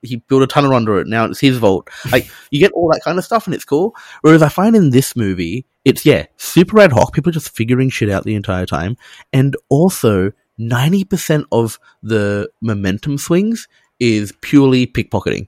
he 0.01 0.17
built 0.17 0.43
a 0.43 0.47
tunnel 0.47 0.73
under 0.73 0.99
it. 0.99 1.07
Now 1.07 1.25
it's 1.25 1.39
his 1.39 1.57
vault. 1.57 1.89
Like 2.11 2.29
you 2.49 2.59
get 2.59 2.71
all 2.71 2.89
that 2.91 3.01
kind 3.03 3.17
of 3.17 3.25
stuff, 3.25 3.45
and 3.45 3.53
it's 3.53 3.65
cool. 3.65 3.95
Whereas 4.21 4.41
I 4.41 4.49
find 4.49 4.75
in 4.75 4.89
this 4.89 5.15
movie, 5.15 5.65
it's 5.85 6.05
yeah, 6.05 6.25
super 6.37 6.79
ad 6.79 6.91
hoc. 6.91 7.13
People 7.13 7.29
are 7.29 7.33
just 7.33 7.55
figuring 7.55 7.89
shit 7.89 8.09
out 8.09 8.23
the 8.23 8.35
entire 8.35 8.65
time, 8.65 8.97
and 9.31 9.55
also 9.69 10.31
ninety 10.57 11.03
percent 11.03 11.45
of 11.51 11.79
the 12.01 12.49
momentum 12.61 13.17
swings 13.17 13.67
is 13.99 14.33
purely 14.41 14.87
pickpocketing. 14.87 15.47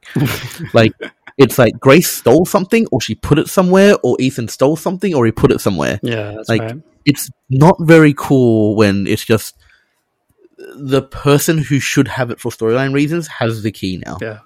like 0.73 0.93
it's 1.37 1.57
like 1.57 1.79
Grace 1.79 2.09
stole 2.09 2.45
something, 2.45 2.87
or 2.91 3.01
she 3.01 3.15
put 3.15 3.39
it 3.39 3.47
somewhere, 3.47 3.95
or 4.03 4.15
Ethan 4.19 4.47
stole 4.47 4.75
something, 4.75 5.13
or 5.13 5.25
he 5.25 5.31
put 5.31 5.51
it 5.51 5.61
somewhere. 5.61 5.99
Yeah, 6.03 6.37
like 6.47 6.61
right. 6.61 6.75
it's 7.05 7.29
not 7.49 7.77
very 7.81 8.13
cool 8.15 8.75
when 8.75 9.07
it's 9.07 9.25
just 9.25 9.55
the 10.75 11.01
person 11.01 11.57
who 11.57 11.79
should 11.79 12.07
have 12.07 12.31
it 12.31 12.39
for 12.39 12.51
storyline 12.51 12.93
reasons 12.93 13.27
has 13.27 13.63
the 13.63 13.71
key 13.71 14.01
now. 14.05 14.17
Yeah. 14.21 14.39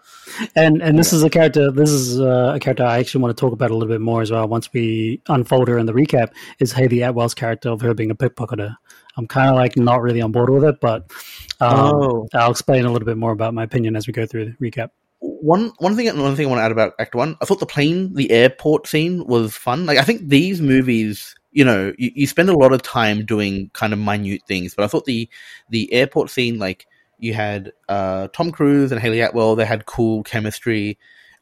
And 0.55 0.81
and 0.81 0.99
this 0.99 1.11
yeah. 1.11 1.17
is 1.17 1.23
a 1.23 1.29
character. 1.29 1.71
This 1.71 1.89
is 1.89 2.19
uh, 2.19 2.53
a 2.55 2.59
character 2.59 2.83
I 2.83 2.99
actually 2.99 3.21
want 3.21 3.35
to 3.35 3.39
talk 3.39 3.53
about 3.53 3.71
a 3.71 3.73
little 3.73 3.87
bit 3.87 4.01
more 4.01 4.21
as 4.21 4.29
well. 4.29 4.47
Once 4.47 4.71
we 4.73 5.21
unfold 5.27 5.67
her 5.69 5.77
in 5.77 5.85
the 5.85 5.93
recap, 5.93 6.31
is 6.59 6.73
Hayley 6.73 6.99
Atwell's 6.99 7.33
character 7.33 7.69
of 7.69 7.81
her 7.81 7.93
being 7.93 8.11
a 8.11 8.15
pickpocketer. 8.15 8.75
I'm 9.15 9.27
kind 9.27 9.49
of 9.49 9.55
like 9.55 9.77
not 9.77 10.01
really 10.01 10.21
on 10.21 10.31
board 10.31 10.49
with 10.49 10.63
it, 10.63 10.79
but 10.81 11.11
um, 11.59 11.95
oh. 11.95 12.27
I'll 12.33 12.51
explain 12.51 12.85
a 12.85 12.91
little 12.91 13.05
bit 13.05 13.17
more 13.17 13.31
about 13.31 13.53
my 13.53 13.63
opinion 13.63 13.95
as 13.95 14.05
we 14.05 14.13
go 14.13 14.25
through 14.25 14.45
the 14.45 14.51
recap. 14.71 14.89
One 15.19 15.71
one 15.79 15.95
thing 15.95 16.05
one 16.19 16.35
thing 16.35 16.45
I 16.45 16.49
want 16.49 16.59
to 16.59 16.63
add 16.63 16.71
about 16.71 16.93
Act 16.99 17.15
One, 17.15 17.37
I 17.41 17.45
thought 17.45 17.59
the 17.59 17.65
plane, 17.65 18.13
the 18.13 18.31
airport 18.31 18.87
scene 18.87 19.25
was 19.25 19.55
fun. 19.55 19.85
Like 19.85 19.97
I 19.97 20.03
think 20.03 20.27
these 20.29 20.61
movies 20.61 21.35
you 21.57 21.65
know, 21.65 21.91
you, 21.97 22.11
you 22.13 22.27
spend 22.27 22.49
a 22.49 22.57
lot 22.57 22.71
of 22.71 22.83
time 22.83 23.25
doing 23.25 23.71
kind 23.73 23.91
of 23.91 23.97
minute 23.97 24.43
things, 24.47 24.75
but 24.75 24.85
I 24.85 24.87
thought 24.87 25.05
the 25.05 25.27
the 25.69 25.91
airport 25.91 26.29
scene, 26.29 26.59
like 26.59 26.85
you 27.17 27.33
had 27.33 27.73
uh, 27.89 28.27
Tom 28.27 28.51
Cruise 28.51 28.91
and 28.91 29.01
Hayley 29.01 29.21
Atwell, 29.21 29.55
they 29.55 29.65
had 29.65 29.87
cool 29.87 30.21
chemistry. 30.21 30.99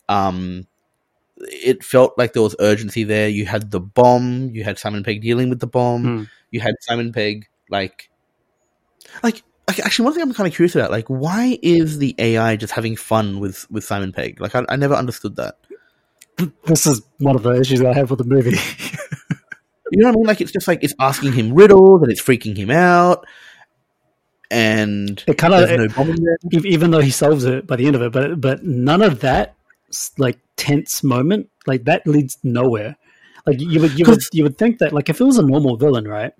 Um, 0.07 0.67
it 1.37 1.83
felt 1.83 2.17
like 2.17 2.31
there 2.31 2.41
was 2.41 2.55
urgency 2.59 3.03
there. 3.03 3.27
You 3.27 3.45
had 3.45 3.71
the 3.71 3.81
bomb. 3.81 4.51
You 4.51 4.63
had 4.63 4.79
Simon 4.79 5.03
Pegg 5.03 5.21
dealing 5.21 5.49
with 5.49 5.59
the 5.59 5.67
bomb. 5.67 6.03
Mm. 6.03 6.29
You 6.49 6.61
had 6.61 6.75
Simon 6.79 7.11
Pegg 7.11 7.47
like, 7.69 8.09
like, 9.21 9.35
like 9.35 9.43
actually, 9.67 10.05
one 10.05 10.13
thing 10.13 10.23
I'm 10.23 10.33
kind 10.33 10.47
of 10.47 10.53
curious 10.53 10.75
about, 10.75 10.91
like, 10.91 11.07
why 11.07 11.57
is 11.61 11.97
the 11.97 12.15
AI 12.17 12.55
just 12.55 12.73
having 12.73 12.95
fun 12.95 13.39
with 13.39 13.69
with 13.71 13.83
Simon 13.83 14.11
Pegg? 14.11 14.39
Like, 14.39 14.55
I, 14.55 14.65
I 14.69 14.75
never 14.75 14.95
understood 14.95 15.35
that. 15.37 15.57
This 16.65 16.85
is 16.85 17.01
one 17.19 17.35
of 17.35 17.43
the 17.43 17.51
issues 17.51 17.81
I 17.81 17.93
have 17.93 18.09
with 18.09 18.19
the 18.19 18.25
movie. 18.25 18.57
You 19.91 20.01
know 20.01 20.09
what 20.09 20.15
I 20.15 20.17
mean? 20.17 20.25
Like 20.27 20.41
it's 20.41 20.51
just 20.51 20.67
like 20.67 20.83
it's 20.83 20.95
asking 20.99 21.33
him 21.33 21.53
riddles 21.53 22.01
and 22.01 22.11
it's 22.11 22.21
freaking 22.21 22.57
him 22.57 22.71
out. 22.71 23.25
And 24.51 25.23
it 25.27 25.37
kind 25.37 25.53
of 25.53 25.69
no 25.69 26.37
even 26.51 26.91
though 26.91 27.01
he 27.01 27.11
solves 27.11 27.45
it 27.45 27.67
by 27.67 27.75
the 27.75 27.87
end 27.87 27.95
of 27.95 28.01
it, 28.01 28.11
but 28.11 28.39
but 28.41 28.63
none 28.63 29.01
of 29.01 29.21
that 29.21 29.55
like 30.17 30.39
tense 30.57 31.03
moment 31.03 31.49
like 31.67 31.85
that 31.85 32.05
leads 32.07 32.37
nowhere. 32.43 32.97
Like 33.45 33.59
you 33.59 33.79
would 33.79 33.97
you 33.97 34.05
would 34.07 34.21
you 34.33 34.43
would 34.43 34.57
think 34.57 34.79
that 34.79 34.91
like 34.93 35.09
if 35.09 35.21
it 35.21 35.23
was 35.23 35.37
a 35.37 35.43
normal 35.43 35.77
villain, 35.77 36.07
right? 36.07 36.33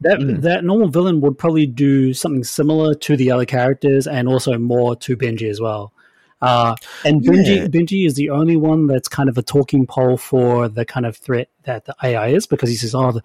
That 0.00 0.18
Mm. 0.20 0.42
that 0.42 0.64
normal 0.64 0.88
villain 0.88 1.20
would 1.20 1.36
probably 1.36 1.66
do 1.66 2.12
something 2.14 2.44
similar 2.44 2.94
to 2.94 3.16
the 3.16 3.30
other 3.30 3.44
characters 3.44 4.06
and 4.06 4.28
also 4.28 4.56
more 4.58 4.94
to 4.96 5.16
Benji 5.16 5.50
as 5.50 5.60
well. 5.60 5.92
Uh, 6.40 6.74
and 7.04 7.22
Benji 7.22 7.56
Yeah. 7.56 7.66
Benji 7.66 8.06
is 8.06 8.14
the 8.14 8.30
only 8.30 8.56
one 8.56 8.86
that's 8.86 9.08
kind 9.08 9.28
of 9.28 9.38
a 9.38 9.42
talking 9.42 9.86
pole 9.86 10.16
for 10.16 10.68
the 10.68 10.84
kind 10.84 11.06
of 11.06 11.16
threat 11.16 11.48
that 11.64 11.86
the 11.86 11.94
AI 12.02 12.28
is 12.28 12.46
because 12.46 12.68
he 12.68 12.76
says, 12.76 12.94
"Oh, 12.94 13.12
the, 13.12 13.22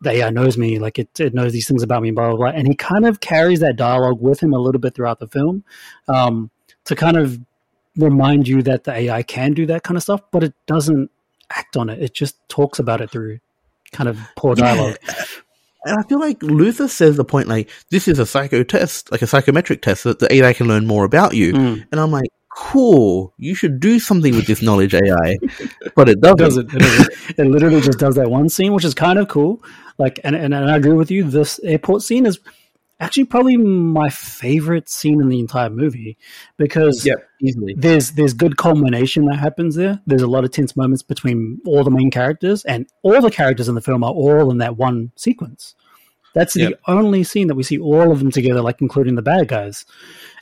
the 0.00 0.10
AI 0.10 0.30
knows 0.30 0.56
me, 0.56 0.78
like 0.78 0.98
it, 0.98 1.20
it 1.20 1.34
knows 1.34 1.52
these 1.52 1.66
things 1.68 1.82
about 1.82 2.02
me, 2.02 2.12
blah 2.12 2.28
blah 2.28 2.36
blah." 2.36 2.48
And 2.48 2.66
he 2.68 2.74
kind 2.74 3.06
of 3.06 3.20
carries 3.20 3.60
that 3.60 3.76
dialogue 3.76 4.20
with 4.20 4.40
him 4.42 4.52
a 4.54 4.58
little 4.58 4.80
bit 4.80 4.94
throughout 4.94 5.18
the 5.18 5.28
film 5.28 5.64
um, 6.08 6.50
to 6.84 6.94
kind 6.94 7.16
of 7.16 7.40
remind 7.96 8.48
you 8.48 8.62
that 8.62 8.84
the 8.84 8.92
AI 8.92 9.22
can 9.22 9.52
do 9.52 9.66
that 9.66 9.82
kind 9.82 9.96
of 9.96 10.02
stuff, 10.02 10.20
but 10.30 10.42
it 10.42 10.54
doesn't 10.66 11.10
act 11.50 11.76
on 11.76 11.88
it. 11.90 12.02
It 12.02 12.14
just 12.14 12.36
talks 12.48 12.78
about 12.78 13.00
it 13.00 13.10
through 13.10 13.38
kind 13.92 14.08
of 14.08 14.18
poor 14.36 14.54
dialogue. 14.54 14.96
And 15.86 15.98
I 15.98 16.02
feel 16.08 16.18
like 16.18 16.42
Luther 16.42 16.88
says 16.88 17.16
the 17.16 17.24
point 17.24 17.46
like 17.48 17.68
this 17.90 18.08
is 18.08 18.18
a 18.18 18.26
psycho 18.26 18.62
test, 18.62 19.12
like 19.12 19.22
a 19.22 19.26
psychometric 19.26 19.82
test, 19.82 20.04
that 20.04 20.18
the 20.18 20.32
AI 20.32 20.52
can 20.54 20.66
learn 20.66 20.86
more 20.86 21.04
about 21.04 21.34
you. 21.34 21.52
Mm. 21.52 21.86
And 21.92 22.00
I'm 22.00 22.10
like, 22.10 22.30
cool, 22.56 23.34
you 23.36 23.54
should 23.54 23.80
do 23.80 23.98
something 23.98 24.34
with 24.34 24.46
this 24.46 24.62
knowledge 24.62 24.94
AI, 24.94 25.36
but 25.94 26.08
it 26.08 26.12
It 26.12 26.20
doesn't. 26.20 26.38
doesn't. 26.38 26.74
It, 26.74 26.78
doesn't. 26.78 27.12
it 27.38 27.44
literally 27.46 27.80
just 27.80 27.98
does 27.98 28.14
that 28.14 28.30
one 28.30 28.48
scene, 28.48 28.72
which 28.72 28.84
is 28.84 28.94
kind 28.94 29.18
of 29.18 29.28
cool. 29.28 29.62
Like, 29.98 30.18
and, 30.24 30.34
and, 30.34 30.54
and 30.54 30.70
I 30.70 30.76
agree 30.76 30.92
with 30.94 31.10
you. 31.10 31.24
This 31.24 31.60
airport 31.62 32.02
scene 32.02 32.26
is 32.26 32.38
actually 33.00 33.24
probably 33.24 33.56
my 33.56 34.08
favorite 34.08 34.88
scene 34.88 35.20
in 35.20 35.28
the 35.28 35.40
entire 35.40 35.70
movie 35.70 36.16
because 36.56 37.04
Yeah, 37.04 37.14
easily. 37.40 37.74
there's 37.74 38.12
there's 38.12 38.34
good 38.34 38.56
culmination 38.56 39.26
that 39.26 39.36
happens 39.36 39.74
there. 39.74 40.00
There's 40.06 40.22
a 40.22 40.26
lot 40.26 40.44
of 40.44 40.50
tense 40.50 40.76
moments 40.76 41.02
between 41.02 41.60
all 41.66 41.84
the 41.84 41.90
main 41.90 42.10
characters, 42.10 42.64
and 42.64 42.86
all 43.02 43.20
the 43.20 43.30
characters 43.30 43.68
in 43.68 43.74
the 43.74 43.80
film 43.80 44.04
are 44.04 44.12
all 44.12 44.50
in 44.50 44.58
that 44.58 44.76
one 44.76 45.12
sequence. 45.16 45.74
That's 46.34 46.54
the 46.54 46.76
only 46.88 47.22
scene 47.22 47.46
that 47.46 47.54
we 47.54 47.62
see 47.62 47.78
all 47.78 48.10
of 48.10 48.18
them 48.18 48.32
together, 48.32 48.60
like 48.60 48.80
including 48.80 49.14
the 49.14 49.22
bad 49.22 49.46
guys, 49.46 49.86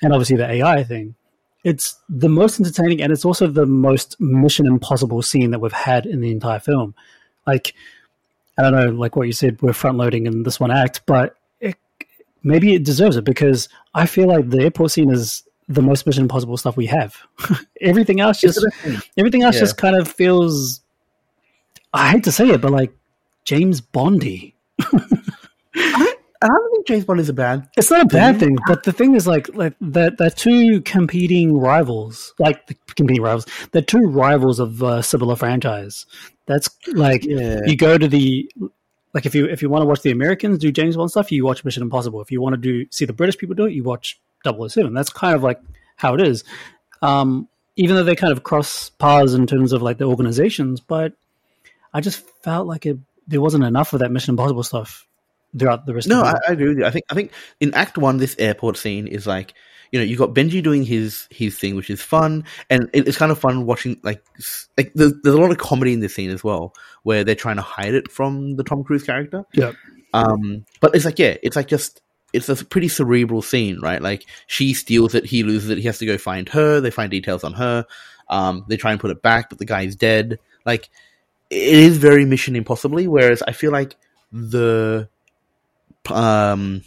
and 0.03 0.13
obviously 0.13 0.37
the 0.37 0.51
AI 0.51 0.85
thing. 0.85 1.15
It's 1.65 2.01
the 2.09 2.31
most 2.31 2.59
entertaining, 2.59 3.03
and 3.03 3.13
it's 3.13 3.25
also 3.25 3.47
the 3.47 3.67
most 3.67 4.21
Mission 4.21 4.67
Impossible 4.67 5.23
scene 5.23 5.51
that 5.51 5.61
we've 5.61 5.71
had 5.71 6.07
in 6.07 6.21
the 6.21 6.31
entire 6.33 6.59
film. 6.59 6.95
Like, 7.47 7.75
I 8.59 8.63
don't 8.63 8.73
know, 8.73 8.91
like 8.91 9.17
what 9.17 9.27
you 9.27 9.33
said, 9.33 9.61
we're 9.63 9.73
front 9.75 9.99
loading 9.99 10.27
in 10.27 10.43
this 10.43 10.59
one 10.59 10.71
act, 10.71 11.03
but 11.07 11.37
maybe 12.43 12.75
it 12.75 12.85
deserves 12.85 13.17
it 13.17 13.25
because 13.25 13.69
I 13.95 14.07
feel 14.07 14.27
like 14.29 14.51
the 14.51 14.63
airport 14.63 14.91
scene 14.91 15.11
is 15.11 15.43
the 15.69 15.83
most 15.83 16.07
Mission 16.07 16.23
Impossible 16.25 16.57
stuff 16.57 16.77
we 16.77 16.87
have. 16.87 17.17
everything 17.81 18.21
else 18.21 18.41
just 18.41 18.65
everything 19.17 19.43
else 19.43 19.55
Yeah. 19.57 19.61
just 19.61 19.77
kind 19.77 19.97
of 19.97 20.09
feels. 20.09 20.81
I 21.95 22.11
hate 22.11 22.25
to 22.25 22.33
say 22.33 22.49
it, 22.49 22.61
but 22.61 22.73
like 22.73 22.93
James 23.45 23.81
Bondy. 23.81 24.55
I 26.45 26.49
don't 26.49 26.73
think 26.73 26.87
James 26.89 27.05
Bond 27.05 27.21
is 27.21 27.29
a 27.29 27.33
bad. 27.33 27.69
It's 27.77 27.91
not 27.91 28.01
a 28.03 28.07
bad 28.07 28.41
thing, 28.41 28.59
but 28.67 28.83
the 28.83 28.93
thing 28.93 29.15
is, 29.15 29.29
like, 29.29 29.55
like 29.55 29.75
that 29.81 30.19
they're 30.19 30.29
two 30.31 30.81
competing 30.83 31.57
rivals, 31.57 32.35
like 32.41 32.67
the 32.67 32.75
competing 32.97 33.23
rivals. 33.23 33.47
They're 33.71 33.81
two 33.83 34.09
rivals 34.09 34.59
of 34.59 34.83
uh, 34.83 35.03
similar 35.03 35.37
franchise. 35.37 36.05
That's 36.47 36.69
like 36.89 37.25
Yeah. 37.25 37.61
you 37.65 37.77
go 37.77 37.97
to 37.97 38.09
the 38.09 38.51
like 39.15 39.27
if 39.27 39.35
you 39.35 39.47
if 39.47 39.63
you 39.63 39.69
want 39.69 39.83
to 39.83 39.87
watch 39.87 40.03
the 40.03 40.11
Americans 40.11 40.59
do 40.59 40.73
James 40.73 40.97
Bond 40.97 41.11
stuff, 41.11 41.31
you 41.31 41.45
watch 41.45 41.65
Mission 41.65 41.83
Impossible. 41.83 42.21
If 42.21 42.31
you 42.31 42.41
want 42.41 42.55
to 42.55 42.61
do 42.61 42.87
see 42.91 43.05
the 43.05 43.13
British 43.13 43.39
people 43.39 43.55
do 43.55 43.67
it, 43.67 43.73
you 43.73 43.85
watch 43.85 44.21
007. 44.45 44.93
That's 44.95 45.11
kind 45.11 45.35
of 45.35 45.43
like 45.43 45.61
how 45.97 46.15
it 46.15 46.21
is. 46.21 46.45
Um, 47.03 47.49
even 47.77 47.97
though 47.97 48.05
they 48.05 48.17
kind 48.17 48.33
of 48.33 48.43
cross 48.43 48.91
paths 48.91 49.35
in 49.35 49.47
terms 49.47 49.73
of 49.73 49.83
like 49.83 49.99
the 49.99 50.05
organizations, 50.05 50.81
but 50.81 51.15
I 51.93 52.01
just 52.01 52.27
felt 52.43 52.67
like 52.67 52.87
it 52.87 52.99
there 53.27 53.41
wasn't 53.41 53.65
enough 53.65 53.93
of 53.93 54.01
that 54.01 54.11
Mission 54.11 54.33
Impossible 54.33 54.63
stuff 54.63 55.07
throughout 55.59 55.87
the 55.87 55.95
rest. 55.95 56.09
No, 56.09 56.21
of 56.21 56.27
I, 56.27 56.33
the 56.33 56.41
I 56.49 56.53
agree 56.53 56.69
with 56.69 56.79
you. 56.79 56.85
I 56.85 56.91
think 56.91 57.05
I 57.11 57.15
think 57.15 57.33
in 57.61 57.75
Act 57.75 57.99
One, 57.99 58.17
this 58.17 58.37
airport 58.39 58.77
scene 58.77 59.07
is 59.07 59.27
like 59.27 59.55
you 59.91 59.99
know 59.99 60.05
you 60.05 60.17
got 60.17 60.35
Benji 60.35 60.63
doing 60.63 60.85
his 60.85 61.27
his 61.31 61.59
thing, 61.59 61.77
which 61.77 61.91
is 61.91 62.03
fun, 62.03 62.45
and 62.71 62.89
it, 62.93 63.07
it's 63.07 63.19
kind 63.19 63.31
of 63.33 63.39
fun 63.39 63.67
watching 63.67 64.01
like 64.03 64.25
like 64.77 64.93
there's, 64.95 65.13
there's 65.23 65.35
a 65.35 65.41
lot 65.41 65.51
of 65.51 65.59
comedy 65.59 65.93
in 65.93 66.01
this 66.01 66.15
scene 66.15 66.31
as 66.31 66.43
well, 66.43 66.75
where 67.03 67.25
they're 67.25 67.35
trying 67.35 67.57
to 67.57 67.63
hide 67.63 67.95
it 67.95 68.11
from 68.11 68.57
the 68.57 68.65
Tom 68.65 68.85
Cruise 68.85 69.03
character. 69.03 69.45
Yeah. 69.53 69.73
Um, 70.15 70.65
but 70.81 70.95
it's 70.95 71.05
like 71.05 71.19
yeah, 71.19 71.37
it's 71.43 71.57
like 71.57 71.69
just 71.69 72.03
it's 72.33 72.49
a 72.49 72.65
pretty 72.65 72.89
cerebral 72.89 73.43
scene, 73.43 73.81
right? 73.81 74.01
Like 74.01 74.27
she 74.47 74.75
steals 74.75 75.15
it, 75.15 75.25
he 75.25 75.43
loses 75.43 75.71
it, 75.71 75.79
he 75.79 75.85
has 75.85 75.99
to 75.99 76.07
go 76.07 76.19
find 76.19 76.49
her. 76.51 76.81
They 76.81 76.91
find 76.91 77.11
details 77.11 77.45
on 77.45 77.55
her. 77.55 77.87
Um, 78.29 78.65
they 78.69 78.77
try 78.77 78.93
and 78.93 79.01
put 79.01 79.11
it 79.11 79.23
back, 79.23 79.49
but 79.49 79.59
the 79.59 79.65
guy's 79.65 79.97
dead. 79.97 80.39
Like 80.65 80.89
it 81.51 81.75
is 81.75 81.99
very 81.99 82.25
Mission 82.25 82.57
Impossibly. 82.57 83.07
Whereas 83.07 83.43
I 83.43 83.53
feel 83.53 83.73
like 83.73 83.97
the 84.33 85.09
um 86.11 86.83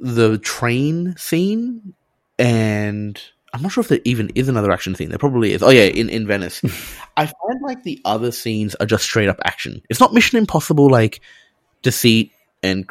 the 0.00 0.38
train 0.38 1.14
scene 1.16 1.94
and 2.38 3.22
I'm 3.52 3.62
not 3.62 3.72
sure 3.72 3.82
if 3.82 3.88
there 3.88 4.00
even 4.04 4.30
is 4.34 4.48
another 4.48 4.70
action 4.70 4.94
scene. 4.94 5.08
There 5.10 5.18
probably 5.18 5.52
is. 5.52 5.62
Oh 5.62 5.70
yeah, 5.70 5.84
in, 5.84 6.08
in 6.08 6.26
Venice. 6.26 6.62
I 7.20 7.26
find 7.26 7.60
like 7.60 7.82
the 7.82 8.00
other 8.06 8.32
scenes 8.32 8.74
are 8.76 8.86
just 8.86 9.04
straight 9.04 9.28
up 9.28 9.38
action. 9.44 9.82
It's 9.90 10.00
not 10.00 10.14
Mission 10.14 10.38
Impossible 10.38 10.88
like 10.88 11.20
deceit 11.82 12.32
and 12.62 12.88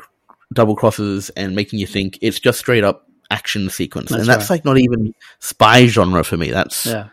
double 0.54 0.76
crosses 0.76 1.32
and 1.32 1.56
making 1.56 1.80
you 1.80 1.88
think. 1.88 2.20
It's 2.22 2.40
just 2.40 2.60
straight 2.60 2.84
up 2.84 3.08
action 3.32 3.72
sequence, 3.72 4.10
That's 4.12 4.22
and 4.22 4.30
that's 4.30 4.52
right. 4.52 4.58
like 4.58 4.66
not 4.66 4.78
even 4.78 5.16
spy 5.40 5.88
genre 5.88 6.24
for 6.24 6.38
me. 6.38 6.52
That's 6.52 6.86
yeah. 6.86 7.10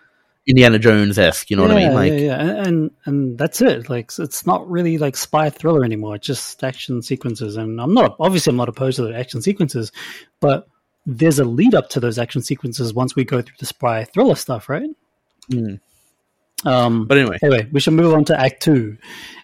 Indiana 0.47 0.79
Jones 0.79 1.19
esque. 1.19 1.51
You 1.51 1.57
know 1.57 1.63
what 1.63 1.73
I 1.73 1.77
mean? 1.77 1.95
Like 1.95 2.13
yeah, 2.13 2.19
yeah, 2.19 2.41
and, 2.41 2.67
and 2.67 2.91
and 3.07 3.39
that's 3.39 3.63
it. 3.63 3.89
Like 3.89 4.11
it's 4.19 4.45
not 4.45 4.69
really 4.71 4.99
like 4.99 5.17
spy 5.17 5.49
thriller 5.49 5.85
anymore. 5.87 6.17
It's 6.17 6.27
just 6.27 6.63
action 6.63 7.01
sequences, 7.01 7.57
and 7.57 7.81
I'm 7.81 7.95
not 7.95 8.15
obviously 8.21 8.51
I'm 8.51 8.59
not 8.59 8.69
opposed 8.69 8.97
to 8.97 9.05
the 9.05 9.17
action 9.17 9.41
sequences, 9.41 9.91
but 10.41 10.69
there's 11.07 11.39
a 11.39 11.47
lead 11.47 11.75
up 11.75 11.89
to 11.91 12.01
those 12.01 12.19
action 12.19 12.43
sequences 12.43 12.93
once 12.93 13.17
we 13.17 13.25
go 13.25 13.41
through 13.41 13.57
the 13.59 13.65
spy 13.65 14.05
thriller 14.05 14.35
stuff, 14.35 14.69
right? 14.69 14.91
Mm. 15.51 15.81
Um, 16.65 17.07
But 17.07 17.19
anyway, 17.19 17.39
Anyway, 17.43 17.69
we 17.71 17.81
should 17.81 17.95
move 17.95 18.15
on 18.15 18.25
to 18.27 18.41
Act 18.41 18.63
Two. 18.63 18.97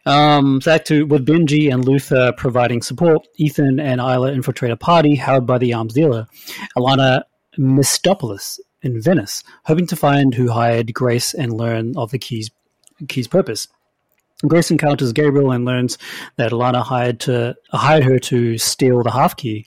Um, 0.07 0.61
so 0.61 0.73
Act 0.73 0.87
Two, 0.87 1.07
with 1.07 1.27
Benji 1.27 1.73
and 1.73 1.85
Luther 1.85 2.33
providing 2.37 2.83
support, 2.83 3.27
Ethan 3.37 3.79
and 3.79 4.01
Ilsa 4.01 4.35
infiltrate 4.35 4.73
a 4.73 4.77
party 4.77 5.15
held 5.15 5.47
by 5.47 5.59
the 5.59 5.75
arms 5.75 5.95
dealer, 5.95 6.27
Alana 6.77 7.23
Mitsopolis 7.59 8.59
in 8.83 9.01
Venice, 9.01 9.45
hoping 9.65 9.87
to 9.87 9.97
find 9.97 10.35
who 10.35 10.51
hired 10.51 10.93
Grace 10.93 11.35
and 11.35 11.53
learn 11.53 11.97
of 11.97 12.11
the 12.11 12.19
key's 12.19 12.51
key's 13.09 13.29
purpose. 13.29 13.69
Grace 14.47 14.71
encounters 14.71 15.13
Gabriel 15.13 15.53
and 15.53 15.65
learns 15.65 15.99
that 16.37 16.51
Alana 16.51 16.83
hired 16.83 17.21
to 17.21 17.55
hired 17.71 18.05
her 18.05 18.19
to 18.19 18.59
steal 18.59 19.03
the 19.03 19.11
half 19.11 19.37
key. 19.37 19.67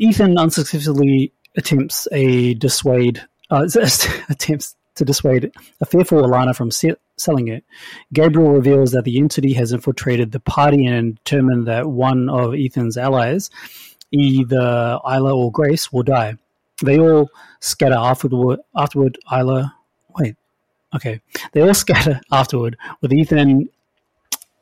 Ethan 0.00 0.36
unsuccessfully 0.36 1.32
attempts 1.56 2.08
a 2.10 2.54
dissuade 2.54 3.22
uh, 3.50 3.68
attempts 4.28 4.74
to 4.96 5.04
dissuade 5.04 5.52
a 5.80 5.86
fearful 5.86 6.22
Alana 6.22 6.54
from 6.54 6.70
se- 6.70 6.96
selling 7.16 7.48
it. 7.48 7.64
Gabriel 8.12 8.52
reveals 8.52 8.92
that 8.92 9.04
the 9.04 9.18
entity 9.18 9.52
has 9.54 9.72
infiltrated 9.72 10.32
the 10.32 10.40
party 10.40 10.86
and 10.86 11.16
determined 11.16 11.66
that 11.66 11.86
one 11.86 12.28
of 12.28 12.54
Ethan's 12.54 12.96
allies, 12.96 13.50
either 14.12 14.98
Ilsa 15.04 15.34
or 15.34 15.52
Grace, 15.52 15.92
will 15.92 16.02
die. 16.02 16.36
They 16.82 16.98
all 16.98 17.30
scatter 17.60 17.94
afterward. 17.94 18.60
Afterward, 18.76 19.18
Ilsa. 19.30 19.72
Wait. 20.18 20.36
Okay. 20.94 21.20
They 21.52 21.62
all 21.62 21.74
scatter 21.84 22.20
afterward, 22.30 22.76
with 23.00 23.12
Ethan 23.12 23.68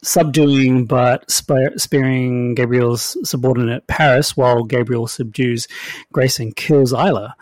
subduing 0.03 0.85
but 0.85 1.31
spa- 1.31 1.77
sparing 1.77 2.55
Gabriel's 2.55 3.17
subordinate 3.29 3.87
Paris, 3.87 4.37
while 4.37 4.65
Gabriel 4.65 5.07
subdues 5.07 5.69
Grace 6.13 6.39
and 6.41 6.55
kills 6.57 6.93
Ilsa. 6.93 7.33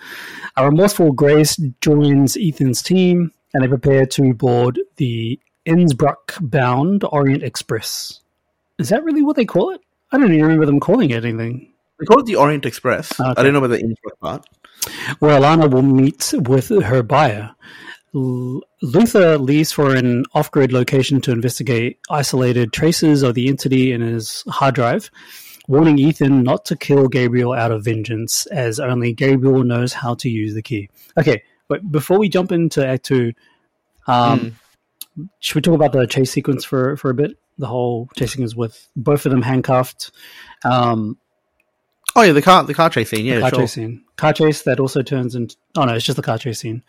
A 0.57 0.65
remorseful 0.65 1.13
Grace 1.13 1.57
joins 1.81 2.37
Ethan's 2.37 2.83
team, 2.83 3.33
and 3.55 3.63
they 3.63 3.69
prepare 3.69 4.07
to 4.07 4.35
board 4.35 4.79
the 4.97 5.39
Innsbruck-bound 5.65 7.05
Orient 7.05 7.43
Express. 7.43 8.21
Is 8.79 8.89
that 8.89 9.05
really 9.05 9.23
what 9.23 9.37
they 9.37 9.45
call 9.45 9.71
it? 9.71 9.81
I 10.13 10.19
don't 10.19 10.33
even 10.33 10.43
remember 10.43 10.67
them 10.67 10.81
calling 10.81 11.11
it 11.11 11.25
anything. 11.25 11.73
They 11.99 12.07
call 12.07 12.21
it 12.21 12.27
the 12.27 12.37
Orient 12.37 12.67
Express. 12.67 13.19
Okay. 13.21 13.35
I 13.37 13.43
don't 13.43 13.53
know 13.53 13.59
about 13.59 13.69
the 13.71 13.81
Innsbruck 13.81 14.19
part. 14.21 14.47
where 15.19 15.39
Alana 15.39 15.71
will 15.71 15.83
meet 15.83 16.33
with 16.35 16.69
her 16.69 17.03
buyer. 17.03 17.55
L- 18.15 18.63
Luther 18.83 19.39
leaves 19.39 19.73
for 19.73 19.95
an 19.95 20.25
off 20.35 20.51
grid 20.51 20.73
location 20.73 21.21
to 21.23 21.33
investigate 21.33 21.99
isolated 22.11 22.73
traces 22.73 23.23
of 23.23 23.35
the 23.35 23.49
entity 23.49 23.93
in 23.93 24.01
his 24.01 24.43
hard 24.49 24.75
drive, 24.75 25.11
warning 25.69 25.99
Ethan 25.99 26.43
not 26.43 26.65
to 26.67 26.77
kill 26.77 27.09
Gabriel 27.09 27.53
out 27.53 27.71
of 27.71 27.85
vengeance, 27.85 28.47
as 28.47 28.81
only 28.81 29.13
Gabriel 29.13 29.63
knows 29.63 29.93
how 29.93 30.15
to 30.15 30.29
use 30.29 30.55
the 30.55 30.63
key. 30.63 30.89
Okay, 31.17 31.43
but 31.69 31.91
before 31.91 32.19
we 32.19 32.29
jump 32.29 32.51
into 32.51 32.85
Act 32.85 33.05
2, 33.05 33.33
um, 34.09 34.57
should 35.39 35.55
we 35.55 35.61
talk 35.61 35.75
about 35.75 35.93
the 35.93 36.07
chase 36.07 36.33
sequence 36.33 36.65
for, 36.65 36.97
for 36.97 37.11
a 37.11 37.15
bit? 37.15 37.37
The 37.59 37.67
whole 37.67 38.09
chase 38.17 38.33
sequence 38.33 38.57
with 38.57 38.89
both 38.97 39.27
of 39.27 39.31
them 39.31 39.43
handcuffed. 39.43 40.11
Um, 40.65 41.19
Oh 42.17 42.23
yeah, 42.23 42.33
the 42.33 42.43
car 42.43 42.65
the 42.65 42.75
car 42.75 42.91
chase 42.91 43.11
scene. 43.11 43.25
Yeah, 43.25 43.37
the 43.37 43.41
car 43.43 43.51
sure. 43.51 43.59
chase 43.61 43.73
scene. 43.73 44.05
Car 44.17 44.33
chase 44.33 44.63
that 44.63 44.81
also 44.81 45.03
turns 45.03 45.35
into. 45.35 45.57
Oh 45.77 45.85
no, 45.85 45.95
it's 45.95 46.05
just 46.05 46.17
the 46.17 46.23
car 46.23 46.39
chase 46.39 46.61
scene. 46.61 46.83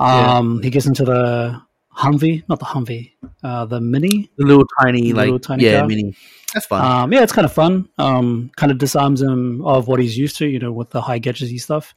Yeah. 0.00 0.36
Um, 0.38 0.62
he 0.62 0.70
gets 0.70 0.86
into 0.86 1.04
the 1.04 1.62
Humvee, 1.96 2.44
not 2.48 2.58
the 2.60 2.64
Humvee, 2.64 3.12
uh, 3.42 3.64
the 3.66 3.80
Mini. 3.80 4.30
The 4.36 4.44
little 4.46 4.66
tiny, 4.80 5.12
Little 5.12 5.34
like 5.34 5.42
tiny 5.42 5.64
yeah, 5.64 5.80
car. 5.80 5.88
mini. 5.88 6.16
That's 6.54 6.66
fun. 6.66 6.84
Um, 6.84 7.12
yeah, 7.12 7.22
it's 7.22 7.32
kind 7.32 7.44
of 7.44 7.52
fun. 7.52 7.88
Um, 7.98 8.50
kind 8.56 8.70
of 8.72 8.78
disarms 8.78 9.20
him 9.20 9.64
of 9.66 9.88
what 9.88 10.00
he's 10.00 10.16
used 10.16 10.36
to, 10.38 10.46
you 10.46 10.58
know, 10.58 10.72
with 10.72 10.90
the 10.90 11.00
high 11.00 11.18
gadgety 11.20 11.60
stuff. 11.60 11.94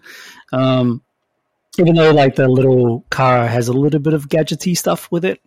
Um, 0.51 1.03
even 1.77 1.95
though 1.95 2.11
like 2.11 2.35
the 2.35 2.47
little 2.47 3.05
car 3.09 3.47
has 3.47 3.67
a 3.67 3.73
little 3.73 3.99
bit 3.99 4.13
of 4.13 4.27
gadgety 4.27 4.77
stuff 4.77 5.09
with 5.11 5.23
it. 5.23 5.39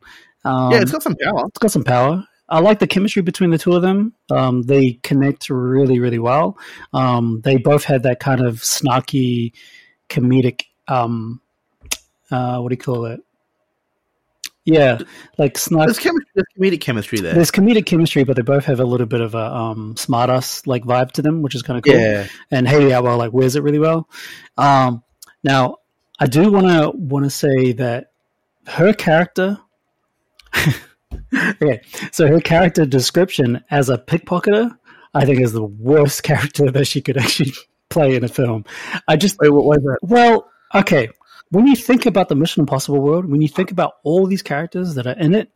Um, 0.44 0.72
yeah, 0.72 0.80
it's 0.82 0.92
got 0.92 1.02
some 1.02 1.16
power. 1.16 1.46
it's 1.48 1.58
got 1.58 1.70
some 1.70 1.84
power. 1.84 2.24
I 2.54 2.60
like 2.60 2.78
the 2.78 2.86
chemistry 2.86 3.20
between 3.20 3.50
the 3.50 3.58
two 3.58 3.72
of 3.72 3.82
them. 3.82 4.14
Um, 4.30 4.62
they 4.62 4.92
connect 5.02 5.50
really, 5.50 5.98
really 5.98 6.20
well. 6.20 6.56
Um, 6.92 7.40
they 7.42 7.56
both 7.56 7.82
had 7.82 8.04
that 8.04 8.20
kind 8.20 8.46
of 8.46 8.60
snarky, 8.60 9.52
comedic. 10.08 10.62
Um, 10.86 11.40
uh, 12.30 12.58
what 12.58 12.68
do 12.68 12.74
you 12.74 12.78
call 12.78 13.06
it? 13.06 13.20
Yeah, 14.64 14.98
like 15.36 15.58
snark. 15.58 15.88
There's, 15.88 15.98
chemistry, 15.98 16.30
there's 16.36 16.46
comedic 16.56 16.80
chemistry 16.80 17.18
there. 17.18 17.34
There's 17.34 17.50
comedic 17.50 17.86
chemistry, 17.86 18.22
but 18.22 18.36
they 18.36 18.42
both 18.42 18.66
have 18.66 18.78
a 18.78 18.84
little 18.84 19.08
bit 19.08 19.20
of 19.20 19.34
a 19.34 19.52
um, 19.52 19.96
smartass 19.96 20.64
like 20.64 20.84
vibe 20.84 21.10
to 21.12 21.22
them, 21.22 21.42
which 21.42 21.56
is 21.56 21.62
kind 21.62 21.76
of 21.76 21.82
cool. 21.82 22.00
Yeah, 22.00 22.28
And 22.52 22.68
Hayley 22.68 22.92
Atwell 22.92 23.18
like 23.18 23.32
wears 23.32 23.56
it 23.56 23.64
really 23.64 23.80
well. 23.80 24.08
Um, 24.56 25.02
now, 25.42 25.78
I 26.20 26.26
do 26.26 26.52
want 26.52 26.68
to 26.68 26.96
want 26.96 27.24
to 27.24 27.30
say 27.30 27.72
that 27.72 28.12
her 28.68 28.92
character. 28.92 29.58
okay, 31.34 31.80
so 32.12 32.26
her 32.26 32.40
character 32.40 32.86
description 32.86 33.62
as 33.70 33.88
a 33.88 33.98
pickpocketer, 33.98 34.76
I 35.14 35.24
think, 35.24 35.40
is 35.40 35.52
the 35.52 35.64
worst 35.64 36.22
character 36.24 36.70
that 36.70 36.86
she 36.86 37.00
could 37.00 37.16
actually 37.16 37.52
play 37.90 38.16
in 38.16 38.24
a 38.24 38.28
film. 38.28 38.64
I 39.08 39.16
just 39.16 39.36
Wait, 39.40 39.50
what 39.50 39.64
was 39.64 39.78
that? 39.78 39.98
well, 40.02 40.50
okay. 40.74 41.08
When 41.50 41.66
you 41.66 41.76
think 41.76 42.06
about 42.06 42.28
the 42.28 42.34
Mission 42.34 42.62
Impossible 42.62 43.00
world, 43.00 43.26
when 43.26 43.40
you 43.40 43.48
think 43.48 43.70
about 43.70 43.94
all 44.02 44.26
these 44.26 44.42
characters 44.42 44.94
that 44.96 45.06
are 45.06 45.16
in 45.18 45.34
it, 45.34 45.52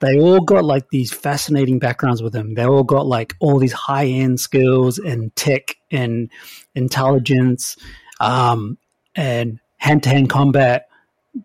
they 0.00 0.18
all 0.18 0.40
got 0.40 0.64
like 0.64 0.88
these 0.90 1.12
fascinating 1.12 1.78
backgrounds 1.78 2.22
with 2.22 2.32
them. 2.32 2.54
They 2.54 2.64
all 2.64 2.84
got 2.84 3.06
like 3.06 3.34
all 3.40 3.58
these 3.58 3.72
high 3.72 4.06
end 4.06 4.38
skills 4.40 4.98
and 4.98 5.34
tech 5.36 5.76
and 5.90 6.30
intelligence, 6.74 7.76
um, 8.20 8.78
and 9.14 9.58
hand 9.78 10.02
to 10.04 10.10
hand 10.10 10.30
combat, 10.30 10.88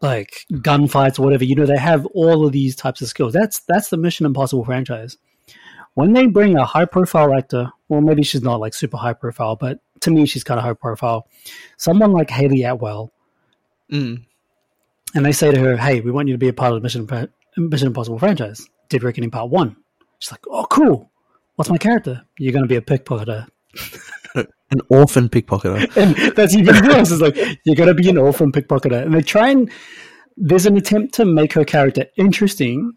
like 0.02 0.46
gunfights 0.52 1.20
or 1.20 1.24
whatever. 1.24 1.44
You 1.44 1.56
know, 1.56 1.66
they 1.66 1.78
have 1.78 2.06
all 2.08 2.46
of 2.46 2.52
these 2.52 2.76
types 2.76 3.02
of 3.02 3.08
skills. 3.08 3.34
That's 3.34 3.60
that's 3.62 3.90
the 3.90 3.98
Mission 3.98 4.26
Impossible 4.26 4.66
franchise. 4.66 5.18
When 5.94 6.14
they 6.14 6.26
bring 6.28 6.58
a 6.58 6.66
high 6.66 6.86
profile 6.86 7.34
actor, 7.34 7.72
well, 7.88 8.02
maybe 8.02 8.24
she's 8.24 8.42
not 8.42 8.60
like 8.60 8.74
super 8.74 8.98
high 8.98 9.14
profile, 9.14 9.56
but 9.56 9.80
to 10.02 10.12
me, 10.12 10.26
she's 10.26 10.44
kind 10.44 10.58
of 10.60 10.66
high 10.66 10.74
profile. 10.74 11.28
Someone 11.78 12.12
like 12.12 12.30
Hayley 12.30 12.64
Atwell, 12.64 13.12
Mm. 13.92 14.26
and 15.14 15.26
they 15.26 15.32
say 15.32 15.52
to 15.52 15.60
her, 15.60 15.78
"Hey, 15.78 16.02
we 16.02 16.12
want 16.12 16.28
you 16.28 16.34
to 16.34 16.38
be 16.40 16.48
a 16.50 16.54
part 16.54 16.74
of 16.74 16.80
the 16.80 16.84
Mission 16.84 17.08
Mission 17.58 17.88
Impossible 17.88 18.20
franchise." 18.20 18.68
Dead 18.90 19.04
Reckoning 19.04 19.32
Part 19.32 19.50
One. 19.52 19.76
She's 20.20 20.32
like, 20.32 20.46
"Oh, 20.50 20.66
cool. 20.70 21.10
What's 21.56 21.70
my 21.70 21.78
character? 21.78 22.24
You're 22.38 22.52
going 22.54 22.64
to 22.64 22.70
be 22.70 22.76
a 22.76 22.82
pickpocketer." 22.82 23.48
An 24.72 24.82
orphan 24.90 25.30
pickpocketer. 25.30 25.96
and 25.98 26.36
that's 26.36 26.56
even 26.56 26.76
worse. 26.88 27.12
It's 27.12 27.22
like 27.22 27.38
you're 27.66 27.76
to 27.86 27.94
be 27.94 28.10
an 28.10 28.18
orphan 28.18 28.52
pickpocketer, 28.52 29.04
and 29.04 29.14
they 29.14 29.22
try 29.22 29.50
and 29.50 29.70
there's 30.38 30.66
an 30.66 30.76
attempt 30.76 31.14
to 31.16 31.26
make 31.26 31.54
her 31.54 31.64
character 31.64 32.06
interesting 32.18 32.94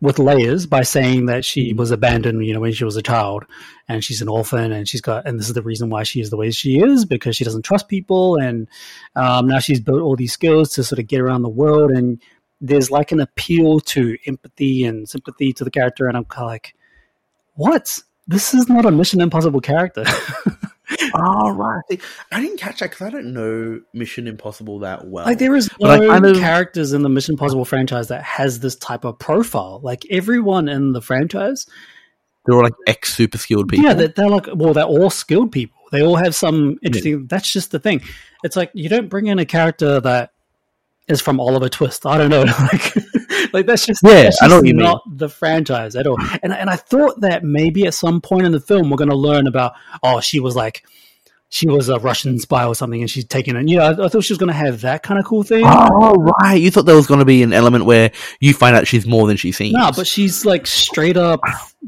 with 0.00 0.18
layers 0.18 0.66
by 0.66 0.82
saying 0.82 1.26
that 1.26 1.44
she 1.44 1.72
was 1.72 1.90
abandoned, 1.90 2.44
you 2.44 2.52
know, 2.52 2.60
when 2.60 2.72
she 2.72 2.84
was 2.84 2.96
a 2.96 3.02
child, 3.02 3.44
and 3.88 4.04
she's 4.04 4.20
an 4.20 4.28
orphan, 4.28 4.72
and 4.72 4.88
she's 4.88 5.00
got, 5.00 5.26
and 5.26 5.38
this 5.38 5.48
is 5.48 5.54
the 5.54 5.62
reason 5.62 5.88
why 5.88 6.02
she 6.02 6.20
is 6.20 6.30
the 6.30 6.36
way 6.36 6.50
she 6.50 6.78
is 6.78 7.04
because 7.04 7.36
she 7.36 7.44
doesn't 7.44 7.62
trust 7.62 7.88
people, 7.88 8.36
and 8.36 8.68
um, 9.16 9.46
now 9.46 9.58
she's 9.60 9.80
built 9.80 10.02
all 10.02 10.16
these 10.16 10.32
skills 10.32 10.70
to 10.70 10.84
sort 10.84 10.98
of 10.98 11.06
get 11.06 11.20
around 11.20 11.42
the 11.42 11.48
world, 11.48 11.90
and 11.90 12.20
there's 12.60 12.90
like 12.90 13.12
an 13.12 13.20
appeal 13.20 13.80
to 13.80 14.16
empathy 14.26 14.84
and 14.84 15.08
sympathy 15.08 15.52
to 15.52 15.64
the 15.64 15.70
character, 15.70 16.06
and 16.06 16.16
I'm 16.16 16.24
kind 16.24 16.44
of 16.44 16.50
like, 16.50 16.74
what? 17.54 17.98
This 18.26 18.52
is 18.54 18.68
not 18.68 18.86
a 18.86 18.90
Mission 18.90 19.20
Impossible 19.20 19.60
character. 19.60 20.04
oh, 21.14 21.50
right. 21.54 21.82
See, 21.90 22.00
I 22.32 22.40
didn't 22.40 22.58
catch 22.58 22.80
that 22.80 22.90
because 22.90 23.06
I 23.06 23.10
don't 23.10 23.32
know 23.32 23.80
Mission 23.92 24.26
Impossible 24.26 24.80
that 24.80 25.06
well. 25.06 25.24
Like 25.24 25.38
there 25.38 25.54
is 25.56 25.70
But 25.80 25.90
I 25.90 25.96
no 25.98 26.08
kind 26.10 26.26
of- 26.26 26.36
characters 26.38 26.92
in 26.92 27.02
the 27.02 27.08
Mission 27.08 27.34
Impossible 27.34 27.64
franchise 27.64 28.08
that 28.08 28.22
has 28.22 28.60
this 28.60 28.76
type 28.76 29.04
of 29.04 29.18
profile. 29.18 29.80
Like 29.82 30.04
everyone 30.10 30.68
in 30.68 30.92
the 30.92 31.00
franchise, 31.00 31.66
They're 32.44 32.56
all 32.56 32.62
like 32.62 32.74
ex 32.86 33.14
super 33.14 33.38
skilled 33.38 33.68
people. 33.68 33.86
yeah, 33.86 33.94
they're, 33.94 34.08
they're 34.08 34.28
like 34.28 34.48
well, 34.54 34.74
they're 34.74 34.84
all 34.84 35.10
skilled 35.10 35.52
people. 35.52 35.78
They 35.92 36.02
all 36.02 36.16
have 36.16 36.34
some 36.34 36.76
interesting. 36.82 37.26
That's 37.28 37.50
just 37.50 37.70
the 37.70 37.78
thing. 37.78 38.02
It's 38.42 38.56
like 38.56 38.70
you 38.74 38.88
don't 38.90 39.08
bring 39.08 39.26
in 39.28 39.38
a 39.38 39.46
character 39.46 40.00
that 40.00 40.32
is 41.08 41.20
from 41.20 41.40
Oliver 41.40 41.68
Twist. 41.68 42.06
I 42.06 42.18
don't 42.18 42.30
know, 42.30 42.42
like, 42.72 43.52
like 43.52 43.66
that's 43.66 43.86
just 43.86 44.00
Yeah, 44.02 44.24
that's 44.24 44.42
I 44.42 44.46
know 44.48 44.56
just 44.56 44.66
you 44.66 44.74
mean. 44.74 44.84
not 44.84 45.02
the 45.06 45.28
franchise 45.28 45.96
at 45.96 46.06
all. 46.06 46.16
And 46.42 46.52
and 46.52 46.70
I 46.70 46.76
thought 46.76 47.20
that 47.20 47.44
maybe 47.44 47.86
at 47.86 47.94
some 47.94 48.20
point 48.20 48.46
in 48.46 48.52
the 48.52 48.60
film 48.60 48.90
we're 48.90 48.96
going 48.96 49.10
to 49.10 49.16
learn 49.16 49.46
about 49.46 49.72
oh 50.02 50.20
she 50.20 50.40
was 50.40 50.56
like. 50.56 50.84
She 51.50 51.68
was 51.68 51.88
a 51.88 52.00
Russian 52.00 52.40
spy 52.40 52.64
or 52.66 52.74
something, 52.74 53.00
and 53.00 53.08
she's 53.08 53.26
taken 53.26 53.54
it. 53.54 53.68
You 53.68 53.76
know, 53.76 53.84
I, 53.84 54.06
I 54.06 54.08
thought 54.08 54.24
she 54.24 54.32
was 54.32 54.38
going 54.38 54.48
to 54.48 54.52
have 54.52 54.80
that 54.80 55.04
kind 55.04 55.20
of 55.20 55.24
cool 55.24 55.44
thing. 55.44 55.62
Oh, 55.64 56.14
right. 56.42 56.60
You 56.60 56.68
thought 56.68 56.84
there 56.84 56.96
was 56.96 57.06
going 57.06 57.20
to 57.20 57.24
be 57.24 57.44
an 57.44 57.52
element 57.52 57.84
where 57.84 58.10
you 58.40 58.52
find 58.54 58.74
out 58.74 58.88
she's 58.88 59.06
more 59.06 59.28
than 59.28 59.36
she 59.36 59.52
seems. 59.52 59.72
No, 59.72 59.92
but 59.94 60.04
she's 60.08 60.44
like 60.44 60.66
straight 60.66 61.16
up 61.16 61.38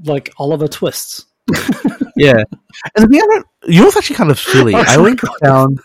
like 0.04 0.32
Oliver 0.38 0.68
Twists. 0.68 1.26
Yeah. 2.16 2.42
And 2.94 3.04
the 3.04 3.08
thing 3.08 3.20
I 3.20 3.42
you 3.66 3.80
know 3.80 3.84
what's 3.86 3.96
actually 3.96 4.16
kind 4.16 4.30
of 4.30 4.38
silly? 4.38 4.74
Oh, 4.74 4.82
I 4.86 4.96
always 4.96 5.20
found 5.42 5.80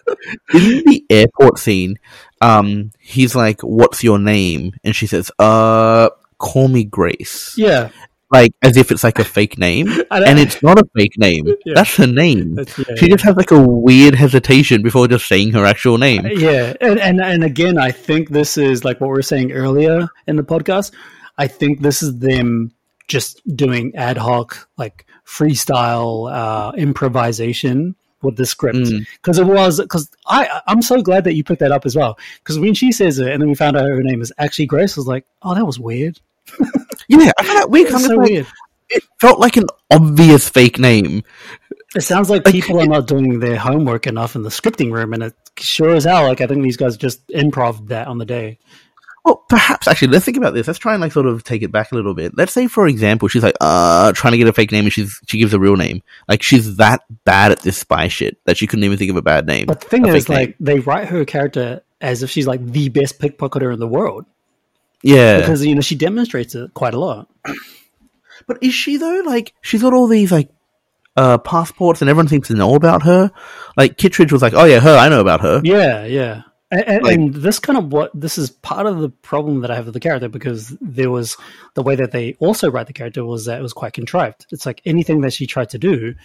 in 0.54 0.84
the 0.86 1.04
airport 1.10 1.60
scene, 1.60 1.98
um, 2.42 2.92
he's 3.00 3.36
like, 3.36 3.62
What's 3.62 4.04
your 4.04 4.20
name? 4.20 4.74
And 4.84 4.96
she 4.96 5.08
says, 5.08 5.32
Uh, 5.40 6.10
call 6.38 6.68
me 6.68 6.84
Grace. 6.84 7.54
Yeah, 7.58 7.90
Like, 8.32 8.52
as 8.62 8.78
if 8.78 8.92
it's 8.92 9.04
like 9.04 9.20
a 9.20 9.24
fake 9.24 9.58
name. 9.58 9.88
And 10.12 10.40
it's 10.40 10.62
not 10.64 10.80
a 10.80 10.86
fake 10.96 11.18
name. 11.18 11.46
Yeah. 11.66 11.74
That's 11.76 11.96
her 11.98 12.08
name. 12.08 12.56
That's- 12.56 12.78
yeah, 12.80 12.96
She 12.98 13.06
yeah. 13.08 13.12
just 13.16 13.24
has 13.26 13.36
like 13.36 13.52
a 13.52 13.62
weird 13.62 14.16
hesitation 14.16 14.82
before 14.82 15.08
just 15.08 15.28
saying 15.28 15.52
her 15.54 15.66
actual 15.66 15.98
name. 15.98 16.26
yeah, 16.28 16.74
and, 16.82 17.00
and 17.00 17.22
and 17.22 17.44
again, 17.44 17.78
I 17.78 17.92
think 17.92 18.30
this 18.30 18.58
is 18.58 18.84
like 18.84 19.00
what 19.00 19.08
we 19.08 19.14
were 19.14 19.22
saying 19.22 19.52
earlier 19.52 20.08
in 20.28 20.36
the 20.36 20.44
podcast. 20.44 20.92
I 21.38 21.48
think 21.48 21.82
this 21.82 22.02
is 22.04 22.20
them 22.20 22.72
just 23.08 23.42
doing 23.56 23.94
ad 23.96 24.18
hoc, 24.18 24.68
like 24.78 25.06
freestyle 25.26 26.32
uh, 26.32 26.72
improvisation 26.78 27.96
with 28.24 28.36
the 28.38 28.46
script 28.46 28.78
Mm. 28.78 29.06
because 29.22 29.38
it 29.40 29.46
was 29.46 29.80
because 29.80 30.10
I 30.28 30.62
I'm 30.68 30.82
so 30.82 31.02
glad 31.02 31.24
that 31.26 31.34
you 31.36 31.44
picked 31.44 31.60
that 31.62 31.72
up 31.72 31.86
as 31.86 31.96
well 31.96 32.18
because 32.40 32.60
when 32.60 32.74
she 32.74 32.92
says 32.92 33.20
it 33.20 33.32
and 33.32 33.42
then 33.42 33.50
we 33.50 33.56
found 33.56 33.78
out 33.78 33.84
her 33.84 34.04
name 34.04 34.22
is 34.22 34.32
actually 34.38 34.66
Grace, 34.68 34.98
I 34.98 35.02
was 35.02 35.08
like, 35.08 35.26
oh, 35.44 35.56
that 35.56 35.66
was 35.66 35.80
weird. 35.80 36.20
Yeah, 37.08 37.32
I 37.38 37.44
found 37.44 37.58
that 37.60 37.70
weird. 37.70 37.90
So 37.90 38.16
like, 38.16 38.30
weird. 38.30 38.48
It 38.90 39.04
felt 39.20 39.40
like 39.40 39.58
an 39.58 39.66
obvious 39.90 40.48
fake 40.48 40.80
name. 40.80 41.24
It 41.96 42.02
sounds 42.02 42.30
like 42.30 42.46
Like, 42.46 42.54
people 42.54 42.80
are 42.80 42.86
not 42.88 43.08
doing 43.08 43.40
their 43.40 43.58
homework 43.58 44.08
enough 44.08 44.36
in 44.36 44.44
the 44.44 44.50
scripting 44.50 44.92
room, 44.94 45.12
and 45.14 45.24
it 45.24 45.34
sure 45.58 45.94
as 45.94 46.06
hell, 46.06 46.24
like 46.28 46.40
I 46.40 46.48
think 46.48 46.64
these 46.64 46.78
guys 46.78 46.96
just 46.96 47.28
improv 47.30 47.88
that 47.88 48.08
on 48.08 48.18
the 48.18 48.26
day. 48.26 48.60
Well, 49.24 49.46
perhaps 49.48 49.88
actually, 49.88 50.08
let's 50.10 50.26
think 50.26 50.38
about 50.38 50.54
this. 50.54 50.66
Let's 50.66 50.80
try 50.80 50.94
and 50.94 51.02
like 51.02 51.12
sort 51.12 51.28
of 51.28 51.44
take 51.44 51.62
it 51.62 51.72
back 51.72 51.92
a 51.92 51.96
little 51.96 52.16
bit. 52.16 52.36
Let's 52.36 52.54
say, 52.54 52.68
for 52.68 52.88
example, 52.88 53.28
she's 53.28 53.44
like 53.44 53.56
uh 53.62 54.12
trying 54.14 54.32
to 54.32 54.38
get 54.38 54.48
a 54.48 54.54
fake 54.54 54.72
name, 54.72 54.86
and 54.86 54.94
she's 54.94 55.20
she 55.28 55.38
gives 55.38 55.54
a 55.54 55.60
real 55.60 55.76
name. 55.76 56.02
Like 56.28 56.42
she's 56.42 56.78
that 56.78 57.04
bad 57.24 57.52
at 57.52 57.60
this 57.60 57.78
spy 57.78 58.08
shit 58.08 58.38
that 58.46 58.58
she 58.58 58.66
couldn't 58.66 58.84
even 58.84 58.98
think 58.98 59.12
of 59.12 59.18
a 59.18 59.22
bad 59.22 59.46
name. 59.46 59.68
But 59.68 59.82
the 59.82 59.88
thing 59.88 60.08
is, 60.08 60.28
name. 60.28 60.38
like 60.38 60.56
they 60.60 60.80
write 60.80 61.08
her 61.10 61.24
character 61.26 61.84
as 62.00 62.24
if 62.24 62.32
she's 62.32 62.48
like 62.48 62.66
the 62.66 62.90
best 62.90 63.20
pickpocketer 63.20 63.72
in 63.72 63.80
the 63.80 63.88
world 63.88 64.26
yeah, 65.04 65.40
because 65.40 65.66
you 65.66 65.76
know 65.76 65.82
she 65.82 65.96
demonstrates 65.96 66.56
it 66.56 66.74
quite 66.74 66.94
a 66.94 67.00
lot. 67.00 67.28
but 68.48 68.62
is 68.62 68.74
she 68.74 68.98
though? 68.98 69.22
Like 69.26 69.54
she's 69.62 69.82
got 69.82 69.94
all 69.94 70.08
these 70.08 70.32
like 70.32 70.50
uh 71.16 71.38
passports, 71.40 72.02
and 72.02 72.10
everyone 72.10 72.28
seems 72.28 72.48
to 72.48 72.54
know 72.54 72.76
about 72.76 73.04
her. 73.04 73.32
Like 73.76 73.98
Kittredge 73.98 74.32
was 74.32 74.42
like, 74.42 74.54
oh 74.54 74.66
yeah, 74.66 74.80
her, 74.80 74.96
I 74.96 75.10
know 75.10 75.22
about 75.22 75.42
her. 75.42 75.62
Yeah, 75.64 76.06
yeah. 76.06 76.44
And, 76.72 76.88
and, 76.88 77.04
Like- 77.04 77.16
and 77.16 77.34
this 77.34 77.60
kind 77.60 77.78
of 77.78 77.92
what 77.92 78.12
this 78.20 78.38
is 78.38 78.50
part 78.50 78.88
of 78.88 79.00
the 79.00 79.10
problem 79.10 79.62
that 79.62 79.72
I 79.72 79.76
have 79.76 79.86
with 79.86 79.94
the 79.94 80.00
character 80.00 80.30
because 80.30 80.70
there 80.80 81.12
was 81.12 81.36
the 81.74 81.84
way 81.84 81.96
that 81.96 82.12
they 82.12 82.36
also 82.40 82.72
write 82.72 82.88
the 82.88 82.94
character 82.94 83.26
was 83.26 83.46
that 83.46 83.60
it 83.60 83.62
was 83.62 83.74
quite 83.74 83.94
contrived. 83.94 84.46
It's 84.52 84.66
like 84.66 84.82
anything 84.86 85.22
that 85.22 85.34
she 85.34 85.46
tried 85.48 85.70
to 85.72 85.78
do, 85.78 86.16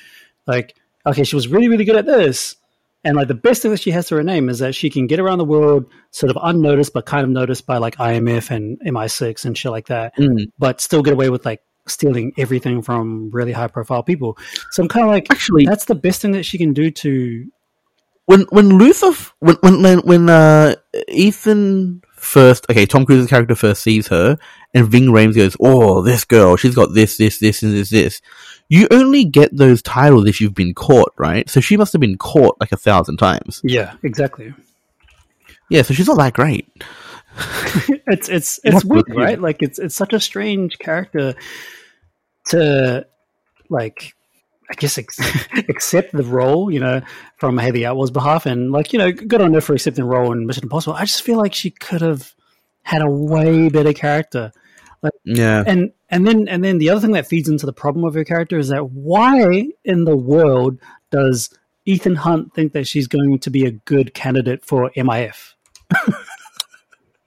like 0.47 0.75
okay, 1.05 1.25
she 1.25 1.35
was 1.37 1.49
really 1.49 1.69
really 1.69 1.85
good 1.85 1.97
at 1.97 2.07
this, 2.07 2.57
and 3.05 3.17
like 3.17 3.29
the 3.29 3.35
best 3.35 3.63
thing 3.63 3.71
that 3.73 3.81
she 3.81 3.91
has 3.91 4.07
to 4.09 4.17
her 4.17 4.23
name 4.23 4.49
is 4.49 4.61
that 4.61 4.75
she 4.75 4.89
can 4.91 5.07
get 5.07 5.19
around 5.21 5.39
the 5.39 5.45
world 5.45 5.87
sort 6.13 6.31
of 6.31 6.39
unnoticed 6.43 6.93
but 6.93 7.07
kind 7.07 7.25
of 7.25 7.31
noticed 7.31 7.67
by 7.67 7.79
like 7.79 7.97
IMF 7.97 8.51
and 8.51 8.79
MI6 8.81 9.45
and 9.45 9.57
shit 9.59 9.73
like 9.73 9.87
that, 9.87 10.17
Mm. 10.17 10.51
but 10.59 10.81
still 10.81 11.03
get 11.03 11.13
away 11.13 11.29
with 11.31 11.45
like 11.45 11.61
stealing 11.89 12.33
everything 12.37 12.83
from 12.83 13.31
really 13.31 13.53
high 13.53 13.69
profile 13.69 14.03
people. 14.03 14.37
So 14.73 14.83
I'm 14.83 14.89
kind 14.89 15.05
of 15.07 15.11
like 15.11 15.27
Actually, 15.31 15.65
that's 15.67 15.85
the 15.85 15.95
best 15.95 16.21
thing 16.23 16.33
that 16.33 16.45
she 16.45 16.59
can 16.59 16.73
do 16.73 16.91
to 16.91 17.47
when 18.27 18.43
when 18.51 18.79
Luther 18.79 19.13
when 19.41 19.57
when 19.63 20.01
when, 20.01 20.29
uh, 20.29 20.75
Ethan 21.09 22.03
first 22.13 22.67
okay 22.71 22.87
Tom 22.87 23.07
Cruise's 23.07 23.31
character 23.31 23.55
first 23.55 23.83
sees 23.83 24.09
her 24.09 24.39
and 24.75 24.89
Ving 24.89 25.07
Rhames 25.07 25.37
goes 25.37 25.57
oh 25.61 26.03
this 26.03 26.25
girl 26.25 26.57
she's 26.57 26.75
got 26.75 26.93
this 26.95 27.17
this 27.17 27.39
this 27.39 27.63
and 27.63 27.73
this 27.73 27.91
this 27.91 28.21
you 28.69 28.89
only 28.91 29.25
get 29.25 29.57
those 29.57 29.81
titles 29.81 30.27
if 30.27 30.41
you've 30.41 30.55
been 30.55 30.75
caught 30.75 31.13
right 31.17 31.49
so 31.49 31.61
she 31.61 31.77
must 31.77 31.93
have 31.93 32.01
been 32.01 32.19
caught 32.19 32.57
like 32.61 32.73
a 32.73 32.77
thousand 32.77 33.17
times 33.17 33.61
yeah 33.65 33.95
exactly. 34.03 34.53
Yeah, 35.69 35.83
so 35.83 35.95
she's 35.95 36.07
not 36.07 36.19
that 36.19 36.35
great. 36.35 36.69
it's 38.07 38.29
it's 38.29 38.61
it's 38.65 38.85
weird, 38.85 39.05
right? 39.15 39.41
Like 39.41 39.63
it's 39.63 39.79
it's 39.79 39.95
such 39.95 40.13
a 40.13 40.21
strange 40.21 40.79
character 40.79 41.35
to 42.47 43.07
like 43.69 44.15
I 44.71 44.75
guess 44.75 44.99
ex- 44.99 45.19
accept 45.69 46.13
the 46.13 46.25
role, 46.25 46.71
you 46.71 46.81
know, 46.81 47.01
from 47.37 47.59
Hayley 47.59 47.85
Atwell's 47.85 48.11
behalf, 48.11 48.47
and 48.47 48.73
like 48.73 48.93
you 48.93 48.99
know, 48.99 49.13
good 49.13 49.41
on 49.41 49.55
her 49.55 49.61
for 49.61 49.75
accepting 49.75 50.05
the 50.05 50.11
role 50.11 50.33
in 50.33 50.47
Mission 50.47 50.65
Impossible. 50.65 50.95
I 50.97 51.05
just 51.05 51.23
feel 51.23 51.37
like 51.39 51.55
she 51.55 51.71
could 51.71 52.01
have 52.01 52.35
had 52.83 53.03
a 53.03 53.11
way 53.11 53.69
better 53.69 53.93
character, 53.93 54.53
Yeah, 55.25 55.63
and 55.67 55.93
and 56.09 56.27
then 56.27 56.49
and 56.49 56.63
then 56.65 56.79
the 56.79 56.91
other 56.91 57.01
thing 57.01 57.13
that 57.13 57.27
feeds 57.27 57.49
into 57.49 57.67
the 57.67 57.73
problem 57.73 58.05
of 58.05 58.15
her 58.15 58.25
character 58.25 58.59
is 58.59 58.69
that 58.69 58.91
why 58.91 59.69
in 59.85 60.05
the 60.05 60.17
world 60.17 60.79
does 61.11 61.51
Ethan 61.85 62.17
Hunt 62.17 62.53
think 62.55 62.73
that 62.73 62.87
she's 62.89 63.07
going 63.07 63.39
to 63.41 63.51
be 63.51 63.65
a 63.65 63.71
good 63.71 64.15
candidate 64.15 64.65
for 64.65 64.91
MIF? 64.97 65.55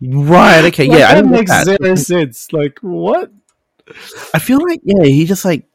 right. 0.01 0.65
Okay, 0.65 0.87
Like, 0.87 0.99
yeah, 0.99 1.09
I 1.09 1.15
that 1.15 1.15
didn't 1.15 1.31
get 1.31 1.39
makes 1.39 1.51
that. 1.51 1.65
zero 1.65 1.95
sense. 1.95 2.51
Like 2.53 2.79
what? 2.81 3.31
I 4.33 4.39
feel 4.39 4.59
like 4.61 4.81
yeah, 4.83 5.05
he 5.05 5.25
just 5.25 5.45
like, 5.45 5.65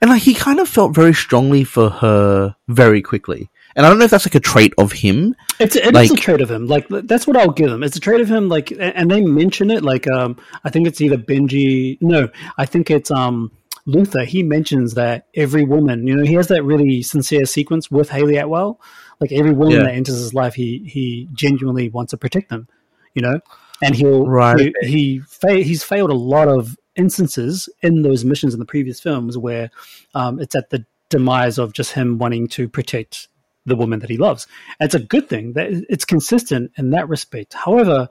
and 0.00 0.10
like 0.10 0.22
he 0.22 0.34
kind 0.34 0.58
of 0.60 0.68
felt 0.68 0.94
very 0.94 1.14
strongly 1.14 1.64
for 1.64 1.90
her 1.90 2.54
very 2.68 3.02
quickly. 3.02 3.50
And 3.76 3.86
I 3.86 3.88
don't 3.88 3.98
know 3.98 4.04
if 4.04 4.10
that's 4.10 4.26
like 4.26 4.34
a 4.34 4.40
trait 4.40 4.74
of 4.78 4.92
him. 4.92 5.34
It's 5.60 5.76
it 5.76 5.86
is 5.86 5.92
Like- 5.92 6.10
a 6.10 6.14
trait 6.16 6.40
of 6.40 6.50
him. 6.50 6.66
Like 6.66 6.88
that's 6.88 7.26
what 7.26 7.36
I'll 7.36 7.52
give 7.52 7.70
him. 7.70 7.82
It's 7.82 7.96
a 7.96 8.00
trait 8.00 8.20
of 8.20 8.28
him. 8.28 8.48
Like, 8.48 8.72
and 8.78 9.10
they 9.10 9.20
mention 9.20 9.70
it. 9.70 9.82
Like, 9.84 10.10
um, 10.10 10.36
I 10.64 10.70
think 10.70 10.86
it's 10.88 11.00
either 11.00 11.16
Benji. 11.16 11.98
No, 12.00 12.28
I 12.58 12.66
think 12.66 12.90
it's 12.90 13.10
um 13.10 13.52
Luther. 13.86 14.24
He 14.24 14.42
mentions 14.42 14.94
that 14.94 15.26
every 15.34 15.64
woman, 15.64 16.06
you 16.06 16.16
know, 16.16 16.24
he 16.24 16.34
has 16.34 16.48
that 16.48 16.64
really 16.64 17.02
sincere 17.02 17.44
sequence 17.46 17.90
with 17.90 18.10
Hayley 18.10 18.36
Atwell. 18.36 18.80
Like 19.20 19.32
every 19.32 19.52
woman 19.52 19.76
Yeah. 19.76 19.82
that 19.84 19.94
enters 19.94 20.16
his 20.18 20.34
life, 20.34 20.54
he 20.54 20.78
he 20.86 21.28
genuinely 21.32 21.88
wants 21.90 22.10
to 22.10 22.16
protect 22.16 22.48
them. 22.50 22.66
You 23.14 23.22
know, 23.22 23.40
and 23.82 23.94
he'll 23.94 24.26
Right. 24.26 24.72
he, 24.82 24.88
he 24.88 25.18
fa- 25.20 25.54
he's 25.62 25.82
failed 25.84 26.10
a 26.10 26.14
lot 26.14 26.48
of 26.48 26.76
instances 27.00 27.68
in 27.82 28.02
those 28.02 28.24
missions 28.24 28.54
in 28.54 28.60
the 28.60 28.66
previous 28.66 29.00
films 29.00 29.36
where 29.36 29.70
um, 30.14 30.38
it's 30.38 30.54
at 30.54 30.70
the 30.70 30.84
demise 31.08 31.58
of 31.58 31.72
just 31.72 31.92
him 31.92 32.18
wanting 32.18 32.46
to 32.48 32.68
protect 32.68 33.28
the 33.66 33.76
woman 33.76 33.98
that 34.00 34.10
he 34.10 34.16
loves. 34.16 34.46
And 34.78 34.86
it's 34.86 34.94
a 34.94 35.00
good 35.00 35.28
thing 35.28 35.54
that 35.54 35.68
it's 35.88 36.04
consistent 36.04 36.72
in 36.76 36.90
that 36.90 37.08
respect. 37.08 37.54
However, 37.54 38.08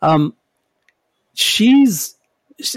um, 0.00 0.34
she's 1.34 2.14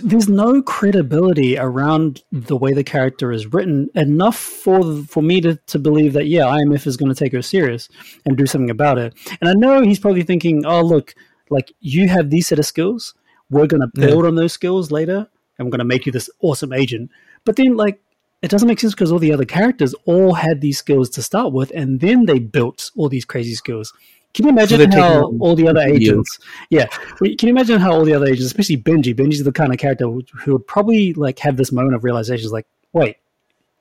there's 0.03 0.27
no 0.27 0.63
credibility 0.63 1.55
around 1.55 2.23
the 2.31 2.57
way 2.57 2.73
the 2.73 2.83
character 2.83 3.31
is 3.31 3.53
written 3.53 3.89
enough 3.93 4.35
for 4.35 5.03
for 5.03 5.21
me 5.21 5.39
to, 5.41 5.55
to 5.67 5.77
believe 5.77 6.13
that 6.13 6.25
yeah 6.25 6.45
IMF 6.45 6.87
is 6.87 6.97
going 6.97 7.13
to 7.13 7.19
take 7.19 7.31
her 7.31 7.43
serious 7.43 7.87
and 8.25 8.35
do 8.35 8.47
something 8.47 8.71
about 8.71 8.97
it. 8.97 9.13
And 9.39 9.49
I 9.49 9.53
know 9.53 9.81
he's 9.81 9.99
probably 9.99 10.23
thinking, 10.23 10.65
oh 10.65 10.81
look, 10.81 11.13
like 11.49 11.71
you 11.79 12.07
have 12.09 12.29
these 12.29 12.47
set 12.47 12.59
of 12.59 12.65
skills, 12.65 13.13
we're 13.49 13.67
going 13.67 13.81
to 13.81 13.89
Yeah. 13.95 14.07
build 14.07 14.25
on 14.25 14.35
those 14.35 14.53
skills 14.53 14.91
later, 14.91 15.27
and 15.57 15.65
we're 15.67 15.71
going 15.71 15.79
to 15.79 15.85
make 15.85 16.05
you 16.05 16.11
this 16.11 16.29
awesome 16.41 16.73
agent. 16.73 17.09
But 17.45 17.55
then 17.55 17.75
like 17.77 17.99
it 18.41 18.51
doesn't 18.51 18.67
make 18.67 18.79
sense 18.79 18.93
because 18.93 19.11
all 19.11 19.17
the 19.19 19.33
other 19.33 19.45
characters 19.45 19.95
all 20.05 20.33
had 20.33 20.61
these 20.61 20.77
skills 20.77 21.09
to 21.11 21.21
start 21.23 21.53
with, 21.53 21.71
and 21.73 21.99
then 21.99 22.25
they 22.25 22.39
built 22.39 22.91
all 22.95 23.09
these 23.09 23.25
crazy 23.25 23.55
skills. 23.55 23.93
Can 24.33 24.45
you 24.45 24.51
imagine 24.51 24.77
they're 24.89 25.01
how 25.01 25.31
all 25.39 25.55
the 25.55 25.67
other 25.67 25.81
agents? 25.81 26.37
Yeah, 26.69 26.85
can 26.85 27.35
you 27.41 27.49
imagine 27.49 27.79
how 27.79 27.93
all 27.93 28.05
the 28.05 28.13
other 28.13 28.27
agents, 28.27 28.45
especially 28.45 28.77
Benji, 28.77 29.15
Benji's 29.15 29.43
the 29.43 29.51
kind 29.51 29.73
of 29.73 29.79
character 29.79 30.05
who, 30.05 30.23
who 30.35 30.53
would 30.53 30.67
probably 30.67 31.13
like 31.13 31.39
have 31.39 31.57
this 31.57 31.71
moment 31.71 31.95
of 31.95 32.03
realization, 32.03 32.45
is 32.45 32.51
like, 32.51 32.67
wait, 32.93 33.15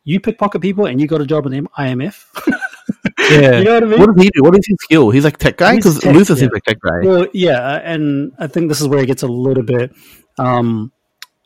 you 0.05 0.19
pickpocket 0.21 0.63
people 0.63 0.87
and 0.87 0.99
you 1.01 1.07
got 1.07 1.21
a 1.21 1.27
job 1.27 1.45
in 1.45 1.53
the 1.53 1.69
IMF? 1.79 2.25
Yeah. 3.19 3.59
you 3.59 3.65
know 3.65 3.75
what 3.75 3.83
I 3.83 3.87
mean? 3.87 4.01
What 4.01 4.15
does 4.15 4.25
he 4.25 4.31
do? 4.31 4.43
What 4.43 4.59
is 4.59 4.67
his 4.67 4.77
skill? 4.83 5.11
He's 5.11 5.25
like 5.25 5.39
tech 5.39 5.57
guy 5.57 5.77
because 5.77 6.05
Luther 6.05 6.35
yeah. 6.35 6.39
seems 6.41 6.53
like 6.53 6.63
tech 6.65 6.79
guy. 6.81 7.07
Well, 7.07 7.27
yeah, 7.33 7.81
and 7.85 8.33
I 8.39 8.47
think 8.47 8.69
this 8.69 8.81
is 8.81 8.89
where 8.89 9.01
it 9.01 9.07
gets 9.07 9.23
a 9.23 9.27
little 9.27 9.63
bit 9.63 9.93
um, 10.39 10.93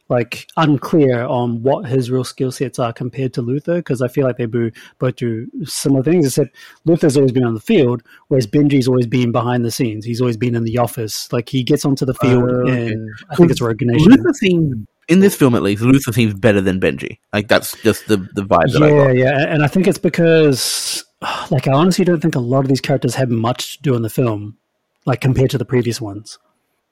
like 0.08 0.46
unclear 0.56 1.24
on 1.24 1.62
what 1.62 1.86
his 1.86 2.10
real 2.10 2.24
skill 2.24 2.50
sets 2.50 2.78
are 2.78 2.92
compared 2.92 3.32
to 3.34 3.42
Luther, 3.42 3.76
because 3.76 4.02
I 4.02 4.08
feel 4.08 4.26
like 4.26 4.36
they 4.36 4.46
bo- 4.46 4.70
both 4.98 5.16
do 5.16 5.46
similar 5.64 6.02
things, 6.02 6.26
except 6.26 6.54
Luther's 6.84 7.16
always 7.16 7.32
been 7.32 7.44
on 7.44 7.54
the 7.54 7.60
field, 7.60 8.02
whereas 8.28 8.46
Benji's 8.46 8.88
always 8.88 9.06
been 9.06 9.32
behind 9.32 9.64
the 9.64 9.70
scenes. 9.70 10.04
He's 10.04 10.20
always 10.20 10.36
been 10.36 10.54
in 10.54 10.64
the 10.64 10.78
office. 10.78 11.32
Like 11.32 11.48
he 11.48 11.62
gets 11.62 11.84
onto 11.84 12.04
the 12.04 12.14
field 12.14 12.42
Oh, 12.42 12.68
okay. 12.68 12.94
I 13.30 13.36
think 13.36 13.50
it's 13.50 13.60
Rogue 13.60 13.80
Nation. 13.82 14.10
Luther 14.10 14.32
seems 14.34 14.86
in 15.08 15.20
this 15.20 15.34
film 15.36 15.54
at 15.54 15.62
least. 15.62 15.82
Luther 15.82 16.12
seems 16.12 16.34
better 16.34 16.60
than 16.60 16.80
Benji. 16.80 17.18
Like 17.32 17.48
that's 17.48 17.76
just 17.82 18.06
the 18.08 18.16
the 18.34 18.42
vibe 18.42 18.72
that 18.72 18.82
I 18.82 18.88
Yeah, 18.88 19.10
yeah, 19.10 19.46
and 19.48 19.62
I 19.62 19.66
think 19.66 19.86
it's 19.86 19.98
because, 19.98 21.04
like, 21.50 21.68
I 21.68 21.72
honestly 21.72 22.04
don't 22.04 22.20
think 22.20 22.34
a 22.34 22.40
lot 22.40 22.60
of 22.60 22.68
these 22.68 22.80
characters 22.80 23.14
have 23.16 23.30
much 23.30 23.76
to 23.76 23.82
do 23.82 23.94
in 23.94 24.02
the 24.02 24.10
film, 24.10 24.56
like 25.06 25.20
compared 25.20 25.50
to 25.50 25.58
the 25.58 25.64
previous 25.64 26.00
ones. 26.00 26.38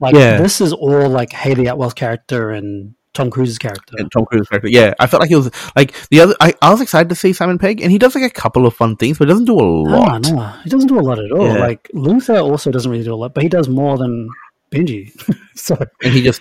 Like, 0.00 0.14
Yeah. 0.14 0.38
this 0.40 0.60
is 0.60 0.72
all 0.72 1.08
like 1.08 1.32
Hayley 1.32 1.66
Atwell's 1.66 1.94
character 1.94 2.50
and 2.50 2.94
Tom 3.14 3.30
Cruise's 3.30 3.58
character. 3.58 3.94
And 3.98 4.12
Tom 4.12 4.26
Cruise's 4.26 4.48
character. 4.48 4.68
Yeah, 4.68 4.94
I 5.00 5.06
felt 5.08 5.20
like 5.22 5.28
he 5.30 5.34
was 5.34 5.50
like 5.74 5.92
the 6.10 6.20
other. 6.20 6.34
I, 6.40 6.54
I 6.62 6.70
was 6.70 6.80
excited 6.80 7.08
to 7.08 7.16
see 7.16 7.32
Simon 7.32 7.58
Pegg, 7.58 7.80
and 7.80 7.90
he 7.90 7.98
does 7.98 8.14
like 8.14 8.22
a 8.22 8.30
couple 8.30 8.64
of 8.64 8.74
fun 8.76 8.94
things, 8.96 9.18
but 9.18 9.26
he 9.26 9.32
doesn't 9.32 9.46
do 9.46 9.58
a 9.58 9.62
lot. 9.62 10.22
no, 10.30 10.46
he 10.62 10.70
doesn't 10.70 10.86
do 10.86 11.00
a 11.00 11.02
lot 11.02 11.18
at 11.18 11.32
all. 11.32 11.48
Yeah. 11.48 11.58
Like 11.58 11.90
Luther 11.94 12.36
also 12.38 12.70
doesn't 12.70 12.88
really 12.90 13.02
do 13.02 13.12
a 13.12 13.16
lot, 13.16 13.34
but 13.34 13.42
he 13.42 13.48
does 13.48 13.68
more 13.68 13.98
than 13.98 14.28
Benji. 14.70 15.10
so, 15.56 15.76
And 16.04 16.12
he 16.14 16.22
just 16.22 16.40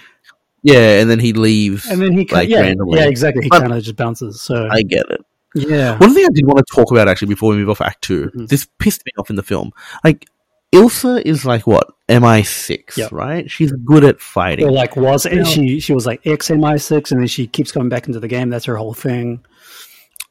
yeah, 0.61 0.99
and 0.99 1.09
then 1.09 1.17
he 1.19 1.33
leaves. 1.33 1.87
and 1.87 1.99
then 2.01 2.11
he, 2.11 2.25
Like, 2.27 2.49
yeah, 2.49 2.59
randomly. 2.61 2.99
yeah, 2.99 3.07
exactly. 3.07 3.43
He 3.43 3.49
kind 3.49 3.71
of 3.73 3.81
just 3.81 3.95
bounces. 3.95 4.39
So, 4.41 4.67
I 4.69 4.81
get 4.83 5.09
it. 5.09 5.21
Yeah, 5.57 5.97
One 5.97 6.13
thing 6.13 6.25
I 6.25 6.29
did 6.33 6.45
want 6.45 6.59
to 6.59 6.65
talk 6.73 6.91
about 6.91 7.07
actually 7.07 7.29
before 7.29 7.51
we 7.51 7.57
move 7.57 7.69
off 7.69 7.81
Act 7.81 8.01
2 8.03 8.31
Mhm. 8.35 8.47
this 8.47 8.67
pissed 8.79 9.05
me 9.05 9.11
off 9.17 9.29
in 9.29 9.35
the 9.35 9.43
film. 9.43 9.71
Like 10.03 10.27
Ilsa 10.73 11.21
is 11.25 11.45
like 11.45 11.65
what 11.65 11.87
MI 12.09 12.43
six, 12.43 12.97
Yep. 12.97 13.11
right? 13.11 13.49
She's 13.49 13.71
good 13.71 14.03
at 14.03 14.19
fighting. 14.19 14.65
or 14.65 14.71
like 14.71 14.95
was 14.95 15.25
You 15.25 15.37
know- 15.37 15.43
she? 15.45 15.79
She 15.79 15.93
was 15.93 16.05
like 16.05 16.25
X 16.25 16.49
MI 16.51 16.77
six, 16.77 17.11
and 17.11 17.21
then 17.21 17.27
she 17.27 17.47
keeps 17.47 17.71
coming 17.71 17.89
back 17.89 18.07
into 18.07 18.19
the 18.19 18.27
game. 18.27 18.49
That's 18.49 18.65
her 18.65 18.75
whole 18.75 18.93
thing. 18.93 19.39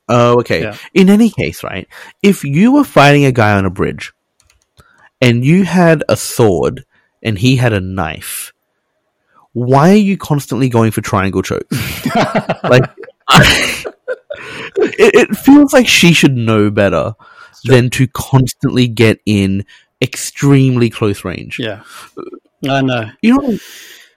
Oh, 0.09 0.39
okay. 0.41 0.63
Yeah. 0.63 0.77
In 0.95 1.09
any 1.11 1.31
case, 1.31 1.65
right? 1.65 1.89
If 2.23 2.45
you 2.45 2.73
were 2.73 2.85
fighting 2.85 3.25
a 3.25 3.33
guy 3.33 3.53
on 3.57 3.65
a 3.65 3.71
bridge 3.71 4.13
and 5.21 5.45
you 5.45 5.65
had 5.65 6.05
a 6.09 6.17
sword 6.17 6.85
and 7.23 7.39
he 7.39 7.57
had 7.57 7.73
a 7.73 7.81
knife, 7.81 8.53
why 9.53 9.91
are 9.91 9.95
you 9.97 10.17
constantly 10.19 10.69
going 10.69 10.91
for 10.93 11.01
triangle 11.01 11.43
chokes? 11.43 11.77
like, 12.63 12.85
it, 14.77 15.15
it 15.15 15.37
feels 15.37 15.73
like 15.73 15.89
she 15.89 16.13
should 16.13 16.37
know 16.37 16.71
better 16.71 17.15
than 17.65 17.91
to 17.91 18.07
constantly 18.09 18.89
get 18.89 19.21
in 19.27 19.65
extremely 20.03 20.91
close 20.91 21.25
range. 21.25 21.59
Yeah, 21.59 21.83
I 22.69 22.83
know. 22.83 23.11
You 23.23 23.37
know, 23.37 23.59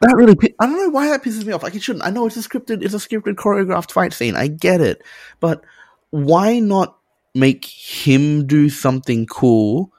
that 0.01 0.15
really. 0.15 0.35
I 0.59 0.65
don't 0.65 0.77
know 0.77 0.89
why 0.89 1.07
that 1.07 1.23
pisses 1.23 1.45
me 1.45 1.53
off. 1.53 1.63
Like 1.63 1.75
it 1.75 1.83
shouldn't. 1.83 2.05
I 2.05 2.09
know 2.09 2.25
it's 2.25 2.37
a 2.37 2.47
scripted, 2.47 2.83
it's 2.83 2.93
a 2.93 2.97
scripted, 2.97 3.35
choreographed 3.35 3.91
fight 3.91 4.13
scene. 4.13 4.35
I 4.35 4.47
get 4.47 4.81
it, 4.81 5.01
but 5.39 5.63
why 6.11 6.59
not 6.59 6.97
make 7.35 7.65
him 7.65 8.47
do 8.47 8.69
something 8.69 9.25
cool 9.25 9.91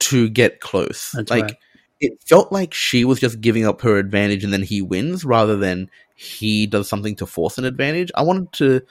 to 0.00 0.28
get 0.28 0.60
close? 0.60 1.12
That's 1.12 1.30
like 1.30 1.42
right. 1.42 1.56
it 2.00 2.22
felt 2.26 2.52
like 2.52 2.74
she 2.74 3.04
was 3.04 3.20
just 3.20 3.40
giving 3.40 3.66
up 3.66 3.80
her 3.82 3.96
advantage 3.96 4.44
and 4.44 4.52
then 4.52 4.62
he 4.62 4.82
wins, 4.82 5.24
rather 5.24 5.56
than 5.56 5.90
he 6.20 6.66
does 6.66 6.88
something 6.88 7.14
to 7.14 7.26
force 7.26 7.58
an 7.58 7.64
advantage. 7.64 8.10
I 8.12 8.22
wanted 8.22 8.52
to 8.54 8.82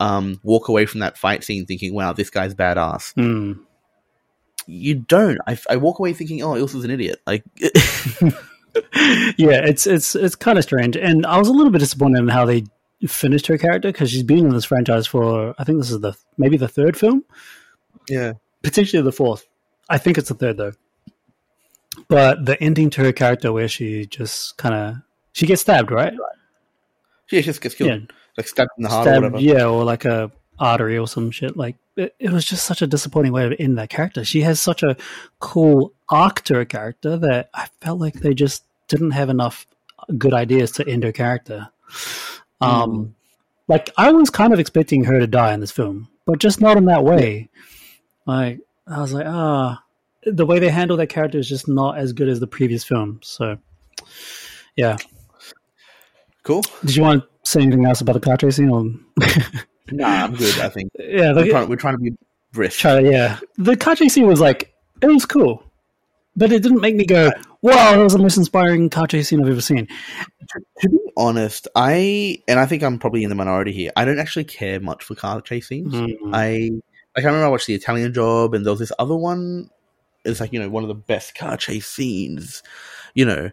um, 0.00 0.40
walk 0.42 0.68
away 0.68 0.86
from 0.86 1.00
that 1.00 1.18
fight 1.18 1.44
scene 1.44 1.66
thinking, 1.66 1.92
"Wow, 1.92 2.14
this 2.14 2.30
guy's 2.30 2.54
badass." 2.54 3.12
Hmm. 3.12 3.60
You 4.66 4.94
don't. 4.94 5.38
I, 5.46 5.58
I 5.68 5.76
walk 5.76 5.98
away 5.98 6.14
thinking, 6.14 6.42
"Oh, 6.42 6.54
Ilsa's 6.54 6.84
an 6.84 6.90
idiot." 6.90 7.20
Like. 7.26 7.44
yeah, 9.36 9.60
it's 9.62 9.86
it's 9.86 10.14
it's 10.14 10.34
kind 10.34 10.56
of 10.56 10.64
strange, 10.64 10.96
and 10.96 11.26
I 11.26 11.36
was 11.36 11.48
a 11.48 11.52
little 11.52 11.70
bit 11.70 11.80
disappointed 11.80 12.20
in 12.20 12.28
how 12.28 12.46
they 12.46 12.64
finished 13.06 13.46
her 13.48 13.58
character 13.58 13.92
because 13.92 14.10
she's 14.10 14.22
been 14.22 14.46
in 14.46 14.54
this 14.54 14.64
franchise 14.64 15.06
for 15.06 15.54
I 15.58 15.64
think 15.64 15.78
this 15.80 15.90
is 15.90 16.00
the 16.00 16.16
maybe 16.38 16.56
the 16.56 16.68
third 16.68 16.96
film, 16.96 17.24
yeah. 18.08 18.32
potentially 18.62 19.02
the 19.02 19.12
fourth. 19.12 19.46
I 19.90 19.98
think 19.98 20.16
it's 20.16 20.30
the 20.30 20.34
third 20.34 20.56
though. 20.56 20.72
But 22.08 22.46
the 22.46 22.58
ending 22.62 22.88
to 22.90 23.04
her 23.04 23.12
character 23.12 23.52
where 23.52 23.68
she 23.68 24.06
just 24.06 24.56
kind 24.56 24.74
of 24.74 24.96
she 25.32 25.44
gets 25.44 25.60
stabbed, 25.60 25.90
right? 25.90 26.14
She 27.30 27.42
just 27.42 27.60
gets 27.60 27.74
killed. 27.74 27.90
Yeah. 27.90 27.98
Like 28.36 28.48
stabbed 28.48 28.70
in 28.76 28.82
the 28.84 28.88
heart 28.90 29.06
or 29.08 29.14
whatever. 29.14 29.38
yeah, 29.38 29.64
or 29.66 29.84
like 29.84 30.04
a 30.04 30.30
artery 30.58 30.98
or 30.98 31.06
some 31.08 31.30
shit. 31.30 31.56
Like 31.56 31.76
it, 31.96 32.14
it 32.18 32.30
was 32.30 32.44
just 32.44 32.66
such 32.66 32.82
a 32.82 32.86
disappointing 32.86 33.32
way 33.32 33.48
to 33.48 33.60
end 33.62 33.78
that 33.78 33.88
character. 33.90 34.24
She 34.24 34.42
has 34.42 34.60
such 34.60 34.82
a 34.82 34.96
cool 35.38 35.92
arc 36.08 36.42
to 36.42 36.54
her 36.54 36.64
character 36.64 37.16
that 37.18 37.50
I 37.54 37.68
felt 37.80 38.00
like 38.00 38.14
they 38.14 38.34
just 38.34 38.64
didn't 38.88 39.12
have 39.12 39.28
enough 39.30 39.66
good 40.18 40.34
ideas 40.34 40.72
to 40.72 40.88
end 40.88 41.04
her 41.04 41.12
character. 41.12 41.68
Um, 42.60 42.90
Hmm. 42.90 43.04
like 43.68 43.90
I 43.96 44.12
was 44.12 44.28
kind 44.30 44.52
of 44.52 44.58
expecting 44.60 45.04
her 45.04 45.18
to 45.20 45.26
die 45.26 45.52
in 45.54 45.60
this 45.60 45.70
film, 45.70 46.08
but 46.26 46.38
just 46.38 46.60
not 46.60 46.76
in 46.76 46.86
that 46.86 47.04
way. 47.04 47.48
Like 48.26 48.60
I 48.86 49.00
was 49.00 49.12
like, 49.12 49.26
ah, 49.26 49.82
the 50.24 50.46
way 50.46 50.58
they 50.58 50.68
handle 50.70 50.96
that 50.98 51.08
character 51.08 51.38
is 51.38 51.48
just 51.48 51.68
not 51.68 51.96
as 51.98 52.12
good 52.12 52.28
as 52.28 52.40
the 52.40 52.46
previous 52.46 52.84
film. 52.84 53.20
So, 53.22 53.58
yeah. 54.76 54.96
Cool. 56.42 56.62
Did 56.84 56.96
you 56.96 57.02
want 57.02 57.22
to 57.22 57.50
say 57.50 57.62
anything 57.62 57.84
else 57.84 58.00
about 58.00 58.14
the 58.14 58.20
car 58.20 58.36
chasing? 58.36 58.70
Or 58.70 58.84
Nah, 59.92 60.24
I'm 60.24 60.34
good. 60.34 60.58
I 60.60 60.68
think 60.68 60.90
yeah, 60.98 61.32
we're 61.32 61.50
trying, 61.50 61.68
we're 61.68 61.76
trying 61.76 61.96
to 61.96 62.02
be 62.02 62.12
brief. 62.52 62.76
try, 62.78 63.00
yeah, 63.00 63.38
the 63.56 63.76
car 63.76 63.96
chase 63.96 64.14
scene 64.14 64.26
was 64.26 64.40
like 64.40 64.72
it 65.02 65.06
was 65.06 65.24
cool. 65.24 65.62
but 66.36 66.52
it 66.52 66.62
didn't 66.62 66.80
make 66.80 66.94
me 66.94 67.04
go, 67.04 67.30
"Wow, 67.62 67.92
that 67.96 68.02
was 68.02 68.12
the 68.12 68.18
most 68.18 68.36
inspiring 68.36 68.88
car 68.88 69.06
chase 69.06 69.28
scene 69.28 69.42
I've 69.42 69.50
ever 69.50 69.60
seen." 69.60 69.88
To 70.82 70.88
be 70.88 70.98
honest, 71.16 71.68
I 71.74 72.42
and 72.48 72.58
I 72.60 72.66
think 72.66 72.82
I'm 72.82 72.98
probably 72.98 73.22
in 73.24 73.30
the 73.30 73.34
minority 73.34 73.72
here. 73.72 73.90
I 73.96 74.04
don't 74.04 74.18
actually 74.18 74.44
care 74.44 74.80
much 74.80 75.04
for 75.04 75.14
car 75.14 75.40
chase 75.40 75.68
scenes. 75.68 75.94
Mm. 75.94 76.16
I 76.32 76.70
like 77.16 77.24
I 77.24 77.28
remember 77.28 77.46
I 77.46 77.50
watched 77.50 77.66
the 77.66 77.74
Italian 77.74 78.14
Job, 78.14 78.54
and 78.54 78.64
there 78.64 78.72
was 78.72 78.80
this 78.80 78.92
other 78.98 79.16
one. 79.16 79.70
It's 80.24 80.40
like 80.40 80.52
you 80.52 80.60
know 80.60 80.68
one 80.68 80.84
of 80.84 80.88
the 80.88 80.94
best 80.94 81.34
car 81.34 81.56
chase 81.56 81.86
scenes, 81.88 82.62
you 83.14 83.24
know, 83.24 83.50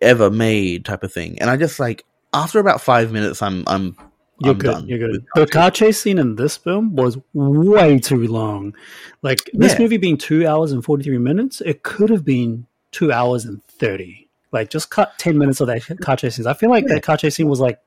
ever 0.00 0.30
made 0.30 0.84
type 0.84 1.02
of 1.02 1.12
thing. 1.12 1.38
And 1.40 1.50
I 1.50 1.56
just 1.56 1.78
like 1.80 2.04
after 2.42 2.58
about 2.58 2.80
five 2.80 3.12
minutes, 3.12 3.42
I'm 3.42 3.64
I'm 3.66 3.96
You're 4.40 4.52
I'm 4.52 4.58
good. 4.58 4.70
done 4.72 4.88
You're 4.88 4.98
good. 4.98 5.24
The 5.34 5.46
car 5.46 5.70
chase 5.70 6.00
scene 6.00 6.18
in 6.18 6.36
this 6.36 6.56
film 6.56 6.94
was 6.96 7.18
way 7.32 7.98
too 7.98 8.26
long. 8.26 8.74
Like 9.22 9.50
this 9.54 9.72
Yeah. 9.72 9.78
movie 9.80 9.96
being 9.96 10.18
two 10.18 10.46
hours 10.46 10.72
and 10.72 10.84
forty 10.84 11.02
three 11.04 11.18
minutes, 11.18 11.60
it 11.64 11.82
could 11.82 12.10
have 12.10 12.24
been 12.24 12.66
two 12.92 13.12
hours 13.12 13.44
and 13.44 13.62
thirty. 13.64 14.28
Like 14.52 14.70
just 14.70 14.90
cut 14.90 15.18
ten 15.18 15.38
minutes 15.38 15.60
of 15.60 15.66
that 15.68 15.82
car 16.00 16.16
chase 16.16 16.36
scene. 16.36 16.46
I 16.46 16.54
feel 16.54 16.70
like 16.70 16.84
Yeah. 16.88 16.94
that 16.94 17.02
car 17.02 17.16
chase 17.16 17.34
scene 17.36 17.48
was 17.48 17.60
like 17.60 17.80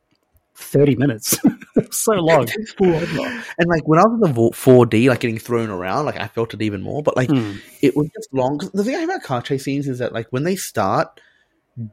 thirty 0.56 0.96
minutes. 0.96 1.38
So 1.92 2.12
long. 2.14 2.44
It 2.44 2.50
takes 2.50 2.74
forever. 2.74 3.44
And 3.58 3.68
like 3.68 3.88
when 3.88 4.00
I 4.00 4.04
was 4.04 4.14
in 4.16 4.20
the 4.20 4.28
vo- 4.34 4.52
4D, 4.52 5.08
like 5.10 5.22
getting 5.22 5.40
thrown 5.40 5.70
around, 5.72 6.06
like 6.06 6.20
I 6.20 6.28
felt 6.28 6.54
it 6.54 6.62
even 6.62 6.82
more. 6.84 7.02
But 7.02 7.16
like 7.18 7.30
Hmm. 7.30 7.54
it 7.82 7.96
was 7.96 8.10
just 8.14 8.32
long. 8.34 8.60
the 8.74 8.84
thing 8.84 9.02
about 9.04 9.24
car 9.24 9.42
chase 9.42 9.64
scenes 9.64 9.88
is 9.88 9.98
that 10.00 10.12
like 10.14 10.28
when 10.30 10.44
they 10.44 10.56
start, 10.56 11.20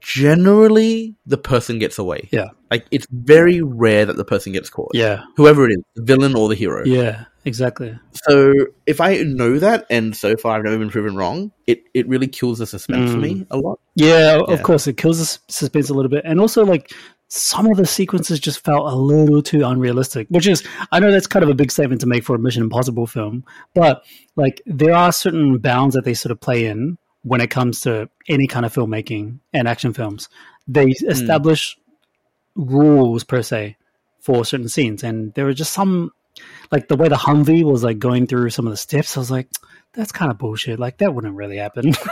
generally 0.00 1.14
the 1.26 1.38
person 1.38 1.78
gets 1.78 1.98
away. 1.98 2.28
Yeah. 2.32 2.48
Like 2.70 2.86
it's 2.90 3.06
very 3.10 3.62
rare 3.62 4.04
that 4.06 4.16
the 4.16 4.24
person 4.24 4.52
gets 4.52 4.70
caught. 4.70 4.90
Yeah. 4.94 5.22
Whoever 5.36 5.68
it 5.68 5.72
is, 5.72 5.82
the 5.94 6.02
villain 6.02 6.34
or 6.34 6.48
the 6.48 6.54
hero. 6.54 6.84
Yeah. 6.84 7.24
Exactly. 7.44 7.96
So 8.28 8.52
if 8.86 9.00
I 9.00 9.18
know 9.18 9.60
that, 9.60 9.86
and 9.88 10.16
so 10.16 10.36
far 10.36 10.56
I've 10.56 10.64
never 10.64 10.78
been 10.78 10.90
proven 10.90 11.14
wrong, 11.14 11.52
it, 11.68 11.84
it 11.94 12.08
really 12.08 12.26
kills 12.26 12.58
the 12.58 12.66
suspense 12.66 13.12
for 13.12 13.18
Mm. 13.18 13.22
me 13.22 13.46
a 13.52 13.56
lot. 13.56 13.78
Yeah, 13.94 14.40
of 14.48 14.62
course, 14.64 14.88
it 14.88 14.96
kills 14.96 15.18
the 15.20 15.52
suspense 15.52 15.88
a 15.88 15.94
little 15.94 16.10
bit, 16.10 16.24
and 16.24 16.40
also 16.40 16.64
like 16.64 16.92
some 17.28 17.66
of 17.70 17.76
the 17.76 17.86
sequences 17.86 18.40
just 18.40 18.64
felt 18.64 18.92
a 18.92 18.96
little 18.96 19.42
too 19.42 19.64
unrealistic. 19.64 20.26
Which 20.28 20.48
is, 20.48 20.66
I 20.90 20.98
know 20.98 21.12
that's 21.12 21.28
kind 21.28 21.44
of 21.44 21.48
a 21.48 21.54
big 21.54 21.70
statement 21.70 22.00
to 22.00 22.08
make 22.08 22.24
for 22.24 22.34
a 22.34 22.38
Mission 22.38 22.64
Impossible 22.64 23.06
film, 23.06 23.44
but 23.74 24.04
like 24.34 24.60
there 24.66 24.94
are 24.94 25.12
certain 25.12 25.58
bounds 25.58 25.94
that 25.94 26.04
they 26.04 26.14
sort 26.14 26.32
of 26.32 26.40
play 26.40 26.66
in 26.66 26.98
when 27.26 27.40
it 27.40 27.50
comes 27.50 27.80
to 27.80 28.08
any 28.28 28.46
kind 28.46 28.64
of 28.64 28.72
filmmaking 28.72 29.40
and 29.52 29.66
action 29.66 29.92
films. 29.92 30.28
They 30.68 30.86
establish 30.90 31.76
rules 32.54 33.24
per 33.24 33.42
se 33.42 33.76
for 34.20 34.44
certain 34.44 34.68
scenes, 34.68 35.02
and 35.02 35.34
there 35.34 35.44
were 35.44 35.52
just 35.54 35.72
some 35.72 36.12
like 36.70 36.88
the 36.88 36.96
way 36.96 37.08
the 37.08 37.16
Humvee 37.16 37.64
was 37.64 37.82
like 37.82 37.98
going 37.98 38.26
through 38.26 38.50
some 38.50 38.66
of 38.66 38.72
the 38.72 38.76
steps. 38.76 39.16
I 39.16 39.20
was 39.20 39.30
like. 39.30 39.48
That's 39.92 40.12
kind 40.12 40.30
of 40.30 40.36
bullshit. 40.36 40.78
Like 40.78 40.98
that 40.98 41.14
wouldn't 41.14 41.36
really 41.36 41.56
happen. 41.56 41.94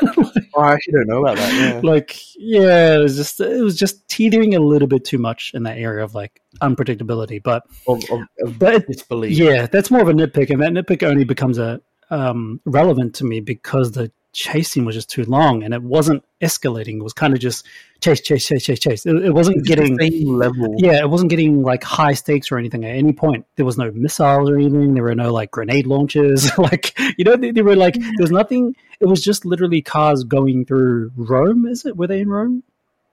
Oh, 0.56 0.60
I 0.62 0.72
actually 0.74 0.92
don't 0.94 1.08
know 1.08 1.18
about 1.26 1.36
that. 1.36 1.84
like 1.84 2.16
yeah 2.38 2.94
it 2.94 3.02
was 3.02 3.16
just 3.16 3.40
it 3.40 3.60
was 3.60 3.76
just 3.76 4.06
teetering 4.06 4.54
a 4.54 4.60
little 4.60 4.86
bit 4.86 5.04
too 5.04 5.18
much 5.18 5.50
in 5.52 5.64
that 5.64 5.76
area 5.78 6.04
of 6.04 6.14
like 6.14 6.40
unpredictability 6.62 7.42
but 7.42 7.64
Of, 7.88 8.04
of, 8.10 8.20
of 8.40 8.56
but 8.60 8.86
disbelief. 8.86 9.36
yeah 9.36 9.66
that's 9.66 9.90
more 9.90 10.00
of 10.00 10.08
a 10.08 10.12
nitpick 10.12 10.50
and 10.50 10.62
that 10.62 10.70
nitpick 10.72 11.02
only 11.02 11.24
becomes 11.24 11.58
a 11.58 11.80
um 12.10 12.60
relevant 12.64 13.16
to 13.16 13.24
me 13.24 13.40
because 13.40 13.90
the 13.92 14.12
chasing 14.34 14.84
was 14.84 14.94
just 14.94 15.08
too 15.08 15.24
long 15.24 15.62
and 15.62 15.72
it 15.72 15.82
wasn't 15.82 16.22
escalating. 16.42 16.96
It 16.98 17.02
was 17.02 17.12
kind 17.12 17.32
of 17.32 17.40
just 17.40 17.64
chase 18.00 18.20
chase 18.20 18.46
chase 18.46 18.64
chase 18.64 18.78
chase. 18.78 19.06
It, 19.06 19.16
it 19.24 19.30
wasn't 19.32 19.58
It's 19.58 19.68
getting 19.68 19.98
same 19.98 20.26
level. 20.36 20.74
yeah 20.78 20.98
it 20.98 21.08
wasn't 21.08 21.30
getting 21.30 21.62
like 21.62 21.82
high 21.82 22.12
stakes 22.14 22.52
or 22.52 22.58
anything. 22.58 22.84
At 22.84 22.96
any 22.96 23.12
point 23.12 23.46
there 23.56 23.64
was 23.64 23.78
no 23.78 23.90
missiles 23.92 24.50
or 24.50 24.56
anything. 24.56 24.94
There 24.94 25.04
were 25.04 25.14
no 25.14 25.32
like 25.32 25.50
grenade 25.50 25.86
launches 25.86 26.56
like 26.58 26.98
you 27.16 27.24
know 27.24 27.36
they, 27.36 27.52
they 27.52 27.62
were 27.62 27.76
like 27.76 27.94
there 27.94 28.12
was 28.20 28.30
nothing. 28.30 28.76
It 29.00 29.06
was 29.06 29.22
just 29.22 29.44
literally 29.44 29.80
cars 29.82 30.24
going 30.24 30.66
through 30.66 31.12
rome 31.16 31.66
is 31.66 31.86
it? 31.86 31.96
Were 31.96 32.06
they 32.06 32.20
in 32.20 32.28
rome? 32.28 32.62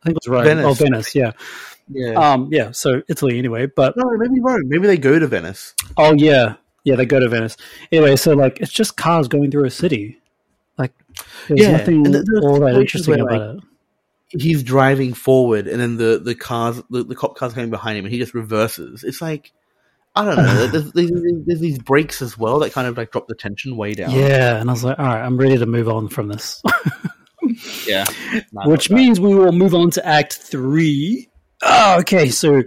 I 0.03 0.07
think 0.07 0.17
it 0.17 0.23
was 0.25 0.27
rome. 0.27 0.43
Venice. 0.45 0.65
oh 0.65 0.73
venice 0.73 1.15
yeah. 1.15 1.31
Yeah. 1.93 2.13
um 2.13 2.47
yeah 2.51 2.71
so 2.71 3.01
italy 3.09 3.37
anyway 3.37 3.65
but 3.65 3.95
no, 3.97 4.03
maybe 4.17 4.39
Rome. 4.39 4.61
Maybe 4.65 4.87
they 4.87 4.97
go 4.97 5.19
to 5.19 5.27
Venice. 5.27 5.73
oh 5.97 6.13
yeah. 6.13 6.55
Yeah 6.83 6.95
they 6.95 7.05
go 7.05 7.19
to 7.19 7.29
venice. 7.29 7.57
Anyway 7.91 8.15
so 8.15 8.33
like 8.33 8.59
it's 8.59 8.71
just 8.71 8.97
cars 8.97 9.27
going 9.27 9.51
through 9.51 9.65
a 9.65 9.69
city 9.71 10.17
there's 11.47 11.59
Yeah, 11.61 11.71
nothing 11.77 12.05
and 12.05 12.15
there- 12.15 12.23
all 12.43 12.59
that 12.61 12.75
interesting 12.75 13.23
where, 13.23 13.35
about 13.37 13.55
it 13.57 13.63
He's 14.39 14.63
driving 14.63 15.13
forward, 15.13 15.67
and 15.67 15.81
then 15.81 15.97
the 15.97 16.17
the 16.23 16.35
cars, 16.35 16.81
the, 16.89 17.03
the 17.03 17.15
cop 17.15 17.35
cars 17.35 17.53
coming 17.53 17.69
behind 17.69 17.97
him, 17.97 18.05
and 18.05 18.13
he 18.13 18.17
just 18.17 18.33
reverses. 18.33 19.03
It's 19.03 19.21
like 19.21 19.51
I 20.15 20.23
don't 20.23 20.37
know. 20.37 20.67
there's, 20.67 20.91
there's, 20.93 21.11
there's 21.45 21.59
these 21.59 21.79
breaks 21.79 22.21
as 22.21 22.37
well 22.37 22.59
that 22.59 22.71
kind 22.71 22.87
of 22.87 22.95
like 22.97 23.11
drop 23.11 23.27
the 23.27 23.35
tension 23.35 23.75
way 23.75 23.93
down. 23.93 24.11
yeah 24.11 24.55
and 24.59 24.69
i 24.69 24.73
was 24.73 24.83
like 24.85 24.97
all 24.99 25.05
right 25.05 25.21
i'm 25.21 25.37
ready 25.37 25.57
to 25.57 25.65
move 25.65 25.89
on 25.89 26.07
from 26.07 26.27
this 26.29 26.61
yeah. 27.87 28.05
which 28.65 28.89
means 28.89 29.19
we 29.19 29.35
will 29.35 29.51
move 29.51 29.73
on 29.75 29.89
to 29.91 30.05
Act 30.05 30.33
Three. 30.37 31.29
Ah, 31.63 31.97
okay, 31.99 32.29
so 32.29 32.63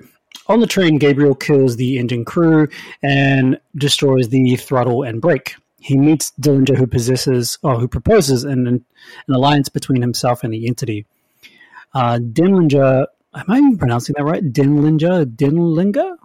on 0.47 0.60
the 0.60 0.66
train, 0.66 0.98
Gabriel 0.98 1.35
kills 1.35 1.76
the 1.76 1.98
engine 1.98 2.24
crew 2.24 2.68
and 3.02 3.59
destroys 3.76 4.28
the 4.28 4.56
throttle 4.56 5.02
and 5.02 5.20
brake. 5.20 5.56
He 5.85 5.98
meets 5.98 6.32
Denlinger, 6.40 6.78
who 6.78 6.86
possesses 6.86 7.59
or 7.62 7.78
who 7.78 7.89
proposes 7.89 8.43
an 8.44 8.66
an 8.66 8.85
alliance 9.28 9.69
between 9.69 10.01
himself 10.01 10.43
and 10.43 10.51
the 10.51 10.66
entity. 10.66 11.05
Uh, 11.93 12.19
Denlinger, 12.19 13.05
am 13.35 13.44
I 13.48 13.59
even 13.59 13.77
pronouncing 13.77 14.15
that 14.16 14.24
right? 14.24 14.43
Denlinger, 14.43 15.27
Denlinger. 15.27 16.16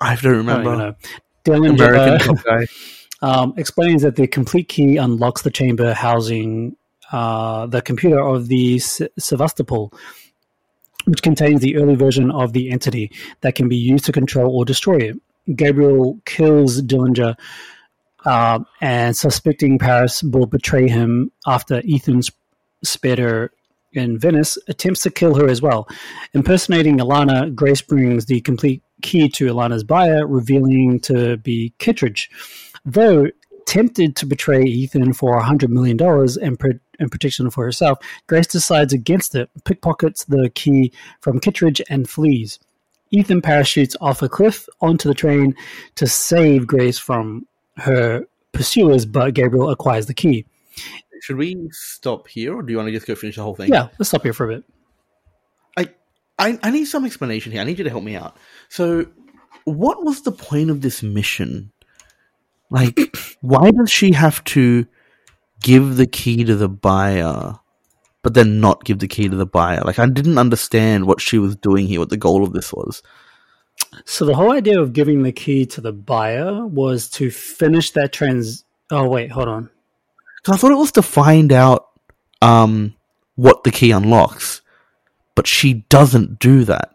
I 0.00 0.14
don't 0.14 0.36
I 0.70 1.02
don't 1.42 1.62
remember. 1.62 1.94
American 1.96 2.36
guy. 2.44 2.66
um, 3.22 3.54
explains 3.56 4.02
that 4.02 4.14
the 4.14 4.28
complete 4.28 4.68
key 4.68 4.98
unlocks 4.98 5.42
the 5.42 5.50
chamber 5.50 5.92
housing 5.92 6.76
uh, 7.10 7.66
the 7.66 7.82
computer 7.82 8.20
of 8.20 8.46
the 8.46 8.76
S- 8.76 9.02
Sevastopol, 9.18 9.92
which 11.06 11.22
contains 11.22 11.60
the 11.60 11.74
early 11.74 11.96
version 11.96 12.30
of 12.30 12.52
the 12.52 12.70
entity 12.70 13.10
that 13.40 13.56
can 13.56 13.68
be 13.68 13.76
used 13.76 14.04
to 14.04 14.12
control 14.12 14.56
or 14.56 14.64
destroy 14.64 14.98
it. 14.98 15.16
Gabriel 15.56 16.20
kills 16.24 16.80
Denlinger, 16.82 17.34
uh, 18.24 18.60
and 18.80 19.16
suspecting 19.16 19.78
Paris 19.78 20.22
will 20.22 20.46
betray 20.46 20.88
him 20.88 21.30
after 21.46 21.82
Ethan's 21.88 22.30
her 23.04 23.50
in 23.92 24.18
Venice, 24.18 24.58
attempts 24.68 25.02
to 25.02 25.10
kill 25.10 25.34
her 25.34 25.48
as 25.48 25.62
well. 25.62 25.88
Impersonating 26.34 26.98
Alana, 26.98 27.54
Grace 27.54 27.82
brings 27.82 28.26
the 28.26 28.40
complete 28.42 28.82
key 29.02 29.28
to 29.30 29.46
Alana's 29.46 29.84
buyer, 29.84 30.26
revealing 30.26 31.00
to 31.00 31.36
be 31.38 31.72
Kittredge. 31.78 32.30
Though 32.84 33.28
tempted 33.66 34.16
to 34.16 34.26
betray 34.26 34.62
Ethan 34.62 35.12
for 35.12 35.40
$100 35.40 35.68
million 35.68 35.98
and 37.00 37.10
protection 37.10 37.50
for 37.50 37.64
herself, 37.64 37.98
Grace 38.26 38.46
decides 38.46 38.92
against 38.92 39.34
it, 39.34 39.50
pickpockets 39.64 40.24
the 40.24 40.50
key 40.54 40.92
from 41.20 41.40
Kittredge, 41.40 41.82
and 41.90 42.08
flees. 42.08 42.58
Ethan 43.10 43.40
parachutes 43.40 43.96
off 44.00 44.22
a 44.22 44.28
cliff 44.28 44.68
onto 44.80 45.08
the 45.08 45.14
train 45.14 45.54
to 45.94 46.06
save 46.06 46.66
Grace 46.66 46.98
from 46.98 47.46
her 47.78 48.26
pursuers, 48.52 49.06
but 49.06 49.34
Gabriel 49.34 49.70
acquires 49.70 50.06
the 50.06 50.14
key. 50.14 50.44
Should 51.22 51.36
we 51.36 51.68
stop 51.72 52.28
here, 52.28 52.56
or 52.56 52.62
do 52.62 52.72
you 52.72 52.76
want 52.76 52.88
to 52.88 52.92
just 52.92 53.06
go 53.06 53.14
finish 53.14 53.36
the 53.36 53.42
whole 53.42 53.54
thing? 53.54 53.72
Yeah, 53.72 53.88
let's 53.98 54.08
stop 54.08 54.22
here 54.22 54.32
for 54.32 54.50
a 54.50 54.56
bit. 54.56 54.64
I, 55.76 55.88
I, 56.38 56.58
I 56.62 56.70
need 56.70 56.84
some 56.84 57.04
explanation 57.04 57.52
here. 57.52 57.60
I 57.60 57.64
need 57.64 57.78
you 57.78 57.84
to 57.84 57.90
help 57.90 58.04
me 58.04 58.16
out. 58.16 58.36
So, 58.68 59.06
what 59.64 60.04
was 60.04 60.22
the 60.22 60.32
point 60.32 60.70
of 60.70 60.80
this 60.80 61.02
mission? 61.02 61.72
Like, 62.70 62.98
why 63.40 63.70
does 63.70 63.90
she 63.90 64.12
have 64.12 64.42
to 64.44 64.86
give 65.60 65.96
the 65.96 66.06
key 66.06 66.44
to 66.44 66.54
the 66.54 66.68
buyer, 66.68 67.58
but 68.22 68.34
then 68.34 68.60
not 68.60 68.84
give 68.84 69.00
the 69.00 69.08
key 69.08 69.28
to 69.28 69.36
the 69.36 69.46
buyer? 69.46 69.82
Like, 69.84 69.98
I 69.98 70.06
didn't 70.06 70.38
understand 70.38 71.06
what 71.06 71.20
she 71.20 71.38
was 71.38 71.56
doing 71.56 71.86
here, 71.86 72.00
what 72.00 72.10
the 72.10 72.16
goal 72.16 72.44
of 72.44 72.52
this 72.52 72.72
was. 72.72 73.02
So 74.04 74.24
the 74.24 74.34
whole 74.34 74.52
idea 74.52 74.80
of 74.80 74.92
giving 74.92 75.22
the 75.22 75.32
key 75.32 75.66
to 75.66 75.80
the 75.80 75.92
buyer 75.92 76.66
was 76.66 77.08
to 77.10 77.30
finish 77.30 77.90
that 77.92 78.12
trans. 78.12 78.64
Oh 78.90 79.08
wait, 79.08 79.30
hold 79.30 79.48
on. 79.48 79.70
Because 80.42 80.56
I 80.56 80.60
thought 80.60 80.72
it 80.72 80.78
was 80.78 80.92
to 80.92 81.02
find 81.02 81.52
out 81.52 81.88
um, 82.42 82.94
what 83.34 83.64
the 83.64 83.70
key 83.70 83.90
unlocks, 83.90 84.62
but 85.34 85.46
she 85.46 85.84
doesn't 85.88 86.38
do 86.38 86.64
that. 86.64 86.94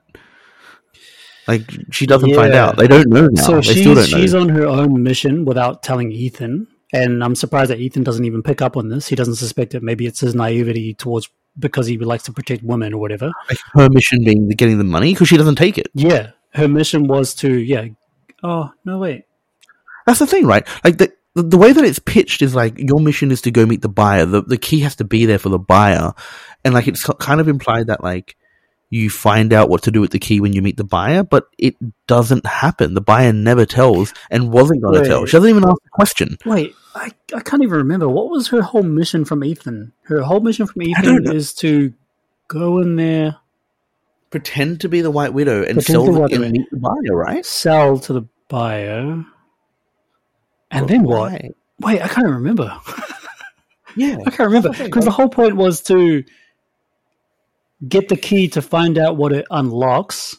Like, 1.47 1.69
she 1.91 2.05
doesn't 2.05 2.33
find 2.33 2.53
out. 2.53 2.77
They 2.77 2.87
don't 2.87 3.09
know 3.09 3.27
now. 3.27 3.41
so 3.41 3.55
they 3.55 3.61
she's 3.61 3.81
still 3.81 3.95
don't 3.95 4.11
know. 4.11 4.17
she's 4.17 4.33
on 4.33 4.49
her 4.49 4.65
own 4.65 5.03
mission 5.03 5.43
without 5.43 5.83
telling 5.83 6.11
Ethan, 6.11 6.67
and 6.93 7.23
I'm 7.23 7.35
surprised 7.35 7.69
that 7.71 7.79
Ethan 7.79 8.03
doesn't 8.03 8.23
even 8.23 8.41
pick 8.41 8.61
up 8.61 8.77
on 8.77 8.87
this. 8.89 9.07
He 9.07 9.15
doesn't 9.15 9.35
suspect 9.35 9.75
it. 9.75 9.83
Maybe 9.83 10.05
it's 10.05 10.21
his 10.21 10.35
naivety 10.35 10.93
towards 10.93 11.29
because 11.59 11.85
he 11.85 11.97
likes 11.97 12.23
to 12.23 12.33
protect 12.33 12.63
women 12.63 12.93
or 12.93 12.99
whatever. 12.99 13.31
like 13.49 13.59
her 13.73 13.89
mission 13.89 14.23
being 14.23 14.47
the 14.47 14.55
getting 14.55 14.77
the 14.77 14.83
money 14.83 15.13
because 15.13 15.27
she 15.27 15.37
doesn't 15.37 15.55
take 15.55 15.77
it. 15.77 15.87
Yeah, 15.93 16.31
her 16.53 16.67
mission 16.67 17.07
was 17.07 17.33
to 17.35 17.53
yeah. 17.53 17.87
Oh 18.43 18.71
no, 18.85 18.99
wait. 18.99 19.25
That's 20.05 20.19
the 20.19 20.27
thing, 20.27 20.45
right? 20.45 20.67
Like 20.83 20.97
the 20.97 21.13
the, 21.35 21.57
way 21.57 21.73
that 21.73 21.83
it's 21.83 21.99
pitched 21.99 22.41
is 22.41 22.53
like 22.53 22.77
your 22.77 22.99
mission 22.99 23.31
is 23.31 23.41
to 23.41 23.51
go 23.51 23.65
meet 23.65 23.81
the 23.81 23.89
buyer. 23.89 24.25
The 24.25 24.41
the 24.41 24.57
key 24.57 24.81
has 24.81 24.95
to 24.97 25.03
be 25.03 25.25
there 25.25 25.39
for 25.39 25.49
the 25.49 25.59
buyer, 25.59 26.13
and 26.63 26.73
like 26.73 26.87
it's 26.87 27.03
kind 27.03 27.41
of 27.41 27.47
implied 27.47 27.87
that 27.87 28.03
like 28.03 28.35
you 28.93 29.09
find 29.09 29.53
out 29.53 29.69
what 29.69 29.81
to 29.83 29.91
do 29.91 29.99
with 29.99 30.11
the 30.11 30.19
key 30.19 30.39
when 30.39 30.53
you 30.53 30.61
meet 30.61 30.77
the 30.77 30.83
buyer, 30.83 31.23
but 31.23 31.47
it 31.57 31.75
doesn't 32.05 32.45
happen. 32.45 32.93
The 32.93 33.01
buyer 33.01 33.33
never 33.33 33.65
tells 33.65 34.13
and 34.29 34.51
wasn't 34.51 34.83
going 34.83 35.01
to 35.01 35.09
tell. 35.09 35.25
She 35.25 35.31
doesn't 35.31 35.49
even 35.49 35.63
ask 35.63 35.81
the 35.81 35.89
question. 35.91 36.37
Wait, 36.45 36.75
I, 36.93 37.11
I 37.33 37.39
can't 37.39 37.63
even 37.63 37.77
remember 37.77 38.07
what 38.07 38.29
was 38.29 38.49
her 38.49 38.61
whole 38.61 38.83
mission 38.83 39.25
from 39.25 39.43
Ethan. 39.43 39.93
Her 40.03 40.21
whole 40.21 40.41
mission 40.41 40.67
from 40.67 40.83
Ethan 40.83 41.33
is 41.33 41.55
to 41.55 41.91
go 42.47 42.79
in 42.81 42.95
there, 42.95 43.37
Pretend 44.33 44.81
to 44.81 44.89
be 44.89 45.01
the 45.01 45.11
White 45.11 45.31
Widow 45.31 45.59
and 45.59 45.75
Pretend 45.75 45.85
sell 45.85 46.05
to 46.07 46.11
the, 46.11 46.43
and 46.43 46.51
meet 46.53 46.67
the 46.71 46.77
buyer, 46.77 47.15
right? 47.15 47.45
sell 47.45 47.99
to 47.99 48.13
the 48.13 48.23
buyer, 48.49 49.23
and 50.71 50.87
then 50.87 51.03
what? 51.03 51.31
Why? 51.31 51.49
Wait, 51.79 52.01
I 52.01 52.07
can't 52.07 52.25
remember. 52.25 52.75
Yeah. 53.95 54.17
I 54.25 54.31
can't 54.31 54.39
remember 54.47 54.69
That's 54.69 54.79
the 54.79 54.83
thing, 54.85 54.87
because 54.87 55.05
the 55.05 55.11
whole 55.11 55.29
point 55.29 55.55
was 55.55 55.81
to 55.83 56.23
get 57.87 58.09
the 58.09 58.17
key 58.17 58.47
to 58.47 58.61
find 58.63 58.97
out 58.97 59.17
what 59.17 59.33
it 59.33 59.45
unlocks. 59.51 60.35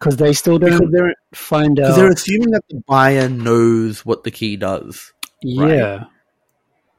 Because 0.00 0.16
they 0.16 0.32
still 0.32 0.58
don't 0.58 0.90
they're, 0.90 1.14
find 1.32 1.76
because 1.76 1.92
out. 1.92 1.96
they're 1.96 2.10
assuming 2.10 2.50
that 2.50 2.64
the 2.68 2.82
buyer 2.88 3.28
knows 3.28 4.04
what 4.04 4.24
the 4.24 4.32
key 4.32 4.56
does. 4.56 5.12
yeah, 5.42 6.06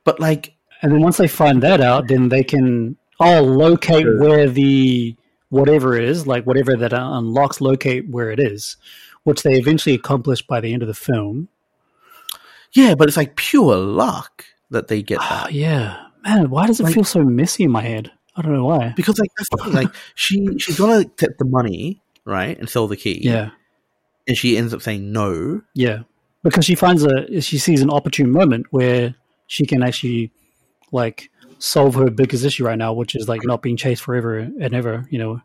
But 0.06 0.22
like, 0.22 0.54
and 0.82 0.94
then 0.94 1.02
once 1.02 1.18
they 1.18 1.28
find 1.28 1.62
that 1.62 1.82
out, 1.82 2.08
then 2.08 2.30
they 2.30 2.46
can 2.46 2.96
oh 3.20 3.42
locate 3.44 4.04
Sure. 4.04 4.22
where 4.22 4.50
the 4.50 5.18
whatever 5.54 5.96
it 5.96 6.04
is, 6.04 6.26
like 6.26 6.46
whatever 6.46 6.76
that 6.76 6.94
uh, 6.94 7.10
unlocks, 7.14 7.62
locate 7.62 8.10
where 8.10 8.32
it 8.32 8.40
is, 8.40 8.76
which 9.24 9.44
they 9.44 9.54
eventually 9.54 9.94
accomplish 9.96 10.42
by 10.42 10.60
the 10.60 10.74
end 10.74 10.82
of 10.82 10.88
the 10.88 10.94
film. 10.94 11.48
yeah, 12.74 12.96
but 12.96 13.08
it's 13.08 13.18
like 13.18 13.36
pure 13.36 13.76
luck 13.78 14.46
that 14.72 14.88
they 14.88 15.02
get 15.04 15.20
that. 15.20 15.30
Ah, 15.30 15.48
yeah, 15.50 16.08
man, 16.24 16.50
why 16.50 16.66
does 16.68 16.80
it 16.80 16.84
Like- 16.84 16.96
feel 16.96 17.04
so 17.04 17.24
messy 17.24 17.64
in 17.64 17.72
my 17.72 17.82
head? 17.82 18.12
I 18.36 18.42
don't 18.42 18.54
know 18.54 18.66
why. 18.66 18.94
Because 18.96 19.20
like 19.20 19.30
that's 19.38 19.50
the 19.50 19.70
like 19.70 19.90
she 20.16 20.58
she's 20.58 20.80
gonna 20.80 21.06
get 21.18 21.38
the 21.38 21.46
money 21.46 22.02
right 22.26 22.58
and 22.58 22.68
sell 22.68 22.88
the 22.88 22.98
key. 22.98 23.20
Yeah, 23.22 23.52
and 24.28 24.36
she 24.36 24.58
ends 24.58 24.74
up 24.74 24.82
saying 24.82 25.12
no. 25.12 25.62
yeah, 25.76 26.00
because 26.44 26.66
she 26.66 26.74
finds 26.74 27.04
a 27.06 27.42
she 27.42 27.60
sees 27.60 27.82
an 27.84 27.92
opportune 27.92 28.32
moment 28.32 28.66
where 28.72 29.14
she 29.46 29.68
can 29.68 29.84
actually 29.84 30.32
like 30.92 31.30
solve 31.64 31.96
her 31.96 32.12
biggest 32.12 32.44
issue 32.44 32.66
right 32.66 32.78
now, 32.78 32.92
which 32.92 33.16
is 33.16 33.30
like 33.30 33.46
not 33.46 33.62
being 33.62 33.78
chased 33.78 34.02
forever 34.04 34.38
and 34.38 34.74
ever. 34.74 35.08
You 35.10 35.18
know, 35.20 35.42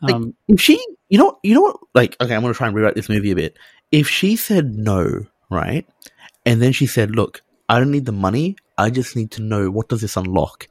Like, 0.00 0.14
um, 0.14 0.34
If 0.46 0.60
she, 0.60 0.80
you 1.08 1.18
know, 1.18 1.38
you 1.42 1.54
know 1.54 1.62
what? 1.62 1.76
Like, 1.94 2.16
okay, 2.20 2.34
I'm 2.34 2.42
gonna 2.42 2.54
try 2.54 2.68
and 2.68 2.76
rewrite 2.76 2.94
this 2.94 3.08
movie 3.08 3.32
a 3.32 3.36
bit. 3.36 3.58
If 3.90 4.08
she 4.08 4.36
said 4.36 4.74
no, 4.74 5.26
right, 5.50 5.84
and 6.46 6.62
then 6.62 6.72
she 6.72 6.86
said, 6.86 7.16
"Look, 7.16 7.42
I 7.68 7.80
don't 7.80 7.90
need 7.90 8.06
the 8.06 8.12
money. 8.12 8.56
I 8.76 8.90
just 8.90 9.16
need 9.16 9.32
to 9.32 9.42
know 9.42 9.68
what 9.70 9.88
does 9.88 10.00
this 10.00 10.16
unlock," 10.16 10.68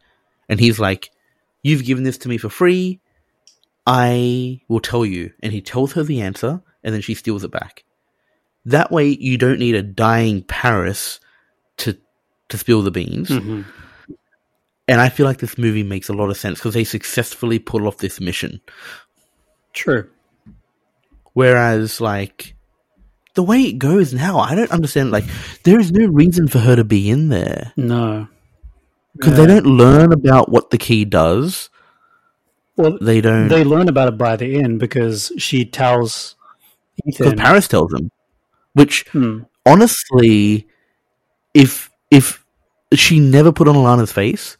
and 0.47 0.59
he's 0.59 0.79
like, 0.79 1.11
"You've 1.63 1.83
given 1.83 2.05
this 2.05 2.17
to 2.19 2.29
me 2.29 2.37
for 2.37 2.49
free. 2.49 3.01
I 3.85 4.61
will 4.69 4.79
tell 4.79 5.05
you," 5.05 5.33
and 5.43 5.51
he 5.51 5.61
tells 5.61 5.93
her 5.93 6.03
the 6.03 6.21
answer, 6.21 6.61
and 6.83 6.93
then 6.93 7.01
she 7.01 7.13
steals 7.13 7.43
it 7.43 7.51
back. 7.51 7.83
That 8.65 8.91
way, 8.91 9.07
you 9.09 9.37
don't 9.37 9.59
need 9.59 9.75
a 9.75 9.83
dying 9.83 10.43
Paris 10.43 11.19
to 11.77 11.97
to 12.49 12.57
spill 12.57 12.81
the 12.81 12.91
beans. 12.91 13.29
mhm. 13.29 13.65
And 14.87 15.01
I 15.01 15.09
feel 15.09 15.25
like 15.25 15.39
this 15.39 15.57
movie 15.57 15.83
makes 15.83 16.07
a 16.09 16.13
lot 16.13 16.29
of 16.29 16.37
sense 16.37 16.59
because 16.59 16.73
they 16.73 16.83
successfully 16.85 17.59
pull 17.59 17.87
off 17.87 17.97
this 17.97 18.19
mission. 18.21 18.61
true. 19.73 20.09
Whereas, 21.33 22.01
like, 22.01 22.55
the 23.35 23.43
way 23.43 23.61
it 23.61 23.73
goes 23.77 24.11
now, 24.13 24.39
I 24.39 24.55
don't 24.55 24.71
understand. 24.71 25.11
Like, 25.11 25.25
there 25.63 25.79
is 25.79 25.91
no 25.91 26.07
reason 26.07 26.47
for 26.47 26.57
her 26.59 26.75
to 26.75 26.83
be 26.83 27.11
in 27.11 27.29
there 27.29 27.73
No, 27.77 28.27
because 29.15 29.37
Yeah. 29.37 29.45
they 29.45 29.53
don't 29.53 29.67
learn 29.77 30.11
about 30.13 30.49
what 30.49 30.71
the 30.71 30.79
key 30.79 31.05
does. 31.05 31.69
Well, 32.75 32.97
They 32.99 33.21
don't. 33.21 33.49
they 33.49 33.63
learn 33.63 33.87
about 33.87 34.07
it 34.07 34.17
by 34.17 34.35
the 34.35 34.55
end 34.59 34.79
because 34.79 35.31
she 35.37 35.63
tells 35.65 36.35
Because 37.05 37.33
Paris 37.35 37.67
tells 37.67 37.91
them. 37.91 38.09
Which, 38.73 39.05
Hmm, 39.11 39.41
honestly, 39.65 40.67
if 41.53 41.91
if 42.09 42.43
she 42.93 43.19
never 43.19 43.51
put 43.51 43.67
on 43.67 43.75
Alana's 43.75 44.11
face, 44.11 44.56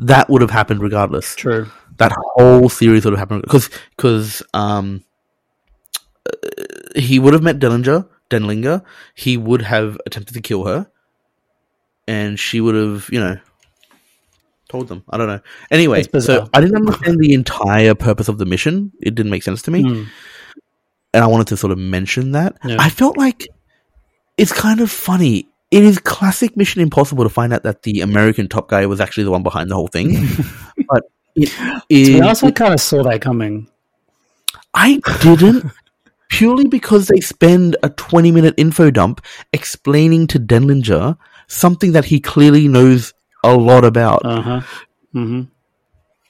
that 0.00 0.28
would 0.30 0.40
have 0.42 0.50
happened 0.50 0.82
regardless. 0.82 1.34
true. 1.34 1.70
that 1.98 2.12
whole 2.34 2.68
series 2.68 3.04
would 3.04 3.12
have 3.12 3.18
happened 3.18 3.42
because 3.42 3.68
because 3.96 4.42
um 4.54 5.04
uh, 6.26 6.32
he 6.96 7.18
would 7.18 7.34
have 7.34 7.42
met 7.42 7.58
Dellinger 7.58 8.08
Denlinger. 8.30 8.82
He 9.14 9.36
would 9.36 9.62
have 9.62 9.98
attempted 10.06 10.34
to 10.34 10.40
kill 10.40 10.64
her. 10.64 10.86
And 12.08 12.38
she 12.38 12.60
would 12.60 12.74
have 12.74 13.08
you 13.12 13.20
know 13.20 13.38
told 14.68 14.88
them. 14.88 15.04
I 15.10 15.18
don't 15.18 15.26
know. 15.26 15.40
Anyway 15.70 16.04
so 16.18 16.48
I 16.54 16.60
didn't 16.60 16.76
understand 16.76 17.18
the 17.18 17.34
entire 17.34 17.94
purpose 17.94 18.28
of 18.28 18.38
the 18.38 18.46
mission. 18.46 18.92
It 19.02 19.14
didn't 19.14 19.30
make 19.30 19.42
sense 19.42 19.62
to 19.62 19.70
me. 19.70 19.82
Hmm, 19.82 20.04
and 21.12 21.24
I 21.24 21.26
wanted 21.26 21.48
to 21.48 21.56
sort 21.56 21.72
of 21.72 21.78
mention 21.78 22.32
that. 22.32 22.56
Yeah. 22.64 22.76
I 22.78 22.88
felt 22.88 23.18
like 23.18 23.48
it's 24.38 24.52
kind 24.52 24.80
of 24.80 24.90
funny 24.90 25.49
it 25.70 25.84
is 25.84 25.98
classic 25.98 26.56
Mission 26.56 26.82
Impossible 26.82 27.24
to 27.24 27.30
find 27.30 27.52
out 27.52 27.62
that 27.62 27.82
the 27.82 28.00
American 28.00 28.48
top 28.48 28.68
guy 28.68 28.86
was 28.86 29.00
actually 29.00 29.24
the 29.24 29.30
one 29.30 29.42
behind 29.42 29.70
the 29.70 29.74
whole 29.74 29.88
thing 29.88 30.26
but 30.88 31.04
it 31.36 31.48
to 31.48 31.86
be 31.88 32.20
honest, 32.20 32.44
I 32.44 32.50
kind 32.50 32.74
of 32.74 32.80
saw 32.80 33.02
that 33.04 33.20
coming. 33.20 33.68
I 34.74 35.00
didn't 35.22 35.70
purely 36.28 36.66
because 36.66 37.08
they 37.08 37.20
spend 37.20 37.76
a 37.82 37.90
20 37.90 38.30
minute 38.30 38.54
info 38.56 38.90
dump 38.90 39.24
explaining 39.52 40.26
to 40.28 40.38
Denlinger 40.38 41.16
something 41.46 41.92
that 41.92 42.04
he 42.04 42.20
clearly 42.20 42.68
knows 42.68 43.14
a 43.44 43.54
lot 43.54 43.84
about. 43.84 44.24
Uh 44.24 44.42
huh. 44.42 44.60
hmm 45.12 45.42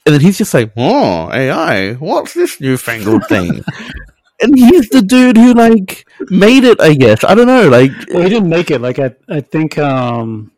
and 0.05 0.15
then 0.15 0.21
he's 0.21 0.37
just 0.37 0.53
like, 0.53 0.71
oh, 0.77 1.29
AI, 1.31 1.93
what's 1.93 2.33
this 2.33 2.59
newfangled 2.59 3.27
thing? 3.27 3.63
and 4.41 4.57
he's 4.57 4.89
the 4.89 5.01
dude 5.01 5.37
who, 5.37 5.53
like, 5.53 6.07
made 6.29 6.63
it, 6.63 6.79
I 6.81 6.93
guess. 6.93 7.23
I 7.23 7.35
don't 7.35 7.47
know. 7.47 7.69
Like, 7.69 7.91
Well, 8.13 8.23
he 8.23 8.29
didn't 8.29 8.49
make 8.49 8.71
it. 8.71 8.81
Like 8.81 8.99
I, 8.99 9.15
I 9.29 9.41
think, 9.41 9.77
um, 9.77 10.51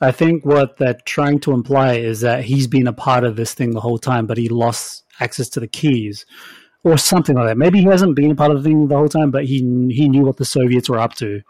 I 0.00 0.10
think 0.12 0.44
what 0.44 0.76
that 0.78 1.06
trying 1.06 1.38
to 1.40 1.52
imply 1.52 1.94
is 1.94 2.20
that 2.20 2.44
he's 2.44 2.66
been 2.66 2.86
a 2.86 2.92
part 2.92 3.24
of 3.24 3.36
this 3.36 3.54
thing 3.54 3.70
the 3.72 3.80
whole 3.80 3.98
time, 3.98 4.26
but 4.26 4.36
he 4.38 4.48
lost 4.48 5.04
access 5.20 5.48
to 5.50 5.60
the 5.60 5.68
keys, 5.68 6.26
or 6.82 6.98
something 6.98 7.34
like 7.36 7.46
that. 7.46 7.56
Maybe 7.56 7.78
he 7.78 7.84
hasn't 7.86 8.14
been 8.16 8.30
a 8.32 8.34
part 8.34 8.50
of 8.50 8.62
the 8.62 8.68
thing 8.68 8.88
the 8.88 8.96
whole 8.96 9.08
time, 9.08 9.30
but 9.30 9.44
he 9.46 9.58
he 9.90 10.08
knew 10.08 10.22
what 10.22 10.36
the 10.36 10.44
Soviets 10.44 10.88
were 10.90 10.98
up 10.98 11.14
to. 11.14 11.40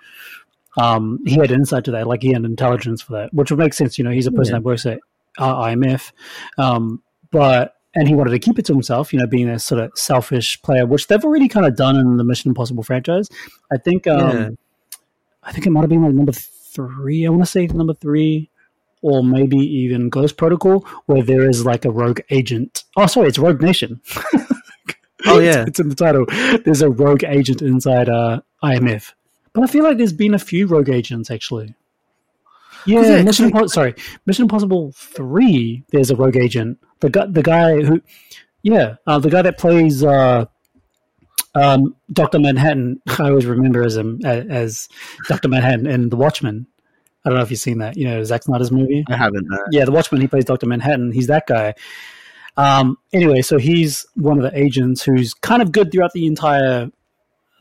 Um, 0.76 1.20
he 1.24 1.34
had 1.36 1.50
insight 1.50 1.84
to 1.84 1.90
that, 1.92 2.06
like 2.06 2.22
he 2.22 2.32
had 2.32 2.44
intelligence 2.44 3.00
for 3.02 3.12
that, 3.14 3.32
which 3.34 3.50
would 3.50 3.58
make 3.58 3.74
sense. 3.74 3.96
You 3.98 4.04
know, 4.04 4.10
he's 4.10 4.26
a 4.26 4.32
person 4.32 4.54
Yeah. 4.54 4.58
that 4.60 4.64
works 4.64 4.86
at 4.86 5.00
uh, 5.38 5.54
IMF, 5.64 6.12
um, 6.58 7.02
but 7.30 7.74
and 7.94 8.08
he 8.08 8.14
wanted 8.14 8.30
to 8.30 8.38
keep 8.38 8.58
it 8.58 8.64
to 8.66 8.72
himself. 8.72 9.12
You 9.12 9.20
know, 9.20 9.26
being 9.26 9.48
a 9.48 9.58
sort 9.58 9.80
of 9.82 9.92
selfish 9.96 10.60
player, 10.62 10.86
which 10.86 11.06
they've 11.08 11.24
already 11.24 11.48
kind 11.48 11.66
of 11.66 11.76
done 11.76 11.96
in 11.96 12.16
the 12.16 12.24
Mission 12.24 12.50
Impossible 12.50 12.82
franchise. 12.82 13.28
I 13.72 13.78
think. 13.78 14.06
Um, 14.06 14.36
Yeah. 14.36 14.48
I 15.46 15.52
think 15.52 15.66
it 15.66 15.70
might 15.70 15.82
have 15.82 15.90
been 15.90 16.02
like 16.02 16.14
number 16.14 16.32
three. 16.32 17.26
I 17.26 17.28
want 17.28 17.42
to 17.42 17.46
say 17.46 17.66
number 17.66 17.92
three, 17.92 18.48
or 19.02 19.22
maybe 19.22 19.58
even 19.58 20.08
Ghost 20.08 20.38
Protocol, 20.38 20.86
where 21.04 21.22
there 21.22 21.46
is 21.46 21.66
like 21.66 21.84
a 21.84 21.90
rogue 21.90 22.20
agent. 22.30 22.84
Oh, 22.96 23.04
sorry, 23.06 23.28
it's 23.28 23.38
Rogue 23.38 23.60
Nation. 23.60 24.00
Oh, 25.26 25.38
yeah. 25.38 25.64
it's 25.66 25.80
in 25.80 25.88
the 25.88 25.94
title. 25.94 26.26
There's 26.64 26.82
a 26.82 26.90
rogue 26.90 27.24
agent 27.24 27.62
inside 27.62 28.10
uh, 28.10 28.42
IMF, 28.62 29.12
but 29.54 29.64
I 29.64 29.66
feel 29.68 29.82
like 29.82 29.96
there's 29.96 30.12
been 30.12 30.34
a 30.34 30.38
few 30.38 30.66
rogue 30.66 30.90
agents 30.90 31.30
actually. 31.30 31.74
Yeah, 32.86 33.22
Mission 33.22 33.46
Impossible. 33.46 33.68
Sorry, 33.68 33.94
Mission 34.26 34.44
Impossible 34.44 34.92
Three. 34.94 35.84
There's 35.90 36.10
a 36.10 36.16
rogue 36.16 36.36
agent. 36.36 36.78
The 37.00 37.10
guy, 37.10 37.26
the 37.26 37.42
guy 37.42 37.82
who, 37.82 38.00
yeah, 38.62 38.96
uh, 39.06 39.18
the 39.18 39.30
guy 39.30 39.42
that 39.42 39.58
plays 39.58 40.02
uh, 40.04 40.46
um, 41.54 41.96
Doctor 42.12 42.38
Manhattan. 42.38 43.00
I 43.18 43.28
always 43.28 43.46
remember 43.46 43.82
as 43.82 43.96
him 43.96 44.20
as, 44.24 44.46
as 44.48 44.88
Doctor 45.28 45.48
Manhattan 45.48 45.86
in 45.86 46.08
The 46.08 46.16
Watchmen. 46.16 46.66
I 47.24 47.30
don't 47.30 47.38
know 47.38 47.44
if 47.44 47.50
you've 47.50 47.60
seen 47.60 47.78
that. 47.78 47.96
You 47.96 48.04
know, 48.04 48.22
Zack 48.24 48.42
Snyder's 48.42 48.70
movie. 48.70 49.04
I 49.08 49.16
haven't. 49.16 49.46
Uh, 49.52 49.58
Yeah, 49.70 49.86
the 49.86 49.92
Watchman. 49.92 50.20
He 50.20 50.26
plays 50.26 50.44
Doctor 50.44 50.66
Manhattan. 50.66 51.10
He's 51.10 51.28
that 51.28 51.46
guy. 51.46 51.74
Um, 52.56 52.98
anyway, 53.12 53.40
so 53.42 53.58
he's 53.58 54.06
one 54.14 54.38
of 54.38 54.44
the 54.44 54.56
agents 54.58 55.02
who's 55.02 55.34
kind 55.34 55.62
of 55.62 55.72
good 55.72 55.90
throughout 55.90 56.12
the 56.12 56.26
entire 56.26 56.90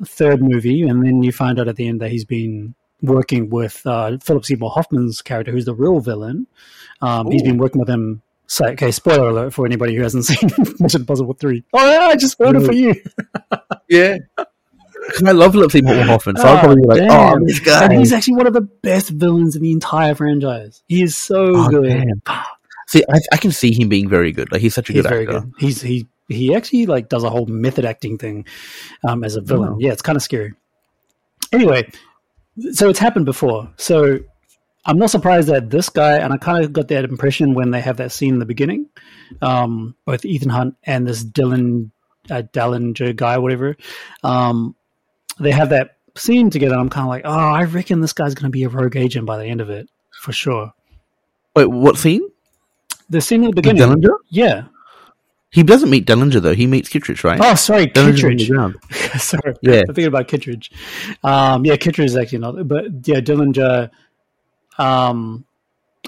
third 0.05 0.41
movie, 0.41 0.83
and 0.83 1.03
then 1.03 1.23
you 1.23 1.31
find 1.31 1.59
out 1.59 1.67
at 1.67 1.77
the 1.77 1.87
end 1.87 2.01
that 2.01 2.11
he's 2.11 2.25
been 2.25 2.75
working 3.03 3.49
with 3.49 3.85
uh, 3.85 4.17
Philip 4.17 4.45
Seymour 4.45 4.71
Hoffman's 4.71 5.21
character, 5.21 5.51
who's 5.51 5.65
the 5.65 5.75
real 5.75 5.99
villain. 5.99 6.47
Um, 7.01 7.29
he's 7.29 7.43
been 7.43 7.57
working 7.57 7.79
with 7.79 7.89
him. 7.89 8.21
So, 8.47 8.65
okay, 8.69 8.91
spoiler 8.91 9.29
alert 9.29 9.53
for 9.53 9.65
anybody 9.65 9.95
who 9.95 10.01
hasn't 10.01 10.25
seen 10.29 10.49
Mission 10.79 11.01
Impossible 11.01 11.33
Three. 11.33 11.63
Oh 11.73 11.91
yeah, 11.91 12.07
I 12.07 12.15
just 12.15 12.33
spoiled 12.33 12.55
it 12.55 12.65
for 12.65 12.73
you. 12.73 12.95
yeah. 13.89 14.17
I 15.25 15.31
love 15.31 15.51
Philip 15.51 15.69
Seymour 15.71 15.95
Hoffman, 16.03 16.37
so 16.37 16.43
I'll 16.43 16.59
probably 16.59 16.81
be 16.81 16.87
like, 16.87 17.01
oh, 17.01 17.07
damn. 17.33 17.45
this 17.45 17.59
guy. 17.59 17.83
And 17.85 17.93
he's 17.93 18.13
actually 18.13 18.35
one 18.35 18.47
of 18.47 18.53
the 18.53 18.61
best 18.61 19.09
villains 19.09 19.55
in 19.57 19.61
the 19.61 19.71
entire 19.73 20.15
franchise. 20.15 20.81
He 20.87 21.03
is 21.03 21.17
so 21.17 21.51
Oh, 21.55 21.69
good. 21.69 22.05
See, 22.87 23.03
I, 23.11 23.19
I 23.33 23.37
can 23.37 23.51
see 23.51 23.73
him 23.73 23.89
being 23.89 24.07
very 24.07 24.31
good. 24.31 24.49
Like, 24.51 24.61
he's 24.61 24.73
such 24.73 24.89
a 24.89 24.93
He's 24.93 25.01
good 25.03 25.11
actor. 25.11 25.41
good. 25.41 25.53
He's 25.59 25.81
he 25.81 26.07
he 26.29 26.55
actually 26.55 26.85
like 26.85 27.09
does 27.09 27.23
a 27.25 27.29
whole 27.29 27.45
method 27.47 27.83
acting 27.83 28.17
thing 28.17 28.45
um, 29.05 29.23
as 29.25 29.35
a 29.35 29.41
villain. 29.41 29.73
Oh. 29.73 29.77
Yeah, 29.79 29.91
it's 29.91 30.01
kind 30.01 30.15
of 30.15 30.21
scary. 30.21 30.53
Anyway, 31.51 31.89
so 32.71 32.89
it's 32.89 32.99
happened 32.99 33.25
before. 33.25 33.71
So 33.77 34.19
I'm 34.85 34.97
not 34.97 35.09
surprised 35.09 35.47
that 35.47 35.69
this 35.69 35.89
guy, 35.89 36.17
and 36.17 36.33
I 36.33 36.37
kind 36.37 36.63
of 36.63 36.73
got 36.73 36.89
that 36.89 37.05
impression 37.05 37.53
when 37.53 37.71
they 37.71 37.81
have 37.81 37.97
that 37.97 38.11
scene 38.11 38.33
in 38.33 38.39
the 38.39 38.45
beginning, 38.45 38.89
um, 39.41 39.95
both 40.05 40.25
Ethan 40.25 40.49
Hunt 40.49 40.75
and 40.83 41.07
this 41.07 41.23
Dylan 41.23 41.91
uh, 42.29 42.43
Dallinger 42.53 43.15
guy, 43.15 43.37
whatever. 43.37 43.75
Um, 44.23 44.75
they 45.39 45.51
have 45.51 45.69
that 45.69 45.97
scene 46.15 46.49
together. 46.49 46.75
I'm 46.75 46.89
kind 46.89 47.05
of 47.05 47.09
like, 47.09 47.23
oh, 47.25 47.31
I 47.31 47.63
reckon 47.63 48.01
this 48.01 48.13
guy's 48.13 48.35
going 48.35 48.45
to 48.45 48.49
be 48.49 48.63
a 48.63 48.69
rogue 48.69 48.95
agent 48.95 49.25
by 49.25 49.37
the 49.37 49.45
end 49.45 49.61
of 49.61 49.69
it 49.69 49.89
for 50.21 50.31
sure. 50.31 50.73
Wait, 51.55 51.69
what 51.69 51.97
scene? 51.97 52.27
The 53.09 53.21
scene 53.21 53.43
in 53.43 53.51
the 53.51 53.55
beginning, 53.55 53.81
Dellinger? 53.81 54.15
yeah. 54.29 54.65
He 55.53 55.61
doesn't 55.61 55.91
meet 55.91 56.07
Dellinger 56.07 56.41
though. 56.41 56.55
He 56.55 56.65
meets 56.65 56.89
Kittredge, 56.89 57.23
right? 57.23 57.39
Oh, 57.39 57.53
sorry, 57.53 57.85
Dellinger's 57.85 58.21
Kittredge. 58.21 59.21
sorry, 59.21 59.53
Yeah. 59.61 59.81
I'm 59.81 59.85
thinking 59.93 60.05
about 60.07 60.27
Kittredge. 60.27 60.71
Um, 61.23 61.63
yeah, 61.63 61.75
Kittredge 61.75 62.09
is 62.09 62.17
actually 62.17 62.39
not, 62.39 62.67
but 62.67 62.85
yeah, 63.03 63.19
Dillinger. 63.19 63.91
Um, 64.79 65.45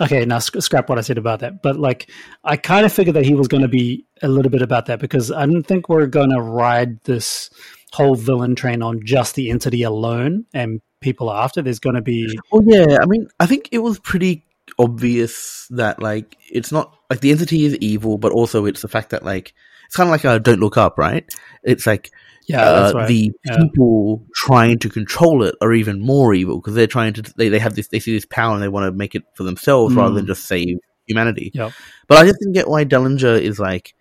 okay, 0.01 0.25
now 0.25 0.39
sc- 0.39 0.61
scrap 0.61 0.89
what 0.89 0.97
I 0.97 1.01
said 1.01 1.19
about 1.19 1.41
that. 1.41 1.61
But 1.61 1.77
like, 1.77 2.09
I 2.43 2.57
kind 2.57 2.87
of 2.87 2.91
figured 2.91 3.15
that 3.15 3.23
he 3.23 3.35
was 3.35 3.47
going 3.47 3.61
to 3.61 3.67
be 3.67 4.05
a 4.23 4.27
little 4.27 4.49
bit 4.49 4.63
about 4.63 4.87
that 4.87 4.99
because 4.99 5.31
I 5.31 5.45
didn't 5.45 5.67
think 5.67 5.89
we're 5.89 6.07
going 6.07 6.31
to 6.31 6.41
ride 6.41 7.03
this 7.03 7.51
whole 7.93 8.15
villain 8.15 8.55
train 8.55 8.81
on 8.81 9.05
just 9.05 9.35
the 9.35 9.51
entity 9.51 9.83
alone 9.83 10.45
and 10.55 10.81
people 11.01 11.31
after. 11.31 11.61
There's 11.61 11.79
going 11.79 11.95
to 11.97 12.01
be 12.01 12.35
Well, 12.51 12.63
yeah. 12.65 12.97
I 12.99 13.05
mean, 13.05 13.27
I 13.39 13.45
think 13.45 13.69
it 13.71 13.77
was 13.79 13.99
pretty 13.99 14.43
obvious 14.77 15.67
that 15.71 16.01
like 16.01 16.37
it's 16.51 16.71
not 16.71 16.95
like 17.09 17.19
the 17.21 17.31
entity 17.31 17.65
is 17.65 17.75
evil, 17.77 18.17
but 18.17 18.31
also 18.31 18.65
it's 18.65 18.81
the 18.81 18.87
fact 18.87 19.09
that 19.11 19.23
like 19.23 19.53
it's 19.87 19.95
kind 19.95 20.07
of 20.07 20.11
like 20.11 20.23
a 20.25 20.39
"Don't 20.39 20.59
Look 20.59 20.77
Up," 20.77 20.97
right? 20.97 21.25
It's 21.63 21.85
like 21.85 22.11
yeah, 22.47 22.61
uh, 22.61 22.81
that's 22.81 22.95
right. 22.95 23.07
the 23.07 23.31
Yeah. 23.45 23.57
people 23.57 24.25
trying 24.35 24.77
to 24.79 24.89
control 24.89 25.43
it 25.43 25.55
are 25.61 25.73
even 25.73 25.99
more 25.99 26.33
evil 26.33 26.57
because 26.59 26.75
they're 26.75 26.87
trying 26.87 27.13
to 27.13 27.21
they, 27.37 27.49
they 27.49 27.59
have 27.59 27.75
this 27.75 27.87
they 27.87 27.99
see 27.99 28.13
this 28.13 28.25
power 28.25 28.53
and 28.53 28.61
they 28.63 28.67
want 28.67 28.85
to 28.91 28.97
make 28.97 29.15
it 29.15 29.23
for 29.35 29.43
themselves 29.43 29.95
rather 29.95 30.11
Mm. 30.11 30.15
than 30.17 30.27
just 30.27 30.45
save 30.45 30.77
humanity. 31.07 31.51
Yep. 31.53 31.71
But 32.07 32.17
I 32.19 32.25
just 32.25 32.39
didn't 32.39 32.53
get 32.53 32.67
why 32.69 32.85
Dellinger 32.85 33.39
is 33.41 33.59
like 33.59 33.93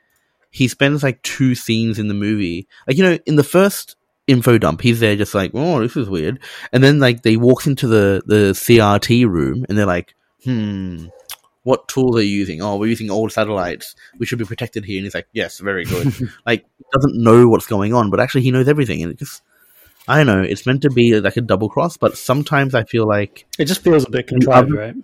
he 0.51 0.69
spends 0.69 1.03
like 1.03 1.21
two 1.23 1.55
scenes 1.55 1.99
in 1.99 2.09
the 2.09 2.15
movie. 2.15 2.69
Like 2.87 2.97
you 2.97 3.03
know, 3.05 3.19
in 3.27 3.37
the 3.37 3.45
first 3.45 3.97
info 4.27 4.57
dump, 4.57 4.81
he's 4.81 5.01
there 5.01 5.17
just 5.17 5.35
like, 5.35 5.51
oh, 5.55 5.81
this 5.81 5.97
is 5.97 6.09
weird, 6.09 6.39
and 6.73 6.83
then 6.83 6.99
like 6.99 7.23
they 7.23 7.37
walk 7.37 7.67
into 7.67 7.87
the 7.87 8.23
the 8.27 8.53
CRT 8.55 9.27
room 9.29 9.65
and 9.69 9.77
they're 9.77 9.85
like, 9.87 10.15
hmm. 10.45 11.07
What 11.63 11.89
tools 11.89 12.17
are 12.17 12.23
you 12.23 12.29
using? 12.37 12.61
Oh, 12.61 12.77
we're 12.77 12.89
using 12.91 13.11
old 13.11 13.33
satellites. 13.33 13.97
We 14.19 14.27
should 14.27 14.39
be 14.39 14.45
protected 14.45 14.85
here. 14.85 14.99
And 14.99 15.05
he's 15.07 15.15
like, 15.15 15.29
yes, 15.33 15.59
very 15.61 15.85
good. 15.87 16.13
like, 16.47 16.67
doesn't 16.93 17.17
know 17.17 17.49
what's 17.49 17.67
going 17.67 17.95
on, 17.95 18.11
but 18.11 18.21
actually 18.21 18.43
he 18.43 18.51
knows 18.51 18.69
everything. 18.69 19.03
And 19.03 19.13
it 19.13 19.19
just, 19.19 19.41
I 20.07 20.19
don't 20.23 20.27
know, 20.27 20.43
it's 20.43 20.67
meant 20.67 20.83
to 20.83 20.91
be 20.91 21.19
like 21.19 21.39
a 21.39 21.41
double 21.41 21.71
cross, 21.71 21.97
but 21.97 22.19
sometimes 22.19 22.75
I 22.75 22.85
feel 22.85 23.09
like 23.09 23.47
it 23.59 23.65
just 23.65 23.83
feels 23.83 24.05
a 24.07 24.11
bit 24.11 24.27
contrived, 24.27 24.69
other- 24.69 24.79
right? 24.79 24.95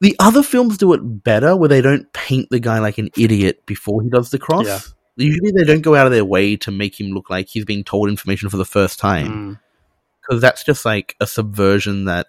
the 0.00 0.16
other 0.20 0.42
films 0.42 0.78
do 0.78 0.92
it 0.94 1.00
better 1.24 1.54
where 1.56 1.68
they 1.68 1.82
don't 1.82 2.10
paint 2.14 2.48
the 2.50 2.60
guy 2.60 2.78
like 2.78 2.96
an 2.98 3.10
idiot 3.18 3.66
before 3.66 4.00
he 4.02 4.08
does 4.08 4.30
the 4.30 4.38
cross. 4.38 4.66
Yeah. 4.66 4.80
Usually 5.16 5.50
they 5.54 5.64
don't 5.64 5.82
go 5.82 5.94
out 5.96 6.06
of 6.06 6.12
their 6.12 6.24
way 6.24 6.56
to 6.56 6.70
make 6.70 6.98
him 6.98 7.08
look 7.08 7.28
like 7.28 7.48
he's 7.48 7.64
being 7.66 7.84
told 7.84 8.08
information 8.08 8.48
for 8.48 8.56
the 8.56 8.64
first 8.64 8.98
time 8.98 9.26
Mm. 9.28 9.60
because 10.22 10.40
that's 10.40 10.64
just 10.64 10.84
like 10.86 11.14
a 11.20 11.26
subversion 11.26 12.06
that 12.06 12.28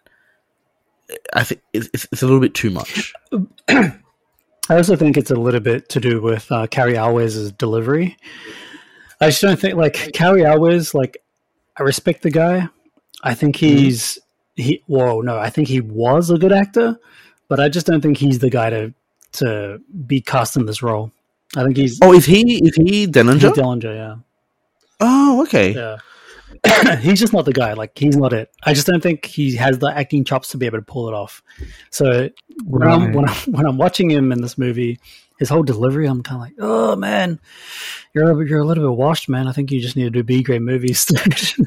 I 1.34 1.44
think 1.44 1.62
it's, 1.74 1.90
it's, 1.94 2.22
a 2.22 2.26
little 2.26 2.40
bit 2.40 2.54
too 2.54 2.70
much. 2.70 3.14
I 3.70 3.96
also 4.70 4.96
think 4.96 5.18
it's 5.18 5.32
a 5.32 5.36
little 5.36 5.60
bit 5.60 5.90
to 5.90 6.00
do 6.00 6.22
with 6.22 6.52
uh, 6.52 6.68
Cary 6.68 6.96
Elwes' 6.96 7.52
delivery. 7.52 8.18
I 9.20 9.30
just 9.30 9.42
don't 9.42 9.60
think 9.60 9.76
like 9.76 10.14
Cary 10.14 10.46
Elwes. 10.46 10.94
Like, 10.94 11.18
I 11.78 11.84
respect 11.84 12.22
the 12.22 12.32
guy. 12.32 12.70
I 13.24 13.34
think 13.34 13.56
he's 13.56 14.20
he. 14.56 14.84
Whoa, 14.88 15.22
no, 15.22 15.38
I 15.38 15.50
think 15.50 15.68
he 15.68 15.82
was 15.82 16.30
a 16.30 16.38
good 16.38 16.52
actor, 16.52 17.00
but 17.48 17.60
I 17.60 17.70
just 17.70 17.88
don't 17.88 18.02
think 18.02 18.18
he's 18.18 18.40
the 18.40 18.50
guy 18.50 18.70
to 18.70 18.94
to 19.34 19.82
be 20.06 20.22
cast 20.22 20.56
in 20.56 20.66
this 20.66 20.82
role. 20.82 21.12
I 21.58 21.64
think 21.64 21.78
he's 21.78 22.00
Oh, 22.02 22.14
is 22.14 22.26
he 22.26 22.64
is 22.64 22.76
he 22.76 22.84
he's 22.84 23.08
Dellinger? 23.08 23.54
Dillinger, 23.54 23.96
yeah. 23.96 24.16
oh, 25.00 25.42
okay. 25.44 25.74
Yeah. 25.74 25.98
he's 27.00 27.20
just 27.20 27.34
not 27.34 27.46
the 27.46 27.54
guy. 27.54 27.74
Like 27.74 27.98
he's 27.98 28.18
not 28.18 28.34
it. 28.34 28.52
I 28.64 28.74
just 28.74 28.88
don't 28.88 29.02
think 29.02 29.26
he 29.26 29.56
has 29.56 29.80
the 29.80 29.88
acting 29.88 30.24
chops 30.24 30.50
to 30.50 30.58
be 30.58 30.66
able 30.66 30.80
to 30.80 30.86
pull 30.86 31.08
it 31.08 31.14
off. 31.14 31.42
So 31.90 32.30
when 32.66 32.88
I'm 32.88 33.14
when 33.14 33.28
I'm 33.30 33.36
when 33.52 33.66
I'm 33.66 33.78
watching 33.78 34.10
him 34.10 34.32
in 34.32 34.42
this 34.42 34.58
movie, 34.58 35.00
his 35.38 35.50
whole 35.50 35.64
delivery, 35.64 36.08
I'm 36.08 36.22
kind 36.24 36.36
of 36.36 36.42
like, 36.42 36.56
oh 36.60 36.96
man, 36.96 37.40
you're 38.14 38.32
a- 38.32 38.48
you're 38.48 38.60
a 38.62 38.66
little 38.66 38.90
bit 38.90 38.98
washed, 38.98 39.30
man. 39.30 39.48
I 39.48 39.52
think 39.52 39.72
you 39.72 39.80
just 39.80 39.96
need 39.96 40.04
to 40.04 40.10
do 40.10 40.24
B 40.24 40.44
grade 40.44 40.62
movies. 40.62 41.06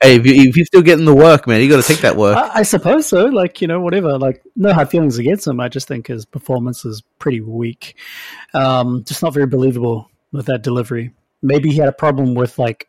Hey, 0.00 0.16
if, 0.16 0.26
you, 0.26 0.34
if 0.34 0.56
you're 0.56 0.66
still 0.66 0.82
getting 0.82 1.04
the 1.04 1.14
work, 1.14 1.46
man, 1.46 1.60
you 1.60 1.68
got 1.68 1.82
to 1.82 1.86
take 1.86 2.00
that 2.02 2.16
work. 2.16 2.36
I, 2.36 2.60
I 2.60 2.62
suppose 2.62 3.06
so. 3.06 3.26
Like 3.26 3.60
you 3.60 3.68
know, 3.68 3.80
whatever. 3.80 4.18
Like 4.18 4.42
no 4.56 4.72
hard 4.72 4.88
feelings 4.90 5.18
against 5.18 5.46
him. 5.46 5.60
I 5.60 5.68
just 5.68 5.88
think 5.88 6.06
his 6.06 6.24
performance 6.24 6.84
is 6.84 7.02
pretty 7.18 7.40
weak. 7.40 7.96
Um, 8.54 9.04
just 9.04 9.22
not 9.22 9.34
very 9.34 9.46
believable 9.46 10.10
with 10.32 10.46
that 10.46 10.62
delivery. 10.62 11.12
Maybe 11.42 11.70
he 11.70 11.76
had 11.76 11.88
a 11.88 11.92
problem 11.92 12.34
with 12.34 12.58
like 12.58 12.88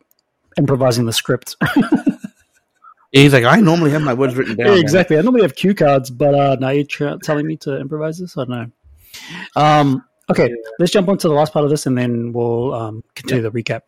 improvising 0.58 1.06
the 1.06 1.14
script. 1.14 1.56
He's 3.12 3.34
like, 3.34 3.44
I 3.44 3.60
normally 3.60 3.92
have 3.92 4.04
my 4.04 4.14
words 4.14 4.36
written 4.36 4.56
down. 4.56 4.68
Yeah, 4.68 4.74
man." 4.74 4.82
exactly. 4.82 5.18
I 5.18 5.22
normally 5.22 5.42
have 5.42 5.56
cue 5.56 5.74
cards, 5.74 6.10
but 6.12 6.36
uh, 6.36 6.58
now 6.60 6.70
you're 6.70 6.86
tr- 6.86 7.16
telling 7.24 7.48
me 7.48 7.58
to 7.58 7.80
improvise 7.80 8.20
this. 8.20 8.38
I 8.38 8.46
don't 8.46 8.50
know. 8.50 8.72
Um, 9.56 10.04
okay, 10.30 10.54
let's 10.78 10.92
jump 10.92 11.10
on 11.10 11.18
to 11.20 11.28
the 11.28 11.34
last 11.34 11.52
part 11.52 11.66
of 11.66 11.72
this, 11.72 11.86
and 11.86 11.98
then 11.98 12.34
we'll 12.34 12.74
um, 12.74 13.04
continue 13.16 13.42
the 13.42 13.52
recap. 13.52 13.82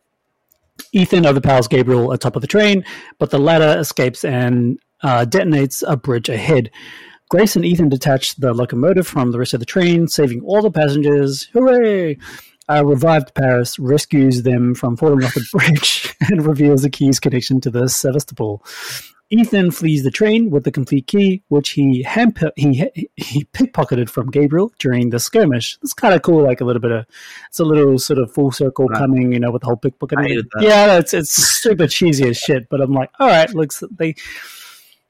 Ethan 0.94 1.26
overpowers 1.26 1.68
Gabriel 1.68 2.12
atop 2.12 2.36
of 2.36 2.42
the 2.42 2.48
train, 2.48 2.84
but 3.20 3.30
the 3.30 3.38
latter 3.38 3.80
escapes 3.80 4.26
and 4.26 4.80
uh, 5.04 5.26
detonates 5.26 5.84
a 5.88 5.96
bridge 5.96 6.30
ahead. 6.30 6.72
Grace 7.30 7.56
and 7.56 7.64
Ethan 7.64 7.90
detach 7.90 8.36
the 8.36 8.54
locomotive 8.54 9.08
from 9.08 9.32
the 9.32 9.40
rest 9.40 9.54
of 9.54 9.60
the 9.60 9.66
train, 9.66 10.08
saving 10.08 10.42
all 10.42 10.62
the 10.62 10.72
passengers. 10.72 11.44
Hooray! 11.54 12.18
Uh, 12.78 12.84
revived 12.86 13.34
Paris 13.36 13.78
rescues 13.80 14.44
them 14.44 14.74
from 14.76 14.96
falling 14.96 15.24
off 15.24 15.34
the 15.34 15.46
bridge 15.54 16.16
and 16.30 16.46
reveals 16.46 16.84
the 16.84 16.90
key's 16.90 17.20
connection 17.20 17.60
to 17.62 17.70
the 17.70 17.88
Sevastopol. 17.90 18.64
Ethan 19.34 19.72
flees 19.72 20.04
the 20.04 20.12
train 20.12 20.50
with 20.50 20.66
the 20.66 20.72
complete 20.72 21.08
key, 21.08 21.42
which 21.48 21.70
he 21.70 22.04
hand 22.04 22.38
he 22.58 22.92
he 23.16 23.46
pickpocketed 23.46 24.10
from 24.10 24.30
Gabriel 24.30 24.74
during 24.78 25.10
the 25.10 25.20
skirmish. 25.20 25.78
It's 25.82 25.94
kind 25.94 26.14
of 26.14 26.22
cool, 26.22 26.44
like 26.44 26.60
a 26.60 26.66
little 26.66 26.82
bit 26.82 26.92
of 26.92 27.06
it's 27.48 27.60
a 27.60 27.64
little 27.64 27.98
sort 27.98 28.20
of 28.20 28.34
full 28.34 28.52
circle 28.52 28.88
Right. 28.88 29.00
coming, 29.00 29.32
you 29.32 29.40
know, 29.40 29.50
with 29.52 29.62
the 29.62 29.68
whole 29.68 29.78
pickpocketing. 29.78 30.44
Yeah, 30.60 30.98
it's 30.98 31.14
it's 31.14 31.32
super 31.32 31.88
cheesy 31.88 32.28
as 32.28 32.38
shit, 32.38 32.68
but 32.70 32.82
I'm 32.82 32.92
like, 32.94 33.10
all 33.20 33.28
right, 33.28 33.50
looks 33.54 33.82
they 33.98 34.16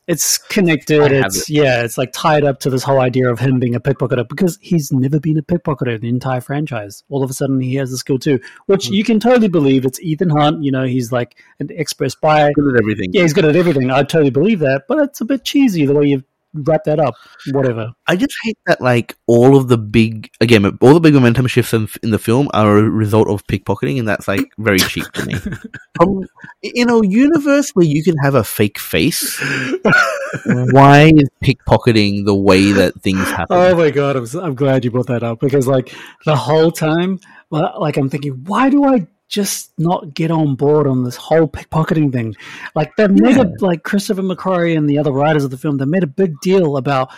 it's 0.08 0.38
connected. 0.38 1.12
It's 1.12 1.50
yeah, 1.50 1.84
it's 1.84 1.98
like 1.98 2.12
tied 2.12 2.44
up 2.44 2.60
to 2.62 2.70
this 2.70 2.84
whole 2.84 3.00
idea 3.00 3.30
of 3.32 3.40
him 3.40 3.60
being 3.60 3.76
a 3.76 3.80
pickpocketer 3.80 4.28
because 4.28 4.58
he's 4.62 4.92
never 4.92 5.20
been 5.20 5.38
a 5.38 5.42
pickpocketer 5.44 5.96
in 5.96 6.02
the 6.02 6.10
entire 6.10 6.42
franchise. 6.42 7.04
All 7.10 7.24
of 7.24 7.30
a 7.30 7.34
sudden, 7.34 7.62
he 7.62 7.76
has 7.76 7.92
the 7.92 7.98
skill 7.98 8.18
too, 8.18 8.40
which 8.66 8.88
Hmm. 8.88 8.94
you 8.94 9.04
can 9.04 9.20
totally 9.20 9.48
believe. 9.48 9.86
It's 9.86 10.02
Ethan 10.02 10.30
Hunt. 10.32 10.64
You 10.64 10.72
know, 10.72 10.84
he's 10.84 11.12
like 11.12 11.36
an 11.60 11.70
expert 11.76 12.10
spy. 12.10 12.52
Good 12.54 12.76
at 12.76 12.82
everything. 12.82 13.12
Yeah, 13.14 13.22
he's 13.22 13.34
good 13.34 13.46
at 13.46 13.56
everything. 13.56 13.92
I 13.92 14.04
totally 14.04 14.32
believe 14.32 14.60
that, 14.60 14.84
but 14.88 14.98
it's 15.00 15.22
a 15.22 15.26
bit 15.26 15.44
cheesy 15.44 15.86
the 15.86 15.94
way 15.94 16.08
you 16.08 16.24
wrap 16.54 16.84
that 16.86 17.00
up. 17.00 17.16
Whatever. 17.52 17.92
I 18.08 18.16
just 18.16 18.36
hate 18.44 18.58
that 18.66 18.82
like 18.82 19.16
all 19.28 19.56
of 19.56 19.68
the 19.68 19.78
big 19.78 20.30
again 20.42 20.66
all 20.82 20.94
the 20.94 21.00
big 21.00 21.14
momentum 21.14 21.48
shifts 21.48 21.74
in, 21.74 21.88
in 22.04 22.12
the 22.12 22.20
film 22.20 22.50
are 22.54 22.78
a 22.78 22.84
result 22.84 23.28
of 23.28 23.46
pickpocketing, 23.48 24.00
and 24.00 24.08
that's 24.08 24.28
like 24.28 24.52
very 24.58 24.80
cheap 24.80 25.06
to 25.14 25.26
me. 25.26 25.36
um, 26.00 26.28
in 26.62 26.90
a 26.90 27.06
universe 27.06 27.72
where 27.72 27.86
you 27.86 28.04
can 28.04 28.18
have 28.18 28.36
a 28.36 28.44
fake 28.44 28.80
face, 28.80 29.40
why 30.72 31.12
is 31.16 31.30
pickpocketing 31.44 32.26
the 32.26 32.36
way 32.36 32.72
that 32.72 33.00
things 33.02 33.28
happen? 33.30 33.58
Oh 33.58 33.76
my 33.76 33.92
god, 33.92 34.16
I'm, 34.16 34.26
I'm 34.40 34.56
glad 34.56 34.84
you 34.86 34.92
brought 34.92 35.08
that 35.08 35.24
up 35.24 35.40
because 35.40 35.68
like 35.68 35.94
the 36.26 36.36
whole 36.36 36.72
time, 36.72 37.20
like 37.50 37.98
I'm 37.98 38.10
thinking, 38.10 38.44
why 38.46 38.70
do 38.70 38.86
I 38.86 39.08
just 39.32 39.72
not 39.80 40.14
get 40.14 40.30
on 40.30 40.56
board 40.56 40.86
on 40.86 41.04
this 41.04 41.16
whole 41.16 41.48
pickpocketing 41.48 42.12
thing? 42.12 42.36
Like 42.76 42.96
they 42.98 43.08
made 43.08 43.38
a 43.38 43.52
like 43.60 43.84
Christopher 43.84 44.22
McQuarrie 44.22 44.78
and 44.78 44.88
the 44.88 45.00
other 45.00 45.12
writers 45.12 45.44
of 45.44 45.50
the 45.50 45.58
film, 45.58 45.78
they 45.78 45.86
made 45.86 46.04
a 46.04 46.08
big 46.08 46.40
deal 46.42 46.78
about 46.78 47.10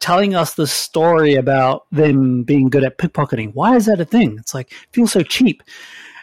telling 0.00 0.34
us 0.34 0.54
the 0.54 0.66
story 0.66 1.34
about 1.34 1.86
them 1.92 2.42
being 2.42 2.68
good 2.68 2.84
at 2.84 2.98
pickpocketing. 2.98 3.52
Why 3.54 3.76
is 3.76 3.86
that 3.86 4.00
a 4.00 4.04
thing? 4.04 4.38
It's 4.38 4.54
like 4.54 4.72
it 4.72 4.88
feels 4.92 5.12
so 5.12 5.22
cheap. 5.22 5.62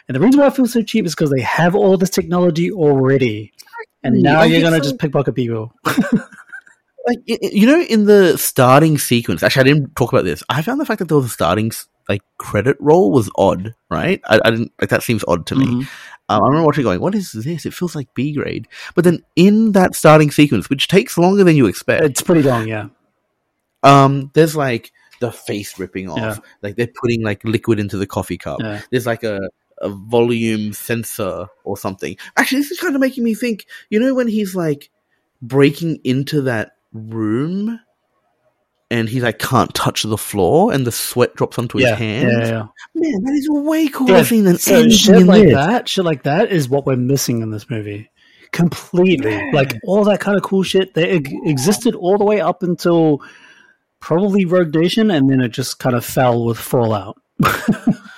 And 0.08 0.16
the 0.16 0.20
reason 0.20 0.40
why 0.40 0.48
it 0.48 0.56
feels 0.56 0.72
so 0.72 0.82
cheap 0.82 1.06
is 1.06 1.14
because 1.14 1.30
they 1.30 1.40
have 1.40 1.74
all 1.74 1.96
this 1.96 2.10
technology 2.10 2.70
already. 2.70 3.52
And 4.02 4.20
now 4.20 4.42
you're 4.42 4.60
gonna 4.60 4.76
so. 4.78 4.82
just 4.82 4.98
pickpocket 4.98 5.34
people. 5.34 5.72
like 7.06 7.18
you 7.26 7.66
know 7.66 7.80
in 7.80 8.04
the 8.04 8.36
starting 8.38 8.96
sequence 8.96 9.42
actually 9.42 9.60
i 9.60 9.74
didn't 9.74 9.94
talk 9.96 10.12
about 10.12 10.24
this 10.24 10.42
i 10.48 10.62
found 10.62 10.80
the 10.80 10.86
fact 10.86 11.00
that 11.00 11.08
there 11.08 11.16
was 11.16 11.26
a 11.26 11.30
starting 11.30 11.70
like 12.08 12.22
credit 12.38 12.76
roll 12.80 13.10
was 13.12 13.30
odd 13.36 13.74
right 13.90 14.20
i, 14.26 14.40
I 14.44 14.50
didn't 14.50 14.72
like 14.80 14.90
that 14.90 15.02
seems 15.02 15.24
odd 15.28 15.46
to 15.46 15.54
me 15.56 15.66
Mhm. 15.66 15.88
um, 16.28 16.42
i 16.42 16.46
remember 16.46 16.66
watching 16.66 16.84
going 16.84 17.00
what 17.00 17.14
is 17.14 17.32
this 17.32 17.66
it 17.66 17.74
feels 17.74 17.94
like 17.94 18.12
b 18.14 18.32
grade 18.32 18.66
but 18.94 19.04
then 19.04 19.22
in 19.36 19.72
that 19.72 19.94
starting 19.94 20.30
sequence 20.30 20.68
which 20.70 20.88
takes 20.88 21.16
longer 21.18 21.44
than 21.44 21.56
you 21.56 21.66
expect 21.66 22.04
It's 22.04 22.22
pretty 22.22 22.42
long, 22.42 22.66
yeah. 22.68 22.88
um 23.82 24.30
there's 24.34 24.56
like 24.56 24.92
the 25.20 25.30
face 25.32 25.78
ripping 25.78 26.08
off 26.08 26.18
Yeah. 26.18 26.36
like 26.62 26.76
they're 26.76 26.88
putting 27.00 27.22
like 27.22 27.44
liquid 27.44 27.78
into 27.78 27.96
the 27.96 28.06
coffee 28.06 28.38
cup 28.38 28.60
Yeah. 28.60 28.80
there's 28.90 29.06
like 29.06 29.22
a 29.22 29.40
a 29.80 29.88
volume 29.88 30.72
sensor 30.72 31.46
or 31.64 31.76
something 31.76 32.16
actually 32.36 32.60
this 32.62 32.70
is 32.70 32.78
kind 32.80 32.94
of 32.94 33.00
making 33.00 33.24
me 33.24 33.34
think 33.34 33.66
you 33.90 33.98
know 33.98 34.14
when 34.14 34.28
he's 34.28 34.54
like 34.54 34.90
breaking 35.40 35.98
into 36.04 36.42
that 36.42 36.76
room 36.92 37.80
and 38.92 39.08
he 39.08 39.20
like 39.20 39.38
can't 39.40 39.74
touch 39.74 40.02
the 40.04 40.18
floor 40.18 40.72
and 40.72 40.86
the 40.86 40.92
sweat 40.92 41.34
drops 41.34 41.58
onto 41.58 41.80
Yeah, 41.80 41.90
his 41.90 41.98
hands 41.98 42.32
yeah, 42.32 42.48
yeah. 42.48 42.66
man 42.94 43.22
that 43.24 43.32
is 43.32 43.48
a 43.50 43.54
way 43.60 43.88
cooler 43.88 44.18
Yeah, 44.18 44.22
than 44.22 44.58
so 44.58 44.74
anything 44.74 44.90
shit 44.90 45.26
like 45.26 45.42
this. 45.44 45.54
that, 45.54 45.88
shit 45.88 46.04
like 46.04 46.22
that 46.24 46.52
is 46.52 46.68
what 46.68 46.86
we're 46.86 46.96
missing 46.96 47.42
in 47.42 47.50
this 47.50 47.68
movie. 47.70 48.08
completely. 48.52 49.50
Like 49.52 49.74
all 49.86 50.04
that 50.04 50.20
kind 50.20 50.36
of 50.36 50.42
cool 50.44 50.62
shit 50.62 50.94
that 50.94 51.08
ex- 51.08 51.30
existed 51.44 51.94
all 51.94 52.18
the 52.18 52.24
way 52.24 52.40
up 52.40 52.62
until 52.62 53.20
probably 54.00 54.44
Rogue 54.44 54.74
Nation, 54.74 55.10
and 55.10 55.30
then 55.30 55.40
it 55.40 55.48
just 55.50 55.78
kind 55.78 55.96
of 55.96 56.04
fell 56.04 56.44
with 56.44 56.58
Fallout. 56.58 57.16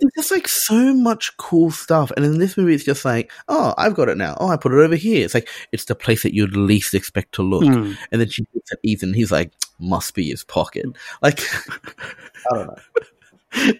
There's 0.00 0.12
just 0.16 0.30
like 0.30 0.48
so 0.48 0.92
much 0.94 1.36
cool 1.36 1.70
stuff, 1.70 2.10
and 2.16 2.24
in 2.24 2.38
this 2.38 2.56
movie, 2.56 2.74
it's 2.74 2.84
just 2.84 3.04
like, 3.04 3.30
oh, 3.48 3.74
I've 3.78 3.94
got 3.94 4.08
it 4.08 4.16
now. 4.16 4.36
Oh, 4.40 4.48
I 4.48 4.56
put 4.56 4.72
it 4.72 4.78
over 4.78 4.96
here. 4.96 5.24
It's 5.24 5.34
like 5.34 5.48
it's 5.72 5.84
the 5.86 5.94
place 5.94 6.22
that 6.22 6.34
you'd 6.34 6.56
least 6.56 6.94
expect 6.94 7.32
to 7.36 7.42
look, 7.42 7.62
Mm. 7.64 7.96
and 8.12 8.20
then 8.20 8.28
she 8.28 8.46
looks 8.54 8.72
at 8.72 8.78
Ethan. 8.82 9.14
He's 9.14 9.32
like, 9.32 9.52
must 9.78 10.14
be 10.14 10.28
his 10.30 10.44
pocket. 10.44 10.86
Like, 11.22 11.40
I 12.50 12.54
don't 12.54 12.66
know. 12.68 12.76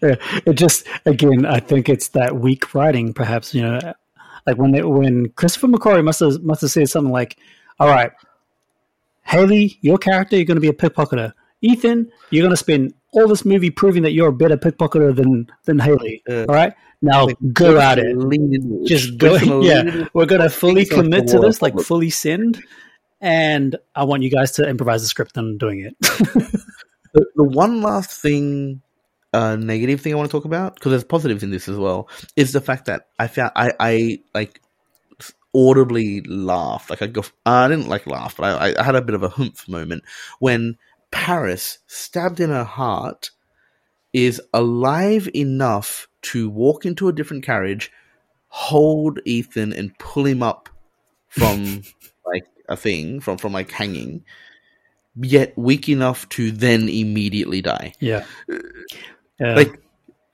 Yeah, 0.03 0.15
it 0.47 0.55
just 0.55 0.87
again, 1.05 1.45
I 1.45 1.61
think 1.61 1.89
it's 1.89 2.09
that 2.09 2.37
weak 2.37 2.75
writing, 2.75 3.13
perhaps. 3.13 3.53
You 3.55 3.63
know, 3.63 3.93
like 4.47 4.57
when 4.57 4.71
they, 4.73 4.83
when 4.83 5.29
Christopher 5.31 5.67
McQuarrie 5.69 6.05
must 6.05 6.21
have 6.21 6.43
must 6.43 6.63
have 6.63 6.71
said 6.71 6.89
something 6.89 7.13
like, 7.13 7.37
"All 7.79 7.89
right, 7.89 8.11
Hayley, 9.25 9.79
your 9.83 9.99
character, 9.99 10.37
you're 10.37 10.47
going 10.47 10.57
to 10.57 10.61
be 10.61 10.69
a 10.69 10.73
pickpocketer. 10.73 11.33
Ethan, 11.61 12.11
you're 12.31 12.43
going 12.43 12.53
to 12.53 12.57
spend 12.57 12.95
all 13.13 13.27
this 13.27 13.45
movie 13.45 13.71
proving 13.71 14.03
that 14.03 14.13
you're 14.13 14.29
a 14.29 14.33
better 14.33 14.57
pickpocketer 14.57 15.15
than 15.15 15.49
than 15.65 15.79
Hayley. 15.79 16.23
All 16.29 16.47
right, 16.47 16.75
now 17.03 17.27
Like, 17.27 17.37
go 17.53 17.79
at 17.79 17.99
it. 17.99 18.17
lean. 18.17 18.85
Just 18.87 19.19
go. 19.19 19.37
Yeah, 19.63 19.83
lean 19.83 20.09
we're 20.15 20.27
going 20.27 20.43
to 20.43 20.51
fully 20.51 20.85
commit 20.85 21.29
to 21.29 21.39
this, 21.39 21.63
like 21.63 21.79
fully 21.81 22.11
send." 22.11 22.63
And 23.21 23.77
I 23.97 24.05
want 24.05 24.23
you 24.23 24.31
guys 24.31 24.53
to 24.53 24.69
improvise 24.69 25.03
the 25.03 25.09
script 25.09 25.37
on 25.37 25.59
doing 25.59 25.81
it. 25.81 25.97
the, 26.01 27.27
the 27.35 27.43
one 27.43 27.83
last 27.83 28.23
thing, 28.23 28.81
uh, 29.33 29.57
negative 29.57 30.01
thing 30.01 30.13
I 30.13 30.17
want 30.17 30.31
to 30.31 30.37
talk 30.37 30.45
about 30.45 30.75
because 30.75 30.91
there's 30.91 31.03
positives 31.05 31.43
in 31.43 31.51
this 31.51 31.69
as 31.69 31.77
well 31.77 32.09
is 32.37 32.53
the 32.53 32.61
fact 32.61 32.85
that 32.87 33.09
I 33.19 33.27
found 33.27 33.51
I 33.57 33.73
I 33.81 34.19
like 34.35 34.61
audibly 35.55 36.21
laughed. 36.23 36.91
Like 36.91 37.03
I 37.03 37.07
go, 37.07 37.25
I 37.45 37.67
didn't 37.69 37.89
like 37.89 38.07
laugh, 38.07 38.37
but 38.37 38.45
I, 38.45 38.81
I 38.81 38.83
had 38.85 38.95
a 38.95 39.03
bit 39.03 39.15
of 39.17 39.23
a 39.25 39.29
humph 39.29 39.69
moment 39.69 40.05
when 40.39 40.77
Paris, 41.11 41.79
stabbed 41.87 42.41
in 42.41 42.51
her 42.51 42.65
heart, 42.65 43.31
is 44.13 44.41
alive 44.53 45.29
enough 45.35 46.09
to 46.23 46.49
walk 46.51 46.85
into 46.87 47.09
a 47.09 47.13
different 47.13 47.45
carriage, 47.45 47.91
hold 48.49 49.19
Ethan, 49.25 49.73
and 49.73 49.97
pull 49.99 50.27
him 50.27 50.43
up 50.43 50.69
from 51.29 51.83
like 52.27 52.45
a 52.69 52.77
thing 52.77 53.21
from 53.21 53.39
from 53.39 53.53
like 53.53 53.71
hanging. 53.71 54.25
Yet 55.21 55.57
weak 55.59 55.89
enough 55.89 56.29
to 56.31 56.53
then 56.53 56.89
immediately 56.89 57.61
die. 57.61 57.93
yeah, 57.99 58.25
uh, 58.53 58.57
yeah. 59.41 59.55
Like 59.57 59.81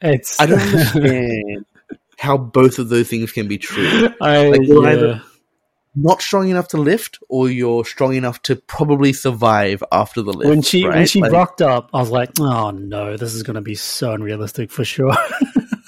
it's 0.02 0.38
I 0.40 0.46
don't 0.46 0.60
understand 0.60 1.64
how 2.18 2.36
both 2.36 2.78
of 2.78 2.88
those 2.90 3.08
things 3.08 3.32
can 3.32 3.48
be 3.48 3.58
true. 3.58 4.08
I 4.20 4.48
Like, 4.48 4.60
yeah. 4.62 4.78
either- 4.78 5.22
Not 5.96 6.20
strong 6.22 6.48
enough 6.48 6.68
to 6.68 6.76
lift, 6.76 7.18
or 7.28 7.48
you're 7.48 7.84
strong 7.84 8.14
enough 8.14 8.42
to 8.42 8.56
probably 8.56 9.12
survive 9.12 9.82
after 9.92 10.22
the 10.22 10.32
lift. 10.32 10.48
when 10.48 10.60
she 10.62 10.84
when 10.84 11.06
she 11.06 11.20
Like, 11.22 11.30
rocked 11.32 11.62
up, 11.62 11.90
I 11.94 12.00
was 12.00 12.10
like, 12.10 12.30
"Oh 12.40 12.70
no, 12.72 13.16
this 13.16 13.32
is 13.34 13.42
going 13.44 13.54
to 13.54 13.60
be 13.60 13.76
so 13.76 14.12
unrealistic 14.12 14.70
for 14.72 14.84
sure." 14.84 15.14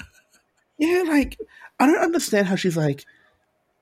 yeah, 0.78 1.02
like 1.06 1.38
I 1.80 1.86
don't 1.86 2.02
understand 2.02 2.46
how 2.46 2.54
she's 2.56 2.76
like, 2.76 3.04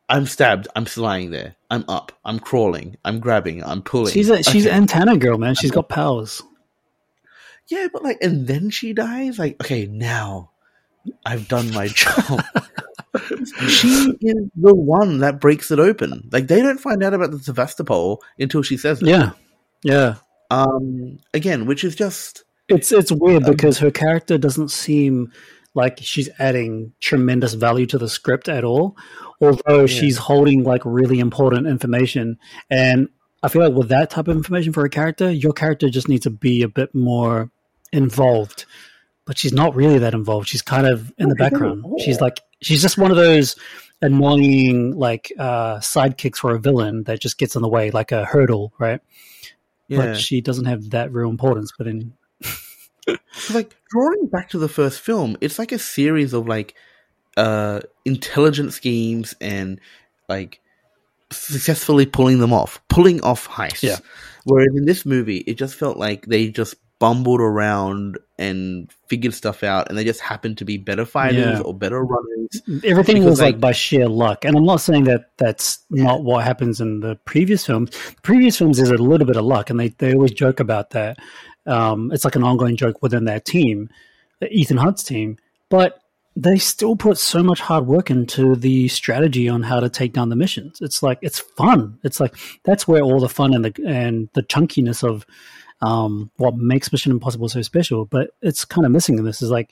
I'm 0.08 0.26
stabbed, 0.26 0.68
I'm 0.74 0.86
still 0.86 1.04
lying 1.04 1.30
there, 1.30 1.56
I'm 1.70 1.84
up, 1.88 2.12
I'm 2.24 2.38
crawling, 2.38 2.96
I'm 3.04 3.20
grabbing, 3.20 3.62
I'm 3.64 3.82
pulling. 3.82 4.12
she's 4.12 4.30
a 4.30 4.42
she's 4.42 4.66
Okay. 4.66 4.74
an 4.74 4.82
antenna 4.82 5.16
girl, 5.18 5.36
man. 5.38 5.54
She's 5.54 5.70
got 5.72 5.88
powers. 5.88 6.42
yeah, 7.68 7.88
but 7.92 8.02
like, 8.02 8.18
and 8.22 8.46
then 8.46 8.70
she 8.70 8.92
dies. 8.94 9.38
Like, 9.38 9.60
okay, 9.62 9.86
now 9.86 10.50
I've 11.26 11.48
done 11.48 11.70
my 11.72 11.88
job. 11.94 12.42
She 13.68 14.16
is 14.20 14.50
the 14.56 14.74
one 14.74 15.18
that 15.18 15.40
breaks 15.40 15.70
it 15.70 15.78
open. 15.78 16.28
Like, 16.32 16.48
they 16.48 16.60
don't 16.62 16.80
find 16.80 17.02
out 17.02 17.14
about 17.14 17.30
the 17.30 17.38
Sevastopol 17.38 18.22
until 18.38 18.62
she 18.62 18.76
says 18.76 19.02
it. 19.02 19.08
Yeah, 19.08 19.32
yeah. 19.82 20.16
Um, 20.50 21.18
again, 21.32 21.66
which 21.66 21.84
is 21.84 21.94
just 21.94 22.44
It's 22.68 22.92
it's 22.92 23.12
weird 23.12 23.44
Um, 23.44 23.50
because 23.50 23.78
her 23.78 23.90
character 23.90 24.38
doesn't 24.38 24.70
seem 24.70 25.32
like 25.74 25.98
she's 26.00 26.28
adding 26.38 26.92
tremendous 27.00 27.54
value 27.54 27.86
to 27.86 27.98
the 27.98 28.08
script 28.08 28.48
at 28.48 28.64
all. 28.64 28.96
Although 29.40 29.86
she's 29.86 30.16
holding 30.16 30.62
like 30.62 30.82
really 30.84 31.18
important 31.18 31.66
information, 31.66 32.38
and 32.70 33.08
I 33.42 33.48
feel 33.48 33.62
like 33.62 33.74
with 33.74 33.88
that 33.88 34.10
type 34.10 34.28
of 34.28 34.36
information 34.36 34.72
for 34.72 34.84
a 34.84 34.90
character, 34.90 35.30
your 35.30 35.52
character 35.52 35.90
just 35.90 36.08
needs 36.08 36.22
to 36.22 36.30
be 36.30 36.62
a 36.62 36.68
bit 36.68 36.94
more 36.94 37.50
involved. 37.92 38.64
But 39.26 39.36
she's 39.38 39.52
not 39.52 39.74
really 39.74 39.98
that 39.98 40.14
involved. 40.14 40.48
She's 40.48 40.62
kind 40.62 40.86
of 40.86 41.12
in 41.18 41.28
the 41.28 41.34
No, 41.34 41.44
not 41.44 41.46
at 41.46 41.52
background. 41.52 42.00
She's 42.00 42.20
like 42.20 42.40
she's 42.64 42.82
just 42.82 42.98
one 42.98 43.10
of 43.10 43.16
those 43.16 43.56
annoying 44.02 44.98
like 44.98 45.32
uh 45.38 45.76
sidekicks 45.76 46.36
for 46.36 46.54
a 46.54 46.58
villain 46.58 47.04
that 47.04 47.20
just 47.20 47.38
gets 47.38 47.56
in 47.56 47.62
the 47.62 47.68
way, 47.68 47.90
like 47.90 48.12
a 48.12 48.24
hurdle, 48.24 48.72
right? 48.78 49.00
yeah. 49.88 49.98
But 49.98 50.18
she 50.18 50.40
doesn't 50.40 50.66
have 50.66 50.90
that 50.90 51.12
real 51.12 51.30
importance. 51.30 51.72
But 51.76 51.86
in 51.86 52.14
So, 53.06 53.54
like 53.54 53.76
drawing 53.90 54.26
back 54.26 54.48
to 54.50 54.58
the 54.58 54.68
first 54.68 55.00
film, 55.00 55.36
it's 55.40 55.58
like 55.58 55.72
a 55.72 55.78
series 55.78 56.32
of 56.32 56.46
like 56.46 56.74
uh 57.36 57.80
intelligent 58.04 58.72
schemes 58.72 59.34
and 59.40 59.80
like 60.28 60.60
successfully 61.30 62.06
pulling 62.06 62.38
them 62.38 62.52
off, 62.52 62.80
pulling 62.88 63.20
off 63.22 63.48
heists. 63.48 63.82
Yeah. 63.82 63.98
Whereas 64.44 64.74
in 64.76 64.84
this 64.84 65.04
movie, 65.04 65.38
it 65.38 65.54
just 65.54 65.74
felt 65.74 65.96
like 65.96 66.26
they 66.26 66.48
just 66.48 66.76
bumbled 67.04 67.40
around 67.40 68.18
and 68.38 68.90
figured 69.08 69.34
stuff 69.34 69.62
out, 69.62 69.88
and 69.88 69.98
they 69.98 70.04
just 70.04 70.20
happened 70.20 70.56
to 70.58 70.64
be 70.64 70.76
better 70.78 71.04
fighters 71.04 71.58
Yeah. 71.58 71.60
or 71.60 71.74
better 71.74 72.02
runners. 72.02 72.62
everything 72.84 73.24
was 73.24 73.40
like, 73.40 73.54
like- 73.54 73.60
by 73.60 73.72
sheer 73.72 74.08
luck. 74.08 74.44
And 74.44 74.56
i'm 74.56 74.64
not 74.64 74.80
saying 74.80 75.04
that 75.04 75.22
that's 75.36 75.84
not 75.90 76.24
what 76.24 76.44
happens 76.44 76.80
in 76.80 77.00
the 77.00 77.16
previous 77.26 77.66
films. 77.66 77.90
Previous 78.22 78.56
films 78.58 78.78
is 78.78 78.90
a 78.90 78.94
little 78.96 79.26
bit 79.26 79.36
of 79.36 79.44
luck 79.44 79.70
and 79.70 79.78
they, 79.80 79.88
they 79.98 80.14
always 80.14 80.30
joke 80.32 80.60
about 80.60 80.90
that. 80.90 81.18
Um, 81.66 82.10
it's 82.12 82.24
like 82.24 82.36
an 82.36 82.44
ongoing 82.44 82.76
joke 82.76 83.02
within 83.02 83.24
their 83.24 83.40
team 83.40 83.88
ethan 84.50 84.76
hunt's 84.76 85.02
team. 85.02 85.36
But 85.68 85.98
they 86.36 86.58
still 86.58 86.96
put 86.96 87.16
so 87.18 87.42
much 87.42 87.60
hard 87.60 87.86
work 87.86 88.10
into 88.10 88.56
the 88.56 88.88
strategy 88.88 89.48
on 89.48 89.62
how 89.62 89.78
to 89.80 89.88
take 89.88 90.12
down 90.12 90.28
the 90.30 90.36
missions. 90.36 90.78
It's 90.80 91.02
like 91.02 91.18
it's 91.22 91.38
fun. 91.40 91.98
It's 92.02 92.20
like 92.20 92.34
that's 92.64 92.86
where 92.88 93.02
all 93.02 93.20
the 93.20 93.28
fun 93.28 93.54
and 93.54 93.64
the 93.64 93.72
and 93.86 94.28
the 94.34 94.42
chunkiness 94.42 95.02
of 95.02 95.24
um, 95.84 96.30
what 96.36 96.56
makes 96.56 96.90
mission 96.92 97.12
impossible 97.12 97.48
so 97.48 97.60
special 97.62 98.04
but 98.04 98.30
it's 98.42 98.64
kind 98.64 98.84
of 98.86 98.92
missing 98.92 99.18
in 99.18 99.24
this 99.24 99.42
is 99.42 99.50
like 99.50 99.70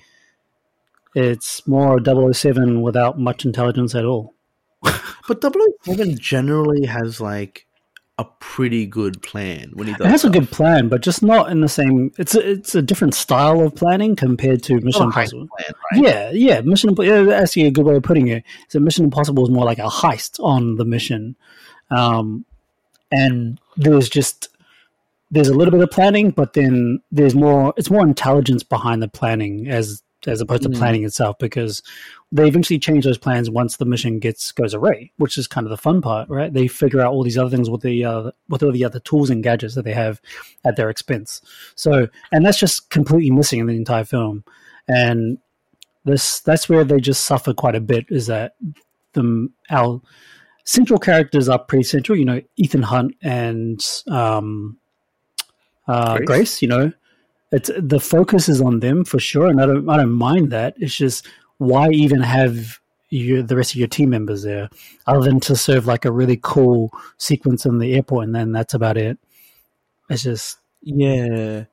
it's 1.15 1.67
more 1.67 2.01
007 2.33 2.81
without 2.83 3.19
much 3.19 3.45
intelligence 3.45 3.95
at 3.95 4.05
all. 4.05 4.35
But 5.29 5.41
007 5.85 6.19
generally 6.19 6.87
has 6.87 7.21
like 7.21 7.67
a 8.19 8.25
pretty 8.41 8.87
good 8.87 9.23
plan 9.23 9.71
when 9.75 9.87
he 9.87 9.93
does. 9.95 10.07
It 10.07 10.11
has 10.11 10.25
a 10.25 10.31
good 10.31 10.51
plan, 10.51 10.89
but 10.89 11.01
just 11.01 11.23
not 11.23 11.51
in 11.51 11.61
the 11.61 11.69
same. 11.69 12.13
It's 12.19 12.35
a, 12.35 12.51
it's 12.51 12.75
a 12.75 12.83
different 12.83 13.15
style 13.15 13.61
of 13.61 13.75
planning 13.75 14.17
compared 14.17 14.63
to 14.65 14.81
Mission 14.81 15.09
Not 15.09 15.17
a 15.17 15.21
heist 15.21 15.33
Impossible. 15.33 15.49
plan, 15.57 15.73
right? 15.93 16.03
Yeah, 16.03 16.31
yeah. 16.33 16.61
Mission 16.63 16.91
Impossible. 16.91 17.27
Yeah, 17.29 17.37
actually, 17.37 17.67
a 17.67 17.71
good 17.71 17.85
way 17.87 17.95
of 17.95 18.03
putting 18.03 18.29
it. 18.29 18.43
So 18.69 18.81
Mission 18.81 19.05
Impossible 19.05 19.45
is 19.45 19.51
more 19.51 19.65
like 19.65 19.79
a 19.79 19.83
heist 19.83 20.41
on 20.41 20.77
the 20.77 20.85
mission, 20.85 21.37
um, 21.91 22.45
and 23.13 23.61
there's 23.77 24.09
just 24.09 24.49
there's 25.33 25.49
a 25.49 25.55
little 25.55 25.73
bit 25.73 25.81
of 25.83 25.91
planning, 25.91 26.31
but 26.31 26.53
then 26.53 27.01
there's 27.11 27.35
more. 27.35 27.75
It's 27.77 27.91
more 27.91 28.07
intelligence 28.07 28.63
behind 28.63 29.03
the 29.03 29.09
planning 29.09 29.69
as 29.69 30.03
as 30.29 30.41
opposed 30.41 30.63
to 30.63 30.69
Mm. 30.69 30.77
planning 30.77 31.05
itself 31.05 31.37
because 31.41 31.83
they 32.31 32.47
eventually 32.47 32.79
change 32.79 33.05
those 33.05 33.19
plans 33.19 33.51
once 33.51 33.77
the 33.79 33.85
mission 33.85 34.21
gets 34.21 34.53
goes 34.53 34.73
away, 34.73 35.11
which 35.17 35.37
is 35.37 35.49
kind 35.49 35.67
of 35.67 35.71
the 35.73 35.77
fun 35.77 36.01
part, 36.01 36.29
right? 36.29 36.53
They 36.53 36.69
figure 36.69 37.01
out 37.01 37.13
all 37.13 37.25
these 37.25 37.37
other 37.37 37.51
things 37.51 37.69
with 37.69 37.81
the 37.81 38.05
uh, 38.05 38.31
with 38.49 38.63
all 38.63 38.71
the 38.71 38.85
other 38.85 39.01
tools 39.01 39.31
and 39.31 39.43
gadgets 39.43 39.75
that 39.75 39.85
they 39.85 39.95
have 39.95 40.21
at 40.65 40.77
their 40.77 40.91
expense. 40.91 41.41
So, 41.75 42.07
and 42.31 42.47
that's 42.47 42.59
just 42.61 42.89
completely 42.91 43.31
missing 43.31 43.59
in 43.59 43.67
the 43.67 43.75
entire 43.75 44.05
film. 44.05 44.45
And 44.87 45.39
this 46.05 46.39
that's 46.41 46.69
where 46.69 46.85
they 46.85 47.01
just 47.01 47.25
suffer 47.25 47.53
quite 47.53 47.75
a 47.75 47.81
bit. 47.81 48.07
Is 48.11 48.27
that 48.29 48.55
the 49.15 49.49
our 49.71 50.01
central 50.65 51.01
characters 51.01 51.49
are 51.49 51.59
pretty 51.59 51.85
central. 51.85 52.17
You 52.17 52.27
know, 52.27 52.41
Ethan 52.57 52.83
Hunt 52.83 53.17
and 53.23 53.85
um, 54.09 54.79
uh, 55.89 56.17
Grace? 56.17 56.27
Grace. 56.27 56.63
You 56.63 56.69
know, 56.69 56.93
it's 57.51 57.71
the 57.79 58.01
focus 58.01 58.49
is 58.49 58.61
on 58.61 58.81
them 58.81 59.05
for 59.05 59.19
sure, 59.19 59.47
and 59.47 59.61
I 59.61 59.67
don't 59.67 59.89
I 59.89 59.97
don't 59.97 60.13
mind 60.13 60.51
that. 60.53 60.75
It's 60.79 60.95
just 60.95 61.27
why 61.59 61.91
even 61.91 62.21
have 62.21 62.81
you 63.11 63.43
the 63.43 63.57
rest 63.57 63.73
of 63.73 63.77
your 63.77 63.89
team 63.89 64.11
members 64.11 64.43
there 64.43 64.71
other 65.07 65.21
than 65.21 65.39
to 65.41 65.55
serve 65.55 65.87
like 65.87 66.05
a 66.05 66.13
really 66.13 66.39
cool 66.43 66.91
sequence 67.19 67.67
in 67.67 67.79
the 67.79 67.95
airport, 67.95 68.25
and 68.25 68.35
then 68.35 68.53
that's 68.53 68.75
about 68.75 68.97
it. 68.97 69.19
It's 70.09 70.23
just 70.23 70.59
Yeah. 70.83 71.65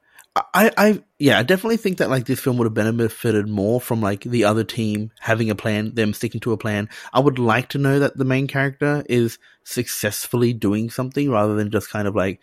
I, 0.53 0.71
I, 0.77 1.03
yeah, 1.17 1.39
I 1.39 1.43
definitely 1.43 1.77
think 1.77 1.97
that 1.97 2.09
like 2.09 2.25
this 2.25 2.39
film 2.39 2.57
would 2.57 2.65
have 2.65 2.73
benefited 2.73 3.49
more 3.49 3.81
from 3.81 3.99
like 3.99 4.21
the 4.21 4.45
other 4.45 4.63
team 4.63 5.11
having 5.19 5.49
a 5.49 5.55
plan, 5.55 5.95
them 5.95 6.13
sticking 6.13 6.39
to 6.41 6.53
a 6.53 6.57
plan. 6.57 6.87
I 7.11 7.19
would 7.19 7.39
like 7.39 7.69
to 7.69 7.77
know 7.77 7.99
that 7.99 8.15
the 8.15 8.23
main 8.23 8.47
character 8.47 9.03
is 9.09 9.37
successfully 9.63 10.53
doing 10.53 10.91
something 10.91 11.29
rather 11.29 11.55
than 11.55 11.71
just 11.71 11.89
kind 11.89 12.07
of 12.07 12.15
like, 12.15 12.39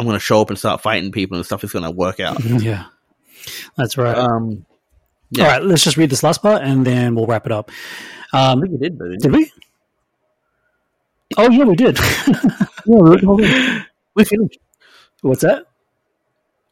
I'm 0.00 0.06
going 0.06 0.16
to 0.16 0.20
show 0.20 0.40
up 0.40 0.48
and 0.50 0.58
start 0.58 0.80
fighting 0.80 1.12
people 1.12 1.36
and 1.36 1.44
stuff 1.46 1.62
is 1.62 1.72
going 1.72 1.84
to 1.84 1.90
work 1.90 2.18
out. 2.20 2.42
yeah, 2.44 2.86
that's 3.76 3.96
right. 3.98 4.16
Um, 4.16 4.64
yeah. 5.30 5.44
All 5.44 5.50
right, 5.50 5.62
let's 5.62 5.84
just 5.84 5.96
read 5.96 6.10
this 6.10 6.22
last 6.22 6.42
part 6.42 6.62
and 6.62 6.84
then 6.86 7.14
we'll 7.14 7.26
wrap 7.26 7.44
it 7.46 7.52
up. 7.52 7.70
I 8.32 8.52
Um, 8.52 8.60
think 8.62 8.72
you 8.72 8.78
did, 8.78 8.98
did 9.20 9.32
we? 9.32 9.52
Oh 11.36 11.50
yeah, 11.50 11.64
we 11.64 11.76
did. 11.76 11.98
Yeah, 12.86 12.96
we, 12.98 13.82
we 14.14 14.24
finished. 14.24 14.58
What's 15.20 15.42
that? 15.42 15.64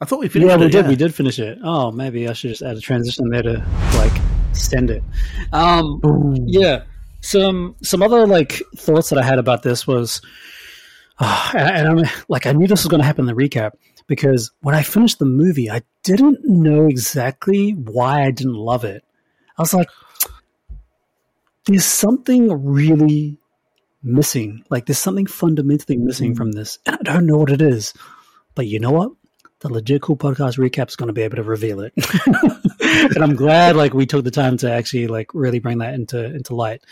I 0.00 0.04
thought 0.06 0.20
we 0.20 0.28
finished. 0.28 0.48
Yeah, 0.48 0.56
we 0.56 0.64
it, 0.66 0.72
did. 0.72 0.88
We 0.88 0.96
did 0.96 1.14
finish 1.14 1.38
it. 1.38 1.58
Oh, 1.62 1.92
maybe 1.92 2.26
I 2.28 2.32
should 2.32 2.48
just 2.50 2.62
add 2.62 2.76
a 2.76 2.80
transition 2.80 3.28
there 3.28 3.42
to 3.42 3.64
like 3.94 4.12
send 4.52 4.90
it. 4.90 5.02
Um, 5.52 6.00
yeah. 6.46 6.84
Some 7.20 7.76
some 7.82 8.02
other 8.02 8.26
like 8.26 8.62
thoughts 8.76 9.10
that 9.10 9.18
I 9.18 9.22
had 9.22 9.38
about 9.38 9.62
this 9.62 9.86
was, 9.86 10.22
uh, 11.18 11.50
and, 11.54 11.88
and 11.88 12.00
I'm 12.00 12.10
like 12.28 12.46
I 12.46 12.52
knew 12.52 12.66
this 12.66 12.84
was 12.84 12.88
going 12.88 13.00
to 13.00 13.06
happen 13.06 13.28
in 13.28 13.34
the 13.34 13.40
recap 13.40 13.72
because 14.06 14.50
when 14.60 14.74
I 14.74 14.82
finished 14.82 15.18
the 15.18 15.26
movie, 15.26 15.70
I 15.70 15.82
didn't 16.02 16.40
know 16.44 16.86
exactly 16.86 17.72
why 17.72 18.22
I 18.24 18.30
didn't 18.30 18.54
love 18.54 18.84
it. 18.84 19.04
I 19.56 19.62
was 19.62 19.74
like, 19.74 19.88
there's 21.66 21.84
something 21.84 22.64
really 22.64 23.38
missing. 24.02 24.64
Like 24.70 24.86
there's 24.86 24.98
something 24.98 25.26
fundamentally 25.26 25.98
missing 25.98 26.34
from 26.34 26.52
this, 26.52 26.78
and 26.86 26.96
I 27.08 27.12
don't 27.12 27.26
know 27.26 27.38
what 27.38 27.50
it 27.50 27.62
is. 27.62 27.92
But 28.54 28.66
you 28.66 28.80
know 28.80 28.90
what? 28.90 29.12
The 29.60 29.72
legit 29.72 30.02
cool 30.02 30.16
podcast 30.16 30.56
recap 30.56 30.88
is 30.88 30.96
going 30.96 31.08
to 31.08 31.12
be 31.12 31.22
able 31.22 31.36
to 31.36 31.42
reveal 31.42 31.80
it, 31.80 31.92
and 32.80 33.22
I'm 33.22 33.34
glad 33.34 33.74
like 33.74 33.92
we 33.92 34.06
took 34.06 34.24
the 34.24 34.30
time 34.30 34.56
to 34.58 34.70
actually 34.70 35.08
like 35.08 35.34
really 35.34 35.58
bring 35.58 35.78
that 35.78 35.94
into 35.94 36.24
into 36.24 36.54
light. 36.54 36.82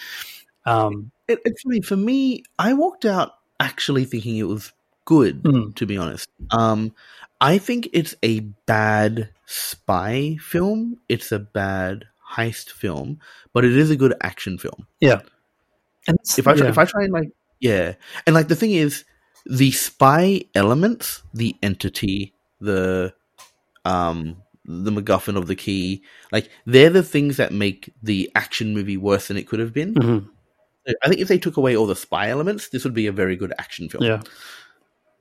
Um, 0.65 1.13
It, 1.29 1.39
it's 1.45 1.63
funny 1.63 1.81
for 1.81 1.97
me. 1.97 2.43
I 2.59 2.75
walked 2.75 3.05
out 3.05 3.33
actually 3.61 4.05
thinking 4.05 4.37
it 4.37 4.45
was 4.49 4.73
good. 5.05 5.43
Mm. 5.43 5.75
To 5.77 5.87
be 5.87 5.97
honest, 5.99 6.29
um, 6.51 6.93
I 7.41 7.59
think 7.59 7.89
it's 7.93 8.15
a 8.23 8.41
bad 8.67 9.31
spy 9.47 10.37
film. 10.41 10.99
It's 11.09 11.31
a 11.33 11.39
bad 11.39 12.05
heist 12.33 12.71
film, 12.71 13.21
but 13.53 13.65
it 13.65 13.77
is 13.77 13.91
a 13.91 13.97
good 13.97 14.15
action 14.21 14.59
film. 14.59 14.87
yeah, 15.01 15.21
and 16.09 16.19
If 16.37 16.47
I 16.47 16.55
try, 16.55 16.65
yeah. 16.65 16.71
if 16.71 16.79
I 16.79 16.85
try 16.85 17.05
and 17.05 17.13
like 17.13 17.31
yeah, 17.61 17.95
and 18.27 18.35
like 18.35 18.49
the 18.49 18.57
thing 18.57 18.73
is, 18.73 19.05
the 19.47 19.71
spy 19.73 20.43
elements, 20.55 21.23
the 21.33 21.55
entity, 21.63 22.35
the 22.61 23.15
um 23.85 24.37
the 24.65 24.91
MacGuffin 24.91 25.37
of 25.37 25.47
the 25.47 25.55
key, 25.55 26.03
like 26.33 26.51
they're 26.67 26.91
the 26.91 27.03
things 27.05 27.37
that 27.37 27.53
make 27.53 27.93
the 28.03 28.29
action 28.35 28.75
movie 28.75 28.97
worse 28.97 29.29
than 29.29 29.37
it 29.37 29.47
could 29.47 29.61
have 29.61 29.73
been. 29.73 29.95
Mhm. 29.95 30.29
I 31.03 31.09
think 31.09 31.21
if 31.21 31.29
they 31.29 31.39
took 31.39 31.57
away 31.57 31.77
all 31.77 31.87
the 31.87 31.97
spy 31.97 32.29
elements, 32.31 32.69
this 32.69 32.85
would 32.85 32.95
be 32.95 33.07
a 33.07 33.13
very 33.13 33.37
good 33.37 33.53
action 33.59 33.89
film. 33.89 34.05
yeah. 34.05 34.23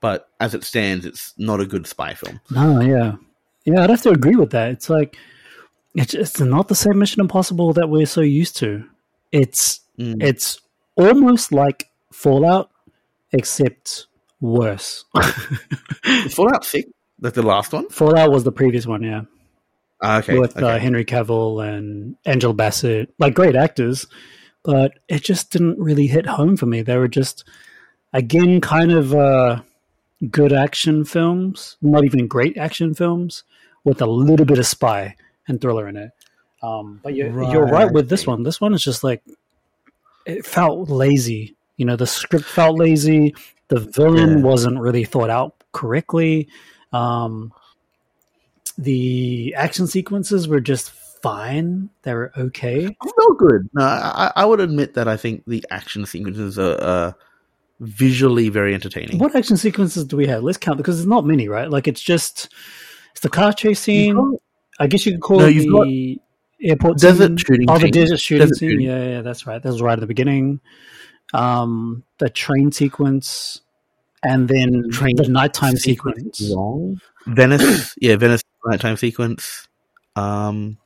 But 0.01 0.29
as 0.39 0.53
it 0.53 0.63
stands, 0.63 1.05
it's 1.05 1.33
not 1.37 1.59
a 1.61 1.65
good 1.65 1.87
spy 1.87 2.13
film. 2.13 2.39
No, 2.51 2.79
yeah, 2.81 3.15
yeah. 3.65 3.83
I'd 3.83 3.89
have 3.89 4.01
to 4.03 4.09
agree 4.11 4.35
with 4.35 4.51
that. 4.51 4.69
It's 4.71 4.89
like 4.89 5.17
it's 5.95 6.13
it's 6.13 6.39
not 6.39 6.67
the 6.67 6.75
same 6.75 6.99
Mission 6.99 7.21
Impossible 7.21 7.73
that 7.73 7.89
we're 7.89 8.05
so 8.05 8.21
used 8.21 8.57
to. 8.57 8.83
It's 9.31 9.79
Mm. 9.97 10.21
it's 10.21 10.59
almost 10.97 11.51
like 11.53 11.89
Fallout, 12.11 12.69
except 13.31 14.07
worse. 14.41 15.05
Fallout 16.31 16.65
Six, 16.65 16.89
like 17.21 17.33
the 17.33 17.41
last 17.41 17.71
one. 17.73 17.87
Fallout 17.89 18.29
was 18.31 18.43
the 18.43 18.51
previous 18.51 18.85
one, 18.85 19.01
yeah, 19.03 19.21
Ah, 20.01 20.17
okay, 20.19 20.37
with 20.37 20.55
okay. 20.57 20.65
Uh, 20.75 20.77
Henry 20.79 21.05
Cavill 21.05 21.65
and 21.65 22.17
Angela 22.25 22.53
Bassett, 22.53 23.13
like 23.19 23.33
great 23.33 23.55
actors, 23.55 24.05
but 24.65 24.93
it 25.07 25.23
just 25.23 25.51
didn't 25.51 25.79
really 25.79 26.07
hit 26.07 26.25
home 26.25 26.57
for 26.57 26.65
me. 26.65 26.81
They 26.81 26.97
were 26.97 27.07
just 27.07 27.43
again 28.13 28.59
kind 28.61 28.91
of 28.91 29.13
uh, 29.13 29.61
good 30.31 30.51
action 30.53 31.05
films, 31.05 31.77
not 31.81 32.03
even 32.03 32.27
great 32.27 32.57
action 32.57 32.93
films, 32.93 33.43
with 33.83 34.01
a 34.01 34.05
little 34.05 34.45
bit 34.45 34.57
of 34.57 34.65
spy 34.65 35.15
and 35.47 35.61
thriller 35.61 35.87
in 35.87 35.95
it. 35.97 36.11
Um, 36.63 36.99
but 37.03 37.13
you're, 37.13 37.43
you're 37.51 37.67
right 37.67 37.91
with 37.91 38.09
this 38.09 38.25
one. 38.25 38.41
This 38.43 38.59
one 38.59 38.73
is 38.73 38.83
just 38.83 39.03
like 39.03 39.21
it 40.25 40.45
felt 40.45 40.89
lazy. 40.89 41.55
You 41.77 41.85
know, 41.85 41.95
the 41.95 42.07
script 42.07 42.45
felt 42.45 42.79
lazy. 42.79 43.35
The 43.67 43.79
villain 43.79 44.39
Yeah. 44.39 44.43
wasn't 44.43 44.79
really 44.79 45.03
thought 45.03 45.29
out 45.29 45.53
correctly. 45.71 46.47
Um, 46.91 47.53
the 48.77 49.53
action 49.55 49.85
sequences 49.87 50.47
were 50.47 50.59
just 50.59 50.91
fine. 51.25 51.89
They 52.03 52.13
were 52.13 52.31
okay. 52.37 52.83
felt 52.85 53.37
good. 53.37 53.69
No, 53.73 53.81
I, 53.83 54.31
I 54.35 54.45
would 54.45 54.59
admit 54.59 54.93
that 54.93 55.07
I 55.07 55.17
think 55.17 55.43
the 55.47 55.65
action 55.71 56.05
sequences 56.05 56.59
are 56.59 56.77
uh, 56.79 57.11
visually 57.79 58.49
very 58.49 58.73
entertaining. 58.73 59.17
What 59.17 59.35
action 59.35 59.57
sequences 59.57 60.05
do 60.05 60.17
we 60.17 60.27
have? 60.27 60.43
Let's 60.43 60.57
count 60.57 60.77
because 60.77 60.97
there's 60.97 61.07
not 61.07 61.25
many, 61.25 61.47
right? 61.49 61.69
Like 61.69 61.87
it's 61.87 62.01
just 62.01 62.53
it's 63.11 63.21
the 63.21 63.29
car 63.29 63.53
chase 63.53 63.79
scene. 63.79 64.15
Got 64.15 64.39
I 64.79 64.87
guess 64.87 65.05
you 65.05 65.13
could 65.13 65.21
call 65.21 65.39
No, 65.39 65.45
it 65.47 65.53
the 65.53 66.19
airport 66.61 66.97
desert 66.99 67.27
scene. 67.29 67.37
shooting 67.37 67.69
Oh, 67.69 67.77
the 67.77 67.89
desert 67.89 68.19
shooting 68.19 68.41
Desert 68.47 68.55
scene. 68.57 68.69
shooting. 68.71 68.85
Yeah, 68.85 69.03
yeah, 69.05 69.21
that's 69.21 69.47
right. 69.47 69.61
That 69.61 69.69
was 69.71 69.81
right 69.81 69.93
at 69.93 69.99
the 70.01 70.07
beginning. 70.07 70.59
Um, 71.33 72.03
the 72.19 72.29
train 72.29 72.71
sequence, 72.71 73.61
and 74.23 74.47
then 74.47 74.89
Train 74.91 75.15
the 75.15 75.27
nighttime 75.27 75.75
sequence. 75.77 76.39
Long. 76.41 76.99
Venice, 77.25 77.95
yeah, 78.01 78.15
Venice 78.15 78.41
nighttime 78.65 78.97
sequence. 78.97 79.67
Um, 80.15 80.77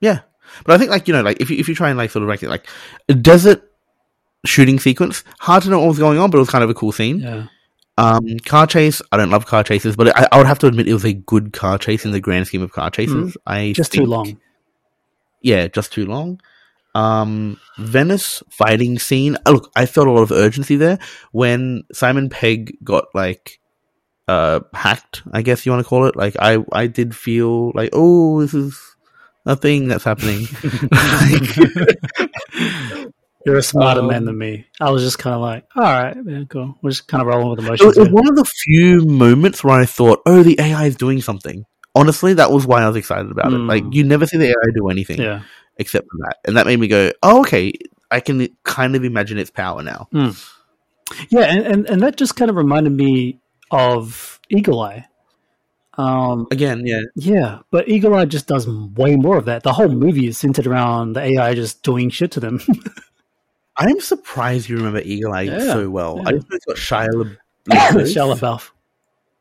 yeah, 0.00 0.20
but 0.64 0.74
I 0.74 0.78
think 0.78 0.90
like 0.90 1.08
you 1.08 1.14
know, 1.14 1.22
like 1.22 1.40
if 1.40 1.50
you 1.50 1.58
if 1.58 1.68
you 1.68 1.74
try 1.74 1.88
and 1.90 1.98
like 1.98 2.10
sort 2.10 2.22
of 2.22 2.28
rank 2.28 2.42
it, 2.42 2.48
like 2.48 2.66
a 3.08 3.14
desert 3.14 3.62
shooting 4.44 4.78
sequence, 4.78 5.24
hard 5.40 5.62
to 5.64 5.70
know 5.70 5.80
what 5.80 5.88
was 5.88 5.98
going 5.98 6.18
on, 6.18 6.30
but 6.30 6.38
it 6.38 6.40
was 6.40 6.50
kind 6.50 6.64
of 6.64 6.70
a 6.70 6.74
cool 6.74 6.92
scene. 6.92 7.18
Yeah, 7.20 7.46
Um, 7.98 8.38
car 8.44 8.66
chase, 8.66 9.02
I 9.10 9.16
don't 9.16 9.30
love 9.30 9.46
car 9.46 9.64
chases, 9.64 9.96
but 9.96 10.16
I, 10.16 10.28
I 10.30 10.38
would 10.38 10.46
have 10.46 10.58
to 10.60 10.66
admit 10.66 10.86
it 10.88 10.92
was 10.94 11.04
a 11.04 11.12
good 11.14 11.52
car 11.52 11.78
chase 11.78 12.04
in 12.04 12.12
the 12.12 12.20
grand 12.20 12.46
scheme 12.46 12.62
of 12.62 12.72
car 12.72 12.90
chases. 12.90 13.36
I 13.46 13.68
Hmm. 13.68 13.72
just 13.72 13.92
too 13.92 14.04
long. 14.04 14.38
yeah, 15.42 15.66
just 15.68 15.92
too 15.92 16.06
long. 16.06 16.40
Um, 16.94 17.58
Venice 17.78 18.42
fighting 18.50 18.98
scene. 18.98 19.36
uh, 19.46 19.50
Look, 19.50 19.70
I 19.76 19.84
felt 19.86 20.06
a 20.06 20.12
lot 20.12 20.22
of 20.22 20.32
urgency 20.32 20.76
there 20.76 20.98
when 21.32 21.82
Simon 21.92 22.28
Pegg 22.30 22.76
got 22.82 23.06
like 23.14 23.58
uh 24.28 24.60
hacked. 24.72 25.22
I 25.32 25.42
guess 25.42 25.66
you 25.66 25.72
want 25.72 25.84
to 25.84 25.88
call 25.88 26.06
it. 26.06 26.16
Like 26.16 26.36
I, 26.38 26.64
I 26.72 26.86
did 26.86 27.14
feel 27.14 27.70
like, 27.74 27.90
oh, 27.92 28.40
this 28.40 28.54
is 28.54 28.95
a 29.46 29.56
thing 29.56 29.88
that's 29.88 30.04
happening. 30.04 30.46
You're 33.46 33.58
a 33.58 33.62
smarter 33.62 34.00
Um, 34.00 34.08
man 34.08 34.24
than 34.24 34.36
me. 34.36 34.66
I 34.80 34.90
was 34.90 35.02
just 35.04 35.18
kind 35.20 35.34
of 35.34 35.40
like, 35.40 35.64
all 35.76 35.82
right, 35.84 36.16
yeah, 36.26 36.42
cool. 36.48 36.76
We're 36.82 36.90
just 36.90 37.06
kind 37.06 37.20
of 37.20 37.28
rolling 37.28 37.50
with 37.56 37.80
it 37.80 37.84
was 37.86 37.96
here. 37.96 38.10
one 38.10 38.28
of 38.28 38.34
the 38.34 38.44
few 38.44 39.04
moments 39.06 39.62
where 39.62 39.78
I 39.78 39.86
thought, 39.86 40.20
oh, 40.26 40.42
the 40.42 40.60
AI 40.60 40.86
is 40.86 40.96
doing 40.96 41.20
something. 41.22 41.64
Honestly, 41.94 42.34
that 42.34 42.50
was 42.50 42.66
why 42.66 42.82
I 42.82 42.88
was 42.88 42.96
excited 42.96 43.30
about 43.30 43.52
it. 43.52 43.56
Mm. 43.56 43.68
Like 43.68 43.84
you 43.92 44.02
never 44.02 44.26
see 44.26 44.36
the 44.36 44.48
AI 44.48 44.70
do 44.74 44.88
anything 44.88 45.20
Yeah, 45.20 45.42
except 45.78 46.06
for 46.10 46.18
that, 46.26 46.38
and 46.44 46.56
that 46.56 46.66
made 46.66 46.80
me 46.80 46.88
go, 46.88 47.12
oh, 47.22 47.40
okay. 47.40 47.72
I 48.10 48.20
can 48.20 48.48
kind 48.64 48.94
of 48.96 49.02
imagine 49.04 49.38
its 49.38 49.50
power 49.50 49.82
now. 49.82 50.08
yeah, 50.12 51.40
and, 51.42 51.60
and 51.66 51.86
and 51.88 52.02
that 52.02 52.16
just 52.16 52.36
kind 52.36 52.50
of 52.50 52.56
reminded 52.56 52.92
me 52.92 53.40
of 53.70 54.40
Eagle 54.50 54.80
Eye. 54.80 55.06
Um, 55.98 56.46
Again, 56.50 56.84
yeah, 56.86 57.00
yeah, 57.14 57.58
but 57.70 57.88
Eagle 57.88 58.14
Eye 58.14 58.26
just 58.26 58.46
does 58.46 58.68
way 58.68 59.16
more 59.16 59.36
of 59.38 59.46
that. 59.46 59.62
The 59.62 59.72
whole 59.72 59.88
movie 59.88 60.26
is 60.28 60.36
centered 60.36 60.66
around 60.66 61.14
the 61.14 61.20
AI 61.22 61.54
just 61.54 61.82
doing 61.82 62.10
shit 62.10 62.30
to 62.32 62.40
them. 62.40 62.60
I'm 63.78 64.00
surprised 64.00 64.68
you 64.68 64.76
remember 64.76 65.00
Eagle 65.00 65.32
Eye 65.32 65.42
Yeah, 65.42 65.58
so 65.60 65.88
well. 65.90 66.18
yeah. 66.22 66.28
I 66.28 66.32
just 66.32 66.50
know 66.50 66.56
it's 66.56 66.64
got 66.66 66.76
Shia 66.76 67.08
LaBeouf. 67.08 67.36
Shia 68.14 68.36
LaBeouf. 68.38 68.70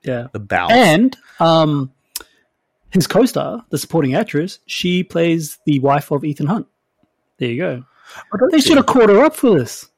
Yeah, 0.03 0.27
The 0.33 0.39
bow. 0.39 0.67
and 0.69 1.17
um, 1.39 1.91
his 2.91 3.07
co-star, 3.07 3.65
the 3.69 3.77
supporting 3.77 4.13
actress, 4.15 4.59
she 4.65 5.03
plays 5.03 5.57
the 5.65 5.79
wife 5.79 6.11
of 6.11 6.23
Ethan 6.23 6.45
Hunt. 6.47 6.67
There 7.37 7.49
you 7.49 7.57
go. 7.57 7.83
They 8.51 8.59
should 8.61 8.77
have 8.77 8.85
caught 8.85 9.09
her 9.09 9.21
up 9.25 9.35
for 9.35 9.57
this. 9.59 9.89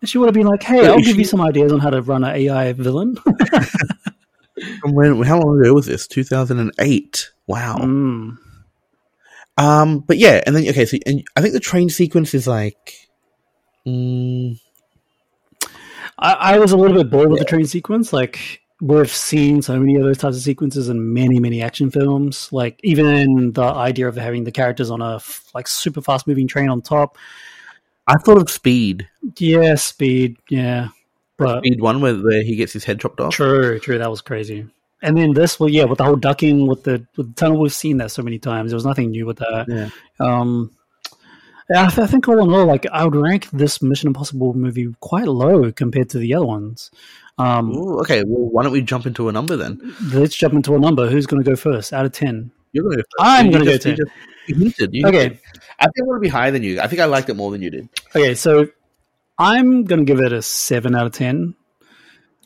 And 0.00 0.08
She 0.08 0.18
would 0.18 0.26
have 0.26 0.34
been 0.34 0.46
like, 0.46 0.62
"Hey, 0.62 0.86
I'll 0.86 0.98
give 1.00 1.16
you 1.18 1.24
some 1.24 1.40
ideas 1.40 1.72
on 1.72 1.78
how 1.78 1.90
to 1.90 2.02
run 2.02 2.24
an 2.24 2.34
AI 2.34 2.72
villain." 2.72 3.16
From 4.80 4.94
when? 4.94 5.22
How 5.22 5.40
long 5.40 5.60
ago 5.60 5.74
was 5.74 5.86
this? 5.86 6.06
2008. 6.06 7.30
Wow. 7.46 7.76
Mm. 7.78 8.38
Um, 9.56 10.00
but 10.00 10.18
yeah, 10.18 10.42
and 10.46 10.54
then 10.56 10.68
okay, 10.68 10.84
so 10.84 10.98
and 11.06 11.24
I 11.36 11.40
think 11.40 11.54
the 11.54 11.60
train 11.60 11.88
sequence 11.88 12.34
is 12.34 12.46
like, 12.46 12.94
mm, 13.86 14.58
I, 16.18 16.32
I 16.32 16.58
was 16.58 16.72
a 16.72 16.76
little 16.76 16.96
bit 16.96 17.10
bored 17.10 17.30
with 17.30 17.38
the 17.38 17.44
train 17.44 17.66
sequence. 17.66 18.12
Like 18.12 18.60
we've 18.80 19.10
seen 19.10 19.62
so 19.62 19.78
many 19.78 19.96
of 19.96 20.02
those 20.02 20.18
types 20.18 20.36
of 20.36 20.42
sequences 20.42 20.88
in 20.88 21.14
many, 21.14 21.38
many 21.38 21.62
action 21.62 21.90
films. 21.90 22.48
Like 22.52 22.80
even 22.82 23.52
the 23.52 23.62
idea 23.62 24.08
of 24.08 24.16
having 24.16 24.44
the 24.44 24.52
characters 24.52 24.90
on 24.90 25.00
a 25.00 25.16
f- 25.16 25.44
like 25.54 25.68
super 25.68 26.00
fast 26.02 26.26
moving 26.26 26.48
train 26.48 26.68
on 26.68 26.82
top. 26.82 27.16
I 28.06 28.14
thought 28.18 28.38
of 28.38 28.50
Speed, 28.50 29.08
Yeah, 29.38 29.76
speed. 29.76 30.36
Yeah, 30.50 30.88
but 31.38 31.58
Speed 31.64 31.80
One, 31.80 32.00
where, 32.00 32.14
where 32.14 32.42
he 32.42 32.56
gets 32.56 32.72
his 32.72 32.84
head 32.84 33.00
chopped 33.00 33.20
off. 33.20 33.32
true, 33.34 33.78
true. 33.78 33.98
That 33.98 34.10
was 34.10 34.20
crazy. 34.20 34.66
And 35.02 35.18
then 35.18 35.34
this, 35.34 35.60
well, 35.60 35.68
yeah, 35.68 35.84
with 35.84 35.98
the 35.98 36.04
whole 36.04 36.16
ducking 36.16 36.66
with 36.66 36.84
the 36.84 37.06
with 37.16 37.28
the 37.28 37.34
tunnel, 37.34 37.60
we've 37.60 37.72
seen 37.74 37.98
that 37.98 38.10
so 38.10 38.22
many 38.22 38.38
times. 38.38 38.70
There 38.70 38.76
was 38.76 38.86
nothing 38.86 39.10
new 39.10 39.26
with 39.26 39.38
that. 39.38 39.66
Yeah. 39.68 39.88
Um, 40.26 40.70
I, 41.74 41.86
th- 41.88 41.98
I 41.98 42.06
think 42.06 42.28
all 42.28 42.42
in 42.42 42.52
all, 42.52 42.66
like 42.66 42.86
I 42.92 43.04
would 43.04 43.16
rank 43.16 43.48
this 43.50 43.82
Mission 43.82 44.08
Impossible 44.08 44.52
movie 44.54 44.94
quite 45.00 45.26
low 45.26 45.72
compared 45.72 46.10
to 46.10 46.18
the 46.18 46.34
other 46.34 46.44
ones. 46.46 46.90
Um, 47.38 47.70
Ooh, 47.74 47.98
okay, 48.00 48.22
well, 48.26 48.48
why 48.50 48.62
don't 48.62 48.72
we 48.72 48.80
jump 48.82 49.06
into 49.06 49.28
a 49.28 49.32
number 49.32 49.56
then? 49.56 49.80
let's 50.12 50.36
jump 50.36 50.54
into 50.54 50.74
a 50.74 50.78
number. 50.78 51.08
Who's 51.08 51.26
going 51.26 51.42
to 51.42 51.50
go 51.50 51.56
first 51.56 51.92
out 51.92 52.04
of 52.06 52.12
ten? 52.12 52.50
You're 52.72 52.84
gonna 52.84 52.96
go. 52.96 53.02
First. 53.02 53.08
I'm 53.18 53.50
gonna 53.50 53.64
go 53.64 53.72
just- 53.72 53.86
you 53.86 53.96
10. 53.96 54.06
just- 54.06 54.10
You 54.46 54.54
hinted. 54.56 54.90
You 54.94 55.06
Okay. 55.08 55.22
hinted. 55.22 55.40
I 55.80 55.84
think 55.84 55.94
I 56.00 56.02
want 56.06 56.16
to 56.18 56.20
be 56.20 56.28
higher 56.28 56.50
than 56.50 56.62
you. 56.62 56.80
I 56.80 56.86
think 56.86 57.00
I 57.00 57.06
liked 57.06 57.28
it 57.30 57.34
more 57.34 57.50
than 57.50 57.60
you 57.62 57.70
did. 57.70 57.88
Okay, 58.14 58.34
so 58.34 58.68
I'm 59.38 59.84
going 59.84 60.04
to 60.04 60.04
give 60.04 60.20
it 60.20 60.32
a 60.32 60.42
seven 60.42 60.94
out 60.94 61.06
of 61.06 61.12
ten. 61.12 61.54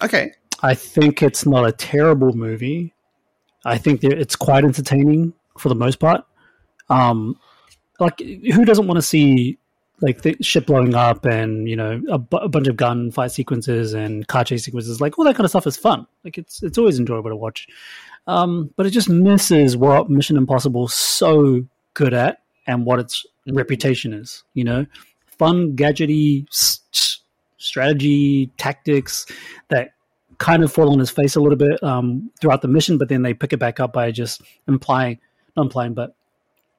Okay. 0.02 0.32
I 0.62 0.74
think 0.74 1.22
it's 1.22 1.46
not 1.46 1.66
a 1.66 1.72
terrible 1.72 2.32
movie. 2.32 2.94
I 3.64 3.78
think 3.78 4.02
it's 4.02 4.36
quite 4.36 4.64
entertaining 4.64 5.34
for 5.56 5.68
the 5.68 5.74
most 5.74 5.98
part. 5.98 6.24
Um, 6.88 7.38
like, 8.00 8.20
who 8.20 8.64
doesn't 8.64 8.86
want 8.86 8.96
to 8.98 9.02
see 9.02 9.58
like 10.00 10.22
the 10.22 10.36
ship 10.40 10.66
blowing 10.66 10.94
up 10.94 11.24
and 11.24 11.68
you 11.68 11.74
know 11.74 12.00
a, 12.08 12.18
bu- 12.18 12.36
a 12.36 12.48
bunch 12.48 12.68
of 12.68 12.76
gun 12.76 13.10
fight 13.10 13.32
sequences 13.32 13.94
and 13.94 14.26
car 14.28 14.44
chase 14.44 14.64
sequences? 14.64 15.00
Like 15.00 15.18
all 15.18 15.24
that 15.24 15.34
kind 15.34 15.44
of 15.44 15.50
stuff 15.50 15.66
is 15.66 15.76
fun. 15.76 16.06
Like 16.24 16.38
it's 16.38 16.62
it's 16.62 16.78
always 16.78 16.98
enjoyable 16.98 17.30
to 17.30 17.36
watch. 17.36 17.66
Um, 18.26 18.70
but 18.76 18.86
it 18.86 18.90
just 18.90 19.08
misses 19.08 19.76
what 19.76 20.10
Mission 20.10 20.36
Impossible's 20.36 20.94
so 20.94 21.64
good 21.94 22.14
at 22.14 22.42
and 22.66 22.84
what 22.84 23.00
its 23.00 23.26
reputation 23.48 24.12
is. 24.12 24.44
You 24.54 24.64
know, 24.64 24.86
fun, 25.38 25.76
gadgety 25.76 26.46
strategy 27.58 28.46
tactics 28.56 29.26
that 29.68 29.92
kind 30.38 30.62
of 30.62 30.72
fall 30.72 30.92
on 30.92 30.98
his 30.98 31.10
face 31.10 31.36
a 31.36 31.40
little 31.40 31.56
bit 31.56 31.82
um, 31.82 32.30
throughout 32.40 32.62
the 32.62 32.68
mission, 32.68 32.96
but 32.98 33.08
then 33.08 33.22
they 33.22 33.34
pick 33.34 33.52
it 33.52 33.58
back 33.58 33.80
up 33.80 33.92
by 33.92 34.10
just 34.10 34.40
implying, 34.66 35.18
not 35.56 35.64
implying, 35.64 35.94
but 35.94 36.14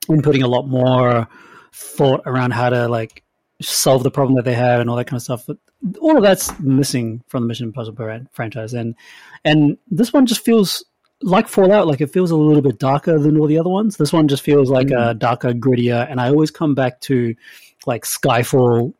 inputting 0.08 0.44
a 0.44 0.48
lot 0.48 0.68
more 0.68 1.28
thought 1.74 2.22
around 2.26 2.52
how 2.52 2.70
to 2.70 2.88
like 2.88 3.24
solve 3.62 4.04
the 4.04 4.12
problem 4.12 4.36
that 4.36 4.46
they 4.46 4.54
have 4.54 4.80
and 4.80 4.90
all 4.90 4.96
that 4.96 5.06
kind 5.06 5.18
of 5.18 5.24
stuff. 5.24 5.46
But 5.46 5.58
all 6.00 6.18
of 6.18 6.24
that's 6.24 6.58
missing 6.60 7.22
from 7.28 7.44
the 7.44 7.48
Mission 7.48 7.68
Impossible 7.68 8.26
franchise, 8.32 8.74
and 8.74 8.96
and 9.46 9.78
this 9.90 10.14
one 10.14 10.26
just 10.26 10.44
feels 10.44 10.84
like 11.22 11.48
Fallout. 11.48 11.88
Like 11.88 12.02
it 12.02 12.12
feels 12.12 12.32
a 12.32 12.38
little 12.38 12.62
bit 12.62 12.80
darker 12.80 13.20
than 13.20 13.38
all 13.38 13.48
the 13.48 13.60
other 13.60 13.70
ones. 13.70 13.98
This 13.98 14.14
one 14.14 14.28
just 14.28 14.44
feels 14.44 14.70
like 14.70 14.90
a 14.92 15.14
darker, 15.14 15.54
grittier, 15.54 16.10
and 16.10 16.20
I 16.20 16.30
always 16.30 16.52
come 16.52 16.76
back 16.76 17.02
to 17.02 17.36
like 17.86 18.04
Skyfall 18.04 18.94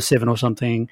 007 0.00 0.28
or 0.28 0.36
something. 0.36 0.88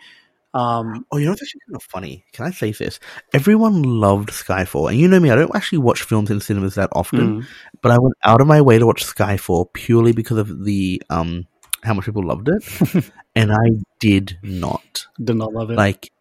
Um, 0.55 1.05
Oh, 1.11 1.17
you 1.17 1.25
know 1.25 1.33
what's 1.33 1.43
actually 1.43 1.63
kind 1.67 1.77
of 1.77 1.83
funny? 1.83 2.25
Can 2.33 2.47
I 2.47 2.51
say 2.53 2.71
this? 2.71 3.01
Everyone 3.33 3.83
loved 3.83 4.31
Skyfall, 4.31 4.89
and 4.91 4.99
you 4.99 5.09
know 5.09 5.19
me, 5.19 5.31
I 5.31 5.35
don't 5.35 5.55
actually 5.55 5.79
watch 5.79 6.03
films 6.05 6.31
in 6.31 6.41
cinemas 6.41 6.77
that 6.77 6.91
often, 6.93 7.43
mm, 7.43 7.47
but 7.83 7.91
I 7.91 7.99
went 7.99 8.15
out 8.23 8.41
of 8.41 8.47
my 8.47 8.61
way 8.61 8.79
to 8.79 8.87
watch 8.87 9.05
Skyfall 9.05 9.73
purely 9.73 10.13
because 10.13 10.39
of 10.39 10.65
the 10.65 11.03
um 11.11 11.47
how 11.83 11.93
much 11.93 12.05
people 12.07 12.25
loved 12.25 12.49
it, 12.49 13.11
and 13.35 13.53
I 13.53 13.83
did 13.99 14.39
not 14.45 15.09
did 15.23 15.37
not 15.37 15.53
love 15.53 15.71
it. 15.73 15.77
like 15.77 16.13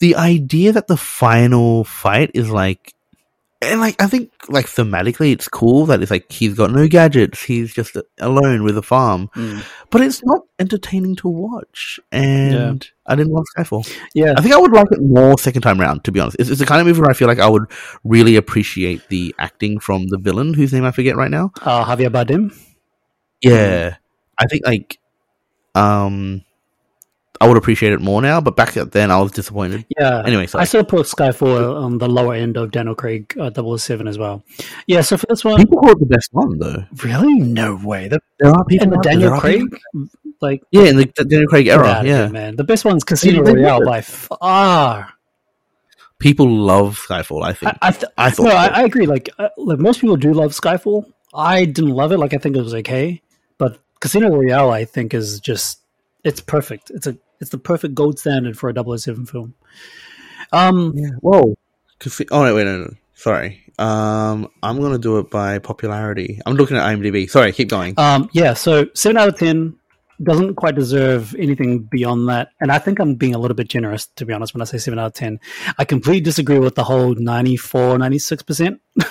the 0.00 0.16
idea 0.16 0.72
that 0.72 0.86
the 0.86 0.96
final 0.98 1.84
fight 1.84 2.30
is 2.34 2.50
like. 2.50 2.92
And 3.62 3.80
like 3.80 4.02
I 4.02 4.08
think 4.08 4.32
like 4.48 4.66
thematically 4.66 5.32
it's 5.32 5.46
cool 5.46 5.86
that 5.86 6.02
it's 6.02 6.10
like 6.10 6.30
he's 6.32 6.54
got 6.54 6.72
no 6.72 6.88
gadgets, 6.88 7.42
he's 7.42 7.72
just 7.72 7.96
alone 8.18 8.64
with 8.64 8.76
a 8.76 8.82
farm. 8.82 9.30
Mm. 9.36 9.64
But 9.90 10.00
it's 10.00 10.24
not 10.24 10.42
entertaining 10.58 11.14
to 11.16 11.28
watch. 11.28 12.00
And 12.10 12.90
I 13.06 13.14
didn't 13.14 13.32
love 13.32 13.44
Skyfall. 13.56 13.88
Yeah, 14.14 14.34
I 14.36 14.40
think 14.42 14.54
I 14.54 14.58
would 14.58 14.72
like 14.72 14.88
it 14.90 15.00
more 15.00 15.38
second 15.38 15.62
time 15.62 15.80
round, 15.80 16.02
to 16.04 16.12
be 16.12 16.18
honest. 16.18 16.38
It's, 16.40 16.50
it's 16.50 16.58
the 16.58 16.66
kind 16.66 16.80
of 16.80 16.86
movie 16.86 17.00
where 17.00 17.10
I 17.10 17.14
feel 17.14 17.28
like 17.28 17.38
I 17.38 17.48
would 17.48 17.66
really 18.02 18.36
appreciate 18.36 19.08
the 19.08 19.34
acting 19.38 19.78
from 19.78 20.08
the 20.08 20.18
villain, 20.18 20.54
whose 20.54 20.72
name 20.72 20.84
I 20.84 20.90
forget 20.90 21.16
right 21.16 21.30
now. 21.30 21.52
uh, 21.62 21.84
Javier 21.84 22.10
Bardem. 22.10 22.56
Yeah. 23.40 23.96
I 24.38 24.46
think, 24.46 24.66
like, 24.66 24.98
um, 25.74 26.42
I 27.42 27.46
would 27.48 27.56
appreciate 27.56 27.92
it 27.92 28.00
more 28.00 28.22
now, 28.22 28.40
but 28.40 28.54
back 28.54 28.74
then 28.74 29.10
I 29.10 29.20
was 29.20 29.32
disappointed. 29.32 29.84
Yeah. 29.98 30.22
Anyway, 30.24 30.46
so 30.46 30.60
I 30.60 30.64
still 30.64 30.84
put 30.84 31.06
Skyfall 31.06 31.82
on 31.82 31.98
the 31.98 32.08
lower 32.08 32.34
end 32.34 32.56
of 32.56 32.70
Daniel 32.70 32.94
Craig 32.94 33.34
uh, 33.36 33.50
007 33.76 34.06
as 34.06 34.16
well. 34.16 34.44
Yeah, 34.86 35.00
so 35.00 35.16
for 35.16 35.26
this 35.28 35.44
one, 35.44 35.56
People 35.58 35.78
call 35.80 35.90
it 35.90 35.98
the 35.98 36.06
best 36.06 36.28
one, 36.32 36.56
though. 36.60 36.84
really? 37.02 37.40
No 37.40 37.80
way. 37.82 38.06
The, 38.06 38.20
There 38.38 38.52
are 38.52 38.64
people. 38.66 38.84
in 38.84 38.90
the 38.90 38.98
Daniel 39.02 39.40
Craig, 39.40 39.62
people- 39.92 40.08
like, 40.40 40.62
Yeah, 40.70 40.84
in 40.84 40.96
the, 40.96 41.12
the 41.16 41.24
Daniel 41.24 41.48
Craig 41.48 41.66
era. 41.66 42.02
Yeah. 42.04 42.28
man. 42.28 42.54
The 42.54 42.62
best 42.64 42.84
one's 42.84 43.02
Casino 43.02 43.42
they 43.42 43.54
Royale 43.54 43.84
by 43.84 44.02
far. 44.02 45.12
People 46.20 46.48
love 46.48 46.96
Skyfall, 46.98 47.42
I 47.42 47.52
think. 47.54 47.72
I, 47.82 47.88
I, 47.88 47.90
th- 47.90 48.12
I 48.16 48.30
thought 48.30 48.44
no. 48.44 48.50
I, 48.54 48.66
I 48.68 48.82
agree. 48.84 49.06
Like, 49.06 49.28
uh, 49.40 49.48
like, 49.56 49.80
most 49.80 50.00
people 50.00 50.16
do 50.16 50.32
love 50.32 50.52
Skyfall. 50.52 51.06
I 51.34 51.64
didn't 51.64 51.90
love 51.90 52.12
it. 52.12 52.18
Like, 52.18 52.34
I 52.34 52.38
think 52.38 52.56
it 52.56 52.62
was 52.62 52.74
okay. 52.74 53.20
But 53.58 53.80
Casino 54.00 54.28
Royale, 54.30 54.70
I 54.70 54.84
think, 54.84 55.12
is 55.12 55.40
just, 55.40 55.80
it's 56.22 56.40
perfect. 56.40 56.90
It's 56.90 57.08
a, 57.08 57.16
it's 57.42 57.50
the 57.50 57.58
perfect 57.58 57.94
gold 57.94 58.18
standard 58.18 58.56
for 58.58 58.70
a 58.70 58.98
007 58.98 59.26
film. 59.26 59.52
Um, 60.52 60.92
Yeah. 60.96 61.10
Whoa. 61.20 61.56
Casi- 61.98 62.26
oh, 62.30 62.44
no, 62.44 62.54
wait, 62.54 62.64
no, 62.64 62.78
no. 62.84 62.94
Sorry. 63.14 63.60
Um, 63.78 64.48
I'm 64.62 64.78
going 64.80 64.92
to 64.92 64.98
do 64.98 65.18
it 65.18 65.30
by 65.30 65.58
popularity. 65.58 66.40
I'm 66.46 66.54
looking 66.54 66.76
at 66.76 66.82
IMDb. 66.84 67.28
Sorry, 67.28 67.52
keep 67.52 67.68
going. 67.68 67.94
Um, 67.98 68.28
yeah, 68.32 68.54
so 68.54 68.86
seven 68.94 69.16
out 69.18 69.28
of 69.28 69.38
ten 69.38 69.76
doesn't 70.22 70.54
quite 70.54 70.74
deserve 70.76 71.34
anything 71.36 71.80
beyond 71.90 72.28
that, 72.28 72.50
and 72.60 72.70
I 72.70 72.78
think 72.78 72.98
I'm 73.00 73.14
being 73.14 73.34
a 73.34 73.38
little 73.38 73.54
bit 73.56 73.68
generous 73.68 74.06
to 74.16 74.24
be 74.26 74.32
honest 74.32 74.54
when 74.54 74.60
I 74.62 74.64
say 74.64 74.78
seven 74.78 74.98
out 74.98 75.06
of 75.06 75.14
ten. 75.14 75.40
I 75.78 75.84
completely 75.84 76.20
disagree 76.20 76.58
with 76.58 76.74
the 76.74 76.84
whole 76.84 77.14
94, 77.14 77.98
96 77.98 78.42
percent 78.42 78.80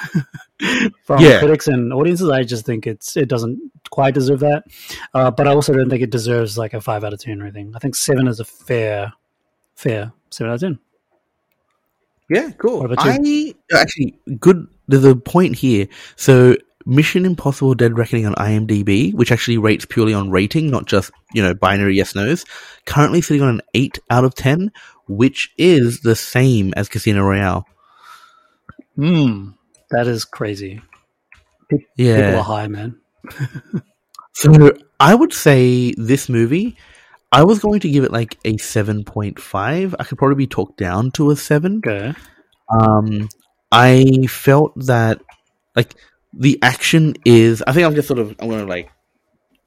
from 1.06 1.22
Yeah. 1.22 1.40
critics 1.40 1.68
and 1.68 1.92
audiences. 1.94 2.30
I 2.30 2.44
just 2.44 2.66
think 2.66 2.88
it's 2.88 3.18
it 3.18 3.28
doesn't 3.30 3.60
quite 3.92 4.16
deserve 4.16 4.40
that, 4.40 4.64
uh, 5.14 5.30
but 5.30 5.48
I 5.48 5.52
also 5.52 5.74
don't 5.74 5.90
think 5.90 6.02
it 6.02 6.10
deserves 6.10 6.58
like 6.58 6.74
a 6.74 6.82
five 6.82 7.04
out 7.04 7.14
of 7.14 7.20
ten 7.20 7.40
or 7.40 7.46
anything. 7.46 7.74
I 7.76 7.80
think 7.80 7.96
seven 7.96 8.28
is 8.28 8.40
a 8.40 8.46
fair, 8.46 9.14
fair 9.76 10.12
seven 10.32 10.52
out 10.52 10.56
of 10.56 10.62
ten. 10.62 10.80
Yeah, 12.30 12.50
cool. 12.58 12.80
What 12.80 12.92
about 12.94 13.06
I 13.06 13.54
actually 13.76 14.16
good. 14.40 14.68
There's 14.88 15.04
a 15.04 15.16
point 15.16 15.56
here. 15.56 15.88
So, 16.16 16.56
Mission 16.86 17.26
Impossible: 17.26 17.76
Dead 17.76 17.98
Reckoning 17.98 18.26
on 18.26 18.34
IMDb, 18.36 19.14
which 19.14 19.32
actually 19.32 19.58
rates 19.58 19.86
purely 19.86 20.14
on 20.14 20.32
rating, 20.32 20.72
not 20.72 20.86
just 20.86 21.12
you 21.34 21.44
know 21.44 21.54
binary 21.54 21.98
yes 21.98 22.16
nos, 22.16 22.46
currently 22.86 23.22
sitting 23.22 23.44
on 23.44 23.50
an 23.50 23.62
eight 23.74 24.00
out 24.10 24.24
of 24.24 24.34
ten, 24.34 24.72
which 25.10 25.54
is 25.58 26.02
the 26.02 26.16
same 26.16 26.74
as 26.78 26.88
Casino 26.88 27.22
Royale. 27.22 27.66
Hmm, 28.96 29.50
that 29.90 30.08
is 30.08 30.24
crazy. 30.24 30.82
Yeah. 31.98 32.16
People 32.16 32.40
are 32.40 32.44
high, 32.44 32.68
man. 32.68 33.01
So, 34.34 34.72
I 35.00 35.14
would 35.16 35.34
say 35.34 35.94
this 35.98 36.30
movie. 36.30 36.78
I 37.32 37.44
was 37.44 37.60
going 37.60 37.80
to 37.82 37.90
give 37.90 38.04
it 38.04 38.12
like 38.12 38.38
a 38.46 38.58
seven 38.58 39.04
point 39.04 39.40
five. 39.40 39.96
I 40.00 40.04
could 40.04 40.18
probably 40.18 40.36
be 40.36 40.48
talked 40.48 40.78
down 40.78 41.12
to 41.12 41.32
a 41.32 41.36
seven. 41.36 41.82
Okay. 41.86 42.14
um 42.70 43.28
i 43.72 44.06
felt 44.30 44.74
that 44.88 45.22
like 45.76 45.96
the 46.34 46.60
action 46.62 47.14
is 47.26 47.64
i 47.68 47.74
think 47.74 47.86
i'm 47.86 47.96
just 47.96 48.08
sort 48.08 48.20
of 48.20 48.36
i'm 48.40 48.50
gonna 48.50 48.66
like 48.66 48.90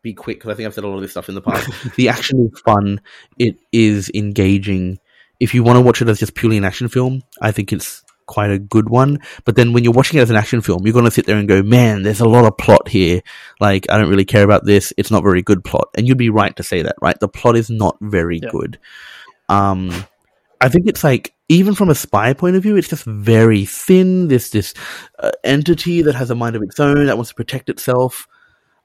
be 0.02 0.14
quick 0.14 0.38
because 0.38 0.50
i 0.50 0.54
think 0.54 0.66
i've 0.66 0.74
said 0.74 0.84
a 0.84 0.88
lot 0.88 0.96
of 0.96 1.02
this 1.02 1.12
stuff 1.12 1.28
in 1.28 1.34
the 1.34 1.42
past 1.42 1.70
the 1.96 2.08
action 2.08 2.50
is 2.52 2.60
fun 2.60 3.00
it 3.38 3.56
is 3.72 4.10
engaging 4.14 4.98
if 5.40 5.54
you 5.54 5.62
want 5.62 5.76
to 5.76 5.82
watch 5.82 6.02
it 6.02 6.08
as 6.08 6.20
just 6.20 6.34
purely 6.34 6.58
an 6.58 6.64
action 6.64 6.88
film 6.88 7.22
i 7.42 7.50
think 7.52 7.72
it's 7.72 8.03
quite 8.26 8.50
a 8.50 8.58
good 8.58 8.88
one 8.88 9.18
but 9.44 9.56
then 9.56 9.72
when 9.72 9.84
you're 9.84 9.92
watching 9.92 10.18
it 10.18 10.22
as 10.22 10.30
an 10.30 10.36
action 10.36 10.60
film 10.60 10.84
you're 10.84 10.92
going 10.92 11.04
to 11.04 11.10
sit 11.10 11.26
there 11.26 11.36
and 11.36 11.48
go 11.48 11.62
man 11.62 12.02
there's 12.02 12.20
a 12.20 12.28
lot 12.28 12.44
of 12.44 12.56
plot 12.56 12.88
here 12.88 13.20
like 13.60 13.86
i 13.90 13.98
don't 13.98 14.08
really 14.10 14.24
care 14.24 14.44
about 14.44 14.64
this 14.64 14.92
it's 14.96 15.10
not 15.10 15.22
very 15.22 15.42
good 15.42 15.62
plot 15.64 15.88
and 15.94 16.06
you'd 16.08 16.18
be 16.18 16.30
right 16.30 16.56
to 16.56 16.62
say 16.62 16.82
that 16.82 16.96
right 17.02 17.18
the 17.20 17.28
plot 17.28 17.56
is 17.56 17.70
not 17.70 17.96
very 18.00 18.38
Yeah. 18.42 18.50
good 18.50 18.78
um 19.48 19.90
I 20.60 20.68
think 20.70 20.86
it's 20.86 21.04
like 21.04 21.34
even 21.50 21.74
from 21.74 21.90
a 21.90 21.94
spy 21.94 22.32
point 22.32 22.56
of 22.56 22.62
view, 22.62 22.76
it's 22.76 22.88
just 22.88 23.04
very 23.04 23.66
thin. 23.66 24.28
This 24.28 24.48
this 24.48 24.72
uh, 25.18 25.30
entity 25.42 26.00
that 26.00 26.14
has 26.14 26.30
a 26.30 26.34
mind 26.34 26.56
of 26.56 26.62
its 26.62 26.80
own 26.80 27.04
that 27.04 27.16
wants 27.16 27.30
to 27.30 27.34
protect 27.34 27.68
itself. 27.68 28.26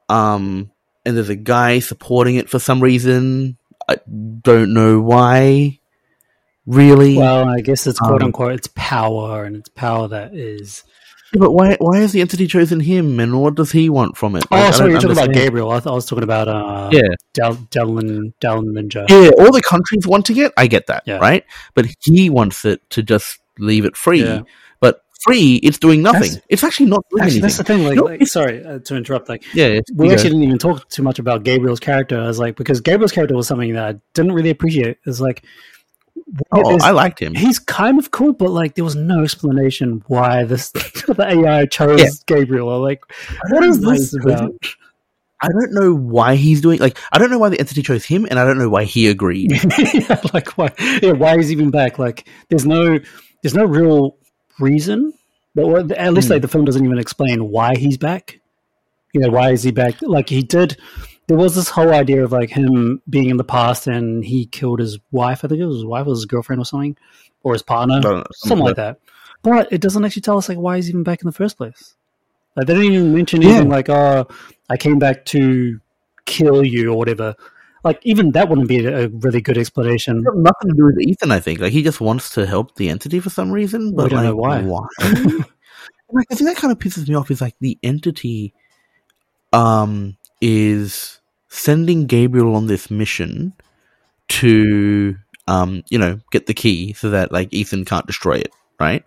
Um, 0.10 0.72
and 1.06 1.16
there's 1.16 1.30
a 1.30 1.38
guy 1.38 1.80
supporting 1.80 2.36
it 2.36 2.50
for 2.50 2.60
some 2.60 2.82
reason. 2.84 3.58
I 3.88 3.98
don't 4.42 4.74
know 4.74 5.00
why. 5.00 5.79
Really, 6.70 7.18
Well, 7.18 7.50
I 7.50 7.62
guess 7.62 7.88
it's 7.88 7.98
quote 7.98 8.22
Um, 8.22 8.28
unquote 8.28 8.54
it's 8.54 8.70
power, 8.76 9.44
and 9.44 9.56
it's 9.56 9.70
power 9.70 10.08
that 10.10 10.36
is. 10.36 10.84
Yeah, 11.34 11.40
but 11.40 11.52
why? 11.52 11.76
Why 11.80 11.98
has 11.98 12.12
the 12.12 12.22
entity 12.22 12.46
chosen 12.46 12.80
him, 12.80 13.20
and 13.20 13.42
what 13.42 13.56
does 13.56 13.72
he 13.72 13.90
want 13.90 14.18
from 14.18 14.36
it? 14.36 14.46
Oh, 14.52 14.70
sorry, 14.72 14.92
you're 14.92 15.00
don't 15.00 15.16
talking 15.16 15.24
about. 15.32 15.34
Gabriel. 15.34 15.72
I, 15.72 15.80
thought 15.80 15.94
I 15.94 15.96
was 15.96 16.06
talking 16.06 16.24
about 16.24 16.48
uh, 16.48 16.90
Yeah, 16.92 17.02
Del 17.34 17.56
Delin 17.56 18.34
Delin 18.40 18.66
Ninja. 18.74 19.10
yeah. 19.10 19.32
All 19.44 19.52
the 19.52 19.64
countries 19.68 20.06
wanting 20.06 20.38
it, 20.38 20.52
I 20.58 20.68
get 20.68 20.86
that, 20.88 21.04
Yeah. 21.08 21.18
right? 21.18 21.44
But 21.74 21.88
he 22.02 22.30
wants 22.30 22.64
it 22.66 22.88
to 22.92 23.02
just 23.02 23.40
leave 23.58 23.86
it 23.86 23.98
free. 23.98 24.24
Yeah. 24.24 24.42
But 24.80 25.02
free, 25.24 25.56
it's 25.64 25.80
doing 25.80 26.04
nothing. 26.04 26.22
That's- 26.22 26.42
it's 26.50 26.64
actually 26.64 26.86
not 26.92 27.04
doing 27.10 27.24
Actually, 27.24 27.32
anything. 27.40 27.42
that's 27.42 27.58
the 27.58 27.64
thing. 27.64 27.84
Like, 27.84 27.96
No, 27.98 28.04
like 28.04 28.28
sorry 28.28 28.64
uh, 28.64 28.78
to 28.80 28.96
interrupt. 28.96 29.28
Like, 29.28 29.44
Yeah, 29.56 29.80
we 29.96 30.12
actually 30.12 30.30
go. 30.30 30.36
didn't 30.36 30.44
even 30.44 30.58
talk 30.60 30.88
too 30.90 31.02
much 31.02 31.18
about 31.18 31.44
Gabriel's 31.44 31.80
character. 31.80 32.20
I 32.20 32.28
was 32.28 32.38
like, 32.40 32.56
because 32.56 32.80
Gabriel's 32.82 33.12
character 33.12 33.36
was 33.36 33.48
something 33.48 33.74
that 33.74 33.84
I 33.96 34.00
didn't 34.14 34.34
really 34.34 34.50
appreciate. 34.52 34.98
It's 35.06 35.20
like, 35.20 35.44
Oh, 36.52 36.78
I 36.82 36.92
liked 36.92 37.22
him. 37.22 37.34
he's 37.34 37.58
kind 37.60 37.98
of 37.98 38.12
cool, 38.12 38.34
but 38.34 38.52
like, 38.52 38.76
there 38.76 38.84
was 38.84 38.96
no 38.96 39.24
explanation 39.24 40.04
why 40.08 40.44
this 40.44 40.70
the 40.72 41.16
AI 41.28 41.66
chose 41.66 42.00
Yeah. 42.02 42.10
Gabriel. 42.28 42.80
Like, 42.82 43.02
what 43.50 43.64
is 43.64 43.80
this 43.82 44.14
about? 44.16 44.54
I 45.42 45.48
don't 45.48 45.72
know 45.74 45.94
why 45.96 46.36
he's 46.36 46.60
doing 46.60 46.80
like 46.80 46.98
I 47.14 47.18
don't 47.18 47.32
know 47.32 47.40
why 47.40 47.48
the 47.50 47.60
entity 47.60 47.82
chose 47.82 48.04
him, 48.06 48.28
and 48.30 48.38
I 48.38 48.46
don't 48.46 48.58
know 48.58 48.68
why 48.70 48.84
he 48.84 49.08
agreed. 49.08 49.52
yeah, 49.94 50.20
like 50.34 50.58
why? 50.58 50.70
Yeah, 51.02 51.14
why 51.14 51.38
is 51.38 51.48
he 51.48 51.54
even 51.54 51.72
back? 51.72 51.98
Like, 51.98 52.28
there's 52.50 52.66
no, 52.66 53.00
there's 53.42 53.56
no 53.56 53.64
real 53.66 54.18
reason. 54.60 55.14
But 55.56 55.92
at 55.94 56.14
least 56.14 56.28
Hmm. 56.28 56.34
like 56.34 56.42
the 56.42 56.48
film 56.50 56.66
doesn't 56.66 56.84
even 56.84 57.00
explain 57.00 57.50
why 57.50 57.76
he's 57.76 57.98
back. 57.98 58.40
You 59.14 59.22
know, 59.22 59.30
why 59.30 59.52
is 59.52 59.64
he 59.64 59.72
back? 59.72 59.96
Like 60.02 60.28
he 60.30 60.44
did, 60.44 60.78
there 61.30 61.38
was 61.38 61.54
this 61.54 61.70
whole 61.70 61.94
idea 61.94 62.24
of 62.24 62.32
like 62.32 62.50
him 62.50 63.02
being 63.08 63.30
in 63.30 63.38
the 63.38 63.44
past 63.44 63.86
and 63.86 64.26
he 64.26 64.48
killed 64.48 64.80
his 64.80 64.98
wife. 65.12 65.46
I 65.46 65.48
think 65.48 65.62
it 65.62 65.66
was 65.68 65.78
his 65.78 65.86
wife 65.86 66.08
or 66.08 66.10
his 66.10 66.26
girlfriend 66.26 66.60
or 66.60 66.66
something, 66.66 66.98
or 67.44 67.54
his 67.54 67.62
partner, 67.62 68.02
something 68.34 68.66
like 68.66 68.78
that. 68.78 69.00
But 69.44 69.72
it 69.72 69.80
doesn't 69.80 70.04
actually 70.04 70.24
tell 70.24 70.40
us 70.40 70.50
like 70.50 70.58
why 70.58 70.78
he's 70.78 70.90
even 70.90 71.04
back 71.04 71.22
in 71.22 71.28
the 71.28 71.32
first 71.32 71.56
place. 71.56 71.94
Like 72.56 72.66
they 72.66 72.74
didn't 72.74 72.92
even 72.94 73.14
mention 73.14 73.44
Yeah. 73.44 73.50
anything 73.50 73.70
like, 73.70 73.90
"Oh, 73.90 74.28
I 74.72 74.76
came 74.78 74.98
back 74.98 75.24
to 75.26 75.80
kill 76.26 76.66
you" 76.66 76.92
or 76.94 76.98
whatever. 76.98 77.36
Like 77.84 78.00
even 78.02 78.32
that 78.32 78.50
wouldn't 78.50 78.68
be 78.68 78.84
a 78.86 79.08
really 79.08 79.40
good 79.40 79.58
explanation. 79.60 80.24
Nothing 80.24 80.70
to 80.72 80.76
do 80.76 80.86
with 80.86 81.00
Ethan. 81.00 81.32
I 81.32 81.40
think 81.40 81.60
like 81.60 81.72
he 81.74 81.84
just 81.84 82.02
wants 82.02 82.32
to 82.32 82.48
help 82.48 82.76
the 82.76 82.90
entity 82.90 83.20
for 83.20 83.30
some 83.30 83.52
reason, 83.52 83.96
but 83.96 84.06
We 84.06 84.10
don't 84.10 84.36
like, 84.42 84.66
know 84.66 84.68
why. 84.68 84.88
And, 86.12 86.18
like 86.18 86.26
I 86.32 86.36
think 86.36 86.50
that 86.50 86.58
kind 86.58 86.72
of 86.72 86.80
pisses 86.80 87.08
me 87.08 87.14
off. 87.14 87.30
Is 87.30 87.40
like 87.40 87.56
the 87.60 87.78
entity, 87.84 88.56
um, 89.54 90.18
is 90.42 91.19
sending 91.50 92.06
Gabriel 92.06 92.56
on 92.56 92.68
this 92.68 92.90
mission 92.90 93.54
to, 94.30 95.16
um, 95.48 95.84
you 95.90 95.98
know, 95.98 96.20
get 96.32 96.46
the 96.46 96.54
key 96.54 96.94
so 96.94 97.10
that 97.10 97.32
like 97.32 97.54
Ethan 97.54 97.86
can't 97.86 98.08
destroy 98.08 98.36
it. 98.36 98.52
Right? 98.80 99.06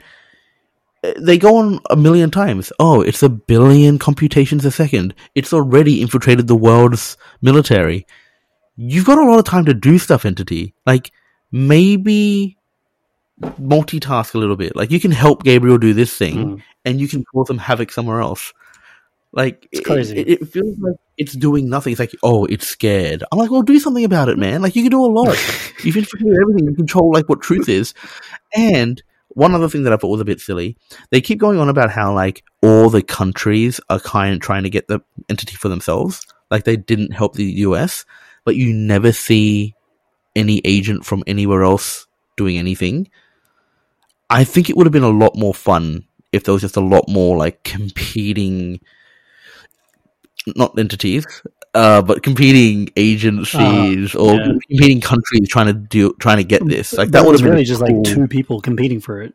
Uh, 1.05 1.13
They 1.19 1.39
go 1.39 1.57
on 1.57 1.81
a 1.91 1.97
million 1.97 2.31
times. 2.31 2.73
Oh, 2.79 3.01
it's 3.01 3.23
a 3.23 3.29
billion 3.29 3.99
computations 3.99 4.65
a 4.65 4.71
second. 4.71 5.15
It's 5.35 5.53
already 5.53 6.03
infiltrated 6.03 6.47
the 6.49 6.57
world's 6.57 7.17
military. 7.41 8.07
You've 8.77 9.07
got 9.07 9.19
a 9.19 9.25
lot 9.25 9.39
of 9.39 9.45
time 9.45 9.65
to 9.67 9.75
do 9.75 9.99
stuff, 9.99 10.25
entity. 10.25 10.75
Like 10.87 11.13
maybe 11.53 12.57
multitask 13.41 14.35
a 14.35 14.39
little 14.39 14.57
bit. 14.57 14.75
Like 14.77 14.91
you 14.91 15.01
can 15.01 15.11
help 15.11 15.43
Gabriel 15.45 15.79
do 15.79 15.95
this 15.95 16.17
thing, 16.17 16.37
Mm. 16.37 16.63
and 16.85 17.01
you 17.01 17.09
can 17.09 17.25
cause 17.25 17.49
some 17.49 17.59
havoc 17.59 17.91
somewhere 17.93 18.21
else. 18.21 18.53
Like 19.33 19.67
It's 19.73 19.81
it- 19.81 19.85
crazy. 19.85 20.19
It, 20.19 20.29
it 20.43 20.49
feels 20.49 20.79
like 20.79 20.97
it's 21.19 21.33
doing 21.35 21.69
nothing. 21.69 21.93
It's 21.93 22.01
like, 22.01 22.15
oh, 22.23 22.45
it's 22.47 22.67
scared. 22.67 23.23
I'm 23.31 23.39
like, 23.39 23.51
well, 23.51 23.63
do 23.63 23.79
something 23.79 24.05
about 24.05 24.29
it, 24.29 24.39
man. 24.39 24.63
Like 24.63 24.77
you 24.77 24.83
can 24.83 24.91
do 24.91 25.05
a 25.05 25.07
lot. 25.07 25.29
You've 25.85 25.97
infiltrated 25.97 26.39
everything. 26.41 26.69
You 26.69 26.75
control 26.75 27.13
like 27.13 27.29
what 27.29 27.41
truth 27.43 27.69
is. 27.69 27.95
And 28.55 29.03
one 29.29 29.55
other 29.55 29.69
thing 29.69 29.85
that 29.85 29.93
I 29.93 29.97
thought 29.97 30.09
was 30.09 30.21
a 30.21 30.27
bit 30.27 30.41
silly, 30.41 30.77
they 31.11 31.21
keep 31.23 31.39
going 31.39 31.59
on 31.59 31.69
about 31.71 31.91
how 31.91 32.13
like 32.15 32.45
all 32.63 32.91
the 32.91 33.03
countries 33.03 33.81
are 33.89 34.01
kind 34.01 34.35
of 34.35 34.41
trying 34.41 34.65
to 34.65 34.71
get 34.71 34.89
the 34.89 35.01
entity 35.31 35.57
for 35.57 35.69
themselves. 35.69 36.27
Like 36.51 36.65
they 36.65 36.77
didn't 36.77 37.13
help 37.13 37.35
the 37.35 37.45
US, 37.45 38.05
but 38.45 38.57
you 38.57 38.73
never 38.75 39.13
see 39.13 39.75
any 40.37 40.61
agent 40.65 41.05
from 41.07 41.23
anywhere 41.27 41.63
else 41.63 42.07
doing 42.37 42.59
anything. 42.59 43.09
I 44.29 44.45
think 44.45 44.69
it 44.71 44.77
would 44.77 44.87
have 44.87 44.93
been 44.93 45.03
a 45.03 45.09
lot 45.09 45.37
more 45.37 45.55
fun 45.55 46.05
if 46.33 46.45
there 46.45 46.53
was 46.53 46.63
just 46.63 46.77
a 46.77 46.81
lot 46.81 47.09
more 47.09 47.37
like 47.37 47.63
competing, 47.65 48.81
not 50.57 50.79
entities, 50.79 51.27
uh, 51.75 52.03
but 52.03 52.23
competing 52.23 52.91
agencies 52.97 54.15
or 54.15 54.35
yeah. 54.35 54.45
competing 54.47 55.01
countries 55.01 55.49
trying 55.49 55.67
to 55.67 55.73
do 55.73 56.15
trying 56.21 56.39
to 56.39 56.45
get 56.45 56.65
this. 56.67 56.93
Like 56.93 57.09
That 57.11 57.21
that 57.21 57.25
would 57.27 57.33
was 57.33 57.41
have 57.41 57.47
been 57.47 57.53
really 57.55 57.65
just 57.65 57.81
cool- 57.81 57.97
like 58.03 58.05
two 58.15 58.27
people 58.29 58.61
competing 58.61 59.01
for 59.01 59.23
it. 59.23 59.35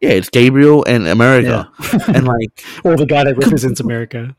Yeah, 0.00 0.10
it's 0.10 0.28
Gabriel 0.30 0.84
and 0.86 1.08
America, 1.08 1.68
Yeah. 1.82 1.98
and 2.14 2.26
like 2.26 2.64
or 2.84 2.96
the 2.96 3.06
guy 3.06 3.24
that 3.24 3.36
represents 3.36 3.80
America. 3.80 4.36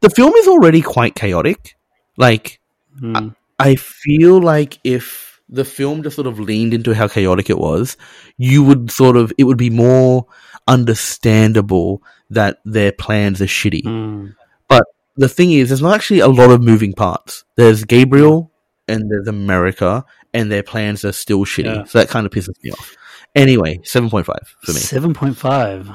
the 0.00 0.10
film 0.10 0.32
is 0.34 0.46
already 0.48 0.82
quite 0.82 1.14
chaotic. 1.14 1.76
Like 2.16 2.58
Mm. 3.00 3.34
I 3.58 3.76
feel 3.76 4.40
like 4.40 4.78
if 4.84 5.40
the 5.48 5.64
film 5.64 6.02
just 6.02 6.16
sort 6.16 6.26
of 6.26 6.38
leaned 6.40 6.74
into 6.74 6.92
how 6.94 7.06
chaotic 7.08 7.48
it 7.48 7.56
was, 7.58 7.96
you 8.36 8.62
would 8.64 8.90
sort 8.90 9.16
of 9.16 9.32
it 9.38 9.44
would 9.44 9.56
be 9.56 9.70
more 9.70 10.26
understandable 10.68 12.02
that 12.30 12.58
their 12.64 12.92
plans 12.92 13.40
are 13.40 13.46
shitty. 13.46 13.82
Mm. 13.82 14.34
But 14.70 14.84
the 15.16 15.28
thing 15.28 15.52
is, 15.52 15.68
there's 15.68 15.82
not 15.82 15.94
actually 15.94 16.20
a 16.20 16.28
lot 16.28 16.48
of 16.48 16.62
moving 16.62 16.94
parts. 16.94 17.44
There's 17.56 17.84
Gabriel 17.84 18.50
and 18.88 19.10
there's 19.10 19.28
America, 19.28 20.06
and 20.32 20.50
their 20.50 20.62
plans 20.62 21.04
are 21.04 21.12
still 21.12 21.44
shitty. 21.44 21.64
Yeah. 21.64 21.84
So 21.84 21.98
that 21.98 22.08
kind 22.08 22.24
of 22.24 22.32
pisses 22.32 22.54
me 22.62 22.70
off. 22.70 22.96
Anyway, 23.34 23.80
seven 23.84 24.08
point 24.08 24.24
five 24.26 24.56
for 24.62 24.72
me. 24.72 24.78
Seven 24.78 25.12
point 25.12 25.36
five. 25.36 25.90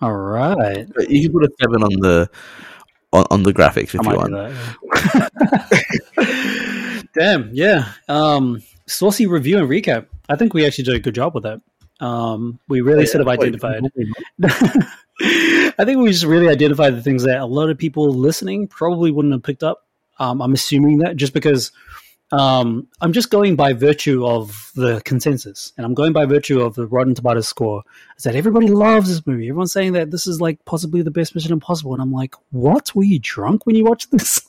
All 0.00 0.16
right. 0.16 0.88
But 0.94 1.10
You 1.10 1.28
can 1.28 1.32
put 1.38 1.44
a 1.44 1.50
seven 1.60 1.82
on 1.82 1.90
the 2.00 2.30
on, 3.12 3.26
on 3.30 3.42
the 3.42 3.52
graphics 3.52 3.94
if 3.94 3.94
you 3.94 4.00
want. 4.00 4.32
that. 4.32 4.52
Damn. 7.14 7.50
Yeah. 7.52 7.92
Um, 8.08 8.62
saucy 8.86 9.26
review 9.26 9.58
and 9.58 9.68
recap. 9.68 10.06
I 10.28 10.36
think 10.36 10.54
we 10.54 10.66
actually 10.66 10.84
did 10.84 10.94
a 10.94 11.00
good 11.00 11.14
job 11.14 11.34
with 11.34 11.44
that. 11.44 11.60
Um, 12.00 12.58
we 12.68 12.80
really 12.80 13.06
sort 13.06 13.20
of 13.20 13.28
identified. 13.28 13.82
I 15.22 15.84
think 15.84 15.98
we 15.98 16.10
just 16.10 16.24
really 16.24 16.48
identified 16.48 16.96
the 16.96 17.02
things 17.02 17.24
that 17.24 17.38
a 17.40 17.46
lot 17.46 17.70
of 17.70 17.78
people 17.78 18.08
listening 18.12 18.68
probably 18.68 19.10
wouldn't 19.10 19.34
have 19.34 19.42
picked 19.42 19.62
up. 19.62 19.86
Um, 20.18 20.40
I'm 20.42 20.52
assuming 20.52 20.98
that 20.98 21.16
just 21.16 21.32
because 21.34 21.72
um, 22.32 22.86
I'm 23.00 23.12
just 23.12 23.30
going 23.30 23.56
by 23.56 23.72
virtue 23.72 24.24
of 24.26 24.70
the 24.76 25.00
consensus, 25.04 25.72
and 25.76 25.84
I'm 25.84 25.94
going 25.94 26.12
by 26.12 26.26
virtue 26.26 26.60
of 26.60 26.74
the 26.74 26.86
Rotten 26.86 27.14
Tomatoes 27.14 27.48
score. 27.48 27.82
Is 28.16 28.24
that 28.24 28.36
everybody 28.36 28.68
loves 28.68 29.08
this 29.08 29.26
movie? 29.26 29.48
Everyone's 29.48 29.72
saying 29.72 29.94
that 29.94 30.10
this 30.10 30.26
is 30.26 30.40
like 30.40 30.64
possibly 30.64 31.02
the 31.02 31.10
best 31.10 31.34
Mission 31.34 31.52
Impossible, 31.52 31.92
and 31.92 32.00
I'm 32.02 32.12
like, 32.12 32.34
what? 32.50 32.94
Were 32.94 33.02
you 33.04 33.18
drunk 33.20 33.66
when 33.66 33.74
you 33.76 33.84
watched 33.84 34.10
this? 34.10 34.40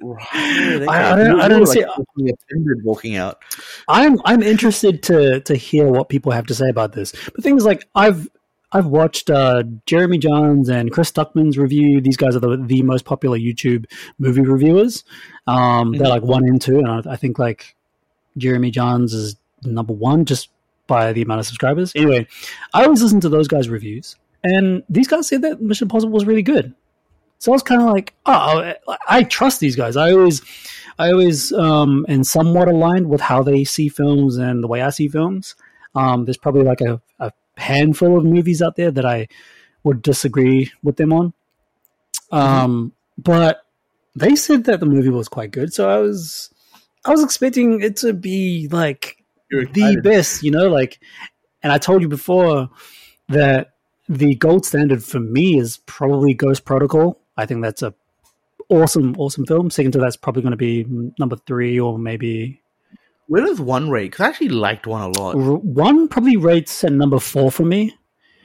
Right, 0.00 0.22
I- 0.88 1.12
I 1.12 1.16
don't- 1.16 1.40
I 1.40 1.48
don't 1.48 1.60
were, 1.60 1.66
see- 1.66 1.82
offended 1.82 2.84
walking 2.84 3.16
out. 3.16 3.42
I'm 3.88 4.20
I'm 4.24 4.42
interested 4.42 5.02
to 5.04 5.40
to 5.40 5.54
hear 5.56 5.86
what 5.86 6.08
people 6.08 6.32
have 6.32 6.46
to 6.46 6.54
say 6.54 6.68
about 6.68 6.92
this. 6.92 7.12
But 7.34 7.42
things 7.42 7.64
like 7.64 7.86
I've 7.94 8.28
I've 8.74 8.86
watched 8.86 9.30
uh, 9.30 9.62
Jeremy 9.86 10.18
Jahns 10.18 10.68
and 10.68 10.90
Chris 10.90 11.12
Stuckman's 11.12 11.56
review. 11.56 12.00
These 12.00 12.16
guys 12.16 12.34
are 12.34 12.40
the, 12.40 12.56
the 12.56 12.82
most 12.82 13.04
popular 13.04 13.38
YouTube 13.38 13.86
movie 14.18 14.42
reviewers. 14.42 15.04
Um, 15.46 15.92
They're 15.92 16.08
like 16.08 16.24
one 16.24 16.44
and 16.44 16.60
two, 16.60 16.80
and 16.80 16.88
I, 16.88 17.12
I 17.12 17.16
think 17.16 17.38
like 17.38 17.76
Jeremy 18.36 18.72
Jahns 18.72 19.14
is 19.14 19.36
number 19.62 19.92
one 19.92 20.24
just 20.24 20.50
by 20.88 21.12
the 21.12 21.22
amount 21.22 21.40
of 21.40 21.46
subscribers. 21.46 21.92
Anyway, 21.94 22.26
I 22.74 22.84
always 22.84 23.00
listen 23.00 23.20
to 23.20 23.28
those 23.28 23.46
guys' 23.46 23.68
reviews, 23.68 24.16
and 24.42 24.82
these 24.88 25.06
guys 25.06 25.28
said 25.28 25.42
that 25.42 25.62
Mission 25.62 25.86
Impossible 25.86 26.12
was 26.12 26.26
really 26.26 26.42
good. 26.42 26.74
So 27.38 27.52
I 27.52 27.54
was 27.54 27.62
kind 27.62 27.80
of 27.80 27.88
like, 27.88 28.14
oh, 28.26 28.74
I, 28.88 28.96
I 29.06 29.22
trust 29.22 29.60
these 29.60 29.76
guys. 29.76 29.96
I 29.96 30.12
always, 30.12 30.42
I 30.98 31.12
always 31.12 31.52
um, 31.52 32.06
am 32.08 32.24
somewhat 32.24 32.68
aligned 32.68 33.08
with 33.08 33.20
how 33.20 33.42
they 33.42 33.64
see 33.64 33.88
films 33.88 34.36
and 34.36 34.64
the 34.64 34.66
way 34.66 34.82
I 34.82 34.90
see 34.90 35.08
films. 35.08 35.54
Um, 35.94 36.24
there's 36.24 36.38
probably 36.38 36.62
like 36.64 36.80
a, 36.80 37.00
a 37.20 37.32
handful 37.56 38.16
of 38.18 38.24
movies 38.24 38.62
out 38.62 38.76
there 38.76 38.90
that 38.90 39.04
I 39.04 39.28
would 39.82 40.02
disagree 40.02 40.72
with 40.82 40.96
them 40.96 41.12
on. 41.12 41.32
Um, 42.32 42.92
But 43.18 43.64
they 44.16 44.36
said 44.36 44.64
that 44.64 44.80
the 44.80 44.86
movie 44.86 45.10
was 45.10 45.28
quite 45.28 45.50
good, 45.50 45.72
so 45.72 45.88
I 45.88 45.98
was, 45.98 46.50
I 47.04 47.10
was 47.10 47.22
expecting 47.22 47.80
it 47.80 47.96
to 47.98 48.12
be 48.12 48.68
like 48.70 49.22
the 49.50 50.00
best, 50.02 50.42
you 50.42 50.50
know, 50.50 50.68
like, 50.68 50.98
and 51.62 51.72
I 51.72 51.78
told 51.78 52.02
you 52.02 52.08
before 52.08 52.70
that 53.28 53.74
the 54.08 54.34
gold 54.34 54.66
standard 54.66 55.02
for 55.02 55.20
me 55.20 55.58
is 55.58 55.78
probably 55.86 56.34
Ghost 56.34 56.64
Protocol. 56.64 57.20
I 57.36 57.46
think 57.46 57.62
that's 57.62 57.82
a 57.82 57.94
awesome, 58.68 59.14
awesome 59.18 59.46
film. 59.46 59.70
Second 59.70 59.92
to 59.92 59.98
that's 59.98 60.16
probably 60.16 60.42
going 60.42 60.50
to 60.52 60.56
be 60.56 60.86
number 61.18 61.36
three 61.36 61.78
or 61.78 61.98
maybe 61.98 62.60
Where 63.26 63.42
does 63.44 63.60
one 63.60 63.90
rate? 63.90 64.10
Because 64.10 64.26
I 64.26 64.28
actually 64.28 64.48
liked 64.50 64.86
one 64.86 65.02
a 65.02 65.08
lot. 65.18 65.36
One. 65.36 66.08
Probably 66.08 66.36
rates 66.36 66.84
at 66.84 66.92
number 66.92 67.18
four 67.18 67.50
for 67.50 67.64
me 67.64 67.94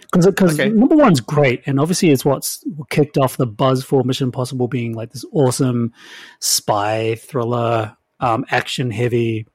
because 0.03 0.27
Okay. 0.59 0.69
number 0.69 0.95
one's 0.95 1.19
great, 1.19 1.61
and 1.65 1.79
obviously 1.79 2.09
it's 2.11 2.23
what's 2.25 2.63
kicked 2.89 3.17
off 3.17 3.37
the 3.37 3.45
buzz 3.45 3.83
for 3.83 4.03
Mission 4.03 4.25
Impossible 4.27 4.67
being 4.67 4.93
like 4.93 5.11
this 5.11 5.25
awesome 5.31 5.93
spy 6.39 7.15
thriller, 7.15 7.95
um, 8.19 8.45
action 8.49 8.89
heavy 8.91 9.45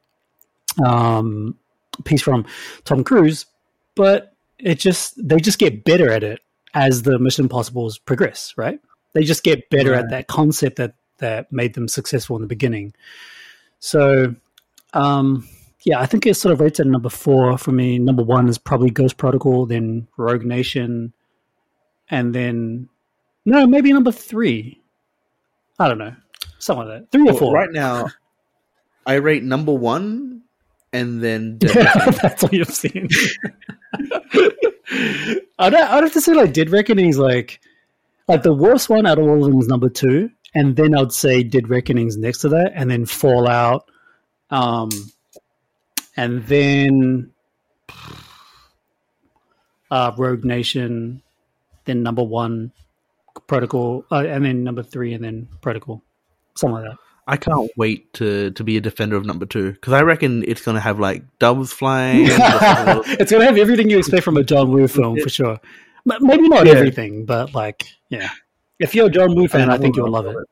um, 0.84 1.56
piece 2.05 2.22
from 2.22 2.44
Tom 2.84 3.05
Cruise. 3.05 3.46
But 3.94 4.34
it 4.59 4.78
just 4.78 5.14
they 5.26 5.36
just 5.38 5.59
get 5.59 5.84
better 5.84 6.10
at 6.10 6.22
it 6.22 6.40
as 6.74 7.02
the 7.02 7.18
Mission 7.18 7.44
Impossibles 7.46 7.98
progress, 7.98 8.52
right? 8.56 8.80
They 9.12 9.22
just 9.24 9.44
get 9.44 9.70
better 9.70 9.92
Right. 9.92 10.01
at 10.05 10.10
that 10.10 10.26
concept 10.26 10.76
that 10.76 10.94
that 11.18 11.52
made 11.52 11.74
them 11.74 11.86
successful 11.88 12.34
in 12.36 12.42
the 12.42 12.48
beginning. 12.48 12.92
So, 13.78 14.34
um, 14.94 15.48
yeah, 15.84 16.00
I 16.00 16.06
think 16.06 16.26
it 16.26 16.34
sort 16.34 16.52
of 16.52 16.60
rates 16.60 16.80
at 16.80 16.86
number 16.86 17.10
four 17.10 17.58
for 17.58 17.72
me. 17.72 17.98
Number 17.98 18.22
one 18.22 18.48
is 18.48 18.58
probably 18.58 18.90
Ghost 18.90 19.16
Protocol, 19.16 19.66
then 19.66 20.08
Rogue 20.16 20.44
Nation, 20.44 21.12
and 22.08 22.34
then 22.34 22.88
no, 23.44 23.66
maybe 23.66 23.92
number 23.92 24.12
three. 24.12 24.80
I 25.78 25.88
don't 25.88 25.98
know, 25.98 26.14
something 26.58 26.88
like 26.88 27.00
that. 27.00 27.12
Three 27.12 27.28
or 27.28 27.34
four. 27.34 27.52
Right 27.52 27.72
now, 27.72 28.08
I 29.06 29.14
rate 29.14 29.42
number 29.42 29.72
one 29.72 30.34
and 30.94 31.22
then 31.22 31.58
Yeah, 31.62 31.92
that's 32.22 32.42
all 32.44 32.50
you've 32.50 32.68
seen. 32.68 33.08
I'd, 35.58 35.74
I'd 35.74 36.04
have 36.04 36.12
to 36.12 36.20
say 36.20 36.32
like 36.32 36.54
Dead 36.54 36.70
Reckoning's 36.70 37.18
like 37.18 37.60
like 38.28 38.42
the 38.42 38.54
worst 38.54 38.88
one 38.88 39.04
out 39.04 39.18
of 39.18 39.26
all 39.26 39.44
of 39.44 39.50
them 39.50 39.60
is 39.60 39.68
number 39.68 39.90
two, 39.90 40.30
and 40.54 40.76
then 40.76 40.96
I'd 40.96 41.12
say 41.12 41.42
Dead 41.42 41.68
Reckoning's 41.68 42.16
next 42.16 42.38
to 42.38 42.48
that, 42.50 42.72
and 42.74 42.90
then 42.90 43.04
Fallout, 43.04 43.90
um, 44.50 44.90
and 46.16 46.44
then 46.46 47.30
uh, 49.90 50.12
Rogue 50.16 50.44
Nation, 50.44 51.22
then 51.84 52.02
number 52.02 52.22
one 52.22 52.72
Protocol, 53.46 54.04
uh, 54.10 54.24
and 54.26 54.44
then 54.44 54.64
number 54.64 54.82
three, 54.82 55.12
and 55.14 55.24
then 55.24 55.48
Protocol. 55.60 56.02
something 56.54 56.82
like 56.82 56.90
that. 56.90 56.98
I 57.26 57.36
can't 57.38 57.70
wait 57.78 58.12
to 58.14 58.50
to 58.50 58.62
be 58.64 58.76
a 58.76 58.82
defender 58.82 59.16
of 59.16 59.24
number 59.24 59.46
two 59.46 59.72
because 59.72 59.94
I 59.94 60.02
reckon 60.02 60.44
it's 60.46 60.60
going 60.60 60.74
to 60.74 60.80
have 60.80 61.00
like 61.00 61.22
doves 61.38 61.72
flying. 61.72 62.26
it's 62.28 63.32
gonna 63.32 63.46
have 63.46 63.56
everything 63.56 63.88
you 63.88 63.98
expect 63.98 64.24
from 64.24 64.36
a 64.36 64.44
John 64.44 64.70
Woo 64.70 64.86
film 64.86 65.18
for 65.18 65.30
sure. 65.30 65.58
Maybe 66.04 66.48
not 66.50 66.66
Yeah. 66.66 66.72
everything, 66.74 67.24
but 67.24 67.54
like, 67.54 67.84
yeah. 68.10 68.28
If 68.78 68.94
you're 68.94 69.06
a 69.06 69.10
John 69.10 69.34
Woo 69.34 69.48
fan, 69.48 69.70
I 69.70 69.74
I 69.76 69.78
think 69.78 69.96
you'll 69.96 70.10
love 70.10 70.26
love 70.26 70.36
it. 70.36 70.48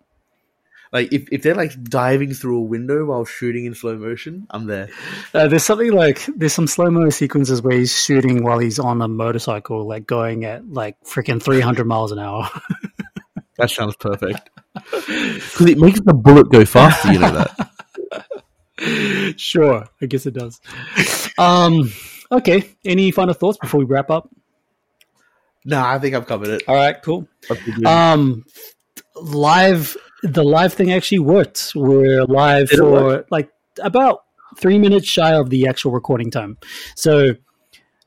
Like 0.93 1.13
if, 1.13 1.29
if 1.33 1.43
they're 1.43 1.55
like 1.55 1.83
diving 1.83 2.35
through 2.35 2.59
a 2.59 2.63
window 2.63 3.05
while 3.07 3.25
shooting 3.25 3.65
in 3.65 3.75
slow 3.75 3.97
motion, 3.97 4.47
I'm 4.51 4.67
there. 4.67 4.89
Uh, 5.33 5.49
there's 5.49 5.65
something 5.65 5.93
like 5.93 6.25
there's 6.37 6.53
some 6.53 6.67
slow 6.67 6.91
mo 6.91 7.09
sequences 7.11 7.63
where 7.63 7.77
he's 7.79 7.99
shooting 7.99 8.45
while 8.45 8.59
he's 8.59 8.79
on 8.79 9.01
a 9.03 9.09
motorcycle, 9.09 9.87
like 9.87 10.07
going 10.07 10.45
at 10.45 10.69
like 10.71 11.01
freaking 11.05 11.43
300 11.43 11.87
miles 11.87 12.13
an 12.13 12.19
hour. 12.19 12.49
That 13.59 13.71
sounds 13.71 13.95
perfect 13.97 14.49
because 14.75 15.67
it 15.69 15.79
makes 15.79 16.01
the 16.01 16.15
bullet 16.15 16.51
go 16.51 16.65
faster. 16.65 17.13
You 17.13 17.19
know 17.19 17.47
that. 18.79 19.35
sure, 19.39 19.87
I 20.01 20.07
guess 20.07 20.27
it 20.27 20.35
does. 20.35 20.59
Um, 21.39 21.93
okay. 22.33 22.65
Any 22.85 23.11
final 23.11 23.35
thoughts 23.35 23.59
before 23.59 23.79
we 23.79 23.85
wrap 23.85 24.11
up? 24.11 24.29
no, 25.65 25.81
I 25.85 25.99
think 25.99 26.15
I've 26.17 26.27
covered 26.27 26.49
it. 26.49 26.63
All 26.67 26.75
right, 26.75 27.01
cool. 27.03 27.29
I've 27.51 27.65
been 27.65 27.75
doing- 27.75 27.87
Um, 27.87 28.45
live, 29.15 29.97
the 30.23 30.43
live 30.43 30.73
thing 30.73 30.93
actually 30.93 31.19
worked. 31.19 31.73
We're 31.75 32.25
live 32.25 32.69
Did 32.69 32.79
for 32.79 33.25
like 33.31 33.51
about 33.83 34.25
three 34.57 34.79
minutes 34.79 35.07
shy 35.09 35.35
of 35.35 35.51
the 35.51 35.67
actual 35.67 35.93
recording 35.93 36.31
time. 36.31 36.59
So, 36.95 37.31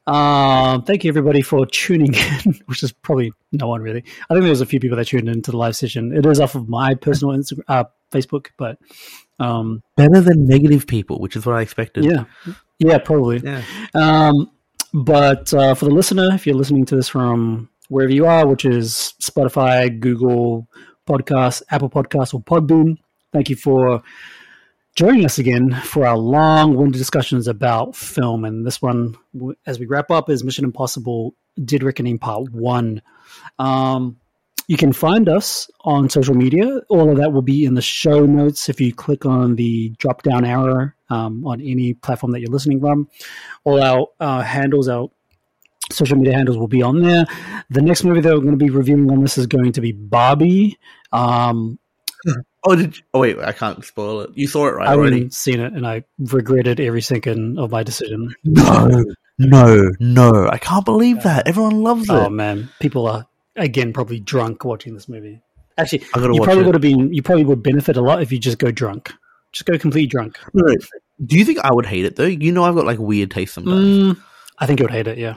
um, 0.07 0.83
thank 0.83 1.03
you 1.03 1.09
everybody 1.09 1.41
for 1.41 1.65
tuning 1.65 2.13
in, 2.45 2.59
which 2.67 2.83
is 2.83 2.91
probably 2.91 3.31
no 3.51 3.67
one 3.67 3.81
really. 3.81 4.03
I 4.29 4.33
think 4.33 4.43
there 4.43 4.49
was 4.49 4.61
a 4.61 4.65
few 4.65 4.79
people 4.79 4.97
that 4.97 5.07
tuned 5.07 5.27
into 5.27 5.51
the 5.51 5.57
live 5.57 5.75
session. 5.75 6.15
It 6.15 6.25
is 6.25 6.39
off 6.39 6.55
of 6.55 6.69
my 6.69 6.95
personal 6.95 7.35
Instagram, 7.35 7.63
uh, 7.67 7.83
Facebook, 8.11 8.47
but 8.57 8.77
um, 9.39 9.81
Better 9.97 10.21
than 10.21 10.45
negative 10.45 10.87
people, 10.87 11.19
which 11.19 11.35
is 11.35 11.45
what 11.45 11.55
I 11.55 11.61
expected. 11.61 12.05
yeah, 12.05 12.25
yeah, 12.79 12.97
probably. 12.99 13.39
Yeah. 13.39 13.63
Um, 13.93 14.51
but 14.93 15.53
uh, 15.53 15.73
for 15.73 15.85
the 15.85 15.91
listener, 15.91 16.33
if 16.33 16.47
you're 16.47 16.55
listening 16.55 16.85
to 16.85 16.95
this 16.95 17.09
from 17.09 17.69
wherever 17.89 18.13
you 18.13 18.25
are, 18.25 18.47
which 18.47 18.63
is 18.63 19.13
Spotify, 19.21 19.99
Google 19.99 20.69
Podcasts, 21.06 21.61
Apple 21.69 21.90
Podcasts, 21.90 22.34
or 22.34 22.41
Podbean, 22.41 22.98
thank 23.32 23.49
you 23.49 23.56
for 23.56 24.02
joining 24.95 25.26
us 25.26 25.38
again 25.38 25.73
for 25.73 26.06
our 26.06 26.18
long-winded 26.18 26.98
discussions 26.98 27.48
about 27.48 27.95
film. 27.95 28.45
And 28.45 28.65
this 28.65 28.82
one, 28.82 29.15
as 29.65 29.80
we 29.80 29.86
wrap 29.86 30.10
up, 30.10 30.30
is 30.30 30.44
Mission 30.44 30.65
Impossible: 30.65 31.36
Dead 31.64 31.84
Reckoning 31.84 32.18
Part 32.18 32.52
One. 32.52 33.02
Um, 33.60 34.18
you 34.68 34.77
can 34.77 34.94
find 34.94 35.30
us 35.30 35.69
on 35.82 36.10
social 36.10 36.34
media. 36.34 36.80
All 36.90 37.11
of 37.11 37.18
that 37.18 37.32
will 37.32 37.44
be 37.44 37.65
in 37.65 37.76
the 37.76 37.82
show 37.82 38.26
notes 38.26 38.68
if 38.68 38.82
you 38.82 38.94
click 38.94 39.26
on 39.26 39.56
the 39.56 39.90
drop 39.99 40.23
down 40.23 40.44
arrow 40.44 40.91
um, 41.10 41.45
on 41.45 41.61
any 41.61 41.94
platform 41.94 42.32
that 42.32 42.40
you're 42.40 42.52
listening 42.52 42.80
from. 42.80 43.07
All 43.64 43.82
our 43.82 44.07
uh, 44.19 44.41
handles, 44.41 44.88
our 44.88 45.10
social 45.91 46.17
media 46.17 46.33
handles 46.33 46.57
will 46.57 46.67
be 46.67 46.81
on 46.81 47.01
there. 47.01 47.25
The 47.69 47.81
next 47.81 48.03
movie 48.03 48.21
that 48.21 48.33
we're 48.33 48.41
going 48.41 48.57
to 48.57 48.63
be 48.65 48.69
reviewing 48.69 49.09
on 49.11 49.21
this 49.21 49.37
is 49.37 49.47
going 49.47 49.71
to 49.73 49.81
be 49.81 49.91
Barbie. 49.91 50.77
Um, 51.11 51.79
Oh, 52.67 52.75
did 52.75 52.97
you, 52.97 53.03
oh 53.13 53.19
wait, 53.19 53.37
I 53.37 53.51
can't 53.51 53.85
spoil 53.85 54.21
it. 54.21 54.31
You 54.33 54.47
saw 54.47 54.67
it 54.67 54.71
right 54.71 54.87
I 54.89 54.93
already. 54.93 55.29
seen 55.29 55.59
it 55.59 55.73
and 55.73 55.85
I 55.85 56.03
regretted 56.17 56.79
every 56.79 57.01
second 57.01 57.59
of 57.59 57.69
my 57.69 57.83
decision. 57.83 58.33
No, 58.43 59.03
no, 59.37 59.91
no! 59.99 60.47
I 60.49 60.57
can't 60.57 60.83
believe 60.85 61.21
that. 61.23 61.47
Everyone 61.47 61.83
loves 61.83 62.09
it. 62.09 62.13
Oh 62.13 62.29
man, 62.29 62.69
people 62.79 63.05
are 63.07 63.27
again 63.55 63.93
probably 63.93 64.19
drunk 64.19 64.65
watching 64.65 64.95
this 64.95 65.07
movie. 65.07 65.41
Actually, 65.77 65.99
you 66.15 66.41
probably 66.41 66.63
would 66.63 66.73
have 66.73 66.81
been. 66.81 67.13
You 67.13 67.21
probably 67.21 67.45
would 67.45 67.61
benefit 67.61 67.97
a 67.97 68.01
lot 68.01 68.23
if 68.23 68.31
you 68.31 68.39
just 68.39 68.57
go 68.57 68.71
drunk. 68.71 69.13
Just 69.51 69.65
go 69.65 69.77
completely 69.77 70.07
drunk. 70.07 70.39
Do 71.23 71.37
you 71.37 71.45
think 71.45 71.59
I 71.59 71.71
would 71.71 71.85
hate 71.85 72.05
it 72.05 72.15
though? 72.15 72.25
You 72.25 72.51
know, 72.51 72.63
I've 72.63 72.75
got 72.75 72.85
like 72.85 72.97
weird 72.97 73.29
taste 73.29 73.53
sometimes. 73.53 73.85
Mm, 74.17 74.23
I 74.57 74.65
think 74.65 74.79
you 74.79 74.85
would 74.85 74.91
hate 74.91 75.07
it. 75.07 75.19
Yeah. 75.19 75.35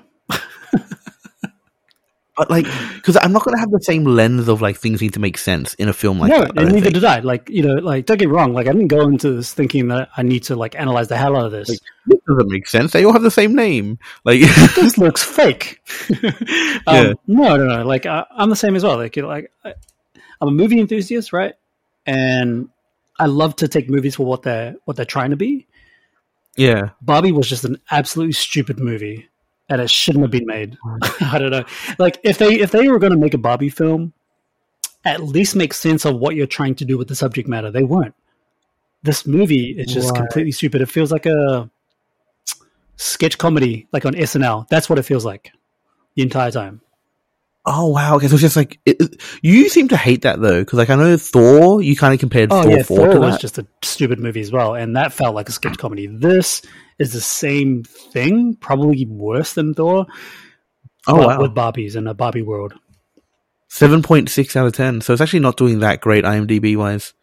But 2.38 2.48
like, 2.50 2.66
because 2.94 3.18
I'm 3.20 3.32
not 3.32 3.44
going 3.44 3.56
to 3.56 3.60
have 3.60 3.70
the 3.72 3.80
same 3.82 4.04
lens 4.04 4.46
of 4.48 4.62
like 4.62 4.76
things 4.76 5.02
need 5.02 5.14
to 5.14 5.20
make 5.20 5.36
sense 5.36 5.74
in 5.74 5.88
a 5.88 5.92
film 5.92 6.20
like 6.20 6.30
no, 6.30 6.42
that. 6.42 6.54
Neither 6.54 6.80
think. 6.80 6.94
did 6.94 7.04
I. 7.04 7.18
Like 7.18 7.50
you 7.50 7.62
know, 7.62 7.74
like 7.74 8.06
don't 8.06 8.16
get 8.16 8.28
me 8.28 8.34
wrong. 8.34 8.52
Like 8.54 8.68
I 8.68 8.72
didn't 8.72 8.88
go 8.88 9.02
into 9.02 9.32
this 9.32 9.52
thinking 9.52 9.88
that 9.88 10.08
I 10.16 10.22
need 10.22 10.44
to 10.44 10.56
like 10.56 10.74
analyze 10.78 11.08
the 11.08 11.16
hell 11.16 11.36
out 11.36 11.46
of 11.46 11.52
this. 11.52 11.68
Like- 11.68 11.80
This 12.06 12.20
doesn't 12.28 12.48
make 12.50 12.66
sense. 12.68 12.92
They 12.92 13.04
all 13.04 13.12
have 13.12 13.22
the 13.22 13.30
same 13.30 13.54
name. 13.54 13.98
Like, 14.24 14.40
this 14.76 14.96
looks 15.04 15.22
fake. 15.22 15.80
um, 16.22 16.34
Yeah. 16.86 17.12
No, 17.26 17.56
no, 17.56 17.66
no. 17.66 17.84
Like 17.84 18.06
I, 18.06 18.24
I'm 18.30 18.50
the 18.50 18.56
same 18.56 18.76
as 18.76 18.84
well. 18.84 18.96
Like 18.96 19.16
you 19.16 19.22
know, 19.22 19.28
like 19.28 19.50
I, 19.64 19.74
I'm 20.40 20.48
a 20.48 20.52
movie 20.52 20.78
enthusiast, 20.80 21.32
right? 21.32 21.54
And 22.06 22.68
I 23.18 23.26
love 23.26 23.56
to 23.56 23.68
take 23.68 23.90
movies 23.90 24.14
for 24.14 24.24
what 24.24 24.42
they're 24.42 24.76
what 24.84 24.96
they're 24.96 25.04
trying 25.04 25.30
to 25.30 25.36
be. 25.36 25.66
yeah, 26.56 26.90
Barbie 27.02 27.32
was 27.32 27.48
just 27.48 27.64
an 27.64 27.78
absolutely 27.90 28.32
stupid 28.32 28.78
movie, 28.78 29.27
and 29.68 29.80
it 29.80 29.90
shouldn't 29.90 30.22
have 30.22 30.30
been 30.30 30.46
made. 30.46 30.76
I 31.20 31.38
don't 31.38 31.50
know. 31.50 31.64
Like 31.98 32.18
if 32.24 32.38
they 32.38 32.54
if 32.60 32.70
they 32.70 32.88
were 32.88 32.98
going 32.98 33.12
to 33.12 33.18
make 33.18 33.34
a 33.34 33.38
Barbie 33.38 33.68
film, 33.70 34.12
at 35.04 35.22
least 35.22 35.54
make 35.56 35.72
sense 35.74 36.04
of 36.04 36.16
what 36.16 36.34
you're 36.36 36.46
trying 36.46 36.74
to 36.76 36.84
do 36.84 36.96
with 36.98 37.08
the 37.08 37.14
subject 37.14 37.48
matter. 37.48 37.70
They 37.70 37.82
weren't. 37.84 38.14
This 39.02 39.26
movie 39.26 39.70
is 39.78 39.92
just 39.92 40.10
Right. 40.10 40.18
completely 40.20 40.52
stupid. 40.52 40.80
It 40.80 40.86
feels 40.86 41.12
like 41.12 41.26
a 41.26 41.70
sketch 42.96 43.38
comedy, 43.38 43.86
like 43.92 44.04
on 44.04 44.14
SNL. 44.14 44.66
That's 44.68 44.88
what 44.90 44.98
it 44.98 45.02
feels 45.02 45.24
like 45.24 45.52
the 46.14 46.22
entire 46.22 46.50
time. 46.50 46.80
Oh 47.70 47.88
wow! 47.88 48.16
Okay, 48.16 48.28
so 48.28 48.34
it's 48.34 48.40
just 48.42 48.56
like 48.56 48.80
it, 48.86 48.96
it- 49.00 49.20
you 49.42 49.68
seem 49.68 49.88
to 49.88 49.96
hate 49.96 50.22
that 50.22 50.40
though, 50.40 50.60
because 50.60 50.78
like 50.78 50.88
I 50.90 50.94
know 50.94 51.16
Thor, 51.18 51.82
you 51.82 51.96
kind 51.96 52.14
of 52.14 52.20
compared 52.20 52.50
Oh 52.50 52.62
Thor 52.62 52.70
yeah, 52.76 52.82
four 52.82 52.98
Thor 52.98 53.08
to 53.14 53.20
was 53.20 53.34
that. 53.34 53.40
just 53.40 53.58
a 53.58 53.66
stupid 53.82 54.18
movie 54.18 54.40
as 54.40 54.50
well, 54.50 54.74
and 54.74 54.96
that 54.96 55.12
felt 55.12 55.34
like 55.34 55.48
a 55.48 55.52
sketch 55.52 55.76
comedy. 55.76 56.06
This 56.06 56.62
is 56.98 57.12
the 57.12 57.20
same 57.20 57.84
thing, 57.84 58.56
probably 58.60 59.06
worse 59.06 59.54
than 59.54 59.74
Thor, 59.74 60.06
oh 61.06 61.14
wow, 61.14 61.40
with 61.40 61.54
Barbies 61.54 61.96
in 61.96 62.06
a 62.06 62.14
Barbie 62.14 62.42
world. 62.42 62.74
seven 63.68 64.02
point 64.02 64.28
six 64.28 64.56
out 64.56 64.66
of 64.66 64.72
ten. 64.72 65.00
So 65.00 65.12
it's 65.12 65.22
actually 65.22 65.40
not 65.40 65.56
doing 65.56 65.80
that 65.80 66.00
great 66.00 66.24
IMDb 66.24 66.76
wise. 66.76 67.14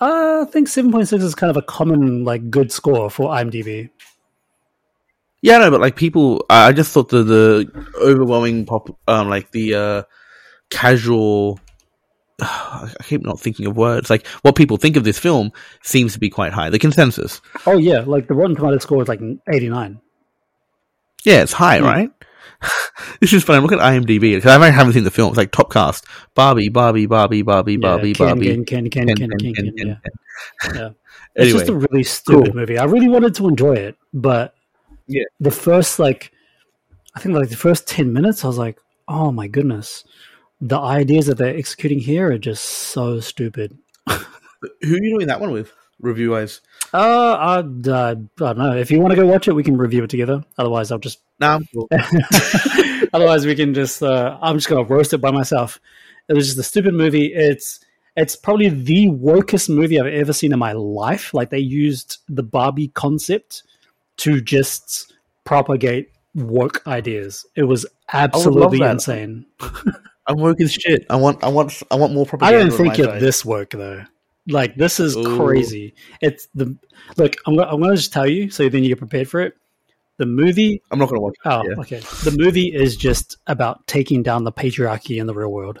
Uh, 0.00 0.44
I 0.46 0.50
think 0.50 0.68
seven 0.68 0.92
point 0.92 1.08
six 1.08 1.22
is 1.24 1.34
kind 1.34 1.50
of 1.50 1.56
a 1.56 1.62
common 1.62 2.24
like 2.24 2.50
good 2.50 2.72
score 2.72 3.10
for 3.10 3.30
IMDb. 3.30 3.90
Yeah, 5.42 5.58
no, 5.58 5.70
but 5.70 5.80
like 5.80 5.96
people, 5.96 6.44
I 6.50 6.68
I 6.68 6.72
just 6.72 6.92
thought 6.92 7.08
the 7.08 7.22
the 7.22 7.86
overwhelming 8.00 8.66
pop, 8.66 8.90
um, 9.08 9.28
like 9.28 9.50
the 9.50 9.74
uh, 9.74 10.02
casual. 10.70 11.58
I 12.42 12.90
keep 13.04 13.22
not 13.22 13.38
thinking 13.40 13.66
of 13.66 13.76
words. 13.76 14.10
Like 14.10 14.26
what 14.42 14.56
people 14.56 14.76
think 14.76 14.96
of 14.96 15.04
this 15.04 15.18
film 15.18 15.52
seems 15.82 16.12
to 16.14 16.18
be 16.18 16.30
quite 16.30 16.52
high. 16.52 16.70
The 16.70 16.78
consensus, 16.78 17.40
Oh 17.66 17.78
yeah, 17.78 18.00
like 18.00 18.26
the 18.28 18.34
Rotten 18.34 18.56
Tomato 18.56 18.78
score 18.78 19.02
is 19.02 19.08
like 19.08 19.20
eighty 19.52 19.68
nine. 19.68 20.00
yeah, 21.24 21.42
it's 21.42 21.52
high, 21.52 21.78
Hmm. 21.78 21.84
right? 21.84 22.10
this 23.20 23.32
is 23.32 23.42
funny. 23.42 23.56
I'm 23.56 23.62
looking 23.62 23.80
at 23.80 23.84
IMDb 23.92 24.34
because 24.34 24.46
I 24.46 24.70
haven't 24.70 24.92
seen 24.92 25.04
the 25.04 25.10
film. 25.10 25.28
It's 25.28 25.38
like 25.38 25.50
top 25.52 25.72
cast: 25.72 26.04
Barbie, 26.34 26.68
Barbie, 26.68 27.06
Barbie, 27.06 27.42
Barbie, 27.42 27.76
Barbie, 27.78 28.12
Barbie. 28.14 28.46
Ken, 28.48 28.64
Ken, 28.64 28.90
Ken, 28.90 29.06
Ken, 29.06 29.16
Ken, 29.16 29.28
Ken, 29.30 29.38
Ken, 29.38 29.54
Ken, 29.54 29.54
Ken, 29.54 29.74
Ken, 29.76 29.86
yeah. 29.88 29.96
Ken. 30.62 30.74
Yeah. 30.74 30.90
It's 31.36 31.44
Anyway, 31.44 31.58
just 31.60 31.70
a 31.70 31.74
really 31.76 32.02
stupid 32.02 32.46
cool. 32.52 32.54
movie. 32.60 32.76
I 32.76 32.84
really 32.84 33.06
wanted 33.08 33.36
to 33.36 33.46
enjoy 33.46 33.74
it, 33.74 33.96
but 34.12 34.52
Yeah. 35.06 35.22
the 35.38 35.52
first 35.52 36.00
like, 36.00 36.32
I 37.14 37.20
think 37.20 37.36
like 37.36 37.50
the 37.50 37.56
first 37.56 37.86
ten 37.86 38.12
minutes, 38.12 38.44
I 38.44 38.48
was 38.48 38.58
like, 38.58 38.80
oh 39.06 39.30
my 39.30 39.46
goodness, 39.46 40.02
the 40.60 40.78
ideas 40.78 41.26
that 41.26 41.38
they're 41.38 41.56
executing 41.56 41.98
here 41.98 42.30
are 42.32 42.38
just 42.38 42.64
so 42.64 43.20
stupid. 43.20 43.78
who 44.08 44.14
are 44.14 44.18
you 44.82 45.16
doing 45.16 45.28
that 45.28 45.40
one 45.40 45.52
with? 45.52 45.72
Review 46.00 46.30
wise, 46.30 46.62
Uh, 46.94 46.96
I, 46.96 47.58
uh, 47.58 47.60
I 47.60 48.14
don't 48.14 48.58
know. 48.58 48.74
If 48.74 48.90
you 48.90 49.00
want 49.00 49.12
to 49.12 49.16
go 49.16 49.26
watch 49.26 49.48
it, 49.48 49.52
we 49.52 49.62
can 49.62 49.76
review 49.76 50.02
it 50.04 50.08
together. 50.10 50.42
Otherwise, 50.56 50.90
I'll 50.90 50.98
just. 50.98 51.18
nah, 51.38 51.60
Otherwise, 53.12 53.44
we 53.44 53.54
can 53.54 53.74
just. 53.74 54.02
Uh, 54.02 54.38
I'm 54.40 54.56
just 54.56 54.68
gonna 54.68 54.84
roast 54.84 55.12
it 55.12 55.18
by 55.18 55.30
myself. 55.30 55.78
It 56.28 56.32
was 56.32 56.46
just 56.46 56.58
a 56.58 56.62
stupid 56.62 56.94
movie. 56.94 57.26
It's 57.26 57.80
it's 58.16 58.34
probably 58.34 58.70
the 58.70 59.08
wokest 59.08 59.68
movie 59.68 60.00
I've 60.00 60.06
ever 60.06 60.32
seen 60.32 60.54
in 60.54 60.58
my 60.58 60.72
life. 60.72 61.34
Like 61.34 61.50
they 61.50 61.58
used 61.58 62.18
the 62.30 62.42
Barbie 62.42 62.88
concept 62.88 63.62
to 64.18 64.40
just 64.40 65.12
propagate 65.44 66.12
woke 66.34 66.86
ideas. 66.86 67.44
It 67.56 67.64
was 67.64 67.84
absolutely 68.10 68.80
insane. 68.80 69.46
I'm 70.30 70.38
woke 70.38 70.60
as 70.60 70.72
shit. 70.72 71.06
I 71.10 71.16
want, 71.16 71.42
I 71.44 71.48
want, 71.48 71.82
I 71.90 71.96
want 71.96 72.12
more 72.12 72.26
propaganda. 72.26 72.58
I 72.58 72.68
propaganda. 72.68 72.84
don't 72.84 72.96
think 72.96 73.10
you're 73.12 73.20
this 73.20 73.44
woke 73.44 73.70
though. 73.70 74.04
Like 74.48 74.76
this 74.76 75.00
is 75.00 75.16
Ooh. 75.16 75.36
crazy. 75.36 75.94
It's 76.20 76.48
the 76.54 76.76
look. 77.16 77.36
I'm 77.46 77.56
gonna, 77.56 77.70
I'm 77.70 77.80
gonna 77.80 77.96
just 77.96 78.12
tell 78.12 78.26
you 78.26 78.50
so 78.50 78.68
then 78.68 78.82
you 78.82 78.88
get 78.88 78.98
prepared 78.98 79.28
for 79.28 79.40
it. 79.40 79.54
The 80.16 80.26
movie 80.26 80.82
I'm 80.90 80.98
not 80.98 81.08
going 81.08 81.18
to 81.18 81.22
watch. 81.22 81.34
It. 81.42 81.48
Oh, 81.48 81.62
yeah. 81.66 81.80
okay. 81.80 82.00
The 82.24 82.36
movie 82.38 82.74
is 82.74 82.94
just 82.94 83.38
about 83.46 83.86
taking 83.86 84.22
down 84.22 84.44
the 84.44 84.52
patriarchy 84.52 85.18
in 85.18 85.26
the 85.26 85.32
real 85.32 85.50
world. 85.50 85.80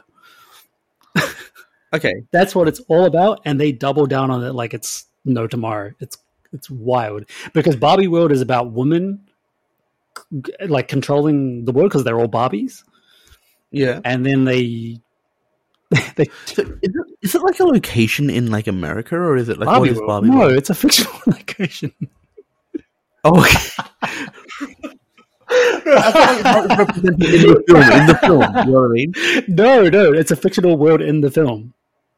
Okay, 1.92 2.14
That's 2.30 2.54
what 2.54 2.66
it's 2.66 2.80
all 2.88 3.04
about, 3.04 3.42
and 3.44 3.60
they 3.60 3.70
double 3.70 4.06
down 4.06 4.30
on 4.30 4.42
it 4.42 4.54
like 4.54 4.72
it's 4.72 5.04
no 5.26 5.46
tomorrow. 5.46 5.92
It's 6.00 6.16
it's 6.54 6.70
wild 6.70 7.24
because 7.52 7.76
Barbie 7.76 8.08
World 8.08 8.32
is 8.32 8.40
about 8.40 8.72
women 8.72 9.28
like 10.66 10.88
controlling 10.88 11.66
the 11.66 11.72
world 11.72 11.90
because 11.90 12.04
they're 12.04 12.18
all 12.18 12.26
Barbies, 12.26 12.82
yeah. 13.70 14.00
and 14.04 14.24
then 14.24 14.44
they 14.44 15.00
they 16.16 16.26
So 16.46 16.62
is 16.62 16.68
it, 16.82 16.94
Is 17.22 17.34
it 17.34 17.42
like 17.42 17.58
a 17.60 17.64
location 17.64 18.30
in 18.30 18.50
like 18.50 18.66
America, 18.66 19.16
or 19.16 19.36
is 19.36 19.48
it 19.48 19.58
like 19.58 19.66
Barbie 19.66 19.90
what 19.90 19.90
is. 19.90 20.00
Barbie? 20.06 20.28
no, 20.30 20.38
World? 20.38 20.52
it's 20.52 20.70
a 20.70 20.74
fictional 20.74 21.12
location. 21.26 21.92
Oh, 23.24 23.40
okay. 23.40 23.58
I 25.52 26.42
thought 26.42 26.64
it 26.70 26.78
represented 26.78 27.34
in 27.34 27.48
the 27.48 27.64
film. 27.66 27.82
In 27.82 28.06
the 28.06 28.18
film, 28.22 28.40
you 28.40 28.72
know 28.72 28.80
what 28.80 28.90
I 28.90 28.92
mean? 28.92 29.12
no, 29.48 29.88
no, 29.88 30.12
it's 30.12 30.30
a 30.30 30.36
fictional 30.36 30.76
world 30.76 31.02
in 31.02 31.20
the 31.20 31.30
film. 31.30 31.74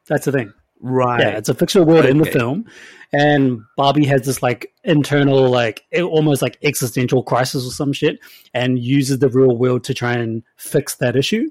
That's 0.07 0.27
the 0.27 0.33
thing. 0.33 0.53
Right. 0.83 1.21
Yeah, 1.21 1.39
it's 1.39 1.49
a 1.49 1.55
fictional 1.55 1.87
world 1.87 2.07
in 2.07 2.19
the 2.19 2.25
film, 2.25 2.67
and 3.13 3.63
Barbie 3.77 4.05
has 4.07 4.23
this 4.23 4.43
like 4.43 4.73
internal, 4.83 5.49
like 5.49 5.85
almost 5.97 6.43
like 6.43 6.59
existential 6.65 7.23
crisis 7.23 7.65
or 7.65 7.71
some 7.71 7.93
shit, 7.93 8.19
and 8.53 8.81
uses 8.81 9.21
the 9.21 9.29
real 9.29 9.57
world 9.57 9.85
to 9.85 9.95
try 9.95 10.15
and 10.15 10.43
fix 10.57 10.97
that 10.97 11.15
issue, 11.15 11.49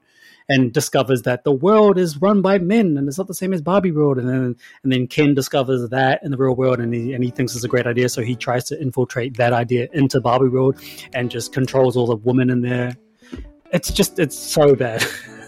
and 0.49 0.73
discovers 0.73 1.21
that 1.21 1.45
the 1.45 1.51
world 1.53 1.97
is 1.97 2.21
run 2.21 2.41
by 2.41 2.59
men, 2.59 2.97
and 2.97 3.07
it's 3.07 3.17
not 3.17 3.27
the 3.27 3.33
same 3.33 3.53
as 3.53 3.61
Barbie 3.61 3.93
world, 3.93 4.17
and 4.17 4.27
then 4.27 4.55
and 4.83 4.91
then 4.91 5.07
Ken 5.07 5.33
discovers 5.33 5.87
that 5.87 6.21
in 6.23 6.31
the 6.31 6.37
real 6.37 6.53
world, 6.53 6.81
and 6.81 6.93
he 6.93 7.13
and 7.13 7.23
he 7.23 7.31
thinks 7.31 7.55
it's 7.55 7.63
a 7.63 7.69
great 7.69 7.87
idea, 7.87 8.09
so 8.09 8.21
he 8.21 8.35
tries 8.35 8.65
to 8.65 8.81
infiltrate 8.81 9.37
that 9.37 9.53
idea 9.53 9.87
into 9.93 10.19
Barbie 10.19 10.49
world, 10.49 10.77
and 11.13 11.31
just 11.31 11.53
controls 11.53 11.95
all 11.95 12.05
the 12.05 12.17
women 12.17 12.49
in 12.49 12.59
there. 12.59 12.97
It's 13.71 13.93
just 13.93 14.19
it's 14.19 14.37
so 14.37 14.75
bad. 14.75 15.05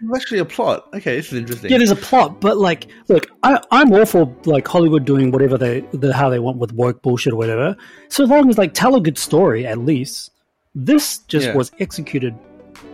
It's 0.00 0.22
actually 0.22 0.40
a 0.40 0.44
plot. 0.44 0.88
Okay, 0.94 1.16
this 1.16 1.32
is 1.32 1.38
interesting. 1.38 1.70
Yeah, 1.70 1.78
there's 1.78 1.90
a 1.90 1.96
plot, 1.96 2.40
but 2.40 2.58
like, 2.58 2.88
look, 3.08 3.28
I, 3.42 3.60
I'm 3.70 3.92
all 3.92 4.04
for 4.04 4.34
like 4.44 4.68
Hollywood 4.68 5.04
doing 5.06 5.30
whatever 5.30 5.56
they, 5.56 5.80
the 5.92 6.12
how 6.12 6.28
they 6.28 6.38
want 6.38 6.58
with 6.58 6.72
woke 6.72 7.00
bullshit 7.02 7.32
or 7.32 7.36
whatever. 7.36 7.76
So 8.08 8.24
long 8.24 8.50
as 8.50 8.58
like 8.58 8.74
tell 8.74 8.94
a 8.96 9.00
good 9.00 9.16
story, 9.18 9.66
at 9.66 9.78
least. 9.78 10.32
This 10.74 11.18
just 11.28 11.46
Yeah. 11.46 11.54
was 11.54 11.72
executed 11.80 12.34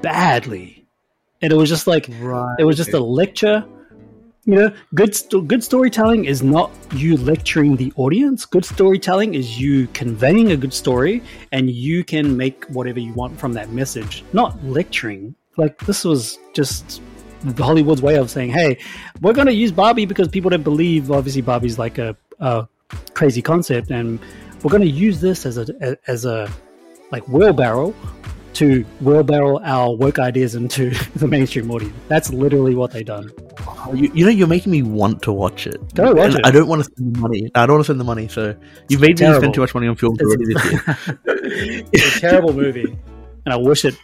badly, 0.02 0.86
and 1.40 1.52
it 1.52 1.56
was 1.56 1.68
just 1.68 1.88
like 1.88 2.08
right. 2.20 2.54
it 2.58 2.64
was 2.64 2.76
just 2.76 2.92
a 2.92 3.00
lecture. 3.00 3.64
You 4.44 4.54
know, 4.54 4.72
good 4.94 5.16
good 5.46 5.64
storytelling 5.64 6.24
is 6.24 6.42
not 6.42 6.70
you 6.94 7.16
lecturing 7.16 7.76
the 7.76 7.92
audience. 7.96 8.44
Good 8.44 8.64
storytelling 8.64 9.34
is 9.34 9.60
you 9.60 9.88
conveying 9.88 10.52
a 10.52 10.56
good 10.56 10.72
story, 10.72 11.22
and 11.50 11.70
you 11.70 12.04
can 12.04 12.36
make 12.36 12.64
whatever 12.66 13.00
you 13.00 13.12
want 13.14 13.38
from 13.38 13.52
that 13.54 13.70
message. 13.70 14.24
Not 14.32 14.62
lecturing. 14.64 15.34
Like 15.56 15.78
this 15.80 16.04
was 16.04 16.38
just 16.54 17.02
Hollywood's 17.58 18.02
way 18.02 18.16
of 18.16 18.30
saying, 18.30 18.50
"Hey, 18.50 18.78
we're 19.20 19.32
going 19.32 19.46
to 19.46 19.54
use 19.54 19.72
Barbie 19.72 20.06
because 20.06 20.28
people 20.28 20.50
don't 20.50 20.62
believe. 20.62 21.10
Obviously, 21.10 21.42
Barbie's 21.42 21.78
like 21.78 21.98
a, 21.98 22.16
a 22.40 22.66
crazy 23.14 23.42
concept, 23.42 23.90
and 23.90 24.18
we're 24.62 24.70
going 24.70 24.82
to 24.82 24.88
use 24.88 25.20
this 25.20 25.46
as 25.46 25.58
a 25.58 25.96
as 26.06 26.24
a 26.24 26.50
like 27.10 27.26
wheelbarrow 27.28 27.94
to 28.54 28.82
wheelbarrow 29.00 29.60
our 29.62 29.94
woke 29.94 30.18
ideas 30.18 30.54
into 30.54 30.90
the 31.16 31.26
mainstream 31.26 31.70
audience. 31.70 31.94
That's 32.08 32.32
literally 32.32 32.74
what 32.74 32.90
they 32.90 33.02
done. 33.02 33.30
Oh, 33.66 33.92
you, 33.94 34.10
you 34.14 34.24
know, 34.24 34.30
you're 34.30 34.46
making 34.48 34.72
me 34.72 34.82
want 34.82 35.22
to 35.22 35.32
watch 35.32 35.66
it. 35.66 35.94
Go 35.94 36.12
watch 36.12 36.30
And 36.30 36.34
it. 36.36 36.40
I 36.46 36.50
don't 36.50 36.68
want 36.68 36.80
to 36.80 36.84
spend 36.84 37.16
the 37.16 37.20
money. 37.20 37.50
I 37.54 37.66
don't 37.66 37.76
want 37.76 37.80
to 37.80 37.84
spend 37.84 38.00
the 38.00 38.04
money. 38.04 38.28
So 38.28 38.56
you've 38.88 39.00
made 39.00 39.18
me 39.18 39.34
spend 39.34 39.54
too 39.54 39.60
much 39.60 39.74
money 39.74 39.86
on 39.86 39.96
films 39.96 40.20
already 40.20 40.44
this 40.52 40.72
year. 40.72 40.82
it's 41.92 42.16
a 42.16 42.20
terrible 42.20 42.52
movie, 42.52 42.96
and 43.44 43.52
I 43.52 43.56
wish 43.56 43.84
it. 43.84 43.96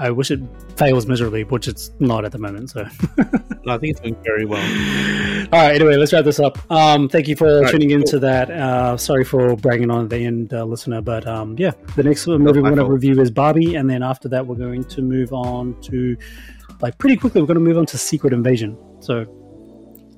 I 0.00 0.10
wish 0.10 0.30
it 0.30 0.40
fails 0.76 1.06
miserably, 1.06 1.44
which 1.44 1.68
it's 1.68 1.90
not 2.00 2.24
at 2.24 2.32
the 2.32 2.38
moment. 2.38 2.70
So, 2.70 2.86
No, 3.64 3.74
I 3.74 3.78
think 3.78 3.90
it's 3.90 4.00
going 4.00 4.16
very 4.22 4.46
well. 4.46 4.60
all 5.52 5.60
right. 5.60 5.74
Anyway, 5.74 5.96
let's 5.96 6.12
wrap 6.12 6.24
this 6.24 6.40
up. 6.40 6.58
Um, 6.70 7.08
thank 7.08 7.28
you 7.28 7.36
for 7.36 7.60
right, 7.60 7.70
tuning 7.70 7.90
cool. 7.90 8.00
into 8.00 8.18
that. 8.20 8.50
Uh, 8.50 8.96
sorry 8.96 9.24
for 9.24 9.54
bragging 9.56 9.90
on 9.90 10.04
at 10.04 10.10
the 10.10 10.24
end, 10.24 10.54
uh, 10.54 10.64
listener. 10.64 11.02
But 11.02 11.26
um, 11.26 11.56
yeah, 11.58 11.72
the 11.94 12.02
next 12.02 12.26
movie 12.26 12.60
we're 12.60 12.74
going 12.74 12.76
to 12.76 12.84
review 12.86 13.20
is 13.20 13.30
Barbie, 13.30 13.74
and 13.74 13.88
then 13.88 14.02
after 14.02 14.28
that, 14.30 14.46
we're 14.46 14.56
going 14.56 14.84
to 14.84 15.02
move 15.02 15.32
on 15.32 15.78
to 15.82 16.16
like 16.80 16.96
pretty 16.96 17.16
quickly. 17.16 17.42
We're 17.42 17.48
going 17.48 17.58
to 17.58 17.64
move 17.64 17.76
on 17.76 17.86
to 17.86 17.98
Secret 17.98 18.32
Invasion. 18.32 18.78
So 19.00 19.26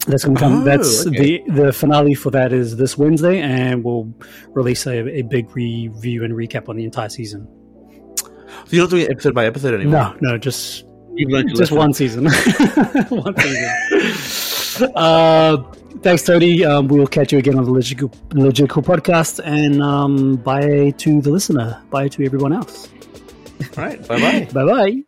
that's 0.07 0.25
going 0.25 0.37
to 0.37 0.41
come. 0.41 0.63
Oh, 0.63 0.65
that's 0.65 1.07
okay. 1.07 1.43
the 1.47 1.63
the 1.65 1.73
finale 1.73 2.15
for 2.15 2.31
that 2.31 2.53
is 2.53 2.77
this 2.77 2.97
Wednesday, 2.97 3.41
and 3.41 3.83
we'll 3.83 4.13
release 4.51 4.87
a, 4.87 5.19
a 5.19 5.23
big 5.23 5.55
review 5.57 6.23
and 6.23 6.33
recap 6.33 6.69
on 6.69 6.77
the 6.77 6.85
entire 6.85 7.09
season. 7.09 7.49
So 8.67 8.77
you're 8.77 8.85
not 8.85 8.91
doing 8.91 9.03
it 9.03 9.11
episode 9.11 9.35
by 9.35 9.47
episode 9.47 9.75
anymore. 9.75 10.15
No, 10.21 10.33
no, 10.33 10.39
just 10.39 10.85
You've 11.15 11.31
learned 11.31 11.51
your 11.51 11.59
just 11.59 11.73
one 11.73 11.93
season. 11.93 12.25
one 13.11 13.37
season. 13.39 14.93
uh, 14.97 15.63
thanks, 16.01 16.23
Tony. 16.23 16.65
Um, 16.65 16.89
we 16.89 16.99
will 16.99 17.07
catch 17.07 17.33
you 17.33 17.39
again 17.39 17.59
on 17.59 17.65
the 17.65 17.71
Legit 17.71 17.99
Cool, 17.99 18.13
Logical 18.33 18.83
podcast. 18.83 19.41
And 19.45 19.83
um, 19.83 20.37
bye 20.37 20.91
to 20.99 21.21
the 21.21 21.31
listener. 21.31 21.83
Bye 21.91 22.09
to 22.09 22.25
everyone 22.25 22.55
else. 22.55 22.89
All 23.77 23.85
right. 23.85 24.07
Bye 24.09 24.21
bye. 24.21 24.49
Bye 24.53 24.65
bye. 24.65 25.03